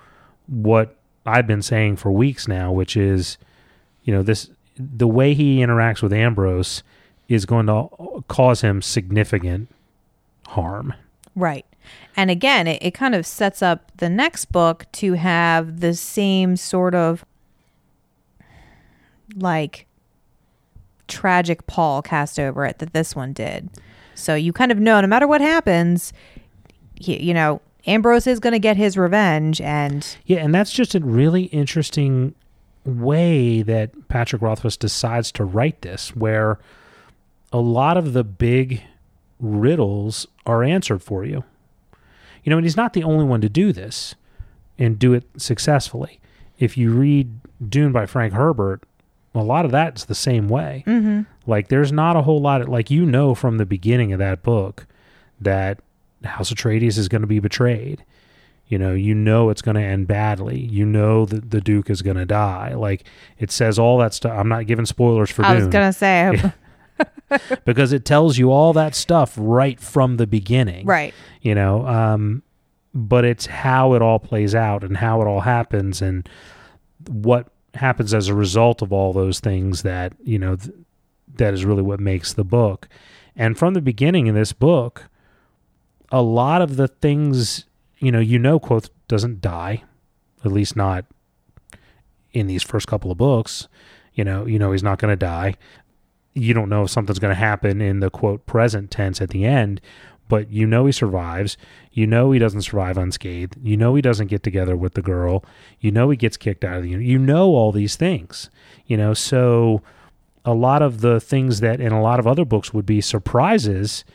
what 0.47 0.95
I've 1.25 1.47
been 1.47 1.61
saying 1.61 1.97
for 1.97 2.11
weeks 2.11 2.47
now, 2.47 2.71
which 2.71 2.95
is, 2.95 3.37
you 4.03 4.13
know, 4.13 4.23
this 4.23 4.49
the 4.77 5.07
way 5.07 5.33
he 5.33 5.57
interacts 5.57 6.01
with 6.01 6.13
Ambrose 6.13 6.83
is 7.27 7.45
going 7.45 7.67
to 7.67 8.23
cause 8.27 8.61
him 8.61 8.81
significant 8.81 9.69
harm. 10.47 10.93
Right. 11.35 11.65
And 12.15 12.29
again, 12.29 12.67
it, 12.67 12.81
it 12.81 12.93
kind 12.93 13.15
of 13.15 13.25
sets 13.25 13.61
up 13.61 13.91
the 13.97 14.09
next 14.09 14.45
book 14.51 14.85
to 14.93 15.13
have 15.13 15.79
the 15.79 15.93
same 15.93 16.55
sort 16.55 16.95
of 16.95 17.25
like 19.35 19.87
tragic 21.07 21.65
pall 21.67 22.01
cast 22.01 22.39
over 22.39 22.65
it 22.65 22.79
that 22.79 22.93
this 22.93 23.15
one 23.15 23.33
did. 23.33 23.69
So 24.15 24.35
you 24.35 24.53
kind 24.53 24.71
of 24.71 24.79
know 24.79 24.99
no 25.01 25.07
matter 25.07 25.27
what 25.27 25.41
happens, 25.41 26.13
he, 26.95 27.21
you 27.21 27.33
know, 27.33 27.61
Ambrose 27.87 28.27
is 28.27 28.39
going 28.39 28.53
to 28.53 28.59
get 28.59 28.77
his 28.77 28.97
revenge 28.97 29.61
and 29.61 30.05
Yeah, 30.25 30.39
and 30.39 30.53
that's 30.53 30.71
just 30.71 30.93
a 30.93 30.99
really 30.99 31.43
interesting 31.45 32.35
way 32.85 33.61
that 33.61 34.07
Patrick 34.09 34.41
Rothfuss 34.41 34.77
decides 34.77 35.31
to 35.33 35.43
write 35.43 35.81
this, 35.81 36.15
where 36.15 36.59
a 37.51 37.59
lot 37.59 37.97
of 37.97 38.13
the 38.13 38.23
big 38.23 38.83
riddles 39.39 40.27
are 40.45 40.63
answered 40.63 41.01
for 41.01 41.25
you. 41.25 41.43
You 42.43 42.49
know, 42.51 42.57
and 42.57 42.65
he's 42.65 42.77
not 42.77 42.93
the 42.93 43.03
only 43.03 43.25
one 43.25 43.41
to 43.41 43.49
do 43.49 43.73
this 43.73 44.15
and 44.77 44.97
do 44.97 45.13
it 45.13 45.25
successfully. 45.37 46.19
If 46.57 46.77
you 46.77 46.91
read 46.91 47.39
Dune 47.67 47.91
by 47.91 48.05
Frank 48.05 48.33
Herbert, 48.33 48.83
a 49.35 49.43
lot 49.43 49.65
of 49.65 49.71
that's 49.71 50.05
the 50.05 50.15
same 50.15 50.47
way. 50.47 50.83
mm-hmm. 50.87 51.21
Like, 51.45 51.69
there's 51.69 51.91
not 51.91 52.15
a 52.15 52.21
whole 52.21 52.41
lot 52.41 52.61
of, 52.61 52.69
like, 52.69 52.89
you 52.89 53.05
know, 53.05 53.35
from 53.35 53.57
the 53.57 53.65
beginning 53.65 54.13
of 54.13 54.19
that 54.19 54.43
book 54.43 54.85
that 55.39 55.79
House 56.23 56.51
Atreides 56.51 56.97
is 56.97 57.07
going 57.07 57.21
to 57.21 57.27
be 57.27 57.39
betrayed. 57.39 58.03
You 58.67 58.77
know, 58.77 58.93
you 58.93 59.15
know 59.15 59.49
it's 59.49 59.63
going 59.63 59.75
to 59.75 59.81
end 59.81 60.07
badly. 60.07 60.59
You 60.59 60.85
know 60.85 61.25
that 61.25 61.49
the 61.49 61.59
Duke 61.59 61.89
is 61.89 62.03
going 62.03 62.17
to 62.17 62.25
die. 62.25 62.75
Like, 62.75 63.03
it 63.39 63.51
says 63.51 63.79
all 63.79 63.97
that 63.97 64.13
stuff. 64.13 64.37
I'm 64.37 64.47
not 64.47 64.67
giving 64.67 64.85
spoilers 64.85 65.31
for 65.31 65.41
Dune. 65.41 65.51
I 65.51 65.55
was 65.55 65.63
Dune 65.63 65.71
going 65.71 65.87
to 65.87 65.93
say 65.93 66.53
because 67.65 67.93
it 67.93 68.05
tells 68.05 68.37
you 68.37 68.51
all 68.51 68.73
that 68.73 68.95
stuff 68.95 69.33
right 69.37 69.79
from 69.79 70.17
the 70.17 70.27
beginning. 70.27 70.85
right. 70.85 71.13
You 71.41 71.55
know, 71.55 71.87
um, 71.87 72.43
but 72.93 73.23
it's 73.23 73.45
how 73.45 73.93
it 73.93 74.01
all 74.01 74.19
plays 74.19 74.55
out 74.55 74.83
and 74.83 74.97
how 74.97 75.21
it 75.21 75.27
all 75.27 75.41
happens 75.41 76.01
and 76.01 76.27
what 77.07 77.47
happens 77.75 78.13
as 78.13 78.27
a 78.27 78.33
result 78.33 78.81
of 78.81 78.91
all 78.91 79.13
those 79.13 79.39
things 79.39 79.83
that, 79.83 80.13
you 80.23 80.39
know, 80.39 80.55
th- 80.55 80.75
that 81.35 81.53
is 81.53 81.65
really 81.65 81.83
what 81.83 81.99
makes 81.99 82.33
the 82.33 82.43
book. 82.43 82.89
And 83.35 83.57
from 83.57 83.73
the 83.73 83.81
beginning 83.81 84.27
in 84.27 84.35
this 84.35 84.51
book, 84.53 85.05
a 86.11 86.21
lot 86.21 86.61
of 86.61 86.75
the 86.75 86.87
things, 86.87 87.65
you 87.99 88.11
know, 88.11 88.19
you 88.19 88.39
know, 88.39 88.59
Kvothe 88.59 88.89
doesn't 89.07 89.39
die, 89.39 89.83
at 90.43 90.51
least 90.51 90.75
not 90.75 91.05
in 92.33 92.47
these 92.47 92.63
first 92.63 92.87
couple 92.87 93.11
of 93.11 93.17
books. 93.17 93.67
You 94.13 94.23
know, 94.23 94.45
you 94.45 94.59
know 94.59 94.71
he's 94.71 94.83
not 94.83 94.99
going 94.99 95.11
to 95.11 95.15
die. 95.15 95.55
You 96.33 96.53
don't 96.53 96.69
know 96.69 96.83
if 96.83 96.91
something's 96.91 97.19
going 97.19 97.33
to 97.33 97.39
happen 97.39 97.81
in 97.81 97.99
the 97.99 98.09
quote 98.09 98.45
present 98.45 98.91
tense 98.91 99.21
at 99.21 99.29
the 99.29 99.45
end, 99.45 99.81
but 100.27 100.51
you 100.51 100.65
know 100.65 100.85
he 100.85 100.91
survives. 100.91 101.57
You 101.91 102.07
know 102.07 102.31
he 102.31 102.39
doesn't 102.39 102.61
survive 102.61 102.97
unscathed. 102.97 103.57
You 103.61 103.75
know 103.75 103.95
he 103.95 104.01
doesn't 104.01 104.27
get 104.27 104.43
together 104.43 104.77
with 104.77 104.93
the 104.93 105.01
girl. 105.01 105.43
You 105.79 105.91
know 105.91 106.09
he 106.09 106.17
gets 106.17 106.37
kicked 106.37 106.63
out 106.63 106.77
of 106.77 106.83
the. 106.83 106.89
You 106.89 107.17
know 107.17 107.49
all 107.49 107.71
these 107.71 107.95
things. 107.95 108.49
You 108.85 108.95
know, 108.95 109.13
so 109.13 109.81
a 110.45 110.53
lot 110.53 110.81
of 110.81 111.01
the 111.01 111.19
things 111.19 111.59
that 111.59 111.81
in 111.81 111.91
a 111.91 112.01
lot 112.01 112.19
of 112.19 112.27
other 112.27 112.45
books 112.45 112.73
would 112.73 112.85
be 112.85 113.01
surprises, 113.01 114.05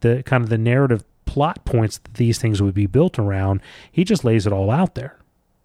the 0.00 0.22
kind 0.24 0.42
of 0.42 0.50
the 0.50 0.58
narrative 0.58 1.04
plot 1.24 1.64
points 1.64 1.98
that 1.98 2.14
these 2.14 2.38
things 2.38 2.60
would 2.60 2.74
be 2.74 2.86
built 2.86 3.18
around, 3.18 3.60
he 3.90 4.02
just 4.02 4.24
lays 4.24 4.46
it 4.46 4.52
all 4.52 4.70
out 4.70 4.96
there, 4.96 5.16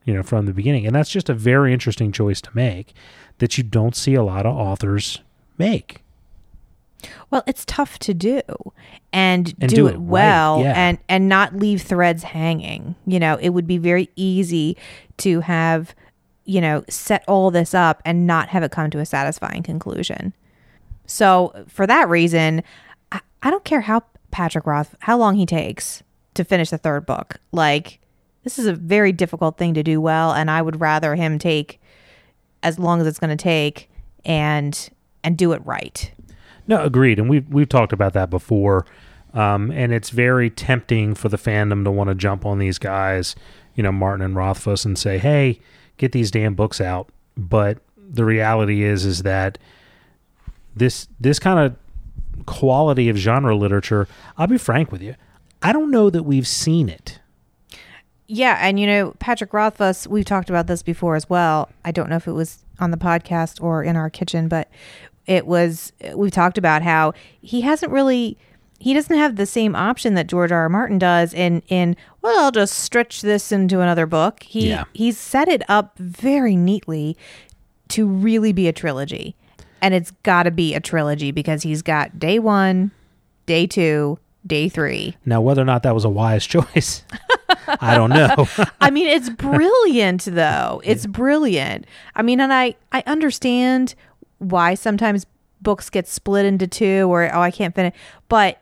you 0.03 0.13
know, 0.13 0.21
from 0.21 0.45
the 0.45 0.53
beginning. 0.53 0.85
And 0.85 0.95
that's 0.95 1.09
just 1.09 1.29
a 1.29 1.33
very 1.33 1.73
interesting 1.73 2.11
choice 2.11 2.39
to 2.41 2.49
make 2.53 2.93
that 3.39 3.57
you 3.57 3.63
don't 3.63 3.95
see 3.95 4.13
a 4.13 4.23
lot 4.23 4.45
of 4.45 4.55
authors 4.55 5.19
make. 5.57 6.01
Well, 7.29 7.43
it's 7.45 7.65
tough 7.65 7.99
to 7.99 8.13
do 8.13 8.41
and, 9.13 9.53
And 9.59 9.69
do, 9.69 9.75
do 9.75 9.87
it, 9.87 9.91
it 9.91 9.93
right, 9.93 9.99
well 9.99 10.61
yeah. 10.61 10.73
and 10.75 10.97
and 11.07 11.29
not 11.29 11.55
leave 11.55 11.81
threads 11.81 12.23
hanging. 12.23 12.95
You 13.05 13.19
know, 13.19 13.37
it 13.39 13.49
would 13.49 13.67
be 13.67 13.77
very 13.77 14.09
easy 14.15 14.77
to 15.17 15.41
have, 15.41 15.93
you 16.45 16.61
know, 16.61 16.83
set 16.89 17.23
all 17.27 17.51
this 17.51 17.73
up 17.73 18.01
and 18.05 18.25
not 18.25 18.49
have 18.49 18.63
it 18.63 18.71
come 18.71 18.89
to 18.91 18.99
a 18.99 19.05
satisfying 19.05 19.63
conclusion. 19.63 20.33
So, 21.05 21.65
for 21.67 21.85
that 21.85 22.09
reason, 22.09 22.63
I, 23.11 23.21
I 23.43 23.51
don't 23.51 23.63
care 23.63 23.81
how 23.81 24.03
Patrick 24.31 24.65
Roth 24.65 24.95
how 24.99 25.17
long 25.17 25.35
he 25.35 25.45
takes 25.45 26.03
to 26.33 26.43
finish 26.43 26.69
the 26.69 26.77
third 26.77 27.05
book. 27.05 27.37
Like 27.51 27.99
this 28.43 28.59
is 28.59 28.67
a 28.67 28.73
very 28.73 29.11
difficult 29.11 29.57
thing 29.57 29.73
to 29.73 29.83
do 29.83 29.99
well 29.99 30.33
and 30.33 30.51
I 30.51 30.61
would 30.61 30.79
rather 30.79 31.15
him 31.15 31.39
take 31.39 31.81
as 32.61 32.77
long 32.77 33.01
as 33.01 33.07
it's 33.07 33.19
going 33.19 33.35
to 33.35 33.41
take 33.41 33.89
and 34.25 34.89
and 35.25 35.37
do 35.37 35.51
it 35.51 35.61
right. 35.65 36.11
No, 36.67 36.83
agreed, 36.83 37.19
and 37.19 37.29
we've 37.29 37.47
we've 37.49 37.69
talked 37.69 37.93
about 37.93 38.13
that 38.13 38.29
before. 38.29 38.85
Um, 39.33 39.69
and 39.71 39.91
it's 39.91 40.11
very 40.11 40.49
tempting 40.49 41.13
for 41.13 41.27
the 41.27 41.37
fandom 41.37 41.83
to 41.83 41.91
want 41.91 42.09
to 42.09 42.15
jump 42.15 42.45
on 42.45 42.57
these 42.57 42.79
guys, 42.79 43.35
you 43.75 43.83
know, 43.83 43.91
Martin 43.91 44.23
and 44.23 44.35
Rothfuss, 44.35 44.85
and 44.85 44.97
say, 44.97 45.17
"Hey, 45.17 45.59
get 45.97 46.13
these 46.13 46.31
damn 46.31 46.55
books 46.55 46.79
out." 46.79 47.09
But 47.35 47.79
the 47.97 48.23
reality 48.23 48.83
is, 48.83 49.03
is 49.03 49.23
that 49.23 49.57
this 50.75 51.07
this 51.19 51.39
kind 51.39 51.59
of 51.59 51.75
quality 52.45 53.09
of 53.09 53.17
genre 53.17 53.55
literature. 53.55 54.07
I'll 54.37 54.47
be 54.47 54.57
frank 54.57 54.91
with 54.91 55.01
you, 55.01 55.15
I 55.61 55.73
don't 55.73 55.91
know 55.91 56.09
that 56.09 56.23
we've 56.23 56.47
seen 56.47 56.89
it. 56.89 57.19
Yeah, 58.27 58.57
and 58.59 58.79
you 58.79 58.87
know, 58.87 59.13
Patrick 59.19 59.53
Rothfuss, 59.53 60.07
we've 60.07 60.25
talked 60.25 60.49
about 60.49 60.67
this 60.67 60.81
before 60.81 61.15
as 61.15 61.29
well. 61.29 61.69
I 61.83 61.91
don't 61.91 62.09
know 62.09 62.15
if 62.15 62.27
it 62.27 62.31
was 62.31 62.63
on 62.79 62.91
the 62.91 62.97
podcast 62.97 63.61
or 63.61 63.83
in 63.83 63.95
our 63.95 64.09
kitchen, 64.09 64.47
but 64.47 64.69
it 65.27 65.45
was 65.47 65.91
we've 66.15 66.31
talked 66.31 66.57
about 66.57 66.81
how 66.81 67.13
he 67.41 67.61
hasn't 67.61 67.91
really 67.91 68.37
he 68.79 68.93
doesn't 68.93 69.15
have 69.17 69.35
the 69.37 69.45
same 69.45 69.75
option 69.75 70.13
that 70.15 70.27
George 70.27 70.51
R. 70.51 70.61
R. 70.63 70.69
Martin 70.69 70.99
does 70.99 71.33
in 71.33 71.61
in 71.67 71.95
well, 72.21 72.39
I'll 72.45 72.51
just 72.51 72.73
stretch 72.79 73.21
this 73.21 73.51
into 73.51 73.79
another 73.81 74.05
book. 74.05 74.43
He 74.43 74.69
Yeah. 74.69 74.83
he's 74.93 75.17
set 75.17 75.47
it 75.47 75.61
up 75.69 75.97
very 75.97 76.55
neatly 76.55 77.15
to 77.89 78.05
really 78.07 78.51
be 78.53 78.67
a 78.67 78.73
trilogy. 78.73 79.35
And 79.81 79.93
it's 79.93 80.11
got 80.23 80.43
to 80.43 80.51
be 80.51 80.73
a 80.73 80.79
trilogy 80.79 81.31
because 81.31 81.61
he's 81.61 81.83
got 81.83 82.17
day 82.17 82.39
1, 82.39 82.89
day 83.45 83.67
2, 83.67 84.17
day 84.47 84.67
3. 84.67 85.15
Now, 85.25 85.41
whether 85.41 85.61
or 85.61 85.65
not 85.65 85.83
that 85.83 85.93
was 85.93 86.03
a 86.05 86.09
wise 86.09 86.45
choice, 86.47 87.03
I 87.79 87.93
don't 87.95 88.09
know. 88.09 88.47
I 88.81 88.89
mean, 88.89 89.07
it's 89.07 89.29
brilliant 89.29 90.25
though. 90.25 90.81
It's 90.83 91.05
brilliant. 91.05 91.85
I 92.15 92.21
mean, 92.23 92.39
and 92.41 92.51
I 92.51 92.75
I 92.91 93.03
understand 93.05 93.93
why 94.39 94.73
sometimes 94.75 95.25
books 95.61 95.89
get 95.89 96.07
split 96.07 96.45
into 96.45 96.67
two 96.67 97.07
or 97.11 97.33
oh, 97.33 97.41
I 97.41 97.51
can't 97.51 97.73
finish, 97.73 97.95
but 98.29 98.61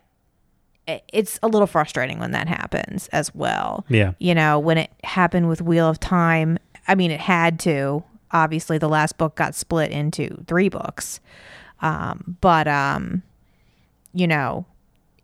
it's 0.88 1.40
a 1.42 1.48
little 1.48 1.68
frustrating 1.68 2.20
when 2.20 2.32
that 2.32 2.48
happens 2.48 3.08
as 3.10 3.34
well. 3.34 3.86
Yeah. 3.90 4.14
You 4.20 4.36
know, 4.36 4.60
when 4.60 4.78
it 4.78 4.92
happened 5.04 5.48
with 5.48 5.62
Wheel 5.62 5.88
of 5.88 6.00
Time, 6.00 6.58
I 6.88 6.96
mean, 6.96 7.12
it 7.12 7.20
had 7.20 7.60
to. 7.62 8.04
Obviously, 8.32 8.78
the 8.78 8.90
last 8.90 9.18
book 9.18 9.36
got 9.36 9.56
split 9.56 9.92
into 9.92 10.44
three 10.48 10.68
books. 10.68 11.20
Um, 11.82 12.38
but 12.42 12.68
um, 12.68 13.22
you 14.14 14.28
know, 14.28 14.66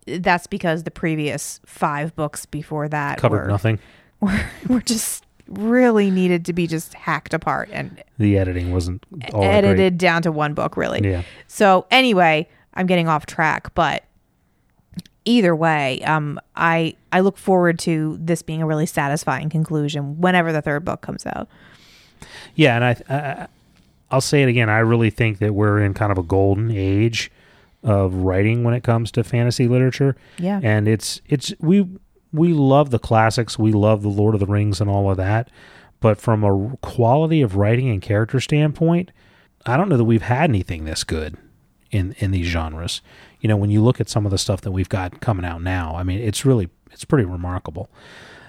that's 0.05 0.47
because 0.47 0.83
the 0.83 0.91
previous 0.91 1.59
five 1.65 2.15
books 2.15 2.45
before 2.45 2.87
that 2.89 3.17
Covered 3.17 3.43
were, 3.43 3.47
nothing. 3.47 3.79
were, 4.19 4.45
were 4.69 4.81
just 4.81 5.25
really 5.49 6.11
needed 6.11 6.45
to 6.45 6.53
be 6.53 6.67
just 6.67 6.93
hacked 6.93 7.33
apart 7.33 7.69
and 7.71 8.01
The 8.17 8.37
editing 8.37 8.71
wasn't 8.71 9.03
all 9.33 9.41
that 9.41 9.61
great. 9.61 9.69
edited 9.71 9.97
down 9.97 10.21
to 10.23 10.31
one 10.31 10.53
book 10.53 10.77
really 10.77 11.01
Yeah. 11.03 11.23
so 11.47 11.85
anyway 11.91 12.47
i'm 12.75 12.85
getting 12.85 13.07
off 13.07 13.25
track 13.25 13.73
but 13.73 14.03
either 15.25 15.55
way 15.55 16.01
um 16.03 16.39
i 16.55 16.95
i 17.11 17.19
look 17.19 17.37
forward 17.37 17.77
to 17.79 18.17
this 18.21 18.41
being 18.41 18.61
a 18.61 18.65
really 18.65 18.85
satisfying 18.85 19.49
conclusion 19.49 20.19
whenever 20.21 20.51
the 20.51 20.61
third 20.61 20.85
book 20.85 21.01
comes 21.01 21.25
out 21.25 21.47
Yeah, 22.55 22.75
and 22.75 22.83
I, 22.85 22.95
I 23.09 23.47
I'll 24.11 24.21
say 24.21 24.41
it 24.41 24.49
again. 24.49 24.69
I 24.71 24.79
really 24.79 25.11
think 25.11 25.37
that 25.37 25.53
we're 25.53 25.79
in 25.83 25.93
kind 25.93 26.11
of 26.11 26.17
a 26.17 26.23
golden 26.23 26.71
age 26.71 27.31
of 27.83 28.13
writing 28.13 28.63
when 28.63 28.73
it 28.73 28.83
comes 28.83 29.11
to 29.11 29.23
fantasy 29.23 29.67
literature. 29.67 30.15
Yeah. 30.39 30.59
and 30.63 30.87
it's 30.87 31.21
it's 31.27 31.53
we 31.59 31.87
we 32.31 32.53
love 32.53 32.89
the 32.91 32.99
classics. 32.99 33.57
We 33.57 33.71
love 33.71 34.01
the 34.01 34.09
Lord 34.09 34.33
of 34.33 34.39
the 34.39 34.45
Rings 34.45 34.81
and 34.81 34.89
all 34.89 35.09
of 35.09 35.17
that, 35.17 35.49
but 35.99 36.19
from 36.19 36.43
a 36.43 36.77
quality 36.77 37.41
of 37.41 37.55
writing 37.55 37.89
and 37.89 38.01
character 38.01 38.39
standpoint, 38.39 39.11
I 39.65 39.77
don't 39.77 39.89
know 39.89 39.97
that 39.97 40.05
we've 40.05 40.21
had 40.21 40.49
anything 40.49 40.85
this 40.85 41.03
good 41.03 41.37
in 41.91 42.15
in 42.19 42.31
these 42.31 42.47
genres. 42.47 43.01
You 43.41 43.47
know, 43.47 43.57
when 43.57 43.69
you 43.69 43.81
look 43.81 43.99
at 43.99 44.09
some 44.09 44.25
of 44.25 44.31
the 44.31 44.37
stuff 44.37 44.61
that 44.61 44.71
we've 44.71 44.89
got 44.89 45.21
coming 45.21 45.45
out 45.45 45.61
now, 45.61 45.95
I 45.95 46.03
mean, 46.03 46.19
it's 46.19 46.45
really 46.45 46.69
it's 46.91 47.05
pretty 47.05 47.25
remarkable. 47.25 47.89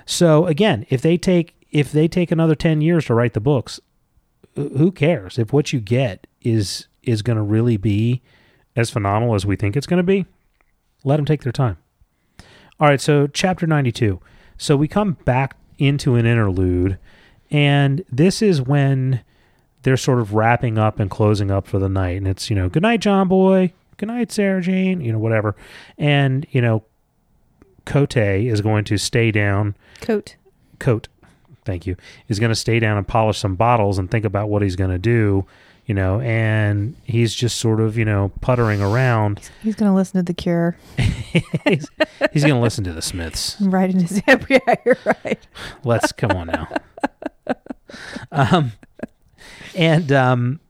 So 0.06 0.46
again, 0.46 0.86
if 0.88 1.02
they 1.02 1.16
take 1.16 1.54
if 1.70 1.92
they 1.92 2.08
take 2.08 2.30
another 2.30 2.54
10 2.54 2.80
years 2.80 3.06
to 3.06 3.14
write 3.14 3.34
the 3.34 3.40
books, 3.40 3.80
who 4.54 4.90
cares 4.90 5.38
if 5.38 5.52
what 5.52 5.72
you 5.72 5.80
get 5.80 6.26
is 6.42 6.88
is 7.02 7.22
going 7.22 7.36
to 7.36 7.42
really 7.42 7.76
be 7.76 8.22
as 8.76 8.90
phenomenal 8.90 9.34
as 9.34 9.46
we 9.46 9.56
think 9.56 9.76
it's 9.76 9.86
going 9.86 9.98
to 9.98 10.02
be? 10.02 10.26
Let 11.04 11.16
them 11.16 11.24
take 11.24 11.42
their 11.42 11.52
time. 11.52 11.78
All 12.80 12.88
right, 12.88 13.00
so 13.00 13.26
chapter 13.26 13.66
92. 13.66 14.20
So 14.56 14.74
we 14.74 14.88
come 14.88 15.18
back 15.24 15.56
into 15.78 16.14
an 16.14 16.24
interlude 16.24 16.98
and 17.50 18.04
this 18.10 18.40
is 18.40 18.62
when 18.62 19.22
they're 19.82 19.96
sort 19.96 20.20
of 20.20 20.34
wrapping 20.34 20.78
up 20.78 20.98
and 20.98 21.10
closing 21.10 21.50
up 21.50 21.66
for 21.66 21.78
the 21.78 21.88
night. 21.88 22.16
And 22.16 22.28
it's, 22.28 22.48
you 22.48 22.56
know, 22.56 22.68
good 22.68 22.82
night 22.82 23.00
John 23.00 23.28
boy, 23.28 23.72
good 23.96 24.06
night 24.06 24.32
Sarah 24.32 24.62
Jane, 24.62 25.00
you 25.00 25.12
know, 25.12 25.18
whatever. 25.18 25.56
And, 25.98 26.46
you 26.50 26.62
know, 26.62 26.84
Cote 27.84 28.16
is 28.16 28.60
going 28.60 28.84
to 28.84 28.96
stay 28.96 29.30
down. 29.30 29.74
Kote. 30.00 30.36
Kote 30.78 31.08
thank 31.64 31.86
you 31.86 31.96
is 32.28 32.38
going 32.38 32.50
to 32.50 32.56
stay 32.56 32.80
down 32.80 32.96
and 32.96 33.06
polish 33.06 33.38
some 33.38 33.54
bottles 33.54 33.98
and 33.98 34.10
think 34.10 34.24
about 34.24 34.48
what 34.48 34.62
he's 34.62 34.76
going 34.76 34.90
to 34.90 34.98
do 34.98 35.46
you 35.90 35.94
know 35.94 36.20
and 36.20 36.94
he's 37.02 37.34
just 37.34 37.58
sort 37.58 37.80
of 37.80 37.98
you 37.98 38.04
know 38.04 38.30
puttering 38.40 38.80
around. 38.80 39.40
He's 39.60 39.74
gonna 39.74 39.92
listen 39.92 40.20
to 40.20 40.22
the 40.22 40.32
cure. 40.32 40.76
He's, 41.64 41.88
he's 42.32 42.42
going 42.42 42.54
to 42.56 42.60
listen 42.60 42.82
to 42.84 42.92
the 42.92 43.02
smiths. 43.02 43.56
Right 43.60 43.90
in 43.90 44.00
his 44.00 44.22
yeah 44.28 44.74
you're 44.84 44.98
right. 45.04 45.38
Let's 45.84 46.10
come 46.10 46.30
on 46.32 46.48
now. 46.48 46.68
Um 48.32 48.72
and 49.76 50.10
um 50.10 50.60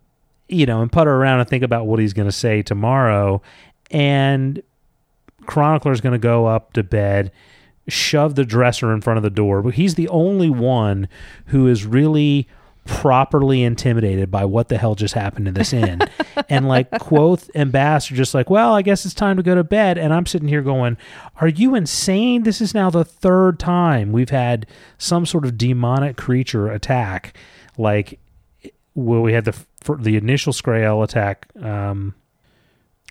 you 0.49 0.67
know 0.67 0.83
and 0.83 0.93
putter 0.93 1.15
around 1.15 1.41
and 1.41 1.49
think 1.49 1.65
about 1.65 1.87
what 1.87 1.99
he's 1.99 2.13
going 2.13 2.29
to 2.29 2.33
say 2.33 2.63
tomorrow. 2.63 3.41
And 3.91 4.63
chronicler's 5.47 6.01
going 6.01 6.13
to 6.13 6.19
go 6.19 6.47
up 6.47 6.75
to 6.75 6.83
bed 6.83 7.31
shove 7.89 8.35
the 8.37 8.45
dresser 8.45 8.93
in 8.93 9.01
front 9.01 9.17
of 9.17 9.23
the 9.23 9.31
door. 9.31 9.63
But 9.63 9.75
he's 9.75 9.97
the 9.97 10.09
only 10.09 10.51
one 10.51 11.09
who 11.47 11.67
is 11.67 11.85
really 11.85 12.47
properly 12.91 13.63
intimidated 13.63 14.31
by 14.31 14.45
what 14.45 14.69
the 14.69 14.77
hell 14.77 14.95
just 14.95 15.15
happened 15.15 15.47
in 15.49 15.55
this 15.55 15.73
inn. 15.73 16.01
And 16.49 16.67
like 16.67 16.91
kvothe 16.91 17.49
and 17.55 17.71
bast 17.71 18.11
are 18.11 18.17
just 18.17 18.35
like 18.35 18.51
well 18.51 18.75
i 18.75 18.83
guess 18.83 19.05
it's 19.05 19.15
time 19.15 19.37
to 19.37 19.43
go 19.43 19.55
to 19.55 19.63
bed. 19.63 19.99
And 19.99 20.13
i'm 20.13 20.27
sitting 20.27 20.49
here 20.49 20.63
going 20.63 20.97
are 21.41 21.49
you 21.49 21.75
insane? 21.75 22.43
This 22.43 22.61
is 22.61 22.75
now 22.75 22.91
the 22.91 23.05
third 23.05 23.59
time 23.61 24.11
we've 24.11 24.31
had 24.31 24.67
some 24.99 25.27
sort 25.27 25.45
of 25.45 25.57
demonic 25.57 26.17
creature 26.17 26.69
attack. 26.69 27.37
Like 27.79 28.19
well 28.95 29.21
we 29.21 29.33
had 29.33 29.45
the 29.45 29.53
for 29.81 29.97
the 29.97 30.17
initial 30.17 30.53
Scrael 30.53 31.03
attack 31.03 31.47
um 31.63 32.15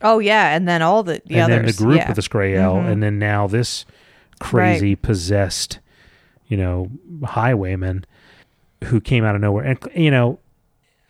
oh 0.02 0.20
yeah. 0.20 0.54
And 0.56 0.68
then 0.68 0.82
all 0.82 1.04
the, 1.04 1.22
the 1.26 1.36
and 1.36 1.52
others. 1.54 1.56
then 1.56 1.66
the 1.66 1.74
group 1.74 1.98
yeah. 2.02 2.10
of 2.10 2.16
the 2.16 2.22
Scrael, 2.22 2.76
Mhm. 2.76 2.92
and 2.92 3.04
then 3.04 3.20
now 3.20 3.48
this 3.48 3.86
crazy 4.40 4.96
possessed, 4.96 5.80
you 6.48 6.58
know, 6.58 6.90
highwayman 7.24 8.06
who 8.86 9.00
came 9.02 9.24
out 9.24 9.36
of 9.36 9.42
nowhere. 9.42 9.66
And 9.66 9.80
you 9.96 10.12
know, 10.12 10.40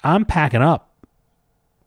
I'm 0.03 0.25
packing 0.25 0.61
up. 0.61 0.93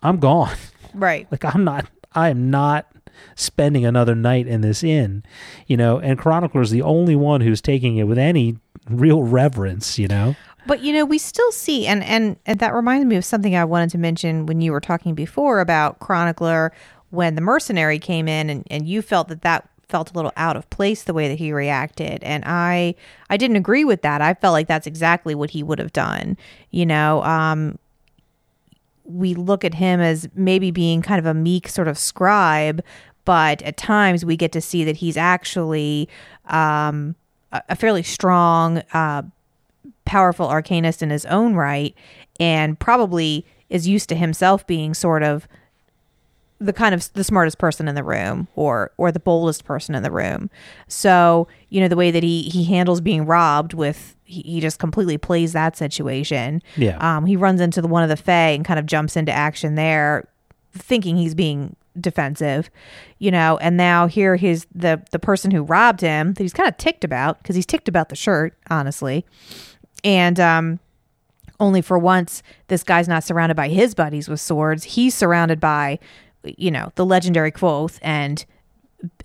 I'm 0.03 0.19
gone. 0.19 0.57
right 0.95 1.27
Like 1.31 1.45
I'm 1.45 1.65
not. 1.65 1.87
I 2.15 2.29
am 2.29 2.51
not 2.51 2.87
spending 3.35 3.87
another 3.87 4.15
night 4.15 4.47
in 4.47 4.61
this 4.61 4.85
inn. 4.85 5.23
You 5.67 5.77
know, 5.77 5.99
and 5.99 6.19
Chronicler's 6.19 6.71
the 6.71 6.83
only 6.83 7.17
one 7.17 7.41
who's 7.41 7.61
taking 7.61 7.97
it 7.97 8.05
with 8.05 8.19
any 8.19 8.59
real 8.89 9.23
reverence. 9.23 9.99
You 9.99 10.09
know. 10.09 10.37
But 10.67 10.81
you 10.81 10.93
know, 10.93 11.05
we 11.05 11.19
still 11.19 11.51
see, 11.51 11.87
and, 11.87 12.05
and 12.05 12.37
and 12.47 12.61
that 12.61 12.75
reminded 12.75 13.09
me 13.09 13.17
of 13.17 13.25
something 13.25 13.57
I 13.57 13.65
wanted 13.65 13.91
to 13.91 13.99
mention 13.99 14.47
when 14.47 14.61
you 14.61 14.73
were 14.73 14.81
talking 14.81 15.15
before 15.15 15.61
about 15.61 15.99
Chronicler 15.99 16.73
when 17.11 17.35
the 17.35 17.41
mercenary 17.43 17.99
came 17.99 18.29
in, 18.29 18.49
and, 18.49 18.67
and 18.71 18.87
you 18.87 19.03
felt 19.03 19.29
that 19.29 19.43
that 19.43 19.69
felt 19.89 20.11
a 20.11 20.15
little 20.15 20.33
out 20.37 20.57
of 20.57 20.69
place 20.71 21.05
the 21.05 21.15
way 21.15 21.29
that 21.29 21.39
he 21.39 21.53
reacted, 21.53 22.23
and 22.25 22.45
I 22.47 22.95
I 23.31 23.37
didn't 23.37 23.57
agree 23.57 23.85
with 23.85 24.03
that. 24.03 24.21
I 24.21 24.35
felt 24.35 24.53
like 24.53 24.69
that's 24.69 24.87
exactly 24.87 25.35
what 25.35 25.51
he 25.51 25.63
would 25.63 25.79
have 25.79 25.93
done. 25.93 26.37
You 26.71 26.87
know, 26.87 27.23
um, 27.25 27.79
we 29.05 29.35
look 29.35 29.65
at 29.65 29.75
him 29.75 30.01
as 30.01 30.29
maybe 30.35 30.71
being 30.71 31.03
kind 31.03 31.19
of 31.19 31.27
a 31.27 31.35
meek 31.35 31.69
sort 31.69 31.89
of 31.89 31.99
scribe, 31.99 32.83
but 33.25 33.63
at 33.63 33.77
times 33.77 34.25
we 34.25 34.37
get 34.37 34.53
to 34.53 34.61
see 34.61 34.85
that 34.85 34.97
he's 34.97 35.17
actually 35.17 36.09
um, 36.47 37.15
a, 37.53 37.77
fairly 37.77 38.03
strong. 38.03 38.79
Uh, 38.93 39.23
powerful 40.05 40.49
arcanist 40.49 41.01
in 41.03 41.11
his 41.11 41.25
own 41.27 41.55
right 41.55 41.95
and 42.41 42.79
probably 42.79 43.47
is 43.71 43.89
used 43.89 44.09
to 44.09 44.15
himself 44.15 44.67
being 44.67 44.95
sort 44.95 45.23
of 45.23 45.49
the 46.65 46.73
kind 46.73 46.95
of 46.95 47.13
the 47.13 47.25
smartest 47.25 47.59
person 47.59 47.89
in 47.89 47.95
the 47.95 48.05
room 48.05 48.49
or 48.55 48.93
or 48.97 49.11
the 49.13 49.21
boldest 49.21 49.65
person 49.65 49.95
in 49.95 50.03
the 50.03 50.11
room. 50.11 50.51
So 50.89 51.49
you 51.69 51.81
know 51.81 51.89
the 51.89 51.97
way 51.97 52.11
that 52.11 52.23
he 52.23 52.43
he 52.45 52.65
handles 52.65 53.01
being 53.01 53.27
robbed 53.27 53.75
with 53.75 54.17
he, 54.25 54.43
he 54.43 54.61
just 54.61 54.79
completely 54.79 55.19
plays 55.19 55.53
that 55.53 55.77
situation. 55.77 56.63
Yeah. 56.77 56.97
um 56.99 57.27
he 57.27 57.37
runs 57.37 57.61
into 57.61 57.83
the 57.83 57.89
one 57.89 58.03
of 58.03 58.09
the 58.09 58.17
fae 58.17 58.51
and 58.51 58.65
kind 58.65 58.79
of 58.79 58.87
jumps 58.87 59.17
into 59.17 59.33
action 59.33 59.75
there 59.75 60.29
thinking 60.73 61.17
he's 61.17 61.35
being 61.35 61.77
defensive 62.01 62.71
you 63.19 63.31
know 63.31 63.59
and 63.59 63.77
now 63.77 64.07
here 64.07 64.37
he's 64.37 64.67
the 64.75 65.03
the 65.11 65.19
person 65.19 65.51
who 65.51 65.63
robbed 65.63 66.01
him 66.01 66.33
that 66.33 66.43
he's 66.43 66.55
kind 66.55 66.67
of 66.67 66.75
ticked 66.79 67.05
about 67.05 67.37
because 67.43 67.55
he's 67.55 67.67
ticked 67.67 67.89
about 67.89 68.09
the 68.09 68.17
shirt 68.17 68.57
honestly. 68.71 69.27
And 70.03 70.41
um 70.41 70.81
only 71.61 71.81
for 71.83 71.97
once 71.99 72.43
this 72.69 72.83
guy's 72.83 73.07
not 73.07 73.23
surrounded 73.23 73.55
by 73.55 73.69
his 73.69 73.95
buddies 73.95 74.29
with 74.29 74.41
swords. 74.41 74.83
He's 74.85 75.15
surrounded 75.15 75.61
by 75.61 75.99
you 76.45 76.71
know 76.71 76.93
the 76.97 77.07
legendary 77.07 77.53
kvothe 77.53 77.99
and 78.03 78.45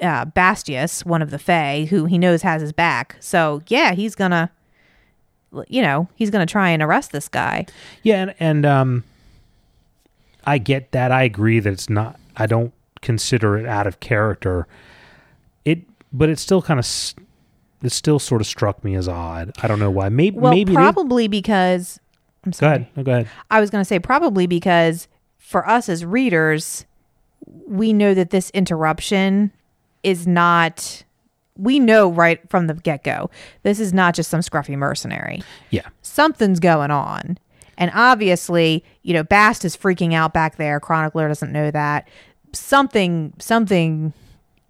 uh, 0.01 0.25
Bastius, 0.25 1.05
one 1.05 1.21
of 1.21 1.29
the 1.29 1.39
Fae, 1.39 1.85
who 1.89 2.05
he 2.05 2.17
knows 2.17 2.41
has 2.41 2.61
his 2.61 2.73
back. 2.73 3.15
So 3.19 3.61
yeah, 3.67 3.93
he's 3.93 4.15
gonna, 4.15 4.51
you 5.67 5.81
know, 5.81 6.07
he's 6.15 6.29
gonna 6.31 6.45
try 6.45 6.69
and 6.69 6.81
arrest 6.81 7.11
this 7.11 7.27
guy. 7.27 7.65
Yeah, 8.03 8.21
and, 8.23 8.35
and 8.39 8.65
um, 8.65 9.03
I 10.45 10.57
get 10.57 10.91
that. 10.91 11.11
I 11.11 11.23
agree 11.23 11.59
that 11.59 11.71
it's 11.71 11.89
not. 11.89 12.19
I 12.35 12.45
don't 12.47 12.73
consider 13.01 13.57
it 13.57 13.65
out 13.67 13.85
of 13.87 13.99
character. 13.99 14.67
It, 15.65 15.81
but 16.11 16.29
it 16.29 16.39
still 16.39 16.61
kind 16.61 16.79
of, 16.79 16.85
it 17.83 17.91
still 17.91 18.17
sort 18.17 18.41
of 18.41 18.47
struck 18.47 18.83
me 18.83 18.95
as 18.95 19.07
odd. 19.07 19.51
I 19.61 19.67
don't 19.67 19.79
know 19.79 19.91
why. 19.91 20.09
Maybe, 20.09 20.37
Well, 20.39 20.53
maybe. 20.53 20.73
probably 20.73 21.27
because. 21.27 21.99
I'm 22.45 22.51
Go 22.51 22.55
sorry. 22.55 22.75
ahead. 22.77 22.87
No, 22.95 23.03
go 23.03 23.11
ahead. 23.11 23.27
I 23.51 23.59
was 23.59 23.69
going 23.69 23.81
to 23.81 23.85
say 23.85 23.99
probably 23.99 24.47
because 24.47 25.07
for 25.37 25.67
us 25.69 25.89
as 25.89 26.03
readers, 26.05 26.85
we 27.67 27.93
know 27.93 28.13
that 28.13 28.29
this 28.29 28.49
interruption 28.51 29.51
is 30.03 30.27
not. 30.27 31.03
We 31.57 31.79
know 31.79 32.11
right 32.11 32.39
from 32.49 32.67
the 32.67 32.75
get 32.75 33.03
go, 33.03 33.31
this 33.63 33.79
is 33.79 33.91
not 33.91 34.13
just 34.13 34.29
some 34.29 34.41
scruffy 34.41 34.77
mercenary. 34.77 35.41
Yeah. 35.71 35.87
Something's 36.03 36.59
going 36.59 36.91
on. 36.91 37.39
And 37.79 37.91
obviously, 37.95 38.83
you 39.01 39.13
know, 39.13 39.23
Bast 39.23 39.65
is 39.65 39.75
freaking 39.75 40.13
out 40.13 40.33
back 40.33 40.57
there. 40.57 40.79
Chronicler 40.79 41.27
doesn't 41.27 41.51
know 41.51 41.71
that. 41.71 42.07
Something, 42.53 43.33
something 43.39 44.13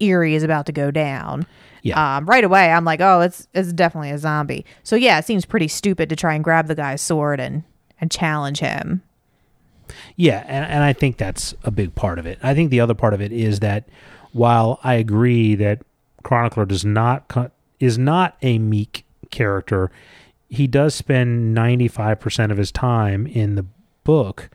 eerie 0.00 0.34
is 0.34 0.42
about 0.42 0.66
to 0.66 0.72
go 0.72 0.90
down. 0.90 1.46
Yeah. 1.82 2.16
Um, 2.16 2.26
right 2.26 2.44
away, 2.44 2.70
I'm 2.70 2.84
like, 2.84 3.00
oh, 3.00 3.20
it's 3.20 3.48
it's 3.54 3.72
definitely 3.72 4.10
a 4.10 4.18
zombie. 4.18 4.64
So 4.82 4.96
yeah, 4.96 5.18
it 5.18 5.24
seems 5.24 5.44
pretty 5.44 5.68
stupid 5.68 6.08
to 6.08 6.16
try 6.16 6.34
and 6.34 6.42
grab 6.42 6.66
the 6.66 6.74
guy's 6.74 7.00
sword 7.00 7.40
and 7.40 7.62
and 8.00 8.10
challenge 8.10 8.60
him. 8.60 9.02
Yeah, 10.16 10.44
and, 10.46 10.64
and 10.64 10.82
I 10.84 10.92
think 10.92 11.16
that's 11.16 11.54
a 11.64 11.70
big 11.70 11.94
part 11.94 12.18
of 12.18 12.26
it. 12.26 12.38
I 12.42 12.54
think 12.54 12.70
the 12.70 12.80
other 12.80 12.94
part 12.94 13.14
of 13.14 13.20
it 13.20 13.32
is 13.32 13.60
that 13.60 13.88
while 14.32 14.78
I 14.84 14.94
agree 14.94 15.54
that 15.56 15.80
Chronicler 16.22 16.66
does 16.66 16.84
not 16.84 17.50
is 17.80 17.98
not 17.98 18.36
a 18.42 18.58
meek 18.58 19.04
character, 19.30 19.90
he 20.48 20.66
does 20.66 20.94
spend 20.94 21.54
ninety 21.54 21.88
five 21.88 22.20
percent 22.20 22.52
of 22.52 22.58
his 22.58 22.72
time 22.72 23.26
in 23.26 23.54
the 23.54 23.64
book 24.04 24.50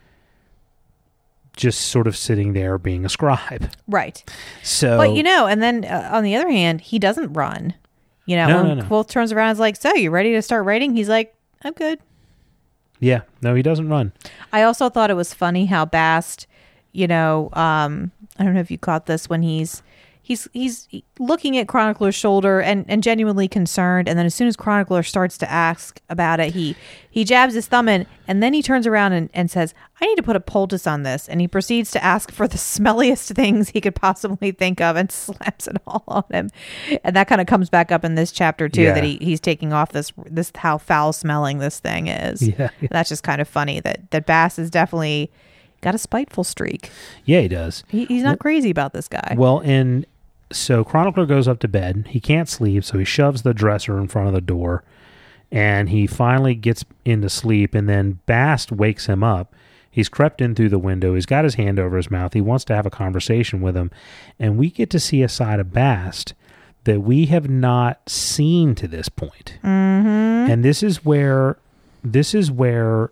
just 1.56 1.82
sort 1.82 2.08
of 2.08 2.18
sitting 2.18 2.54
there 2.54 2.78
being 2.78 3.06
a 3.06 3.10
scribe. 3.10 3.70
Right. 3.88 4.24
So, 4.64 4.98
But 4.98 5.14
you 5.14 5.22
know, 5.24 5.46
and 5.46 5.62
then 5.62 5.86
uh, 5.86 6.10
on 6.12 6.24
the 6.24 6.36
other 6.36 6.50
hand, 6.50 6.82
he 6.82 6.98
doesn't 6.98 7.34
run. 7.34 7.76
You 8.26 8.38
know, 8.38 8.48
No, 8.48 8.58
when 8.58 8.68
no, 8.70 8.74
no. 8.76 8.90
Kvothe 8.90 9.10
turns 9.10 9.32
around 9.32 9.50
and 9.50 9.56
is 9.56 9.60
like, 9.60 9.76
"So, 9.76 9.94
you 9.96 10.10
ready 10.10 10.32
to 10.34 10.42
start 10.42 10.66
writing?" 10.66 10.96
He's 10.96 11.10
like, 11.10 11.36
"I'm 11.64 11.74
good." 11.74 12.00
Yeah, 13.04 13.22
no, 13.42 13.54
he 13.54 13.62
doesn't 13.62 13.90
run. 13.90 14.14
I 14.52 14.64
also 14.64 14.90
thought 14.90 15.10
it 15.10 15.16
was 15.16 15.34
funny 15.34 15.66
how 15.66 15.86
Bast, 15.86 16.48
you 16.94 17.06
know, 17.06 17.50
um, 17.54 18.12
I 18.40 18.44
don't 18.46 18.54
know 18.54 18.62
if 18.62 18.72
you 18.72 18.78
caught 18.78 19.08
this 19.08 19.28
when 19.30 19.42
he's 19.44 19.84
he's 20.26 20.48
he's 20.54 20.88
looking 21.20 21.58
at 21.58 21.68
Chronicler's 21.68 22.16
shoulder 22.16 22.60
and 22.62 22.86
and 22.88 23.04
genuinely 23.04 23.48
concerned, 23.48 24.08
and 24.10 24.18
then 24.18 24.26
as 24.26 24.34
soon 24.34 24.48
as 24.48 24.56
Chronicler 24.56 25.04
starts 25.04 25.38
to 25.40 25.52
ask 25.52 26.00
about 26.10 26.40
it, 26.40 26.54
he 26.54 26.76
he 27.10 27.24
jabs 27.24 27.54
his 27.54 27.68
thumb 27.68 27.88
in, 27.90 28.08
and 28.28 28.42
then 28.42 28.54
he 28.54 28.64
turns 28.64 28.88
around 28.88 29.12
and, 29.14 29.30
and 29.34 29.52
says, 29.52 29.74
"I 30.02 30.06
need 30.08 30.16
to 30.16 30.24
put 30.24 30.36
a 30.36 30.40
poultice 30.40 30.88
on 30.88 31.04
this," 31.04 31.28
and 31.30 31.40
he 31.42 31.48
proceeds 31.48 31.92
to 31.92 32.04
ask 32.04 32.32
for 32.32 32.48
the 32.48 32.58
smelliest 32.58 33.36
things 33.36 33.70
he 33.70 33.82
could 33.82 33.96
possibly 33.96 34.52
think 34.52 34.82
of 34.82 34.96
and 34.96 35.12
slaps 35.12 35.68
it 35.68 35.78
all 35.86 36.04
on 36.08 36.24
him, 36.32 36.50
and 37.04 37.16
that 37.16 37.28
kind 37.28 37.42
of 37.42 37.46
comes 37.46 37.70
back 37.70 37.92
up 37.92 38.04
in 38.04 38.16
this 38.16 38.32
chapter 38.32 38.70
too 38.70 38.84
Yeah. 38.84 38.94
that 38.94 39.04
he 39.04 39.18
he's 39.22 39.40
taking 39.42 39.74
off 39.74 39.92
this 39.92 40.12
this 40.26 40.52
how 40.56 40.78
foul 40.78 41.14
smelling 41.14 41.60
this 41.60 41.80
thing 41.80 42.08
is. 42.08 42.42
Yeah, 42.54 42.70
yeah. 42.82 42.88
That's 42.92 43.10
just 43.10 43.24
kind 43.24 43.42
of 43.42 43.48
funny 43.48 43.80
that 43.82 44.10
that 44.12 44.26
Bast 44.26 44.58
is 44.58 44.70
definitely 44.70 45.32
got 45.82 45.94
a 45.96 45.98
spiteful 45.98 46.44
streak. 46.46 46.90
Yeah, 47.26 47.42
he 47.42 47.48
does. 47.50 47.84
He, 47.90 48.06
he's 48.06 48.24
not 48.24 48.40
crazy 48.40 48.70
about 48.70 48.94
this 48.94 49.08
guy. 49.10 49.36
Well, 49.38 49.60
and 49.66 50.06
so 50.54 50.84
Chronicler 50.84 51.26
goes 51.26 51.48
up 51.48 51.60
to 51.60 51.68
bed. 51.68 52.08
He 52.10 52.20
can't 52.20 52.50
sleep, 52.50 52.84
so 52.84 52.98
he 52.98 53.06
shoves 53.06 53.42
the 53.42 53.54
dresser 53.54 53.98
in 53.98 54.08
front 54.08 54.28
of 54.28 54.34
the 54.34 54.42
door, 54.42 54.84
and 55.52 55.90
he 55.90 56.08
finally 56.08 56.56
gets 56.56 56.86
into 57.06 57.30
sleep. 57.30 57.74
And 57.76 57.90
then 57.90 58.20
Bast 58.26 58.72
wakes 58.72 59.08
him 59.08 59.24
up. 59.24 59.54
He's 59.90 60.10
crept 60.10 60.42
in 60.42 60.56
through 60.56 60.70
the 60.70 60.80
window. 60.80 61.14
He's 61.14 61.26
got 61.26 61.44
his 61.44 61.56
hand 61.56 61.80
over 61.80 61.98
his 61.98 62.10
mouth. 62.10 62.34
He 62.34 62.42
wants 62.42 62.66
to 62.66 62.76
have 62.76 62.86
a 62.86 62.92
conversation 62.92 63.62
with 63.62 63.76
him, 63.76 63.92
and 64.40 64.58
we 64.58 64.70
get 64.70 64.90
to 64.92 65.00
see 65.00 65.22
a 65.22 65.30
side 65.30 65.60
of 65.60 65.74
Bast 65.74 66.34
that 66.86 67.02
we 67.02 67.28
have 67.28 67.50
not 67.50 68.10
seen 68.10 68.76
to 68.76 68.88
this 68.88 69.08
point. 69.10 69.58
Mm-hmm. 69.64 70.52
And 70.52 70.66
this 70.66 70.84
is 70.84 71.06
where 71.06 71.58
this 72.04 72.34
is 72.34 72.52
where 72.52 73.12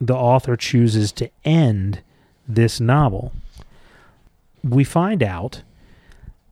the 0.00 0.14
author 0.14 0.56
chooses 0.56 1.12
to 1.12 1.30
end 1.44 2.00
this 2.46 2.80
novel 2.80 3.32
we 4.64 4.84
find 4.84 5.22
out 5.22 5.62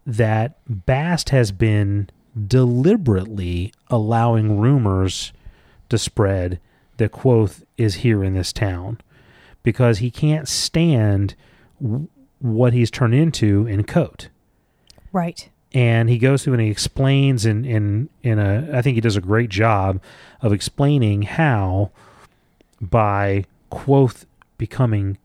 that 0.07 0.59
Bast 0.69 1.31
has 1.31 1.53
been 1.53 2.09
deliberately 2.47 3.73
allowing 3.89 4.59
rumors 4.59 5.33
to 5.89 5.99
spread 5.99 6.59
that 6.97 7.13
Kvothe 7.13 7.63
is 7.77 7.97
here 7.97 8.25
in 8.25 8.35
this 8.35 8.53
town 8.53 9.01
because 9.63 9.99
he 9.99 10.11
can't 10.11 10.49
stand 10.49 11.35
w- 11.81 12.09
what 12.41 12.73
he's 12.73 12.91
turned 12.91 13.15
into 13.15 13.67
in 13.67 13.85
Kote. 13.85 14.29
right. 15.13 15.49
And 15.75 16.11
he 16.11 16.19
goes 16.19 16.45
through 16.45 16.55
and 16.55 16.63
he 16.63 16.71
explains 16.71 17.47
in, 17.47 17.65
in, 17.65 18.11
in 18.23 18.39
a, 18.39 18.69
I 18.75 18.83
think 18.83 18.95
he 18.95 19.01
does 19.01 19.17
a 19.17 19.23
great 19.23 19.49
job 19.49 20.03
of 20.43 20.53
explaining 20.53 21.23
how 21.23 21.91
by 22.79 23.47
Kvothe 23.71 24.27
becoming 24.59 25.17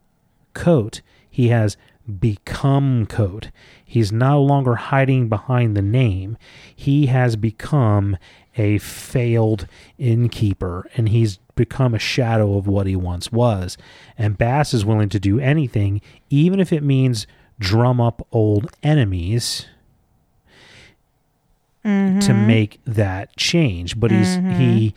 Kote, 0.54 1.02
he 1.30 1.48
has 1.48 1.76
become 2.18 3.04
Kote. 3.06 3.50
He's 3.90 4.12
no 4.12 4.42
longer 4.42 4.74
hiding 4.74 5.30
behind 5.30 5.74
the 5.74 5.82
name. 5.82 6.36
He 6.76 7.06
has 7.06 7.36
become 7.36 8.18
a 8.54 8.76
failed 8.76 9.66
innkeeper 9.96 10.86
and 10.94 11.08
he's 11.08 11.38
become 11.54 11.94
a 11.94 11.98
shadow 11.98 12.58
of 12.58 12.66
what 12.66 12.86
he 12.86 12.94
once 12.94 13.32
was. 13.32 13.78
And 14.18 14.36
Bast 14.36 14.74
is 14.74 14.84
willing 14.84 15.08
to 15.08 15.18
do 15.18 15.40
anything, 15.40 16.02
even 16.28 16.60
if 16.60 16.70
it 16.70 16.82
means 16.82 17.26
drum 17.58 17.98
up 17.98 18.26
old 18.30 18.70
enemies 18.82 19.64
mm-hmm. 21.82 22.18
to 22.18 22.34
make 22.34 22.80
that 22.84 23.34
change. 23.38 23.98
But 23.98 24.10
he's 24.10 24.36
mm-hmm. 24.36 24.50
he 24.50 24.94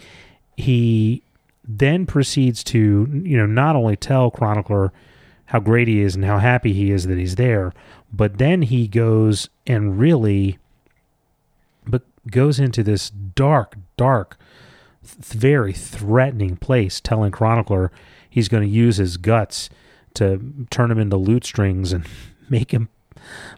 he 0.58 1.24
then 1.64 2.06
proceeds 2.06 2.62
to 2.66 3.08
you 3.24 3.38
know 3.38 3.46
not 3.46 3.78
only 3.78 3.96
tell 3.96 4.32
chronicler 4.32 4.92
how 5.46 5.60
great 5.60 5.88
he 5.88 6.02
is 6.02 6.16
and 6.16 6.26
how 6.26 6.40
happy 6.40 6.74
he 6.74 6.92
is 6.92 7.08
that 7.08 7.18
he's 7.18 7.36
there 7.36 7.74
but 8.12 8.38
then 8.38 8.64
he 8.64 8.88
goes 8.88 9.50
and 9.66 10.00
really 10.00 10.58
but 11.88 12.04
goes 12.30 12.60
into 12.60 12.84
this 12.84 13.10
dark 13.10 13.76
dark 13.98 14.38
th- 15.04 15.34
very 15.34 15.74
threatening 15.74 16.56
place 16.56 17.00
telling 17.00 17.32
chronicler 17.32 17.92
he's 18.30 18.48
going 18.48 18.64
to 18.64 18.70
use 18.70 18.98
his 18.98 19.18
guts 19.18 19.70
to 20.14 20.66
turn 20.70 20.92
him 20.92 21.00
into 21.00 21.18
lute 21.18 21.46
strings 21.46 21.94
and 21.94 22.06
make 22.50 22.72
him 22.72 22.90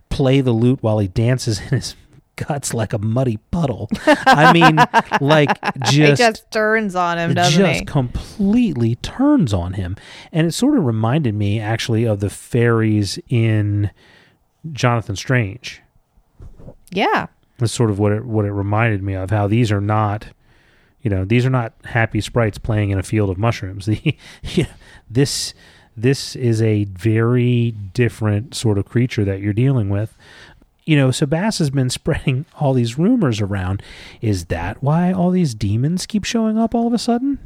play 0.09 0.41
the 0.41 0.51
lute 0.51 0.81
while 0.81 0.99
he 0.99 1.07
dances 1.07 1.59
in 1.59 1.67
his 1.69 1.95
guts 2.35 2.73
like 2.73 2.93
a 2.93 2.97
muddy 2.97 3.37
puddle 3.51 3.87
i 4.25 4.51
mean 4.51 4.75
like 5.21 5.55
just 5.85 6.17
just 6.17 6.51
turns 6.51 6.95
on 6.95 7.19
him, 7.19 7.33
doesn't 7.35 7.59
just 7.59 7.73
he? 7.73 7.79
Just 7.81 7.91
completely 7.91 8.95
turns 8.95 9.53
on 9.53 9.73
him 9.73 9.95
and 10.31 10.47
it 10.47 10.51
sort 10.51 10.75
of 10.75 10.83
reminded 10.83 11.35
me 11.35 11.59
actually 11.59 12.05
of 12.05 12.21
the 12.21 12.31
fairies 12.31 13.19
in 13.29 13.91
jonathan 14.71 15.15
strange 15.15 15.81
Yeah. 16.91 17.27
that's 17.57 17.73
sort 17.73 17.89
of 17.89 17.99
what 17.99 18.11
it 18.11 18.25
what 18.25 18.45
it 18.45 18.51
reminded 18.51 19.03
me 19.03 19.13
of 19.13 19.29
how 19.29 19.47
these 19.47 19.71
are 19.71 19.81
not 19.81 20.27
you 21.01 21.09
know 21.09 21.25
these 21.25 21.45
are 21.45 21.49
not 21.49 21.73
happy 21.85 22.21
sprites 22.21 22.57
playing 22.57 22.89
in 22.91 22.97
a 22.97 23.03
field 23.03 23.29
of 23.29 23.37
mushrooms 23.37 23.85
the 23.87 24.15
yeah, 24.43 24.67
this 25.09 25.53
this 25.95 26.35
is 26.35 26.61
a 26.61 26.85
very 26.85 27.71
different 27.93 28.55
sort 28.55 28.77
of 28.77 28.85
creature 28.85 29.23
that 29.25 29.41
you're 29.41 29.53
dealing 29.53 29.89
with 29.89 30.17
you 30.85 30.95
know 30.97 31.09
Sebas 31.09 31.59
has 31.59 31.69
been 31.69 31.89
spreading 31.99 32.45
all 32.59 32.73
these 32.73 32.97
rumors 32.97 33.41
around 33.41 33.83
is 34.21 34.45
that 34.45 34.81
why 34.81 35.11
all 35.11 35.29
these 35.29 35.53
demons 35.53 36.05
keep 36.05 36.23
showing 36.23 36.57
up 36.57 36.73
all 36.73 36.87
of 36.87 36.93
a 36.93 36.97
sudden 36.97 37.37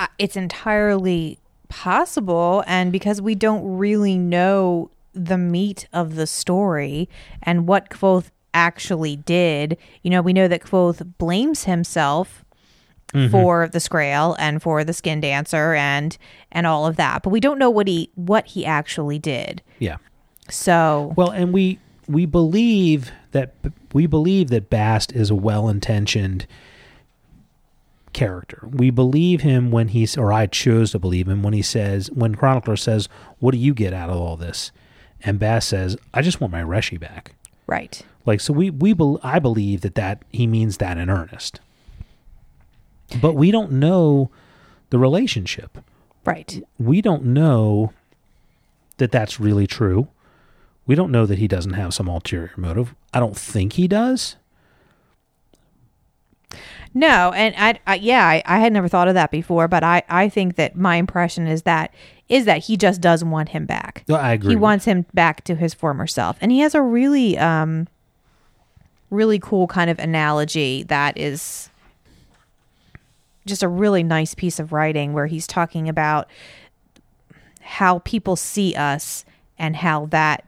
I- 0.00 0.08
It's 0.18 0.36
entirely 0.36 1.38
possible. 1.68 2.64
And 2.66 2.90
because 2.92 3.20
we 3.22 3.34
don't 3.34 3.78
really 3.78 4.18
know 4.18 4.90
the 5.14 5.38
meat 5.38 5.86
of 5.92 6.14
the 6.14 6.26
story 6.26 7.08
and 7.42 7.66
what 7.66 7.90
Kvothe 7.90 8.30
actually 8.54 9.16
did, 9.16 9.76
you 10.02 10.10
know, 10.10 10.22
we 10.22 10.32
know 10.32 10.48
that 10.48 10.62
Kvothe 10.62 11.16
blames 11.18 11.64
himself 11.64 12.44
mm-hmm. 13.12 13.30
for 13.30 13.68
the 13.68 13.80
Scrael 13.80 14.36
and 14.38 14.62
for 14.62 14.84
the 14.84 14.92
skin 14.92 15.20
dancer 15.20 15.74
and 15.74 16.16
and 16.50 16.66
all 16.66 16.86
of 16.86 16.96
that 16.96 17.22
but 17.22 17.30
we 17.30 17.40
don't 17.40 17.58
know 17.58 17.70
what 17.70 17.86
he 17.86 18.10
what 18.14 18.46
he 18.46 18.64
actually 18.66 19.18
did 19.18 19.62
yeah 19.78 19.96
so 20.52 21.12
Well, 21.16 21.30
and 21.30 21.52
we 21.52 21.78
we 22.08 22.26
believe 22.26 23.12
that 23.30 23.54
we 23.92 24.06
believe 24.06 24.50
that 24.50 24.68
Bast 24.68 25.12
is 25.12 25.30
a 25.30 25.34
well-intentioned 25.34 26.46
character. 28.12 28.68
We 28.70 28.90
believe 28.90 29.40
him 29.40 29.70
when 29.70 29.88
he's 29.88 30.16
or 30.16 30.32
I 30.32 30.46
chose 30.46 30.92
to 30.92 30.98
believe 30.98 31.28
him 31.28 31.42
when 31.42 31.52
he 31.52 31.62
says 31.62 32.10
when 32.10 32.34
Chronicler 32.34 32.76
says, 32.76 33.08
"What 33.38 33.52
do 33.52 33.58
you 33.58 33.72
get 33.72 33.92
out 33.92 34.10
of 34.10 34.16
all 34.16 34.36
this?" 34.36 34.72
And 35.24 35.38
Bast 35.38 35.68
says, 35.68 35.96
"I 36.12 36.22
just 36.22 36.40
want 36.40 36.52
my 36.52 36.62
Reshi 36.62 36.98
back." 36.98 37.34
Right. 37.66 38.02
Like 38.26 38.40
so, 38.40 38.52
we 38.52 38.70
we 38.70 38.92
bel 38.92 39.20
I 39.22 39.38
believe 39.38 39.80
that 39.82 39.94
that 39.94 40.22
he 40.30 40.46
means 40.46 40.78
that 40.78 40.98
in 40.98 41.10
earnest, 41.10 41.60
but 43.20 43.34
we 43.34 43.50
don't 43.50 43.72
know 43.72 44.30
the 44.90 44.98
relationship. 44.98 45.78
Right. 46.24 46.62
We 46.78 47.00
don't 47.00 47.24
know 47.24 47.92
that 48.98 49.10
that's 49.10 49.40
really 49.40 49.66
true. 49.66 50.08
We 50.86 50.94
don't 50.94 51.10
know 51.10 51.26
that 51.26 51.38
he 51.38 51.48
doesn't 51.48 51.72
have 51.74 51.94
some 51.94 52.08
ulterior 52.08 52.52
motive. 52.56 52.94
I 53.14 53.20
don't 53.20 53.36
think 53.36 53.74
he 53.74 53.88
does. 53.88 54.36
No, 56.94 57.32
and 57.32 57.54
I, 57.56 57.80
I 57.86 57.94
yeah, 57.96 58.26
I, 58.26 58.42
I 58.44 58.58
had 58.58 58.72
never 58.72 58.88
thought 58.88 59.08
of 59.08 59.14
that 59.14 59.30
before, 59.30 59.66
but 59.68 59.82
I, 59.82 60.02
I 60.08 60.28
think 60.28 60.56
that 60.56 60.76
my 60.76 60.96
impression 60.96 61.46
is 61.46 61.62
that 61.62 61.94
is 62.28 62.44
that 62.44 62.64
he 62.64 62.76
just 62.76 63.00
doesn't 63.00 63.30
want 63.30 63.50
him 63.50 63.66
back. 63.66 64.04
No, 64.08 64.16
I 64.16 64.32
agree. 64.32 64.50
He 64.50 64.56
wants 64.56 64.84
him 64.84 65.06
back 65.14 65.44
to 65.44 65.54
his 65.54 65.74
former 65.74 66.06
self, 66.06 66.36
and 66.40 66.52
he 66.52 66.60
has 66.60 66.74
a 66.74 66.82
really 66.82 67.38
um, 67.38 67.88
really 69.10 69.38
cool 69.38 69.66
kind 69.66 69.90
of 69.90 69.98
analogy 69.98 70.82
that 70.84 71.16
is 71.18 71.70
just 73.46 73.62
a 73.62 73.68
really 73.68 74.02
nice 74.02 74.34
piece 74.34 74.58
of 74.58 74.72
writing 74.72 75.12
where 75.12 75.26
he's 75.26 75.46
talking 75.46 75.88
about 75.88 76.28
how 77.60 78.00
people 78.00 78.36
see 78.36 78.74
us 78.74 79.24
and 79.58 79.76
how 79.76 80.06
that 80.06 80.46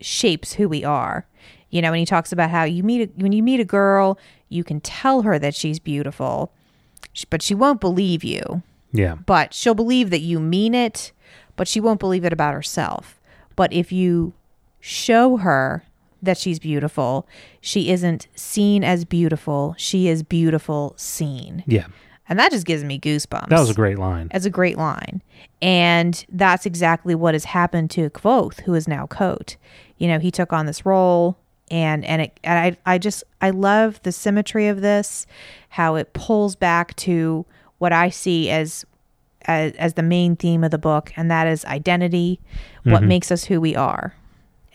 shapes 0.00 0.54
who 0.54 0.68
we 0.68 0.84
are. 0.84 1.26
You 1.70 1.82
know, 1.82 1.88
and 1.88 1.98
he 1.98 2.06
talks 2.06 2.32
about 2.32 2.50
how 2.50 2.64
you 2.64 2.82
meet 2.82 3.10
a, 3.10 3.12
when 3.20 3.32
you 3.32 3.42
meet 3.42 3.60
a 3.60 3.64
girl, 3.64 4.18
you 4.48 4.64
can 4.64 4.80
tell 4.80 5.22
her 5.22 5.38
that 5.38 5.54
she's 5.54 5.78
beautiful, 5.78 6.52
but 7.30 7.42
she 7.42 7.54
won't 7.54 7.80
believe 7.80 8.24
you. 8.24 8.62
yeah, 8.92 9.14
But 9.26 9.52
she'll 9.54 9.74
believe 9.74 10.10
that 10.10 10.20
you 10.20 10.40
mean 10.40 10.74
it, 10.74 11.12
but 11.56 11.68
she 11.68 11.80
won't 11.80 12.00
believe 12.00 12.24
it 12.24 12.32
about 12.32 12.54
herself. 12.54 13.20
But 13.56 13.72
if 13.72 13.90
you 13.92 14.32
show 14.80 15.36
her 15.38 15.84
that 16.22 16.38
she's 16.38 16.58
beautiful, 16.58 17.26
she 17.60 17.90
isn't 17.90 18.26
seen 18.34 18.82
as 18.84 19.04
beautiful, 19.04 19.74
she 19.78 20.08
is 20.08 20.22
beautiful 20.22 20.94
seen. 20.96 21.64
yeah. 21.66 21.86
And 22.30 22.38
that 22.38 22.50
just 22.50 22.66
gives 22.66 22.84
me 22.84 23.00
goosebumps. 23.00 23.48
That 23.48 23.58
was 23.60 23.70
a 23.70 23.74
great 23.74 23.98
line. 23.98 24.28
That's 24.30 24.44
a 24.44 24.50
great 24.50 24.76
line. 24.76 25.22
And 25.62 26.26
that's 26.28 26.66
exactly 26.66 27.14
what 27.14 27.32
has 27.34 27.44
happened 27.46 27.90
to 27.92 28.10
Kvothe, 28.10 28.60
who 28.60 28.74
is 28.74 28.86
now 28.86 29.06
Kote. 29.06 29.56
You 29.96 30.08
know, 30.08 30.18
he 30.18 30.30
took 30.30 30.52
on 30.52 30.66
this 30.66 30.84
role 30.84 31.38
and 31.70 32.04
and 32.04 32.22
it 32.22 32.40
and 32.44 32.76
I 32.86 32.94
I 32.94 32.98
just 32.98 33.24
I 33.40 33.50
love 33.50 34.00
the 34.02 34.12
symmetry 34.12 34.68
of 34.68 34.80
this, 34.80 35.26
how 35.70 35.94
it 35.96 36.12
pulls 36.12 36.56
back 36.56 36.94
to 36.96 37.44
what 37.78 37.92
I 37.92 38.10
see 38.10 38.50
as 38.50 38.84
as, 39.42 39.72
as 39.74 39.94
the 39.94 40.02
main 40.02 40.36
theme 40.36 40.62
of 40.64 40.70
the 40.70 40.78
book, 40.78 41.12
and 41.16 41.30
that 41.30 41.46
is 41.46 41.64
identity, 41.64 42.38
what 42.84 43.02
makes 43.02 43.30
us 43.30 43.44
who 43.44 43.60
we 43.60 43.74
are, 43.76 44.14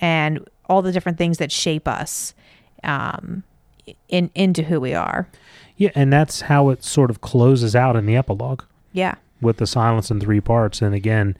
and 0.01 0.43
all 0.67 0.81
the 0.81 0.91
different 0.91 1.17
things 1.17 1.37
that 1.37 1.51
shape 1.51 1.87
us 1.87 2.33
um, 2.83 3.43
in 4.09 4.31
into 4.33 4.63
who 4.63 4.79
we 4.79 4.93
are. 4.93 5.27
Yeah, 5.77 5.91
and 5.95 6.11
that's 6.13 6.41
how 6.41 6.69
it 6.69 6.83
sort 6.83 7.09
of 7.09 7.21
closes 7.21 7.75
out 7.75 7.95
in 7.95 8.05
the 8.05 8.15
epilogue 8.15 8.61
Yeah. 8.93 9.15
with 9.41 9.57
the 9.57 9.67
silence 9.67 10.09
in 10.11 10.19
three 10.19 10.39
parts. 10.39 10.81
And 10.81 10.93
again, 10.95 11.35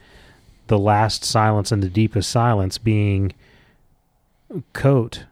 the 0.68 0.78
last 0.80 1.24
silence 1.24 1.72
and 1.72 1.82
the 1.84 1.88
deepest 1.90 2.30
silence 2.32 2.78
being 2.78 3.34
Kote, 4.74 5.26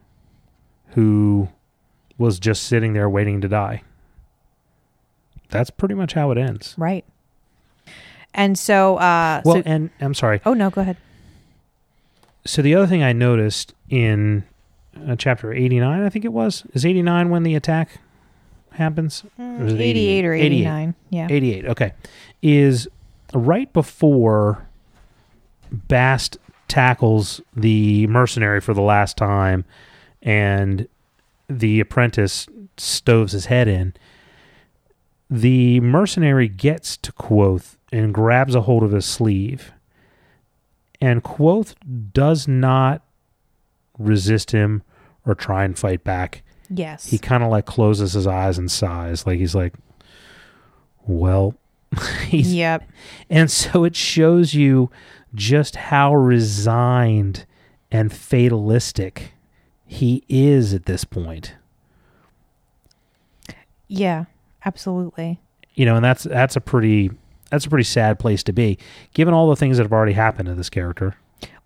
who 0.94 1.50
was 2.18 2.40
just 2.40 2.64
sitting 2.64 2.94
there 2.94 3.10
waiting 3.10 3.42
to 3.42 3.48
die. 3.48 3.84
That's 5.50 5.70
pretty 5.70 5.96
much 5.96 6.14
how 6.14 6.32
it 6.32 6.38
ends. 6.38 6.76
Right. 6.78 7.04
And 8.34 8.58
so, 8.58 8.96
uh, 8.98 9.42
Well, 9.44 9.56
so, 9.58 9.64
and 9.66 9.90
I'm 10.00 10.14
sorry. 10.14 10.40
oh 10.46 10.54
no, 10.54 10.70
go 10.70 10.82
ahead. 10.82 10.98
So 12.46 12.62
the 12.62 12.74
other 12.76 12.88
thing 12.88 13.04
I 13.04 13.12
noticed 13.14 13.74
in 13.90 14.44
uh, 15.08 15.16
chapter 15.16 15.54
89, 15.54 16.02
I 16.04 16.10
think 16.10 16.26
it 16.26 16.34
was, 16.34 16.64
is 16.74 16.86
89 16.86 17.30
when 17.30 17.44
the 17.44 17.56
attack 17.56 18.00
happens? 18.72 19.24
Or 19.38 19.66
is 19.66 19.74
it 19.74 19.82
88 19.82 20.26
or 20.26 20.34
89. 20.34 20.96
Yeah. 21.10 21.28
88, 21.30 21.66
okay. 21.68 21.94
Is 22.42 22.88
right 23.34 23.72
before 23.74 24.66
Bast 25.72 26.38
tackles 26.68 27.40
the 27.56 28.08
mercenary 28.08 28.60
for 28.62 28.74
the 28.74 28.82
last 28.82 29.16
time 29.18 29.64
and 30.22 30.88
the 31.48 31.80
apprentice 31.80 32.48
stoves 32.78 33.34
his 33.34 33.46
head 33.46 33.68
in. 33.68 33.94
The 35.30 35.80
mercenary 35.80 36.48
gets 36.48 36.98
to 36.98 37.12
Kvothe 37.14 37.76
and 37.92 38.14
grabs 38.14 38.56
a 38.56 38.62
hold 38.62 38.84
of 38.84 38.92
his 38.92 39.06
sleeve. 39.06 39.72
And 41.00 41.24
Kvothe 41.24 41.74
does 42.14 42.48
not 42.48 43.02
resist 43.98 44.52
him 44.52 44.84
or 45.26 45.36
try 45.36 45.64
and 45.64 45.78
fight 45.78 46.04
back 46.04 46.44
Yes. 46.74 47.08
he 47.10 47.18
kind 47.18 47.44
of 47.44 47.50
like 47.50 47.66
closes 47.66 48.14
his 48.14 48.26
eyes 48.26 48.58
and 48.58 48.72
sighs 48.72 49.28
like 49.28 49.38
he's 49.40 49.54
like 49.54 49.74
well 51.06 51.54
he's 52.28 52.54
yep. 52.54 52.90
and 53.30 53.52
so 53.52 53.84
it 53.84 53.96
shows 53.96 54.54
you 54.54 54.90
just 55.36 55.76
how 55.76 56.16
resigned 56.16 57.46
and 57.92 58.12
fatalistic 58.14 59.34
he 59.94 60.24
is 60.30 60.74
at 60.74 60.86
this 60.86 61.04
point 61.04 61.54
Yeah. 63.88 64.26
Absolutely. 64.66 65.40
you 65.76 65.86
know 65.86 65.96
and 65.96 66.06
that's 66.06 66.24
that's 66.24 66.56
a 66.56 66.62
pretty 66.62 67.12
that's 67.50 67.66
a 67.66 67.70
pretty 67.70 67.84
sad 67.84 68.18
place 68.20 68.44
to 68.44 68.54
be 68.54 68.78
given 69.14 69.34
all 69.34 69.50
the 69.50 69.56
things 69.56 69.78
that 69.78 69.84
have 69.84 69.92
already 69.92 70.14
happened 70.14 70.48
to 70.48 70.56
this 70.56 70.70
character 70.70 71.16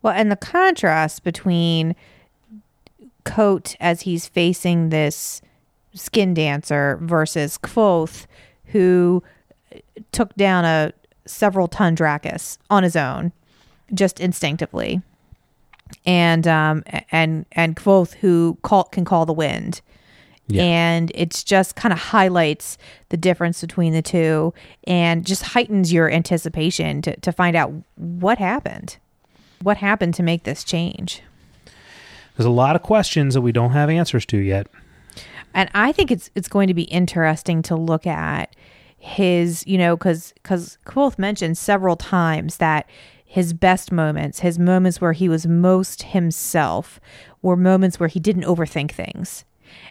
Well, 0.01 0.13
and 0.13 0.31
the 0.31 0.35
contrast 0.35 1.23
between 1.23 1.95
Kote 3.25 3.75
as 3.79 4.01
he's 4.01 4.27
facing 4.27 4.89
this 4.89 5.41
skin 5.93 6.33
dancer 6.33 6.97
versus 7.01 7.57
Kvothe, 7.57 8.25
who 8.67 9.23
took 10.11 10.33
down 10.35 10.63
a 10.65 10.93
several 11.25 11.67
ton 11.67 11.95
Draccus 11.95 12.57
on 12.69 12.83
his 12.83 12.95
own, 12.95 13.31
just 13.93 14.19
instinctively, 14.19 15.01
and 16.05 16.47
um 16.47 16.83
and 17.11 17.45
and 17.51 17.75
Kvothe 17.75 18.13
who 18.15 18.57
call, 18.61 18.85
can 18.85 19.05
call 19.05 19.25
the 19.25 19.33
wind. 19.33 19.81
Yeah. 20.47 20.63
And 20.63 21.11
it's 21.15 21.43
just 21.43 21.75
kind 21.75 21.91
of 21.91 21.97
highlights 21.97 22.77
the 23.09 23.17
difference 23.17 23.61
between 23.61 23.93
the 23.93 24.03
two 24.03 24.53
and 24.85 25.25
just 25.25 25.41
heightens 25.41 25.91
your 25.91 26.09
anticipation 26.11 27.01
to, 27.01 27.19
to 27.21 27.31
find 27.31 27.55
out 27.55 27.73
what 27.95 28.37
happened. 28.37 28.97
What 29.63 29.77
happened 29.77 30.13
to 30.15 30.23
make 30.23 30.43
this 30.43 30.63
change? 30.63 31.21
there's 32.37 32.45
a 32.45 32.49
lot 32.49 32.75
of 32.75 32.83
questions 32.83 33.33
that 33.33 33.39
we 33.39 33.53
don't 33.53 33.71
have 33.71 33.89
answers 33.89 34.25
to 34.25 34.37
yet 34.37 34.67
and 35.55 35.69
I 35.73 35.93
think 35.93 36.11
it's 36.11 36.29
it's 36.35 36.49
going 36.49 36.67
to 36.67 36.73
be 36.73 36.83
interesting 36.83 37.61
to 37.63 37.75
look 37.75 38.05
at 38.05 38.55
his, 38.97 39.65
you 39.65 39.77
know, 39.77 39.95
because 39.95 40.33
because 40.33 40.77
Kvothe 40.85 41.17
mentioned 41.17 41.57
several 41.57 41.95
times 41.95 42.57
that 42.57 42.87
his 43.35 43.53
best 43.53 43.91
moments, 43.91 44.39
his 44.39 44.57
moments 44.57 45.01
where 45.01 45.13
he 45.13 45.27
was 45.29 45.45
most 45.45 46.03
himself, 46.03 46.99
were 47.41 47.55
moments 47.57 47.99
where 47.99 48.09
he 48.09 48.19
didn't 48.19 48.43
overthink 48.43 48.91
things, 48.91 49.45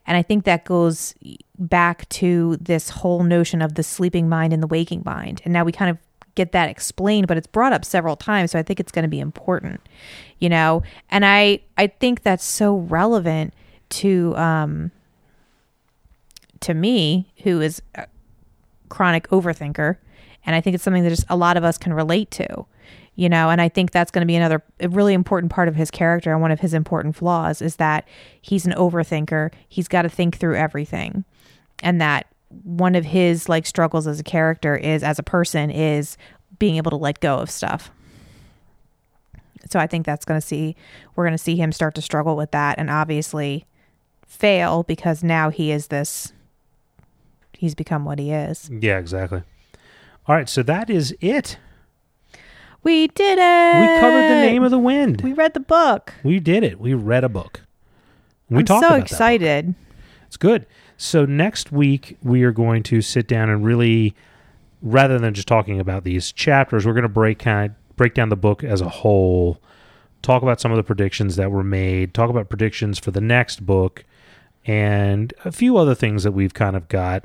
and 0.07 0.17
I 0.17 0.23
think 0.23 0.45
that 0.45 0.65
goes 0.65 1.15
back 1.59 2.09
to 2.21 2.57
this 2.61 2.91
whole 2.91 3.23
notion 3.23 3.61
of 3.63 3.75
the 3.75 3.83
sleeping 3.83 4.29
mind 4.29 4.53
and 4.53 4.63
the 4.63 4.67
waking 4.67 5.03
mind, 5.05 5.43
and 5.45 5.53
now 5.53 5.65
we 5.65 5.73
kind 5.73 5.91
of 5.91 5.99
get 6.35 6.51
that 6.51 6.69
explained 6.69 7.29
but 7.29 7.37
it's 7.37 7.47
brought 7.47 7.73
up 7.73 7.85
several 7.85 8.17
times 8.17 8.51
so 8.51 8.59
i 8.59 8.63
think 8.65 8.81
it's 8.81 8.91
going 8.91 9.05
to 9.05 9.09
be 9.09 9.21
important 9.21 9.81
you 10.41 10.49
know? 10.49 10.83
And 11.09 11.25
i 11.25 11.61
i 11.79 11.87
think 11.87 12.25
that's 12.25 12.45
so 12.45 12.79
relevant 12.79 13.55
to 13.91 14.35
um 14.37 14.91
to 16.65 16.75
me, 16.75 17.31
who 17.43 17.61
is 17.61 17.83
a 17.95 18.07
chronic 18.89 19.29
overthinker, 19.29 19.99
and 20.47 20.57
I 20.57 20.63
think 20.63 20.75
it's 20.75 20.83
something 20.83 21.03
that 21.03 21.11
just 21.11 21.27
a 21.29 21.37
lot 21.37 21.59
of 21.59 21.65
us 21.65 21.77
can 21.77 21.93
relate 21.93 22.31
to, 22.33 22.65
you 23.17 23.29
know. 23.29 23.51
And 23.51 23.61
I 23.61 23.69
think 23.69 23.91
that's 23.91 24.11
going 24.11 24.23
to 24.23 24.27
be 24.27 24.37
another 24.37 24.63
really 24.81 25.15
important 25.15 25.53
part 25.53 25.69
of 25.69 25.77
his 25.77 25.91
character 25.91 26.33
and 26.33 26.41
one 26.41 26.51
of 26.51 26.61
his 26.61 26.75
important 26.75 27.17
flaws 27.17 27.63
is 27.63 27.77
that 27.77 28.07
he's 28.41 28.67
an 28.67 28.73
overthinker. 28.73 29.53
He's 29.69 29.89
got 29.89 30.03
to 30.03 30.09
think 30.09 30.37
through 30.37 30.57
everything, 30.57 31.25
and 31.81 32.01
that 32.01 32.27
one 32.63 32.95
of 32.95 33.05
his 33.05 33.49
like 33.49 33.67
struggles 33.67 34.07
as 34.07 34.21
a 34.21 34.25
character 34.25 34.77
is 34.77 35.03
as 35.03 35.19
a 35.19 35.23
person 35.23 35.71
is 35.71 36.17
being 36.59 36.77
able 36.77 36.91
to 36.91 36.97
let 36.97 37.21
go 37.21 37.39
of 37.39 37.51
stuff. 37.51 37.91
So 39.71 39.81
I 39.81 39.87
think 39.87 40.05
that's 40.05 40.25
going 40.25 40.41
to 40.41 40.47
see 40.47 40.77
we're 41.17 41.25
going 41.25 41.33
to 41.33 41.39
see 41.39 41.57
him 41.57 41.73
start 41.73 41.95
to 41.97 42.03
struggle 42.03 42.37
with 42.37 42.51
that, 42.53 42.79
and 42.79 42.91
obviously 42.91 43.67
fail 44.27 44.83
because 44.83 45.23
now 45.23 45.51
he 45.51 45.71
is 45.71 45.89
this 45.89 46.33
he's 47.53 47.75
become 47.75 48.05
what 48.05 48.19
he 48.19 48.33
is. 48.33 48.69
yeah 48.81 48.99
exactly 48.99 49.43
all 50.27 50.35
right 50.35 50.49
so 50.49 50.63
that 50.63 50.91
is 50.91 51.15
it 51.21 51.57
We 52.85 53.09
did 53.09 53.39
it. 53.39 53.81
we 53.81 54.01
covered 54.01 54.29
the 54.29 54.43
name 54.43 54.63
of 54.63 54.71
the 54.71 54.79
wind 54.79 55.23
We 55.23 55.33
read 55.33 55.55
the 55.55 55.61
book. 55.61 56.15
We 56.23 56.39
did 56.39 56.63
it. 56.63 56.79
We 56.79 56.95
read 56.95 57.25
a 57.25 57.29
book. 57.29 57.63
We 58.49 58.59
I'm 58.59 58.65
talked 58.65 58.87
so 58.87 58.95
excited. 58.95 59.75
It's 60.27 60.37
good. 60.37 60.67
So 60.97 61.25
next 61.25 61.73
week 61.73 62.19
we 62.23 62.43
are 62.45 62.53
going 62.53 62.83
to 62.85 63.01
sit 63.01 63.27
down 63.27 63.49
and 63.49 63.65
really, 63.65 64.15
rather 64.83 65.19
than 65.19 65.35
just 65.35 65.49
talking 65.49 65.81
about 65.81 66.05
these 66.05 66.31
chapters, 66.31 66.87
we're 66.87 66.93
going 66.93 67.03
to 67.03 67.09
break 67.09 67.39
kind 67.39 67.71
of 67.71 67.97
break 67.97 68.15
down 68.15 68.29
the 68.29 68.37
book 68.37 68.63
as 68.63 68.81
a 68.81 68.89
whole 68.89 69.61
talk 70.25 70.43
about 70.43 70.61
some 70.61 70.73
of 70.73 70.77
the 70.77 70.83
predictions 70.83 71.37
that 71.37 71.51
were 71.51 71.63
made, 71.63 72.15
talk 72.15 72.31
about 72.31 72.49
predictions 72.49 72.99
for 72.99 73.11
the 73.11 73.21
next 73.21 73.65
book, 73.65 74.05
and 74.67 75.33
a 75.45 75.53
few 75.53 75.77
other 75.77 75.95
things 75.95 76.25
that 76.25 76.33
we've 76.33 76.55
kind 76.55 76.75
of 76.75 76.89
got. 76.89 77.25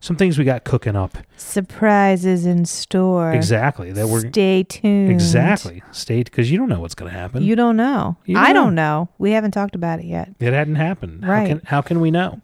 Some 0.00 0.14
things 0.16 0.38
we 0.38 0.44
got 0.44 0.64
cooking 0.64 0.94
up. 0.94 1.18
Surprises 1.36 2.46
in 2.46 2.64
store. 2.64 3.32
Exactly. 3.32 3.90
That 3.92 4.06
we're 4.08 4.28
Stay 4.28 4.62
tuned. 4.62 5.10
exactly 5.10 5.82
stay 5.90 6.22
because 6.22 6.50
you 6.50 6.56
don't 6.58 6.68
know 6.68 6.80
what's 6.80 6.94
going 6.94 7.10
to 7.12 7.18
happen. 7.18 7.42
You 7.42 7.56
don't 7.56 7.76
know. 7.76 8.16
You 8.24 8.38
I 8.38 8.52
don't 8.52 8.66
don't 8.66 8.74
know. 8.76 9.08
We 9.18 9.32
haven't 9.32 9.50
talked 9.52 9.74
about 9.74 9.98
it 9.98 10.06
yet. 10.06 10.30
It 10.38 10.52
hadn't 10.52 10.76
happened. 10.76 11.24
How 11.24 11.32
Right. 11.32 11.48
can, 11.48 11.62
how 11.64 11.82
can 11.82 12.00
we 12.00 12.10
know? 12.12 12.40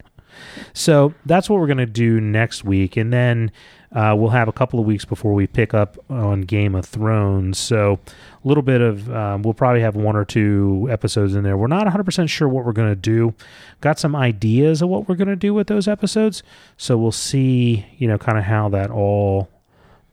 So 0.72 1.14
that's 1.26 1.48
what 1.48 1.60
we're 1.60 1.68
going 1.68 1.78
to 1.78 1.86
do 1.86 2.20
next 2.20 2.64
week. 2.64 2.96
And 2.96 3.12
then 3.12 3.52
uh, 3.94 4.14
we'll 4.16 4.30
have 4.30 4.48
a 4.48 4.52
couple 4.52 4.80
of 4.80 4.86
weeks 4.86 5.04
before 5.04 5.32
we 5.34 5.46
pick 5.46 5.72
up 5.72 5.96
on 6.10 6.42
Game 6.42 6.74
of 6.74 6.84
Thrones. 6.84 7.58
So 7.58 8.00
a 8.44 8.48
little 8.48 8.62
bit 8.62 8.80
of, 8.80 9.10
um, 9.10 9.42
we'll 9.42 9.54
probably 9.54 9.82
have 9.82 9.94
one 9.94 10.16
or 10.16 10.24
two 10.24 10.88
episodes 10.90 11.34
in 11.34 11.44
there. 11.44 11.56
We're 11.56 11.68
not 11.68 11.86
100% 11.86 12.28
sure 12.28 12.48
what 12.48 12.64
we're 12.64 12.72
going 12.72 12.90
to 12.90 12.96
do. 12.96 13.34
Got 13.80 14.00
some 14.00 14.16
ideas 14.16 14.82
of 14.82 14.88
what 14.88 15.08
we're 15.08 15.14
going 15.14 15.28
to 15.28 15.36
do 15.36 15.54
with 15.54 15.68
those 15.68 15.86
episodes. 15.86 16.42
So 16.76 16.98
we'll 16.98 17.12
see, 17.12 17.86
you 17.96 18.08
know, 18.08 18.18
kind 18.18 18.36
of 18.36 18.44
how 18.44 18.68
that 18.70 18.90
all 18.90 19.48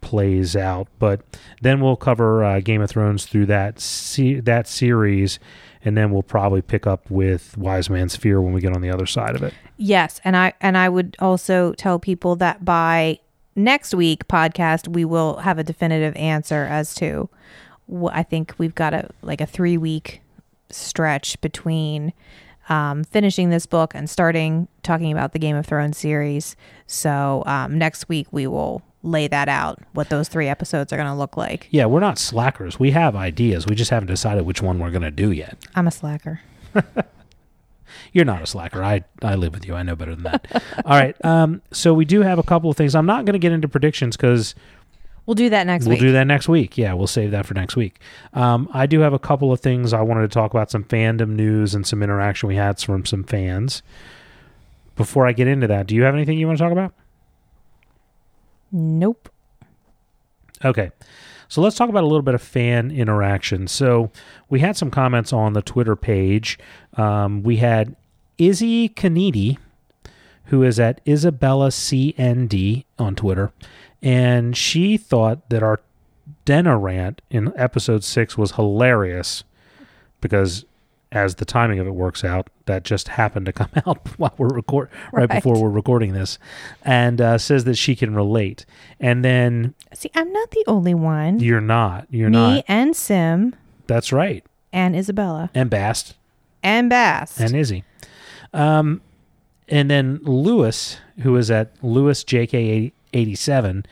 plays 0.01 0.55
out. 0.55 0.87
But 0.99 1.21
then 1.61 1.81
we'll 1.81 1.95
cover 1.95 2.43
uh, 2.43 2.59
Game 2.59 2.81
of 2.81 2.89
Thrones 2.89 3.25
through 3.25 3.47
that 3.47 3.79
se- 3.79 4.41
that 4.41 4.67
series, 4.67 5.39
and 5.83 5.95
then 5.95 6.11
we'll 6.11 6.23
probably 6.23 6.61
pick 6.61 6.85
up 6.85 7.09
with 7.09 7.57
Wise 7.57 7.89
Man's 7.89 8.15
Fear 8.15 8.41
when 8.41 8.53
we 8.53 8.61
get 8.61 8.75
on 8.75 8.81
the 8.81 8.89
other 8.89 9.05
side 9.05 9.35
of 9.35 9.43
it. 9.43 9.53
Yes, 9.77 10.19
and 10.23 10.35
I 10.35 10.53
and 10.59 10.77
I 10.77 10.89
would 10.89 11.15
also 11.19 11.73
tell 11.73 11.99
people 11.99 12.35
that 12.37 12.65
by 12.65 13.19
next 13.55 13.93
week 13.93 14.27
podcast 14.27 14.87
we 14.87 15.05
will 15.05 15.37
have 15.37 15.59
a 15.59 15.63
definitive 15.63 16.15
answer 16.15 16.63
as 16.63 16.93
to 16.95 17.29
what 17.87 18.15
I 18.15 18.23
think 18.23 18.53
we've 18.57 18.75
got 18.75 18.93
a 18.93 19.09
like 19.21 19.41
a 19.41 19.45
3 19.45 19.77
week 19.77 20.21
stretch 20.69 21.39
between 21.41 22.13
um, 22.69 23.03
finishing 23.03 23.49
this 23.49 23.65
book 23.65 23.93
and 23.93 24.09
starting 24.09 24.67
talking 24.83 25.11
about 25.11 25.33
the 25.33 25.39
Game 25.39 25.55
of 25.55 25.65
Thrones 25.65 25.97
series. 25.97 26.55
So 26.87 27.43
um, 27.45 27.77
next 27.77 28.07
week 28.07 28.27
we 28.31 28.47
will 28.47 28.81
lay 29.03 29.27
that 29.27 29.49
out 29.49 29.79
what 29.93 30.09
those 30.09 30.29
three 30.29 30.47
episodes 30.47 30.93
are 30.93 30.95
going 30.95 31.07
to 31.09 31.15
look 31.15 31.35
like. 31.35 31.67
Yeah, 31.71 31.85
we're 31.85 31.99
not 31.99 32.17
slackers. 32.17 32.79
We 32.79 32.91
have 32.91 33.15
ideas. 33.15 33.65
We 33.65 33.75
just 33.75 33.89
haven't 33.91 34.07
decided 34.07 34.45
which 34.45 34.61
one 34.61 34.79
we're 34.79 34.91
going 34.91 35.01
to 35.01 35.11
do 35.11 35.31
yet. 35.31 35.57
I'm 35.75 35.87
a 35.87 35.91
slacker. 35.91 36.41
You're 38.13 38.25
not 38.25 38.41
a 38.41 38.45
slacker. 38.45 38.83
I 38.83 39.03
I 39.21 39.35
live 39.35 39.53
with 39.53 39.65
you. 39.65 39.75
I 39.75 39.83
know 39.83 39.95
better 39.95 40.15
than 40.15 40.23
that. 40.23 40.63
All 40.85 40.97
right. 40.99 41.15
Um. 41.25 41.61
So 41.71 41.93
we 41.93 42.05
do 42.05 42.21
have 42.21 42.39
a 42.39 42.43
couple 42.43 42.69
of 42.69 42.77
things. 42.77 42.95
I'm 42.95 43.05
not 43.05 43.25
going 43.25 43.33
to 43.33 43.39
get 43.39 43.51
into 43.51 43.67
predictions 43.67 44.17
because 44.17 44.55
We'll 45.27 45.35
do 45.35 45.49
that 45.51 45.67
next 45.67 45.85
we'll 45.85 45.91
week. 45.93 45.99
do 46.01 46.11
that 46.13 46.25
next 46.25 46.49
week. 46.49 46.77
Yeah, 46.79 46.93
we'll 46.93 47.05
save 47.05 47.29
that 47.31 47.45
for 47.45 47.53
next 47.53 47.75
week. 47.75 47.99
Um, 48.33 48.67
I 48.73 48.87
do 48.87 49.01
have 49.01 49.13
a 49.13 49.19
couple 49.19 49.53
of 49.53 49.59
things 49.59 49.93
I 49.93 50.01
wanted 50.01 50.21
to 50.21 50.27
talk 50.29 50.51
about, 50.51 50.71
some 50.71 50.83
fandom 50.83 51.29
news 51.29 51.75
and 51.75 51.85
some 51.85 52.01
interaction 52.01 52.49
we 52.49 52.55
had 52.55 52.79
from 52.79 53.05
some 53.05 53.23
fans. 53.23 53.83
Before 54.95 55.27
I 55.27 55.31
get 55.31 55.47
into 55.47 55.67
that, 55.67 55.85
do 55.85 55.95
you 55.95 56.01
have 56.03 56.15
anything 56.15 56.39
you 56.39 56.47
want 56.47 56.57
to 56.57 56.63
talk 56.63 56.71
about? 56.71 56.93
Nope. 58.71 59.29
Okay. 60.65 60.91
So 61.51 61.61
let's 61.61 61.75
talk 61.75 61.89
about 61.89 62.05
a 62.05 62.07
little 62.07 62.21
bit 62.21 62.33
of 62.33 62.41
fan 62.41 62.91
interaction. 62.91 63.67
So 63.67 64.09
we 64.49 64.61
had 64.61 64.77
some 64.77 64.89
comments 64.89 65.33
on 65.33 65.51
the 65.51 65.61
Twitter 65.61 65.97
page. 65.97 66.57
Um, 66.95 67.43
we 67.43 67.57
had 67.57 67.97
Izzy 68.37 68.87
Canidi, 68.87 69.57
who 70.45 70.63
is 70.63 70.79
at 70.79 71.01
Isabella 71.05 71.67
CND 71.67 72.85
on 72.97 73.15
Twitter, 73.15 73.51
and 74.01 74.55
she 74.55 74.95
thought 74.95 75.49
that 75.49 75.61
our 75.61 75.81
Denna 76.45 76.77
rant 76.77 77.21
in 77.29 77.51
episode 77.57 78.05
six 78.05 78.37
was 78.37 78.53
hilarious 78.53 79.43
because, 80.21 80.63
as 81.11 81.35
the 81.35 81.43
timing 81.45 81.79
of 81.79 81.85
it 81.85 81.95
works 81.95 82.23
out, 82.23 82.49
that 82.65 82.85
just 82.85 83.09
happened 83.09 83.45
to 83.47 83.51
come 83.51 83.67
out 83.85 84.07
while 84.17 84.33
we're 84.37 84.47
record 84.47 84.89
right, 85.11 85.27
Right. 85.29 85.43
before 85.43 85.61
we're 85.61 85.69
recording 85.69 86.13
this, 86.13 86.39
and 86.85 87.19
uh, 87.19 87.37
says 87.37 87.65
that 87.65 87.75
she 87.75 87.93
can 87.93 88.15
relate. 88.15 88.65
And 89.01 89.25
then 89.25 89.73
See, 89.93 90.09
I'm 90.15 90.31
not 90.31 90.51
the 90.51 90.63
only 90.67 90.93
one. 90.93 91.39
you're 91.39 91.61
not. 91.61 92.07
You're 92.09 92.29
not. 92.29 92.47
Me 92.49 92.55
not. 92.55 92.65
and 92.67 92.95
Sim 92.95 93.55
That's 93.87 94.11
right. 94.13 94.43
and 94.71 94.95
Isabella 94.95 95.49
And 95.53 95.69
Bast 95.69 96.15
and 96.63 96.89
Bast. 96.89 97.39
and 97.39 97.55
Izzy. 97.55 97.83
Um, 98.53 99.01
and 99.67 99.89
then 99.89 100.19
Lewis, 100.23 100.97
who 101.21 101.35
is 101.37 101.49
at 101.51 101.71
Lewis 101.81 102.23
JK 102.23 102.91
eighty 103.13 103.35
seven, 103.35 103.85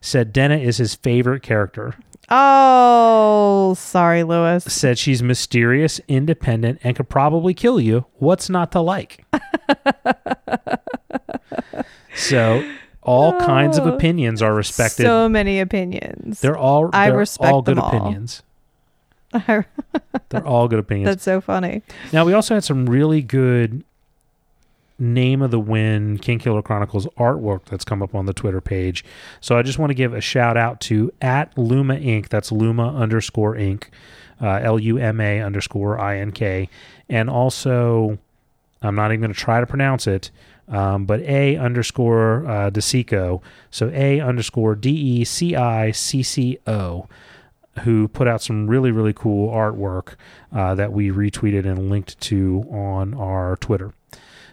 said 0.00 0.32
Denna 0.32 0.56
is 0.56 0.76
his 0.78 0.94
favorite 0.94 1.42
character. 1.42 1.94
oh, 2.28 3.74
sorry, 3.76 4.22
Lewis. 4.22 4.64
Said 4.64 4.98
she's 4.98 5.22
mysterious, 5.22 6.00
independent, 6.08 6.78
and 6.84 6.94
could 6.96 7.08
probably 7.08 7.54
kill 7.54 7.80
you. 7.80 8.06
What's 8.18 8.48
not 8.48 8.70
to 8.72 8.80
like? 8.80 9.24
so, 12.14 12.64
all 13.10 13.38
kinds 13.40 13.76
of 13.78 13.86
Oh, 13.86 13.94
opinions 13.94 14.40
are 14.42 14.54
respected. 14.54 15.04
So 15.04 15.28
many 15.28 15.58
opinions. 15.60 16.40
they're 16.40 16.56
all 16.56 16.90
I 16.92 17.08
they're 17.10 17.18
respect 17.18 17.52
all 17.52 17.62
good 17.62 17.78
all. 17.78 17.88
opinions. 17.88 18.42
They're 19.32 19.66
all 20.46 20.66
good 20.66 20.80
opinions. 20.80 21.06
That's 21.08 21.22
so 21.22 21.40
funny. 21.40 21.82
Now 22.12 22.24
we 22.24 22.32
also 22.32 22.54
had 22.54 22.64
some 22.64 22.86
really 22.86 23.22
good 23.22 23.84
name 24.98 25.40
of 25.40 25.50
the 25.52 25.58
win 25.60 26.18
King 26.18 26.38
Killer 26.40 26.62
Chronicles 26.62 27.06
artwork 27.18 27.64
that's 27.66 27.84
come 27.84 28.02
up 28.02 28.14
on 28.14 28.26
the 28.26 28.32
Twitter 28.34 28.60
page. 28.60 29.04
So 29.40 29.56
I 29.56 29.62
just 29.62 29.78
want 29.78 29.90
to 29.90 29.94
give 29.94 30.12
a 30.14 30.20
shout 30.20 30.56
out 30.56 30.80
to 30.82 31.12
at 31.22 31.56
Luma 31.56 31.94
Ink. 31.94 32.28
That's 32.28 32.50
Luma 32.52 32.94
underscore 32.96 33.56
Ink. 33.56 33.90
Uh, 34.42 34.58
L 34.62 34.78
U 34.80 34.98
M 34.98 35.20
A 35.20 35.40
underscore 35.40 36.00
I 36.00 36.18
N 36.18 36.32
K. 36.32 36.68
And 37.08 37.30
also, 37.30 38.18
I'm 38.82 38.94
not 38.96 39.10
even 39.12 39.20
going 39.20 39.32
to 39.32 39.38
try 39.38 39.60
to 39.60 39.66
pronounce 39.66 40.06
it, 40.06 40.30
um, 40.70 41.04
but 41.04 41.20
A 41.20 41.56
underscore 41.56 42.46
uh, 42.46 42.70
DeCicco. 42.70 43.42
So 43.70 43.90
A 43.92 44.20
underscore 44.20 44.74
D 44.74 44.90
E 44.90 45.24
C 45.24 45.54
I 45.54 45.90
C 45.90 46.22
C 46.22 46.58
O 46.66 47.06
who 47.84 48.08
put 48.08 48.26
out 48.26 48.42
some 48.42 48.66
really 48.66 48.90
really 48.90 49.12
cool 49.12 49.48
artwork 49.50 50.14
uh, 50.52 50.74
that 50.74 50.92
we 50.92 51.08
retweeted 51.10 51.64
and 51.66 51.88
linked 51.90 52.18
to 52.20 52.64
on 52.70 53.14
our 53.14 53.56
Twitter. 53.56 53.92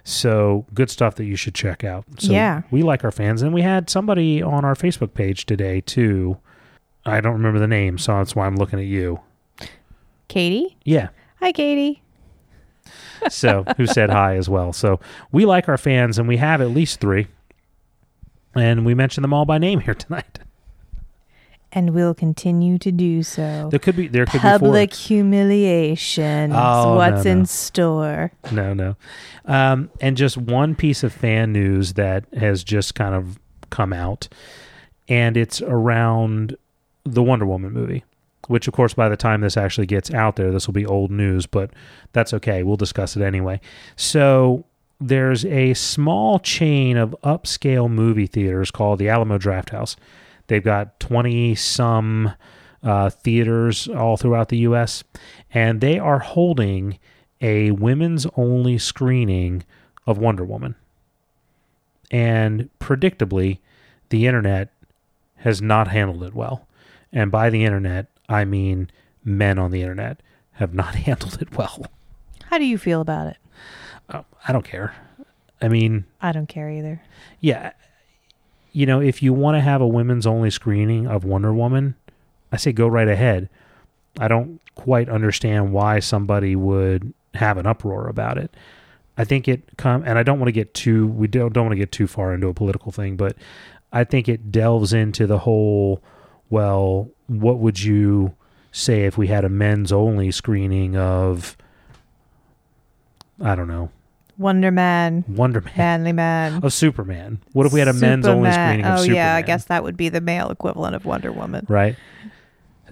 So 0.03 0.65
good 0.73 0.89
stuff 0.89 1.15
that 1.15 1.25
you 1.25 1.35
should 1.35 1.53
check 1.55 1.83
out. 1.83 2.05
So 2.19 2.31
Yeah. 2.31 2.61
we 2.71 2.81
like 2.83 3.03
our 3.03 3.11
fans, 3.11 3.41
and 3.41 3.53
we 3.53 3.61
had 3.61 3.89
somebody 3.89 4.41
on 4.41 4.63
our 4.63 4.75
Facebook 4.75 5.13
page 5.13 5.45
today 5.45 5.81
too. 5.81 6.37
I 7.05 7.19
don't 7.19 7.33
remember 7.33 7.59
the 7.59 7.67
name, 7.67 7.97
so 7.97 8.13
that's 8.17 8.35
why 8.35 8.45
I'm 8.45 8.55
looking 8.55 8.79
at 8.79 8.85
you. 8.85 9.19
Katie? 10.29 10.77
Yeah. 10.85 11.09
Hi, 11.41 11.51
Katie. 11.51 12.01
So 13.29 13.65
who 13.77 13.85
said 13.85 14.09
hi 14.09 14.35
as 14.35 14.49
well. 14.49 14.73
So 14.73 14.99
we 15.31 15.45
like 15.45 15.67
our 15.67 15.77
fans, 15.77 16.17
and 16.17 16.27
we 16.27 16.37
have 16.37 16.61
at 16.61 16.69
least 16.69 16.99
three, 16.99 17.27
and 18.55 18.85
we 18.85 18.93
mentioned 18.93 19.23
them 19.23 19.33
all 19.33 19.45
by 19.45 19.57
name 19.57 19.79
here 19.79 19.93
tonight. 19.95 20.39
And 21.71 21.93
we'll 21.93 22.13
continue 22.13 22.77
to 22.77 22.91
do 22.91 23.23
so. 23.23 23.67
There 23.69 23.79
could 23.79 23.95
be 23.95 24.07
there 24.07 24.25
could 24.25 24.39
Public 24.39 24.91
be 24.91 24.95
humiliation. 24.95 26.51
Oh, 26.53 26.95
What's 26.95 27.25
no, 27.25 27.31
in 27.31 27.45
store? 27.45 28.31
No, 28.51 28.73
no. 28.73 28.95
Um, 29.45 29.89
and 29.99 30.15
just 30.15 30.37
one 30.37 30.75
piece 30.75 31.03
of 31.03 31.11
fan 31.11 31.51
news 31.51 31.93
that 31.93 32.25
has 32.33 32.63
just 32.63 32.95
kind 32.95 33.13
of 33.13 33.37
come 33.69 33.91
out, 33.91 34.29
and 35.09 35.35
it's 35.35 35.61
around 35.61 36.55
the 37.03 37.21
Wonder 37.21 37.45
Woman 37.45 37.73
movie. 37.73 38.03
Which, 38.47 38.67
of 38.67 38.73
course, 38.73 38.93
by 38.93 39.09
the 39.09 39.17
time 39.17 39.41
this 39.41 39.57
actually 39.57 39.87
gets 39.87 40.13
out 40.13 40.35
there, 40.35 40.51
this 40.51 40.67
will 40.67 40.73
be 40.73 40.85
old 40.85 41.11
news, 41.11 41.45
but 41.45 41.71
that's 42.13 42.33
okay. 42.33 42.63
We'll 42.63 42.77
discuss 42.77 43.15
it 43.15 43.21
anyway. 43.21 43.59
So, 43.95 44.65
there's 44.99 45.45
a 45.45 45.75
small 45.75 46.39
chain 46.39 46.97
of 46.97 47.15
upscale 47.23 47.89
movie 47.89 48.25
theaters 48.25 48.71
called 48.71 48.97
the 48.97 49.09
Alamo 49.09 49.37
drafthouse 49.37 49.95
They've 50.47 50.63
got 50.63 50.99
20 50.99 51.55
some 51.55 52.33
uh, 52.81 53.09
theaters 53.09 53.87
all 53.87 54.17
throughout 54.17 54.49
the 54.49 54.57
U.S., 54.59 55.03
and 55.53 55.81
they 55.81 55.99
are 55.99 56.19
holding 56.19 56.99
a 57.41 57.71
women's 57.71 58.25
only 58.35 58.77
screening 58.77 59.63
of 60.05 60.17
Wonder 60.17 60.43
Woman. 60.43 60.75
And 62.09 62.69
predictably, 62.79 63.59
the 64.09 64.25
internet 64.25 64.69
has 65.37 65.61
not 65.61 65.89
handled 65.89 66.23
it 66.23 66.33
well. 66.33 66.65
And 67.11 67.31
by 67.31 67.49
the 67.49 67.65
internet, 67.65 68.07
I 68.29 68.45
mean 68.45 68.89
men 69.23 69.57
on 69.59 69.71
the 69.71 69.81
internet 69.81 70.21
have 70.53 70.73
not 70.73 70.95
handled 71.07 71.41
it 71.41 71.55
well. 71.57 71.87
How 72.45 72.57
do 72.57 72.65
you 72.65 72.77
feel 72.77 73.01
about 73.01 73.27
it? 73.27 73.37
Uh, 74.09 74.23
I 74.47 74.53
don't 74.53 74.65
care. 74.65 74.95
I 75.61 75.67
mean, 75.67 76.05
I 76.21 76.31
don't 76.31 76.47
care 76.47 76.69
either. 76.69 77.01
yeah, 77.41 77.71
you 78.71 78.85
know, 78.85 79.01
if 79.01 79.23
you 79.23 79.33
want 79.33 79.55
to 79.55 79.61
have 79.61 79.81
a 79.81 79.87
women's 79.87 80.27
only 80.27 80.51
screening 80.51 81.07
of 81.07 81.23
Wonder 81.23 81.51
Woman, 81.51 81.95
I 82.51 82.57
say 82.57 82.71
go 82.71 82.87
right 82.87 83.07
ahead. 83.07 83.49
I 84.19 84.27
don't 84.27 84.61
quite 84.75 85.09
understand 85.09 85.73
why 85.73 85.99
somebody 85.99 86.55
would 86.55 87.11
have 87.33 87.57
an 87.57 87.65
uproar 87.65 88.07
about 88.07 88.37
it. 88.37 88.55
I 89.17 89.23
think 89.23 89.47
it 89.47 89.63
come 89.77 90.03
and 90.05 90.19
I 90.19 90.23
don't 90.23 90.39
want 90.39 90.47
to 90.47 90.53
get 90.53 90.75
too 90.75 91.07
we 91.07 91.27
don't 91.27 91.51
don't 91.53 91.65
want 91.65 91.73
to 91.73 91.77
get 91.79 91.91
too 91.91 92.05
far 92.07 92.33
into 92.33 92.47
a 92.47 92.53
political 92.53 92.91
thing, 92.91 93.15
but 93.15 93.35
I 93.91 94.03
think 94.03 94.29
it 94.29 94.51
delves 94.51 94.93
into 94.93 95.25
the 95.25 95.39
whole 95.39 96.03
well, 96.49 97.09
what 97.27 97.59
would 97.59 97.81
you 97.83 98.35
say 98.71 99.05
if 99.05 99.17
we 99.17 99.27
had 99.27 99.43
a 99.45 99.49
men's 99.49 99.91
only 99.91 100.31
screening 100.31 100.95
of 100.97 101.55
I 103.41 103.55
don't 103.55 103.67
know 103.67 103.91
Wonder 104.37 104.69
Man, 104.69 105.25
Wonder 105.27 105.61
Man 105.61 105.73
Manly 105.75 106.13
Man. 106.13 106.63
of 106.63 106.71
Superman. 106.71 107.39
What 107.53 107.65
if 107.65 107.73
we 107.73 107.79
had 107.79 107.87
a 107.87 107.93
men's 107.93 108.27
only 108.27 108.51
screening 108.51 108.85
of 108.85 108.99
Superman? 108.99 108.99
Oh 108.99 109.01
Superman? 109.01 109.15
yeah, 109.15 109.35
I 109.35 109.41
guess 109.41 109.65
that 109.65 109.83
would 109.83 109.97
be 109.97 110.09
the 110.09 110.21
male 110.21 110.49
equivalent 110.51 110.95
of 110.95 111.05
Wonder 111.05 111.31
Woman. 111.31 111.65
right. 111.69 111.95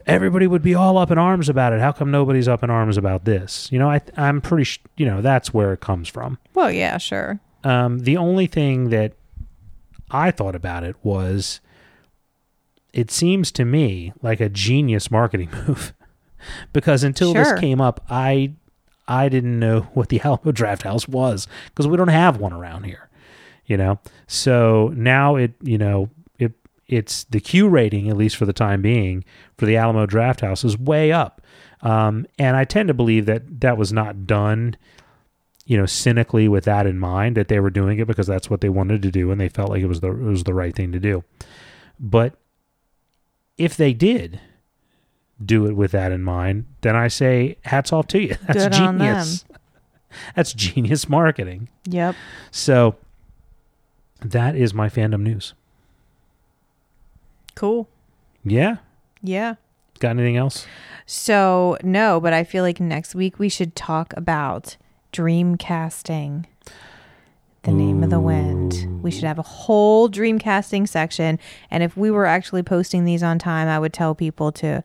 Everybody 0.08 0.46
would 0.46 0.62
be 0.62 0.76
all 0.76 1.00
up 1.00 1.10
in 1.10 1.18
arms 1.18 1.50
about 1.50 1.74
it. 1.74 1.80
How 1.82 1.92
come 1.92 2.12
nobody's 2.12 2.48
up 2.48 2.64
in 2.64 2.70
arms 2.70 2.96
about 2.96 3.26
this? 3.26 3.68
You 3.72 3.80
know, 3.80 3.90
I 3.90 4.02
I'm 4.16 4.40
pretty 4.40 4.64
sh- 4.64 4.80
you 4.98 5.06
know 5.08 5.22
that's 5.22 5.52
where 5.52 5.74
it 5.74 5.80
comes 5.80 6.08
from. 6.08 6.38
Well, 6.54 6.72
yeah, 6.72 6.98
sure. 7.00 7.40
Um, 7.64 8.00
the 8.00 8.16
only 8.18 8.46
thing 8.46 8.90
that 8.90 9.14
I 10.12 10.30
thought 10.30 10.54
about 10.56 10.84
it 10.84 10.96
was 11.02 11.60
it 12.96 13.12
seems 13.12 13.52
to 13.52 13.66
me 13.66 14.14
like 14.22 14.40
a 14.40 14.50
genius 14.50 15.12
marketing 15.12 15.50
move 15.68 15.94
because 16.74 17.04
until 17.04 17.34
Sure. 17.34 17.44
this 17.44 17.60
came 17.60 17.82
up, 17.82 18.04
I 18.10 18.54
I 19.08 19.30
didn't 19.30 19.60
know 19.60 19.82
what 19.94 20.10
the 20.10 20.22
Alamo 20.22 20.52
Drafthouse 20.52 21.08
was 21.08 21.48
because 21.68 21.88
we 21.88 21.98
don't 21.98 22.08
have 22.08 22.38
one 22.38 22.54
around 22.54 22.84
here, 22.86 23.10
you 23.66 23.78
know. 23.78 24.00
So 24.28 24.94
now 24.96 25.36
it 25.36 25.54
you 25.62 25.78
know 25.78 26.10
it 26.40 26.54
it's 26.88 27.26
the 27.26 27.40
Q 27.40 27.68
rating 27.68 28.10
at 28.10 28.18
least 28.18 28.38
for 28.38 28.46
the 28.46 28.54
time 28.54 28.82
being 28.82 29.24
for 29.58 29.66
the 29.66 29.76
Alamo 29.78 30.06
Drafthouse 30.06 30.64
is 30.64 30.78
way 30.78 31.12
up, 31.12 31.42
um, 31.82 32.26
and 32.40 32.56
I 32.56 32.64
tend 32.64 32.88
to 32.88 32.94
believe 32.94 33.26
that 33.26 33.60
that 33.62 33.78
was 33.78 33.92
not 33.94 34.26
done 34.26 34.78
you 35.68 35.76
know, 35.76 35.88
cynically 35.88 36.48
with 36.48 36.64
that 36.66 36.86
in 36.86 37.00
mind 37.00 37.36
that 37.36 37.48
they 37.48 37.60
were 37.60 37.72
doing 37.72 37.98
it 37.98 38.06
because 38.06 38.28
that's 38.28 38.52
what 38.52 38.62
they 38.62 38.70
wanted 38.70 39.02
to 39.02 39.10
do 39.10 39.32
and 39.32 39.42
they 39.42 39.50
felt 39.50 39.72
like 39.72 39.82
it 39.82 39.88
was 39.88 40.00
the 40.00 40.12
it 40.12 40.20
was 40.22 40.44
the 40.44 40.54
right 40.54 40.76
thing 40.76 40.92
to 40.92 41.00
do. 41.00 41.24
But 42.00 42.36
if 43.58 43.76
they 43.78 43.94
did 43.94 44.40
do 45.44 45.66
it 45.66 45.74
with 45.74 45.92
that 45.92 46.12
in 46.12 46.22
mind, 46.22 46.66
then 46.82 46.96
I 46.96 47.08
say 47.08 47.58
hats 47.64 47.92
off 47.92 48.08
to 48.08 48.22
you. 48.22 48.36
That's 48.48 48.64
Good 48.64 48.74
genius. 48.74 49.46
That's 50.36 50.54
genius 50.54 51.10
marketing. 51.10 51.70
Yep. 51.86 52.16
So 52.52 52.96
that 54.22 54.56
is 54.56 54.74
my 54.74 54.88
fandom 54.88 55.22
news. 55.22 55.54
Cool. 57.54 57.90
Yeah. 58.44 58.78
Yeah. 59.22 59.56
Got 60.00 60.12
anything 60.12 60.38
else? 60.38 60.68
So 61.06 61.78
no, 61.84 62.20
but 62.20 62.34
I 62.34 62.44
feel 62.44 62.64
like 62.64 62.80
next 62.80 63.16
week 63.16 63.40
we 63.40 63.50
should 63.50 63.76
talk 63.76 64.14
about 64.18 64.78
dreamcasting. 65.14 66.46
The 67.66 67.72
name 67.72 68.04
of 68.04 68.12
the 68.12 68.20
wind. 68.20 69.02
We 69.02 69.10
should 69.10 69.24
have 69.24 69.40
a 69.40 69.44
whole 69.44 70.08
dreamcasting 70.08 70.88
section, 70.88 71.40
and 71.72 71.82
if 71.82 71.98
we 71.98 72.12
were 72.12 72.28
actually 72.28 72.62
posting 72.62 73.06
these 73.06 73.24
on 73.24 73.40
time, 73.40 73.68
I 73.68 73.80
would 73.80 73.92
tell 73.94 74.14
people 74.14 74.52
to 74.54 74.84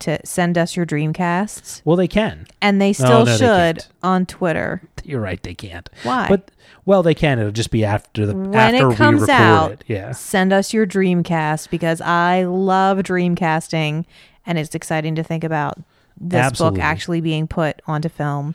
to 0.00 0.18
send 0.24 0.56
us 0.58 0.76
your 0.76 0.86
dreamcasts, 0.86 1.82
Well, 1.84 1.96
they 1.96 2.06
can. 2.06 2.46
and 2.60 2.80
they 2.80 2.90
oh, 2.90 2.92
still 2.92 3.08
no, 3.20 3.24
they 3.24 3.36
should 3.36 3.78
can't. 3.78 3.88
on 4.02 4.26
Twitter. 4.26 4.80
You're 5.04 5.20
right. 5.20 5.42
They 5.42 5.54
can't. 5.54 5.88
Why? 6.04 6.28
But 6.28 6.50
well, 6.84 7.02
they 7.04 7.14
can. 7.14 7.38
It'll 7.40 7.50
just 7.52 7.70
be 7.72 7.84
after 7.84 8.26
the 8.26 8.34
when 8.34 8.54
after 8.54 8.90
it 8.90 8.96
comes 8.96 9.20
we 9.20 9.26
record 9.26 9.30
out, 9.40 9.72
it. 9.72 9.84
Yeah. 9.86 10.12
send 10.12 10.52
us 10.52 10.72
your 10.72 10.86
dreamcast 10.86 11.70
because 11.70 12.00
I 12.00 12.44
love 12.44 12.98
dreamcasting, 12.98 14.04
and 14.44 14.58
it's 14.58 14.74
exciting 14.74 15.14
to 15.16 15.22
think 15.22 15.44
about 15.44 15.78
this 16.20 16.44
Absolutely. 16.44 16.78
book 16.78 16.84
actually 16.84 17.20
being 17.20 17.46
put 17.46 17.80
onto 17.86 18.08
film. 18.08 18.54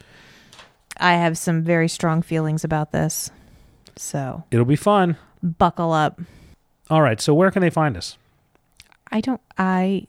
I 0.97 1.13
have 1.13 1.37
some 1.37 1.61
very 1.63 1.87
strong 1.87 2.21
feelings 2.21 2.63
about 2.65 2.91
this, 2.91 3.31
so 3.99 4.43
It'll 4.51 4.65
be 4.65 4.75
fun. 4.75 5.17
buckle 5.41 5.91
up. 5.91 6.19
All 6.89 7.01
right. 7.01 7.19
So 7.21 7.33
where 7.33 7.51
can 7.51 7.61
they 7.61 7.69
find 7.69 7.95
us? 7.97 8.17
I 9.11 9.21
don't. 9.21 9.41
I. 9.57 10.05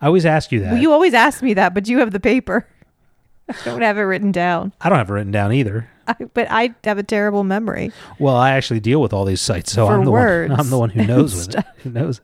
I 0.00 0.06
always 0.06 0.26
ask 0.26 0.52
you 0.52 0.60
that. 0.60 0.72
Well, 0.72 0.80
you 0.82 0.92
always 0.92 1.14
ask 1.14 1.42
me 1.42 1.54
that, 1.54 1.74
but 1.74 1.88
you 1.88 1.98
have 1.98 2.12
the 2.12 2.20
paper. 2.20 2.66
I 3.48 3.54
don't 3.64 3.82
have 3.82 3.98
it 3.98 4.02
written 4.02 4.32
down. 4.32 4.72
I 4.80 4.88
don't 4.88 4.98
have 4.98 5.10
it 5.10 5.12
written 5.12 5.32
down 5.32 5.52
either. 5.52 5.88
I, 6.08 6.14
but 6.34 6.46
I 6.50 6.74
have 6.84 6.98
a 6.98 7.02
terrible 7.02 7.44
memory. 7.44 7.92
Well, 8.18 8.36
I 8.36 8.52
actually 8.52 8.80
deal 8.80 9.00
with 9.00 9.12
all 9.12 9.24
these 9.24 9.40
sites, 9.40 9.72
so 9.72 9.86
For 9.86 9.94
I'm 9.94 10.04
the 10.04 10.10
one. 10.10 10.52
I'm 10.52 10.70
the 10.70 10.78
one 10.78 10.90
who 10.90 11.04
knows 11.06 11.34
with 11.46 11.56
it. 11.56 11.64
Who 11.78 11.90
knows? 11.90 12.20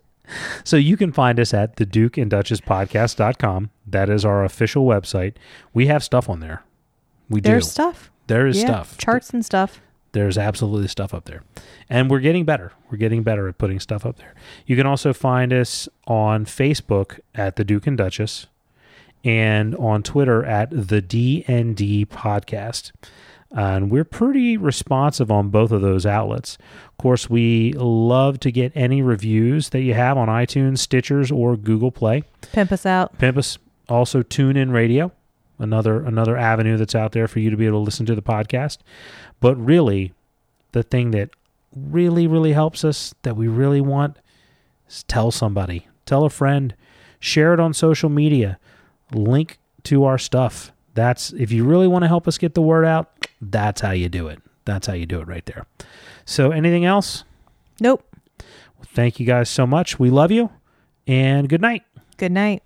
So 0.65 0.77
you 0.77 0.97
can 0.97 1.13
find 1.13 1.39
us 1.41 1.53
at 1.53 1.77
the 1.77 1.85
Duke 1.85 2.17
and 2.17 2.31
Duchess 2.31 2.61
podcast.com. 2.61 3.71
That 3.87 4.09
is 4.09 4.25
our 4.25 4.45
official 4.45 4.87
website. 4.87 5.35
We 5.75 5.87
have 5.89 6.03
stuff 6.03 6.29
on 6.29 6.41
there. 6.41 6.63
We 7.29 7.41
There's 7.41 7.43
do. 7.43 7.51
There's 7.53 7.71
stuff. 7.71 8.11
There 8.29 8.47
is 8.47 8.59
yeah, 8.59 8.67
stuff. 8.67 8.99
charts 8.99 9.31
and 9.31 9.45
stuff. 9.45 9.81
There's 10.13 10.37
absolutely 10.39 10.89
stuff 10.89 11.15
up 11.15 11.25
there. 11.25 11.43
And 11.89 12.11
we're 12.11 12.21
getting 12.21 12.45
better. 12.45 12.73
We're 12.91 12.99
getting 12.99 13.23
better 13.23 13.49
at 13.49 13.59
putting 13.59 13.81
stuff 13.81 14.05
up 14.05 14.19
there. 14.19 14.35
You 14.67 14.77
can 14.77 14.87
also 14.87 15.13
find 15.13 15.53
us 15.53 15.89
on 16.07 16.45
Facebook 16.45 17.21
at 17.35 17.57
the 17.57 17.65
Duke 17.65 17.87
and 17.87 17.97
Duchess 17.97 18.47
and 19.25 19.75
on 19.77 20.03
Twitter 20.03 20.45
at 20.45 20.71
the 20.71 21.01
DND 21.01 22.07
podcast. 22.07 22.93
And 23.51 23.91
we're 23.91 24.05
pretty 24.05 24.57
responsive 24.57 25.31
on 25.31 25.49
both 25.49 25.73
of 25.73 25.83
those 25.83 26.07
outlets. 26.07 26.57
Of 26.89 26.97
course, 26.99 27.29
we 27.29 27.73
love 27.75 28.41
to 28.41 28.51
get 28.51 28.73
any 28.75 29.03
reviews 29.03 29.71
that 29.71 29.83
you 29.83 29.95
have 29.95 30.17
on 30.17 30.29
iTunes, 30.29 30.79
Stitchers, 30.79 31.35
or 31.35 31.57
Google 31.57 31.91
Play. 31.91 32.25
Pimp 32.53 32.73
us 32.73 32.87
out. 32.87 33.19
Pimp 33.19 33.37
us. 33.37 33.59
Also, 33.89 34.23
TuneIn 34.23 34.73
radio, 34.73 35.13
another 35.63 36.05
another 36.05 36.37
avenue 36.37 36.77
that's 36.77 36.95
out 36.95 37.13
there 37.13 37.29
for 37.29 37.39
you 37.39 37.51
to 37.51 37.57
be 37.57 37.67
able 37.67 37.81
to 37.81 37.85
listen 37.85 38.07
to 38.07 38.15
the 38.15 38.23
podcast. 38.23 38.79
But 39.41 39.57
really, 39.57 40.13
the 40.73 40.83
thing 40.83 41.13
that 41.13 41.31
really 41.75 42.27
really 42.27 42.53
helps 42.53 42.85
us 42.85 43.15
that 43.23 43.37
we 43.37 43.49
really 43.49 43.81
want 43.81 44.19
is 44.89 45.05
tell 45.05 45.31
somebody, 45.31 45.87
tell 46.05 46.25
a 46.25 46.31
friend, 46.31 46.75
share 47.21 47.55
it 47.55 47.61
on 47.61 47.73
social 47.73 48.11
media, 48.11 48.59
link 49.13 49.59
to 49.85 50.05
our 50.05 50.19
stuff. 50.19 50.73
That's 50.95 51.33
if 51.33 51.51
you 51.51 51.65
really 51.65 51.89
want 51.89 52.03
to 52.03 52.09
help 52.09 52.29
us 52.29 52.37
get 52.37 52.55
the 52.55 52.63
word 52.63 52.85
out. 52.85 53.11
That's 53.41 53.81
how 53.81 53.93
you 53.93 54.09
do 54.09 54.29
it. 54.29 54.41
That's 54.65 54.87
how 54.87 54.93
you 54.93 55.07
do 55.07 55.21
it 55.21 55.27
right 55.27 55.45
there. 55.47 55.67
So, 56.25 56.51
anything 56.53 56.85
else? 56.85 57.25
Nope. 57.81 58.05
Thank 58.85 59.19
you 59.19 59.27
guys 59.27 59.49
so 59.49 59.67
much. 59.67 59.99
We 59.99 60.11
love 60.11 60.31
you, 60.31 60.51
and 61.07 61.49
good 61.49 61.61
night. 61.61 61.83
Good 62.17 62.33
night. 62.33 62.63